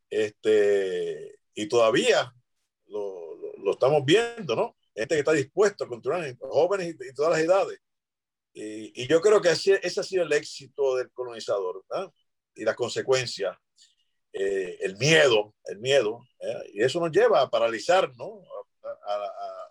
Este, 0.09 1.39
y 1.53 1.67
todavía 1.67 2.33
lo, 2.87 3.35
lo, 3.35 3.53
lo, 3.63 3.71
estamos 3.71 4.03
viendo, 4.03 4.55
¿no? 4.55 4.75
Gente 4.95 5.15
que 5.15 5.19
está 5.19 5.33
dispuesto 5.33 5.83
a 5.83 5.87
continuar, 5.87 6.35
jóvenes 6.39 6.95
y, 6.99 7.09
y 7.09 7.13
todas 7.13 7.31
las 7.31 7.41
edades. 7.41 7.79
Y, 8.53 9.03
y, 9.03 9.07
yo 9.07 9.21
creo 9.21 9.41
que 9.41 9.49
ese 9.49 9.79
ha 9.81 10.03
sido 10.03 10.23
el 10.23 10.33
éxito 10.33 10.97
del 10.97 11.09
colonizador, 11.11 11.85
¿no? 11.89 12.13
Y 12.53 12.65
las 12.65 12.75
consecuencias, 12.75 13.57
eh, 14.33 14.77
el 14.81 14.97
miedo, 14.97 15.53
el 15.65 15.79
miedo, 15.79 16.21
¿eh? 16.39 16.71
y 16.73 16.83
eso 16.83 16.99
nos 16.99 17.11
lleva 17.11 17.41
a 17.41 17.49
paralizar, 17.49 18.15
¿no? 18.17 18.41
A, 18.83 19.13
a, 19.13 19.25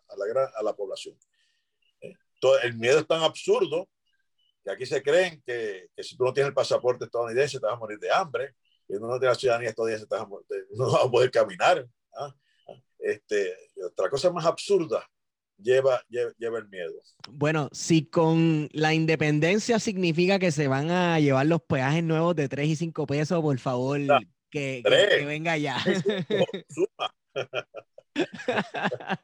a, 0.08 0.16
la, 0.16 0.26
gran, 0.26 0.48
a 0.54 0.62
la 0.62 0.74
población. 0.74 1.18
¿eh? 2.00 2.12
Todo, 2.40 2.60
el 2.60 2.74
miedo 2.74 2.98
es 2.98 3.06
tan 3.06 3.22
absurdo 3.22 3.88
que 4.62 4.70
aquí 4.70 4.84
se 4.84 5.02
creen 5.02 5.42
que, 5.46 5.88
que, 5.96 6.02
si 6.02 6.16
tú 6.16 6.24
no 6.24 6.32
tienes 6.32 6.48
el 6.48 6.54
pasaporte 6.54 7.06
estadounidense 7.06 7.58
te 7.58 7.66
vas 7.66 7.74
a 7.74 7.78
morir 7.78 7.98
de 7.98 8.10
hambre, 8.10 8.54
y 8.86 8.96
uno 8.96 9.08
no 9.08 9.18
tiene 9.18 9.32
la 9.32 9.38
ciudadanía 9.38 9.70
estadounidense 9.70 10.06
te 10.06 10.14
vas 10.14 10.24
a 10.24 10.28
morir, 10.28 10.46
no 10.72 10.92
vas 10.92 11.04
a 11.04 11.10
poder 11.10 11.30
caminar. 11.30 11.86
¿ah? 12.14 12.34
Este, 13.02 13.54
otra 13.84 14.10
cosa 14.10 14.30
más 14.30 14.44
absurda 14.44 15.08
lleva, 15.62 16.02
lleva, 16.08 16.32
lleva, 16.38 16.58
el 16.58 16.68
miedo. 16.68 16.92
Bueno, 17.30 17.68
si 17.72 18.06
con 18.06 18.68
la 18.72 18.94
independencia 18.94 19.78
significa 19.78 20.38
que 20.38 20.52
se 20.52 20.68
van 20.68 20.90
a 20.90 21.20
llevar 21.20 21.46
los 21.46 21.62
peajes 21.62 22.02
nuevos 22.02 22.36
de 22.36 22.48
3 22.48 22.68
y 22.68 22.76
5 22.76 23.06
pesos, 23.06 23.40
por 23.40 23.58
favor, 23.58 24.00
ah, 24.10 24.20
que, 24.50 24.82
que, 24.84 25.18
que, 25.18 25.24
venga 25.24 25.56
ya. 25.56 25.76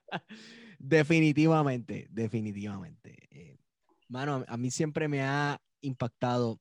definitivamente, 0.78 2.06
definitivamente. 2.10 3.16
Eh, 3.30 3.58
mano, 4.08 4.44
a 4.46 4.56
mí 4.56 4.70
siempre 4.70 5.08
me 5.08 5.22
ha 5.22 5.60
impactado, 5.80 6.60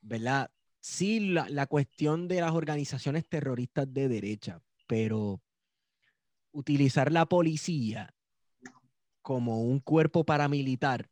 ¿verdad? 0.00 0.50
Sí, 0.80 1.20
la, 1.20 1.48
la, 1.48 1.66
cuestión 1.66 2.26
de 2.26 2.40
las 2.40 2.52
organizaciones 2.52 3.26
terroristas 3.26 3.92
de 3.92 4.08
derecha, 4.08 4.62
pero 4.90 5.40
utilizar 6.50 7.12
la 7.12 7.24
policía 7.26 8.12
como 9.22 9.62
un 9.62 9.78
cuerpo 9.78 10.24
paramilitar, 10.24 11.08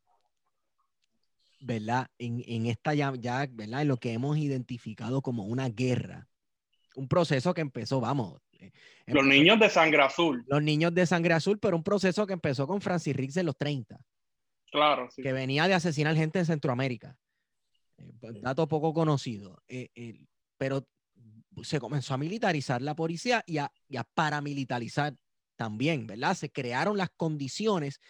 ¿verdad? 1.61 2.09
En, 2.19 2.43
en 2.49 2.67
esta 2.67 2.95
ya, 2.95 3.13
ya, 3.15 3.47
¿verdad? 3.49 3.83
En 3.83 3.89
lo 3.89 3.99
que 3.99 4.13
hemos 4.13 4.37
identificado 4.37 5.23
como 5.23 5.45
una 5.45 5.69
guerra. 5.69 6.27
Un 6.97 7.07
proceso 7.07 7.55
que 7.55 7.61
empezó, 7.61 8.01
vamos. 8.01 8.41
Eh, 8.59 8.73
los 9.07 9.25
niños 9.25 9.61
de 9.61 9.71
sangre 9.71 10.03
azul. 10.03 10.45
Los 10.49 10.61
niños 10.61 10.93
de 10.93 11.07
sangre 11.07 11.35
azul, 11.35 11.61
pero 11.61 11.77
un 11.77 11.85
proceso 11.85 12.27
que 12.27 12.33
empezó 12.33 12.67
con 12.67 12.81
Francis 12.81 13.15
Riggs 13.15 13.37
en 13.37 13.47
los 13.47 13.57
30. 13.57 13.97
Claro. 14.73 15.09
Sí. 15.13 15.23
Que 15.23 15.33
venía 15.33 15.69
de 15.69 15.75
asesinar 15.75 16.17
gente 16.17 16.41
en 16.41 16.47
Centroamérica. 16.47 17.17
Eh, 17.97 18.13
pues, 18.19 18.43
dato 18.43 18.67
poco 18.67 18.93
conocido. 18.93 19.63
Eh, 19.69 20.27
pero 20.57 20.85
se 21.65 21.81
comenzó 21.81 22.15
a 22.15 22.19
militarizar 22.19 22.83
la 22.83 22.95
policía 22.95 23.43
y 23.47 23.59
a, 23.59 23.73
y 23.89 23.97
a, 23.97 24.05
paramilitarizar 24.05 25.15
también, 25.57 26.07
¿verdad? 26.07 26.35
Se 26.35 26.51
crearon 26.51 26.97
las 26.97 27.11
condiciones 27.17 28.01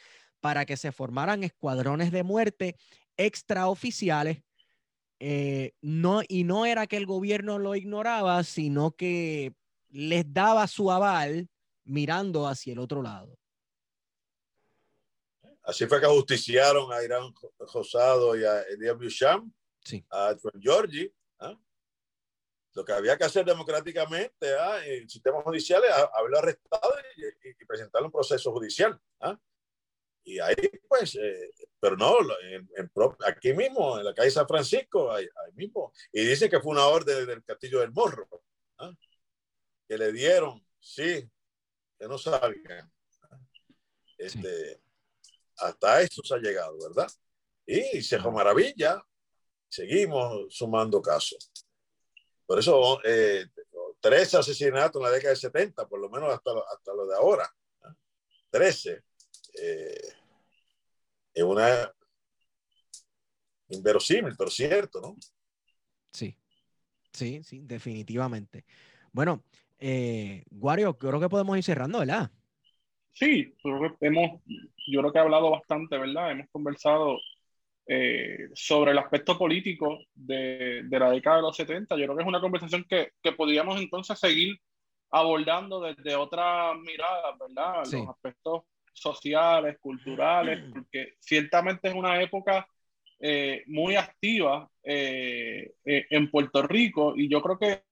para 0.41 0.67
que 0.67 0.77
se 0.77 0.93
formaran 0.93 1.45
escuadrones 1.45 2.13
de 2.13 2.23
muerte 2.23 2.77
extraoficiales. 3.17 4.43
Eh, 5.21 5.73
no, 5.81 6.23
y 6.29 6.45
no 6.45 6.67
era 6.67 6.87
que 6.87 6.97
el 6.97 7.07
gobierno 7.07 7.59
lo 7.59 7.75
ignoraba, 7.75 8.45
sino 8.45 8.93
que 8.93 9.55
les 9.89 10.33
daba 10.33 10.67
su 10.67 10.93
aval 10.93 11.49
mirando 11.85 12.47
hacia 12.47 12.73
el 12.73 12.79
otro 12.79 13.03
lado. 13.03 13.37
Así 15.63 15.87
fue 15.87 16.01
que 16.01 16.07
justiciaron 16.07 16.93
a 16.93 17.03
Irán 17.03 17.33
Rosado 17.59 18.37
y 18.37 18.45
a 18.45 18.95
Beauchamp, 18.95 19.53
sí. 19.85 20.05
a 20.11 20.35
John 20.41 20.61
Georgie. 20.61 21.13
¿Ah? 22.69 22.73
Lo 22.75 22.85
que 22.85 22.93
había 22.93 23.17
que 23.17 23.25
hacer 23.25 23.45
democráticamente 23.45 24.55
¿ah? 24.59 24.85
en 24.85 25.03
el 25.03 25.11
sistema 25.11 25.43
judicial 25.43 25.83
es 25.85 25.91
haberlo 26.15 26.39
arrestado 26.39 26.95
y, 27.17 27.49
y 27.49 27.65
presentarle 27.65 28.07
un 28.07 28.13
proceso 28.13 28.53
judicial. 28.53 28.99
¿ah? 29.21 29.39
Y 30.25 30.39
ahí, 30.41 30.55
pues, 30.89 31.15
eh, 31.17 31.51
pero 31.81 31.97
no, 31.97 32.17
en, 32.43 32.69
en, 32.77 32.91
aquí 33.27 33.53
mismo, 33.53 33.99
en 33.99 34.05
la 34.05 34.15
calle 34.15 34.31
San 34.31 34.47
Francisco, 34.47 35.11
ahí, 35.11 35.25
ahí, 35.25 35.53
mismo. 35.55 35.93
Y 36.13 36.25
dice 36.25 36.51
que 36.51 36.61
fue 36.61 36.73
una 36.73 36.87
orden 36.87 37.27
del 37.27 37.43
Castillo 37.45 37.81
del 37.81 37.93
Morro, 37.93 38.29
que 39.89 39.97
le 39.97 40.13
dieron, 40.13 40.63
sí, 40.79 41.29
que 41.99 42.07
no 42.07 42.19
salgan. 42.19 42.93
Este, 44.19 44.75
sí 44.75 44.81
hasta 45.59 46.03
eso 46.03 46.23
se 46.25 46.35
ha 46.35 46.39
llegado, 46.39 46.77
¿verdad? 46.79 47.11
Y 47.67 48.03
se 48.03 48.19
fue 48.19 48.33
maravilla, 48.33 49.03
seguimos 49.69 50.55
sumando 50.55 51.03
casos. 51.03 51.51
Por 52.49 52.59
eso, 52.59 52.99
eh, 53.05 53.45
13 54.01 54.39
asesinatos 54.39 54.99
en 54.99 55.03
la 55.03 55.11
década 55.11 55.33
del 55.33 55.37
70, 55.37 55.87
por 55.87 56.01
lo 56.01 56.09
menos 56.09 56.33
hasta, 56.33 56.51
hasta 56.73 56.95
lo 56.95 57.07
de 57.07 57.15
ahora. 57.15 57.47
¿no? 57.83 57.95
13. 58.49 59.03
Eh, 59.61 60.01
es 61.35 61.43
una 61.43 61.93
inverosímil, 63.69 64.35
pero 64.35 64.49
cierto, 64.49 64.99
¿no? 64.99 65.15
Sí, 66.11 66.35
sí, 67.13 67.43
sí, 67.45 67.61
definitivamente. 67.65 68.65
Bueno, 69.13 69.45
eh, 69.79 70.43
Wario, 70.51 70.97
creo 70.97 71.21
que 71.21 71.29
podemos 71.29 71.59
ir 71.59 71.65
cerrando, 71.65 71.99
¿verdad? 71.99 72.31
Sí, 73.13 73.55
hemos, 74.01 74.41
yo 74.87 75.01
creo 75.01 75.13
que 75.13 75.19
he 75.19 75.23
hablado 75.23 75.51
bastante, 75.51 75.99
¿verdad? 75.99 76.31
Hemos 76.31 76.49
conversado 76.51 77.19
eh, 77.91 78.51
sobre 78.55 78.91
el 78.91 78.99
aspecto 78.99 79.39
político 79.39 79.99
de, 80.15 80.83
de, 80.85 80.99
la 80.99 81.11
década 81.11 81.37
de 81.37 81.43
los 81.43 81.57
70. 81.57 81.97
Yo 81.97 82.05
creo 82.05 82.17
que 82.17 82.23
es 82.23 82.29
una 82.29 82.41
conversación 82.41 82.85
que, 82.87 83.13
que 83.23 83.33
podríamos 83.33 83.81
entonces 83.81 84.19
seguir 84.19 84.59
abordando 85.11 85.81
desde 85.81 86.15
otras 86.15 86.77
miradas, 86.77 87.39
¿verdad? 87.39 87.85
Sí. 87.85 87.97
Los 87.97 88.11
aspectos 88.11 88.65
sociales, 88.93 89.79
culturales, 89.81 90.61
porque 90.73 91.15
ciertamente 91.19 91.89
es 91.89 91.95
una 91.95 92.21
época 92.21 92.69
eh, 93.21 93.65
muy 93.69 93.97
activa 93.97 94.71
eh, 94.83 95.73
en 95.85 96.31
Puerto 96.31 96.63
Rico 96.63 97.15
y 97.17 97.31
yo 97.31 97.41
creo 97.41 97.59
que 97.59 97.83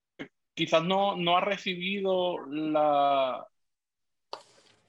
quizás 0.53 0.83
no, 0.83 1.15
no 1.15 1.37
ha 1.37 1.41
recibido 1.41 2.45
la, 2.47 3.47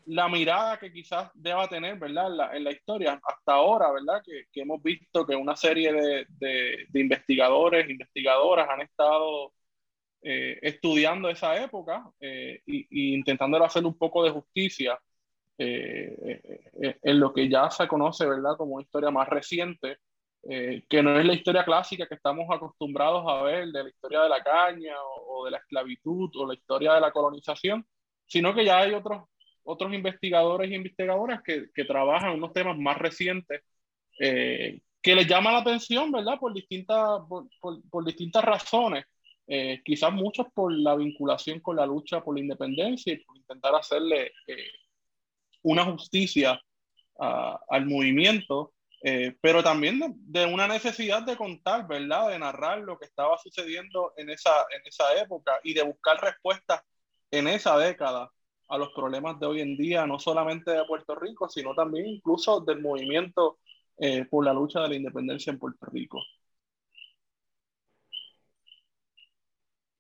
la 0.09 0.28
mirada 0.28 0.78
que 0.78 0.90
quizás 0.90 1.30
deba 1.35 1.68
tener, 1.68 1.98
¿verdad? 1.98 2.28
En 2.28 2.36
la, 2.39 2.56
en 2.56 2.64
la 2.64 2.72
historia 2.72 3.20
hasta 3.22 3.52
ahora, 3.52 3.93
¿verdad? 3.93 4.22
Que, 4.24 4.44
que, 4.51 4.62
hemos 4.62 4.82
visto 4.82 5.26
que 5.26 5.36
una 5.36 5.55
serie 5.55 5.93
de, 5.93 6.26
de, 6.30 6.86
de 6.89 7.01
investigadores, 7.01 7.89
investigadoras 7.90 8.68
han 8.70 8.80
estado 8.80 9.52
eh, 10.22 10.59
estudiando 10.62 11.28
esa 11.28 11.62
época 11.62 12.10
e 12.20 12.62
intentando 12.90 13.62
hacer 13.62 13.85
un 13.85 13.97
poco 13.98 14.24
de 14.24 14.30
justicia 14.30 14.98
en 15.59 17.20
lo 17.20 17.35
que 17.35 17.48
ya 17.48 17.68
se 17.70 17.86
conoce, 17.89 18.24
¿verdad? 18.26 18.56
Como 18.56 18.74
una 18.76 18.85
historia 18.85 19.10
más 19.10 19.28
reciente, 19.28 19.98
que 20.43 21.02
no 21.02 21.18
es 21.18 21.26
la 21.26 21.35
historia 21.35 21.64
clásica 21.64 22.06
que 22.06 22.14
estamos 22.14 22.47
acostumbrados 22.51 23.24
a 23.28 23.43
ver 23.43 23.66
de 23.68 23.82
la 23.82 23.89
historia 23.89 24.20
de 24.22 24.28
la 24.28 24.43
caña 24.43 24.94
o, 25.02 25.40
o 25.40 25.44
de 25.44 25.51
la 25.51 25.59
esclavitud 25.59 26.30
o 26.36 26.47
la 26.47 26.55
historia 26.55 26.94
de 26.94 27.01
la 27.01 27.10
colonización, 27.10 27.85
sino 28.26 28.55
que 28.55 28.64
ya 28.64 28.78
hay 28.78 28.94
otros 28.94 29.24
otros 29.69 29.93
investigadores 29.93 30.70
y 30.70 30.74
investigadoras 30.74 31.43
que, 31.43 31.70
que 31.74 31.85
trabajan 31.85 32.32
unos 32.32 32.55
temas 32.55 32.77
más 32.78 32.97
recientes 32.97 33.62
eh, 34.19 34.81
que 35.03 35.15
les 35.15 35.27
llama 35.27 35.53
la 35.53 35.59
atención, 35.59 36.11
¿verdad? 36.11 36.39
Por 36.40 36.55
distintas, 36.55 37.20
por, 37.28 37.47
por, 37.61 38.05
distintas 38.05 38.43
razones. 38.43 39.05
Eh, 39.47 39.82
quizás 39.85 40.12
muchos 40.12 40.47
por 40.55 40.73
la 40.73 40.97
vinculación 40.97 41.61
con 41.61 41.77
la 41.77 41.86
lucha 41.86 42.23
por 42.23 42.35
la 42.35 42.40
independencia 42.40 43.12
y 43.12 43.19
por 43.19 43.36
intentar 43.36 43.74
hacerle 43.74 44.32
eh, 44.47 44.70
una 45.62 45.85
justicia 45.85 46.61
al 47.20 47.85
movimiento, 47.86 48.73
pero 49.40 49.61
también 49.62 49.99
de, 49.99 50.12
de, 50.15 50.47
una 50.47 50.69
necesidad 50.69 51.23
de 51.24 51.36
contar, 51.36 51.89
¿verdad? 51.89 52.28
De 52.28 52.39
narrar 52.39 52.78
lo 52.78 52.97
que 52.97 53.07
estaba 53.07 53.36
sucediendo 53.39 54.12
en 54.16 54.31
esa, 54.31 54.53
en 54.70 54.86
esa 54.86 55.20
época 55.20 55.59
y 55.65 55.74
de 55.74 55.82
buscar 55.82 56.20
respuestas 56.20 56.81
en 57.32 57.49
esa 57.49 57.77
década 57.77 58.31
a 58.69 58.78
los 58.78 58.90
problemas 58.93 59.39
de 59.40 59.47
hoy 59.47 59.61
en 59.61 59.77
día, 59.77 60.07
no 60.07 60.19
solamente 60.19 60.70
de 60.70 60.85
Puerto 60.85 61.15
Rico, 61.15 61.49
sino 61.49 61.74
también 61.74 62.07
incluso 62.07 62.61
del 62.61 62.81
movimiento 62.81 63.59
eh, 63.97 64.24
por 64.27 64.45
la 64.45 64.53
lucha 64.53 64.81
de 64.82 64.89
la 64.89 64.97
independencia 64.97 65.53
en 65.53 65.59
Puerto 65.59 65.86
Rico. 65.86 66.23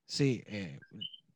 Sí, 0.06 0.42
eh, 0.46 0.78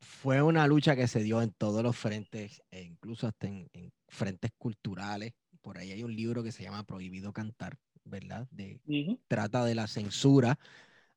fue 0.00 0.40
una 0.42 0.66
lucha 0.66 0.96
que 0.96 1.08
se 1.08 1.22
dio 1.22 1.42
en 1.42 1.52
todos 1.52 1.82
los 1.82 1.96
frentes, 1.96 2.62
e 2.70 2.82
incluso 2.82 3.26
hasta 3.26 3.46
en, 3.46 3.68
frentes 4.08 4.50
culturales. 4.56 5.32
Por 5.60 5.78
ahí 5.78 5.92
hay 5.92 6.02
un 6.02 6.14
libro 6.14 6.42
que 6.42 6.52
se 6.52 6.62
llama 6.62 6.84
Prohibido 6.84 7.32
Cantar, 7.32 7.76
¿verdad? 8.04 8.46
De, 8.50 8.80
Trata 9.28 9.64
de 9.64 9.74
la 9.74 9.86
censura 9.86 10.58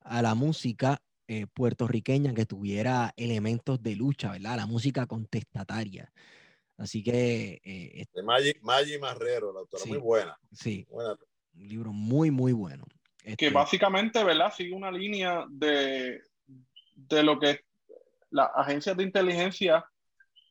a 0.02 0.22
la 0.22 0.36
música 0.36 1.02
eh, 1.28 1.48
puertorriqueña 1.48 2.36
que 2.36 2.46
tuviera 2.46 3.12
elementos 3.18 3.82
de 3.82 3.96
lucha, 3.96 4.34
¿verdad? 4.34 4.58
La 4.58 4.68
música 4.68 5.08
contestataria. 5.08 6.14
Así 6.78 7.04
que... 7.04 7.62
Eh, 7.64 8.06
de 8.14 8.22
Maggi, 8.62 9.00
Marrero, 9.00 9.52
la 9.52 9.62
autora, 9.62 9.86
muy 9.88 9.98
buena. 9.98 10.38
Sí. 10.52 10.86
Un 10.92 11.18
libro 11.68 11.92
muy, 11.92 12.30
muy 12.30 12.54
bueno. 12.54 12.86
Que 13.24 13.32
este 13.32 13.50
básicamente, 13.50 14.24
¿verdad? 14.24 14.54
Sigue 14.56 14.76
una 14.76 14.92
línea 14.92 15.46
de, 15.50 16.22
de 16.94 17.24
lo 17.24 17.40
que 17.40 17.62
las 18.30 18.52
agencias 18.54 18.96
de 18.96 19.04
inteligencia 19.04 19.84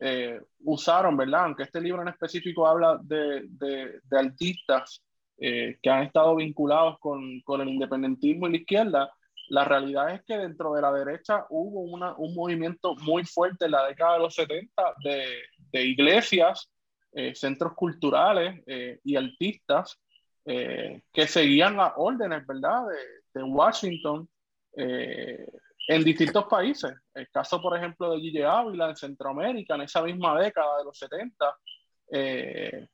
eh, 0.01 0.41
usaron, 0.65 1.17
¿verdad? 1.17 1.45
Aunque 1.45 1.63
este 1.63 1.81
libro 1.81 2.03
en 2.03 2.09
específico 2.09 2.67
habla 2.67 2.99
de, 3.01 3.45
de, 3.49 4.01
de 4.03 4.19
artistas 4.19 5.03
que 5.37 5.91
han 5.91 6.05
estado 6.05 6.37
vinculados 6.37 6.99
con, 7.01 7.41
con, 7.43 7.61
el 7.61 7.69
independentismo 7.69 8.47
y 8.47 8.53
la 8.53 8.57
izquierda, 8.57 9.13
la 9.55 9.65
realidad 9.65 10.13
es 10.13 10.25
que 10.25 10.37
dentro 10.37 10.75
de 10.75 10.83
la 10.83 10.93
derecha 10.93 11.47
hubo 11.49 11.83
una, 11.83 12.15
un 12.17 12.35
movimiento 12.35 12.97
muy 12.97 13.25
fuerte 13.25 13.67
en 13.67 13.71
la 13.71 13.87
década 13.87 14.15
de 14.15 14.19
los 14.19 14.35
70 14.35 14.83
de, 15.05 15.27
de 15.73 15.85
iglesias, 15.85 16.71
eh, 17.13 17.37
centros 17.37 17.75
culturales 17.75 18.61
eh, 18.67 18.99
y 19.05 19.15
artistas 19.15 19.97
eh, 20.45 21.03
que 21.13 21.29
seguían 21.29 21.77
las 21.77 21.93
órdenes, 21.97 22.45
¿verdad?, 22.45 22.83
de, 22.89 23.41
de 23.41 23.45
Washington 23.45 24.29
en 24.77 26.03
distintos 26.03 26.47
países. 26.47 26.93
El 27.15 27.31
caso, 27.31 27.63
por 27.63 27.77
ejemplo, 27.77 28.11
de 28.11 28.21
Gille 28.21 28.45
Ávila 28.45 28.89
en 28.89 28.97
Centroamérica, 28.97 29.77
en 29.77 29.83
esa 29.83 30.03
misma 30.03 30.37
década 30.37 30.79
de 30.79 30.85
los 30.85 30.99
70, 30.99 31.57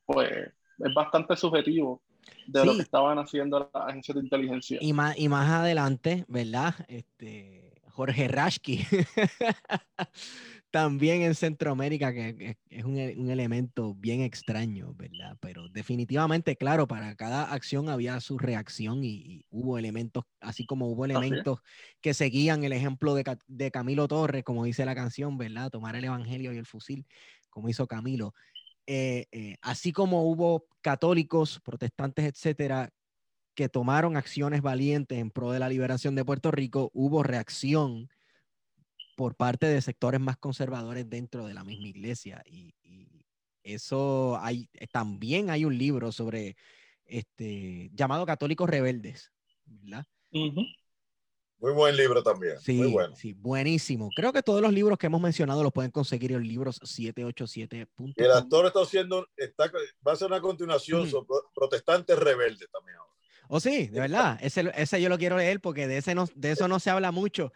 pues 0.05 0.29
es 0.77 0.93
bastante 0.93 1.35
subjetivo 1.35 2.03
de 2.47 2.65
lo 2.65 2.75
que 2.75 2.81
estaban 2.81 3.17
haciendo 3.17 3.71
las 3.73 3.83
agencias 3.87 4.15
de 4.15 4.23
inteligencia. 4.23 4.77
Y 4.81 4.93
más, 4.93 5.17
y 5.17 5.29
más 5.29 5.49
adelante, 5.49 6.25
¿verdad? 6.27 6.75
Este, 6.87 7.71
Jorge 7.91 8.27
Rashki, 8.27 8.79
también 10.71 11.21
en 11.21 11.35
Centroamérica, 11.35 12.13
que, 12.13 12.57
es 12.69 12.85
un, 12.85 12.95
un, 12.95 13.29
elemento 13.29 13.93
bien 13.95 14.21
extraño, 14.21 14.93
¿verdad? 14.95 15.37
Pero 15.41 15.67
definitivamente, 15.69 16.55
claro, 16.55 16.87
para 16.87 17.15
cada 17.15 17.51
acción 17.51 17.89
había 17.89 18.19
su 18.21 18.37
reacción 18.37 19.03
y, 19.03 19.45
hubo 19.49 19.77
elementos, 19.77 20.23
así 20.39 20.65
como 20.65 20.87
hubo 20.87 21.05
elementos 21.05 21.59
que 21.99 22.13
seguían 22.13 22.63
el 22.63 22.73
ejemplo 22.73 23.13
de, 23.13 23.37
de 23.47 23.71
Camilo 23.71 24.07
Torres, 24.07 24.43
como 24.43 24.63
dice 24.63 24.85
la 24.85 24.95
canción, 24.95 25.37
¿verdad? 25.37 25.69
Tomar 25.69 25.95
el 25.95 26.05
Evangelio 26.05 26.53
y 26.53 26.57
el 26.57 26.65
fusil, 26.65 27.05
como 27.49 27.69
hizo 27.69 27.85
Camilo. 27.85 28.33
Eh, 28.87 29.27
eh, 29.31 29.55
así 29.61 29.91
como 29.91 30.23
hubo 30.23 30.67
católicos, 30.81 31.59
protestantes, 31.63 32.25
etcétera, 32.25 32.89
que 33.55 33.69
tomaron 33.69 34.17
acciones 34.17 34.61
valientes 34.61 35.17
en 35.17 35.29
pro 35.29 35.51
de 35.51 35.59
la 35.59 35.69
liberación 35.69 36.15
de 36.15 36.25
Puerto 36.25 36.51
Rico, 36.51 36.89
hubo 36.93 37.23
reacción 37.23 38.09
por 39.15 39.35
parte 39.35 39.67
de 39.67 39.81
sectores 39.81 40.19
más 40.19 40.37
conservadores 40.37 41.09
dentro 41.09 41.45
de 41.45 41.53
la 41.53 41.63
misma 41.63 41.87
iglesia. 41.87 42.43
Y, 42.45 42.73
eso 43.63 44.39
hay, 44.41 44.67
también 44.91 45.51
hay 45.51 45.65
un 45.65 45.77
libro 45.77 46.11
sobre 46.11 46.55
este 47.05 47.91
llamado 47.93 48.25
Católicos 48.25 48.67
Rebeldes, 48.67 49.31
¿verdad? 49.65 50.07
Muy 51.61 51.73
buen 51.73 51.95
libro 51.95 52.23
también. 52.23 52.59
Sí, 52.59 52.73
muy 52.73 52.87
bueno. 52.87 53.15
sí, 53.15 53.33
buenísimo. 53.33 54.09
Creo 54.15 54.33
que 54.33 54.41
todos 54.41 54.61
los 54.61 54.73
libros 54.73 54.97
que 54.97 55.05
hemos 55.05 55.21
mencionado 55.21 55.61
los 55.61 55.71
pueden 55.71 55.91
conseguir 55.91 56.31
en 56.31 56.41
libros 56.41 56.79
787. 56.83 57.87
El 58.15 58.31
actor 58.31 58.65
está 58.65 58.81
haciendo, 58.81 59.27
está, 59.37 59.71
va 60.05 60.13
a 60.13 60.15
ser 60.15 60.27
una 60.27 60.41
continuación 60.41 61.07
sobre 61.07 61.27
protestantes 61.53 62.17
rebeldes 62.17 62.67
también 62.71 62.97
ahora. 62.97 63.11
Oh, 63.47 63.59
sí, 63.59 63.87
de 63.87 63.99
verdad. 63.99 64.39
Ese, 64.41 64.71
ese 64.75 64.99
yo 64.99 65.07
lo 65.07 65.19
quiero 65.19 65.37
leer 65.37 65.61
porque 65.61 65.87
de, 65.87 65.97
ese 65.97 66.15
no, 66.15 66.25
de 66.33 66.51
eso 66.51 66.67
no 66.67 66.79
se 66.79 66.89
habla 66.89 67.11
mucho. 67.11 67.53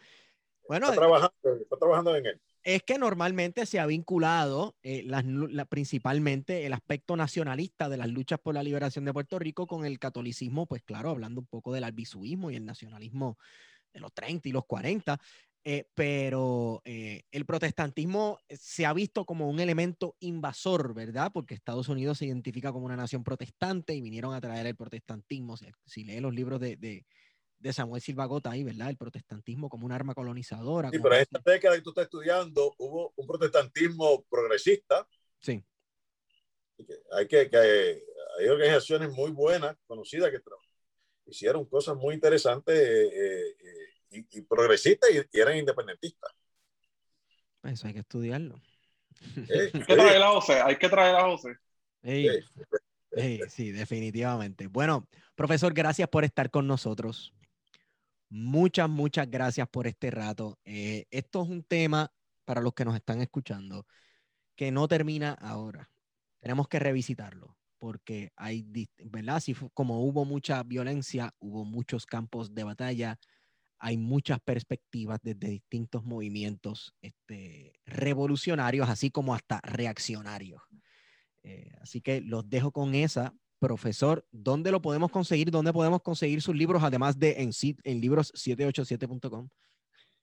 Bueno, 0.68 0.88
está 0.88 0.98
trabajando, 0.98 1.56
está 1.62 1.78
trabajando 1.78 2.16
en 2.16 2.26
él. 2.28 2.42
Es 2.62 2.84
que 2.84 3.00
normalmente 3.00 3.66
se 3.66 3.80
ha 3.80 3.88
vinculado 3.88 4.76
eh, 4.84 5.04
la, 5.04 5.66
principalmente 5.66 6.66
el 6.68 6.74
aspecto 6.74 7.16
nacionalista 7.16 7.90
de 7.90 7.98
las 7.98 8.10
luchas 8.10 8.40
por 8.40 8.54
la 8.54 8.64
liberación 8.64 9.06
de 9.06 9.14
Puerto 9.14 9.40
Rico 9.40 9.66
con 9.66 9.86
el 9.86 9.98
catolicismo, 9.98 10.68
pues 10.68 10.84
claro, 10.84 11.10
hablando 11.10 11.42
un 11.42 11.48
poco 11.48 11.74
del 11.74 11.84
albisuismo 11.84 12.52
y 12.52 12.56
el 12.56 12.66
nacionalismo 12.66 13.38
de 13.96 14.02
los 14.02 14.14
30 14.14 14.50
y 14.50 14.52
los 14.52 14.66
40, 14.66 15.20
eh, 15.64 15.88
pero 15.96 16.84
eh, 16.86 17.24
el 17.32 17.46
protestantismo 17.46 18.38
se 18.50 18.86
ha 18.86 18.94
visto 18.94 19.26
como 19.26 19.50
un 19.50 19.60
elemento 19.60 20.16
invasor, 20.20 20.94
¿verdad? 20.94 21.32
Porque 21.34 21.56
Estados 21.56 21.90
Unidos 21.90 22.20
se 22.20 22.26
identifica 22.26 22.72
como 22.72 22.86
una 22.86 22.98
nación 22.98 23.24
protestante 23.24 23.96
y 23.96 24.02
vinieron 24.02 24.36
a 24.36 24.42
traer 24.42 24.68
el 24.68 24.76
protestantismo. 24.76 25.58
Si, 25.58 25.66
si 25.86 26.04
lee 26.04 26.20
los 26.20 26.36
libros 26.36 26.60
de, 26.60 26.76
de, 26.76 27.06
de, 27.58 27.74
Samuel 27.74 28.02
Silva 28.02 28.26
Gota 28.26 28.52
ahí, 28.52 28.64
¿verdad? 28.64 28.90
El 28.90 28.98
protestantismo 28.98 29.70
como 29.70 29.88
un 29.88 29.92
arma 29.92 30.14
colonizadora. 30.14 30.92
Sí, 30.92 31.00
pero 31.02 31.16
en 31.16 31.22
esta 31.22 31.42
década 31.44 31.76
que 31.76 31.82
tú 31.82 31.90
estás 31.90 32.04
estudiando 32.06 32.76
hubo 32.78 33.14
un 33.16 33.26
protestantismo 33.26 34.24
progresista. 34.30 35.08
Sí. 35.40 35.64
Hay 37.14 37.28
que, 37.28 37.50
que 37.50 37.58
hay 37.58 38.48
organizaciones 38.50 39.10
muy 39.10 39.32
buenas, 39.32 39.76
conocidas, 39.88 40.30
que 40.30 40.42
hicieron 41.26 41.66
cosas 41.66 41.96
muy 41.96 42.14
interesantes. 42.14 42.76
Eh, 42.78 43.56
y, 44.32 44.42
progresistas 44.42 45.10
y, 45.12 45.40
eran 45.40 45.58
independentistas. 45.58 46.32
Eso 47.64 47.88
hay 47.88 47.94
que 47.94 48.00
estudiarlo. 48.00 48.62
hay 49.36 49.72
que 49.72 49.96
traer 49.96 50.22
a 50.22 50.32
José, 50.32 50.62
hay 50.62 50.78
que 50.78 50.90
traer 50.90 51.16
a 51.16 51.24
José. 51.24 51.58
sí, 53.50 53.72
definitivamente. 53.72 54.68
Bueno, 54.68 55.08
profesor, 55.36 55.74
gracias 55.74 56.08
por 56.10 56.24
estar 56.24 56.50
con 56.52 56.68
nosotros. 56.68 57.34
Muchas, 58.30 58.90
muchas 58.90 59.30
gracias 59.30 59.68
por 59.68 59.88
este 59.88 60.12
rato. 60.12 60.60
Eh, 60.66 61.06
esto 61.12 61.44
es 61.44 61.50
un 61.50 61.64
tema 61.64 62.12
para 62.44 62.62
los 62.62 62.74
que 62.74 62.86
nos 62.86 62.96
están 62.96 63.22
escuchando 63.22 63.86
que 64.56 64.72
no 64.72 64.88
termina 64.88 65.34
ahora. 65.34 65.90
Tenemos 66.40 66.68
que 66.68 66.80
revisitarlo 66.80 67.58
porque 67.86 68.32
hay, 68.36 68.66
¿verdad? 68.98 69.40
Si 69.40 69.54
como 69.76 70.04
hubo 70.04 70.26
mucha 70.26 70.64
violencia, 70.64 71.32
hubo 71.38 71.66
muchos 71.66 72.08
campos 72.08 72.56
de 72.56 72.64
batalla, 72.64 73.20
hay 73.78 73.96
muchas 73.96 74.40
perspectivas 74.40 75.20
desde 75.22 75.50
distintos 75.50 76.04
movimientos 76.04 76.96
este, 77.00 77.74
revolucionarios, 77.86 78.90
así 78.90 79.12
como 79.12 79.36
hasta 79.36 79.60
reaccionarios. 79.62 80.64
Eh, 81.44 81.74
así 81.80 82.02
que 82.02 82.22
los 82.22 82.50
dejo 82.50 82.72
con 82.72 82.96
esa. 82.96 83.36
Profesor, 83.60 84.26
¿dónde 84.32 84.72
lo 84.72 84.82
podemos 84.82 85.12
conseguir? 85.12 85.52
¿Dónde 85.52 85.72
podemos 85.72 86.02
conseguir 86.02 86.42
sus 86.42 86.56
libros, 86.56 86.82
además 86.82 87.20
de 87.20 87.34
en, 87.34 87.52
en 87.84 88.02
libros787.com? 88.02 89.48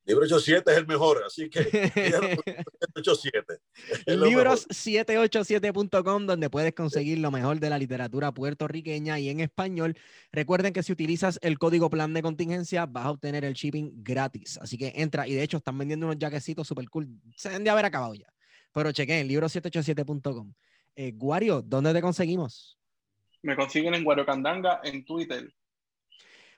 Libro 0.05 0.25
87 0.25 0.69
es 0.71 0.79
el 0.79 0.87
mejor, 0.87 1.23
así 1.25 1.49
que 1.49 1.63
787. 1.63 3.61
Libros787.com, 4.07 6.27
donde 6.27 6.51
puedes 6.51 6.75
conseguir 6.75 7.19
lo 7.19 7.31
mejor 7.31 7.61
de 7.61 7.71
la 7.71 7.79
literatura 7.79 8.33
puertorriqueña 8.33 9.21
y 9.21 9.29
en 9.29 9.39
español. 9.39 9.97
Recuerden 10.33 10.73
que 10.73 10.83
si 10.83 10.91
utilizas 10.93 11.39
el 11.43 11.57
código 11.59 11.89
plan 11.89 12.13
de 12.15 12.23
contingencia, 12.23 12.87
vas 12.87 13.07
a 13.07 13.13
obtener 13.13 13.45
el 13.45 13.55
shipping 13.55 14.03
gratis. 14.03 14.59
Así 14.61 14.77
que 14.77 14.93
entra, 14.97 15.29
y 15.29 15.35
de 15.35 15.45
hecho 15.45 15.59
están 15.59 15.79
vendiendo 15.79 16.07
unos 16.07 16.19
jaquecitos 16.19 16.67
super 16.67 16.91
cool. 16.91 17.09
Se 17.37 17.51
deben 17.51 17.63
de 17.63 17.71
haber 17.71 17.85
acabado 17.85 18.15
ya. 18.15 18.27
Pero 18.73 18.91
chequen, 18.91 19.29
libro787.com. 19.29 20.53
Eh, 20.97 21.13
Guario, 21.15 21.63
¿dónde 21.63 21.93
te 21.93 22.03
conseguimos? 22.03 22.77
Me 23.43 23.55
consiguen 23.55 23.95
en 23.95 24.03
Guario 24.03 24.27
Candanga 24.27 24.81
en 24.83 25.05
Twitter. 25.05 25.55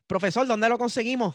Profesor, 0.07 0.47
¿dónde 0.47 0.69
lo 0.69 0.79
conseguimos? 0.79 1.35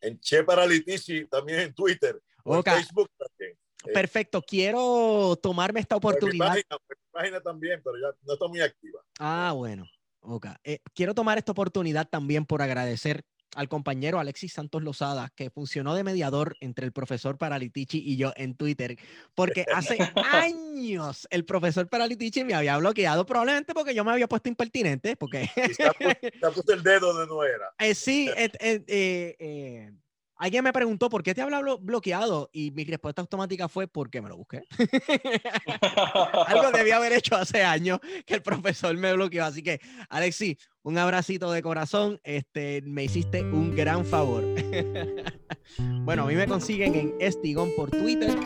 En 0.00 0.18
Che 0.20 0.44
Paralitici, 0.44 1.26
también 1.26 1.60
en 1.60 1.74
Twitter, 1.74 2.20
o 2.44 2.56
en 2.56 2.62
Facebook 2.62 3.10
también. 3.16 3.58
Eh, 3.86 3.92
Perfecto, 3.92 4.42
quiero 4.42 5.36
tomarme 5.42 5.80
esta 5.80 5.96
oportunidad. 5.96 6.54
Mi 6.54 6.62
página, 7.12 7.40
también, 7.40 7.80
pero 7.84 7.96
ya 7.98 8.16
no 8.22 8.32
está 8.32 8.48
muy 8.48 8.60
activa. 8.60 9.00
Ah, 9.18 9.52
bueno. 9.54 9.88
Okay. 10.20 10.52
Eh, 10.64 10.80
quiero 10.92 11.14
tomar 11.14 11.38
esta 11.38 11.52
oportunidad 11.52 12.08
también 12.08 12.46
por 12.46 12.60
agradecer 12.60 13.22
al 13.56 13.68
compañero 13.68 14.20
Alexis 14.20 14.52
Santos 14.52 14.82
Lozada, 14.82 15.32
que 15.34 15.50
funcionó 15.50 15.94
de 15.94 16.04
mediador 16.04 16.56
entre 16.60 16.86
el 16.86 16.92
profesor 16.92 17.38
Paralitici 17.38 18.02
y 18.04 18.16
yo 18.16 18.32
en 18.36 18.54
Twitter, 18.54 18.96
porque 19.34 19.66
hace 19.74 19.98
años 20.32 21.26
el 21.30 21.44
profesor 21.44 21.88
Paralitici 21.88 22.44
me 22.44 22.54
había 22.54 22.76
bloqueado, 22.76 23.26
probablemente 23.26 23.74
porque 23.74 23.94
yo 23.94 24.04
me 24.04 24.12
había 24.12 24.28
puesto 24.28 24.48
impertinente, 24.48 25.16
porque... 25.16 25.50
te 25.56 26.30
puesto 26.40 26.72
el 26.72 26.82
dedo 26.82 27.18
de 27.18 27.26
no 27.26 27.42
era. 27.42 27.72
Eh, 27.86 27.94
sí, 27.94 28.28
eh, 28.36 28.50
eh, 28.60 29.92
Alguien 30.38 30.64
me 30.64 30.72
preguntó, 30.72 31.08
¿por 31.08 31.22
qué 31.22 31.34
te 31.34 31.40
habla 31.40 31.62
bloqueado? 31.80 32.50
Y 32.52 32.70
mi 32.72 32.84
respuesta 32.84 33.22
automática 33.22 33.68
fue, 33.68 33.88
porque 33.88 34.20
me 34.20 34.28
lo 34.28 34.36
busqué. 34.36 34.62
Algo 36.46 36.70
debía 36.72 36.96
haber 36.96 37.14
hecho 37.14 37.36
hace 37.36 37.64
años 37.64 38.00
que 38.26 38.34
el 38.34 38.42
profesor 38.42 38.94
me 38.96 39.14
bloqueó. 39.14 39.44
Así 39.44 39.62
que, 39.62 39.80
Alexi, 40.10 40.58
un 40.82 40.98
abracito 40.98 41.50
de 41.50 41.62
corazón. 41.62 42.20
Este, 42.22 42.82
me 42.82 43.04
hiciste 43.04 43.42
un 43.42 43.74
gran 43.74 44.04
favor. 44.04 44.44
bueno, 46.04 46.24
a 46.24 46.26
mí 46.26 46.34
me 46.34 46.46
consiguen 46.46 46.94
en 46.94 47.14
Estigón 47.18 47.70
por 47.74 47.90
Twitter. 47.90 48.36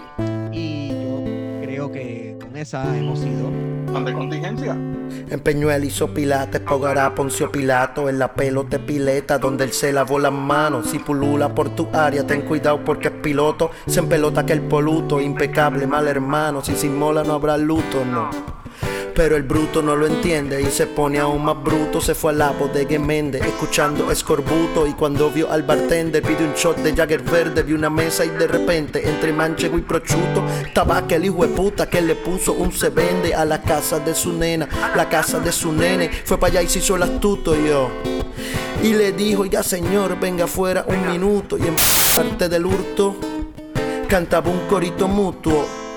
Y 0.53 0.89
yo 0.89 1.25
creo 1.63 1.91
que 1.91 2.37
con 2.41 2.57
esa 2.57 2.97
hemos 2.97 3.21
ido 3.25 3.51
de 4.05 4.13
contingencia. 4.13 4.77
En 5.29 5.41
Peñuel 5.41 5.85
hizo 5.85 6.13
pilates, 6.13 6.61
Pogará 6.61 7.15
Poncio 7.15 7.51
Pilato, 7.51 8.09
en 8.09 8.19
la 8.19 8.33
pelote 8.35 8.79
pileta 8.79 9.39
donde 9.39 9.65
él 9.65 9.73
se 9.73 9.93
lavó 9.93 10.19
las 10.19 10.33
manos. 10.33 10.91
Si 10.91 10.99
pulula 10.99 11.55
por 11.55 11.71
tu 11.71 11.89
área, 11.93 12.27
ten 12.27 12.43
cuidado 12.43 12.85
porque 12.85 13.09
es 13.09 13.15
piloto. 13.15 13.71
Se 13.87 14.01
empelota 14.01 14.47
que 14.47 14.53
el 14.53 14.63
poluto, 14.63 15.21
impecable, 15.21 15.87
mal 15.87 16.07
hermano. 16.09 16.63
Si 16.65 16.75
sin 16.77 16.97
mola 16.97 17.25
no 17.25 17.35
habrá 17.35 17.57
luto, 17.57 18.05
no. 18.05 18.60
Pero 19.15 19.37
el 19.37 19.43
bruto 19.43 19.83
no 19.83 19.97
lo 19.97 20.07
entiende 20.07 20.63
y 20.63 20.67
se 20.67 20.87
pone 20.87 21.19
aún 21.19 21.45
más 21.45 21.63
bruto. 21.63 22.01
Se 22.01 22.15
fue 22.15 22.33
al 22.33 22.39
la 22.39 22.53
de 22.73 22.99
Mende 22.99 23.39
escuchando 23.39 24.11
escorbuto. 24.11 24.87
Y 24.87 24.95
cuando 24.95 25.31
vio 25.31 25.51
al 25.51 25.63
bartender 25.63 26.23
pide 26.23 26.45
un 26.45 26.55
shot 26.55 26.77
de 26.79 26.95
Jagger 26.95 27.23
verde. 27.23 27.63
Vi 27.63 27.73
una 27.73 27.91
mesa 27.91 28.25
y 28.25 28.31
de 28.31 28.47
repente 28.47 29.09
entre 29.09 29.33
manchego 29.33 29.79
y 29.79 29.83
prochuto 29.83 30.45
estaba 30.65 30.99
aquel 30.99 31.25
hijo 31.25 31.47
de 31.47 31.49
puta 31.49 31.89
que 31.89 32.01
le 32.01 32.15
puso 32.15 32.53
un 32.53 32.73
se 32.73 32.91
vende 32.91 33.35
a 33.35 33.45
la 33.45 33.61
casa 33.63 33.99
de 33.99 34.15
su 34.15 34.33
nena, 34.33 34.69
la 34.97 35.09
casa 35.09 35.39
de 35.39 35.53
su 35.53 35.73
nene. 35.73 36.11
Fue 36.25 36.39
para 36.39 36.53
allá 36.53 36.63
y 36.63 36.69
se 36.69 36.79
hizo 36.79 36.97
el 36.97 37.03
astuto 37.03 37.55
yo. 37.55 37.91
Y 38.83 38.95
le 38.95 39.13
dijo, 39.13 39.45
ya 39.45 39.63
señor, 39.63 40.19
venga 40.19 40.45
afuera 40.45 40.85
un 40.89 41.07
minuto. 41.07 41.59
Y 41.59 41.63
en 41.63 41.77
parte 42.17 42.49
del 42.49 42.65
hurto 42.65 43.17
cantaba 44.09 44.51
un 44.51 44.61
corito 44.69 45.07
mutuo. 45.07 45.90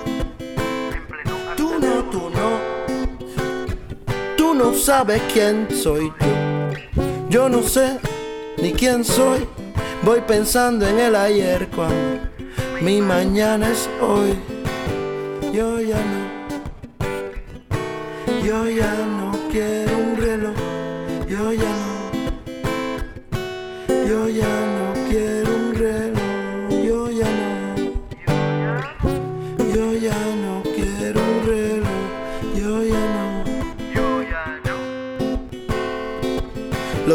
No 4.64 4.72
sabes 4.72 5.20
quién 5.30 5.68
soy 5.70 6.10
yo. 6.20 6.32
Yo 7.28 7.48
no 7.50 7.62
sé 7.62 7.98
ni 8.62 8.72
quién 8.72 9.04
soy. 9.04 9.46
Voy 10.02 10.22
pensando 10.26 10.86
en 10.86 10.98
el 10.98 11.14
ayer 11.14 11.68
cuando 11.68 12.20
mi 12.80 13.02
mañana 13.02 13.70
es 13.70 13.90
hoy. 14.00 14.34
Yo 15.52 15.80
ya 15.80 16.00
no. 16.12 16.24
Yo 18.42 18.66
ya 18.70 18.94
no 19.18 19.32
quiero 19.52 19.98
un 19.98 20.16
reloj. 20.16 20.56
Yo 21.28 21.52
ya 21.52 21.74
no. 21.82 21.94
Yo 24.08 24.28
ya 24.30 24.53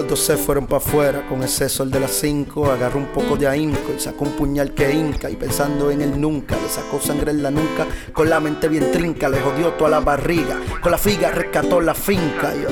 Dos 0.10 0.22
se 0.22 0.38
fueron 0.38 0.65
para 0.65 0.77
afuera 0.77 1.27
con 1.30 1.44
ese 1.44 1.69
sol 1.69 1.91
de 1.91 1.99
las 1.99 2.10
cinco. 2.10 2.72
Agarró 2.72 2.98
un 2.98 3.14
poco 3.14 3.38
de 3.38 3.48
ahínco 3.48 3.94
y 3.95 3.99
sacó 3.99 4.23
un 4.26 4.31
puñal 4.31 4.73
que 4.73 4.91
hinca. 4.91 5.30
Y 5.30 5.36
pensando 5.36 5.91
en 5.91 6.02
él 6.02 6.19
nunca, 6.19 6.56
le 6.56 6.68
sacó 6.68 6.99
sangre 6.99 7.30
en 7.30 7.44
la 7.44 7.52
nuca. 7.52 7.86
Con 8.11 8.27
la 8.27 8.40
mente 8.40 8.68
bien 8.69 8.91
trinca, 8.91 9.30
le 9.30 9.40
jodió 9.40 9.73
toda 9.73 9.91
la 9.91 9.99
barriga. 9.99 10.60
Con 10.81 10.91
la 10.91 10.98
figa 10.98 11.30
rescató 11.30 11.80
la 11.80 11.94
finca, 11.94 12.56
yo. 12.56 12.69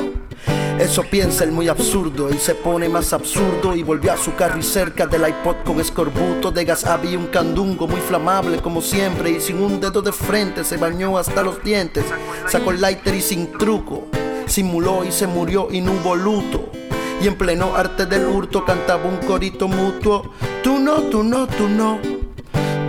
Eso 0.80 1.04
piensa 1.04 1.44
el 1.44 1.52
muy 1.52 1.68
absurdo 1.68 2.32
y 2.34 2.40
se 2.40 2.56
pone 2.56 2.90
más 2.90 3.14
absurdo 3.14 3.76
y 3.76 3.84
volvió 3.84 4.14
a 4.14 4.18
su 4.18 4.34
carro 4.34 4.58
y 4.58 4.64
cerca 4.64 5.06
del 5.06 5.28
iPod 5.28 5.58
con 5.64 5.80
escorbuto 5.80 6.52
de 6.52 6.66
gas 6.66 6.86
había 6.86 7.18
un 7.18 7.28
candungo 7.28 7.88
muy 7.88 8.00
flamable 8.00 8.62
como 8.62 8.82
siempre 8.82 9.32
y 9.32 9.42
sin 9.42 9.60
un 9.60 9.80
dedo 9.80 10.04
de 10.04 10.12
frente 10.12 10.64
se 10.64 10.78
bañó 10.78 11.18
hasta 11.18 11.42
los 11.42 11.64
dientes, 11.64 12.06
sacó 12.48 12.70
el 12.70 12.80
lighter 12.80 13.16
y 13.16 13.22
sin 13.22 13.52
truco, 13.54 14.06
simuló 14.46 15.04
y 15.04 15.12
se 15.12 15.26
murió 15.26 15.68
y 15.72 15.82
no 15.82 15.94
hubo 15.94 16.16
luto 16.16 16.77
y 17.22 17.27
en 17.27 17.35
pleno 17.35 17.76
arte 17.76 18.06
del 18.06 18.26
hurto 18.26 18.64
cantaba 18.65 19.06
un 19.06 19.18
corito 19.18 19.68
mutuo. 19.68 20.34
Tú 20.64 20.80
no, 20.80 21.02
tú 21.03 21.23
no, 21.23 21.48
tú 21.48 21.68
no, 21.68 21.99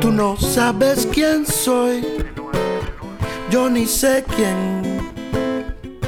tú 0.00 0.10
no 0.10 0.36
sabes 0.36 1.09
quién 1.10 1.46
soy. 1.46 2.06
Yo 3.50 3.70
ni 3.70 3.86
sé 3.86 4.24
quién 4.36 5.00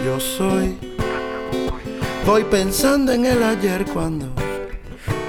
yo 0.05 0.21
soy. 0.21 0.77
Voy 2.27 2.45
pensando 2.45 3.13
en 3.13 3.25
el 3.25 3.43
ayer 3.43 3.85
cuando 3.87 4.27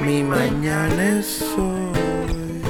mi 0.04 0.24
mañana 0.24 1.20
es 1.20 1.44
hoy. 1.58 2.62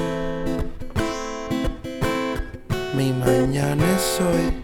Mi 2.96 3.12
mañana 3.14 3.84
es 3.96 4.20
hoy. 4.22 4.62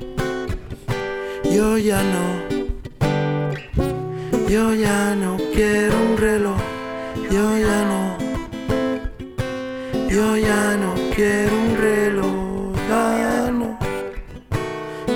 Yo 1.51 1.77
ya 1.77 2.03
no 2.03 2.56
yo 4.47 4.73
ya 4.73 5.13
no 5.15 5.35
quiero 5.53 5.95
un 6.09 6.17
reloj, 6.17 6.57
yo 7.29 7.57
ya 7.57 7.83
no. 7.89 8.17
Yo 10.09 10.37
ya 10.37 10.77
no 10.77 10.95
quiero 11.13 11.53
un 11.53 11.75
reloj, 11.77 12.75
ya 12.89 13.51
no. 13.51 13.77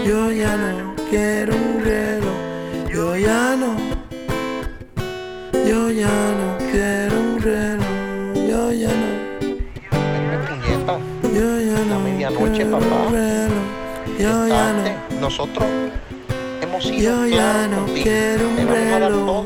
Yo 0.05 0.31
ya 0.31 0.57
no 0.57 0.95
quiero 1.09 1.55
un 1.55 1.83
reloj, 1.83 2.37
yo 2.93 3.15
ya 3.15 3.55
no. 3.55 3.75
Yo 5.65 5.89
ya 5.91 6.09
no 6.39 6.57
quiero 6.71 7.19
un 7.19 7.41
reloj, 7.41 7.87
yo 8.49 8.71
ya 8.73 8.91
no. 9.01 9.09
Yo 11.33 11.59
ya 11.59 11.77
no. 11.85 11.89
La 11.89 11.99
medianoche, 11.99 12.65
papá. 12.65 13.07
Yo 14.19 14.47
ya 14.47 14.73
no. 14.73 15.19
Nosotros 15.21 15.67
yo 16.83 17.27
ya 17.27 17.67
no 17.67 17.85
quiero 17.85 18.49
un 18.49 18.57
reloj. 18.67 19.45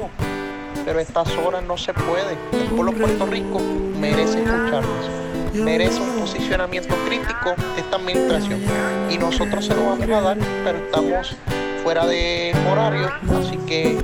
pero 0.86 1.00
estas 1.00 1.28
horas 1.38 1.64
no 1.64 1.78
se 1.78 1.94
puede. 1.94 2.38
El 2.54 2.68
pueblo 2.70 2.92
de 2.92 3.00
Puerto 3.00 3.26
Rico 3.26 3.60
merece 4.00 4.44
escucharnos. 4.44 5.10
Merece 5.54 6.00
un 6.02 6.20
posicionamiento 6.20 6.96
crítico 7.08 7.56
de 7.76 7.82
esta 7.82 7.96
administración. 7.98 8.62
Y 9.10 9.18
nosotros 9.18 9.66
se 9.66 9.76
lo 9.76 9.86
vamos 9.86 10.10
a 10.10 10.22
dar, 10.22 10.38
pero 10.64 10.78
estamos 10.78 11.36
fuera 11.84 12.06
de 12.06 12.54
horario, 12.72 13.12
así 13.40 13.58
que 13.66 13.98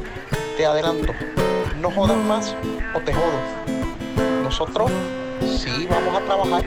te 0.58 0.66
adelanto. 0.66 1.14
No 1.80 1.92
jodas 1.92 2.18
más 2.18 2.56
o 2.96 3.00
te 3.00 3.14
jodo. 3.14 4.44
Nosotros 4.44 4.92
sí 5.42 5.88
vamos 5.90 6.16
a 6.16 6.26
trabajar 6.26 6.64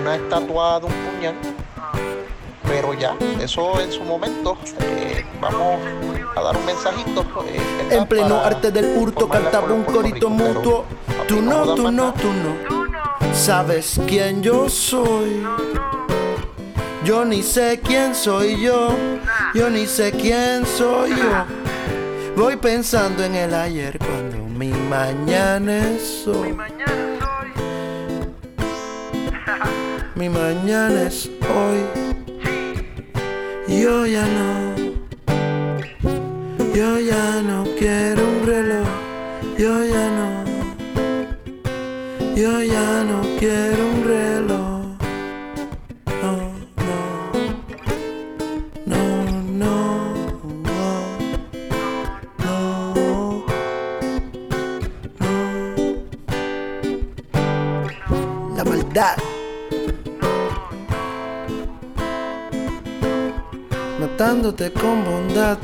una 0.00 0.16
estatua 0.16 0.80
de 0.80 0.86
un 0.86 0.92
puñal 0.92 1.34
pero 2.66 2.94
ya, 2.94 3.16
eso 3.40 3.80
en 3.80 3.92
su 3.92 4.02
momento, 4.02 4.58
eh, 4.80 5.24
vamos 5.40 5.80
a 6.34 6.40
dar 6.42 6.56
un 6.56 6.66
mensajito. 6.66 7.24
Eh, 7.46 7.60
en 7.90 8.06
pleno 8.06 8.40
arte 8.40 8.70
del 8.70 8.96
hurto 8.96 9.28
cantaba 9.28 9.72
un 9.72 9.84
corito 9.84 10.28
mutuo. 10.28 10.84
Tú 11.28 11.40
no, 11.40 11.74
tú 11.74 11.90
no, 11.90 12.12
tú 12.14 12.32
no. 12.32 13.34
Sabes 13.34 14.00
quién 14.06 14.42
yo 14.42 14.68
soy. 14.68 15.44
Yo 17.04 17.24
ni 17.24 17.42
sé 17.42 17.80
quién 17.82 18.14
soy 18.14 18.60
yo. 18.60 18.90
Yo 19.54 19.70
ni 19.70 19.86
sé 19.86 20.12
quién 20.12 20.66
soy 20.66 21.10
yo. 21.10 21.44
Voy 22.36 22.56
pensando 22.56 23.24
en 23.24 23.34
el 23.34 23.54
ayer 23.54 23.98
cuando 23.98 24.38
mi 24.38 24.68
mañana 24.68 25.88
es 25.88 26.26
hoy. 26.26 26.56
Mi 30.14 30.28
mañana 30.28 31.02
es 31.02 31.30
hoy. 31.54 32.05
Yo 33.68 34.06
ya 34.06 34.24
no. 34.24 34.76
Yo 36.72 37.00
ya 37.00 37.42
no 37.42 37.64
quiero 37.76 38.22
un 38.28 38.46
reloj. 38.46 38.86
Yo 39.58 39.84
ya 39.84 40.08
no. 40.16 40.44
Yo 42.36 42.62
ya 42.62 43.02
no 43.02 43.22
quiero 43.40 43.88
un 43.88 44.04
reloj. 44.04 44.55
Matándote 64.18 64.72
con 64.72 65.04
bondad. 65.04 65.58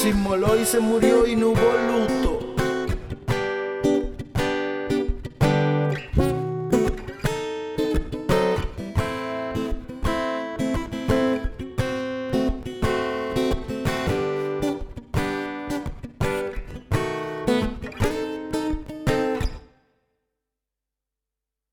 Se 0.00 0.08
inmoló 0.08 0.58
y 0.58 0.64
se 0.64 0.80
murió 0.80 1.26
y 1.26 1.36
no 1.36 1.48
hubo 1.48 1.60
luto. 1.60 2.15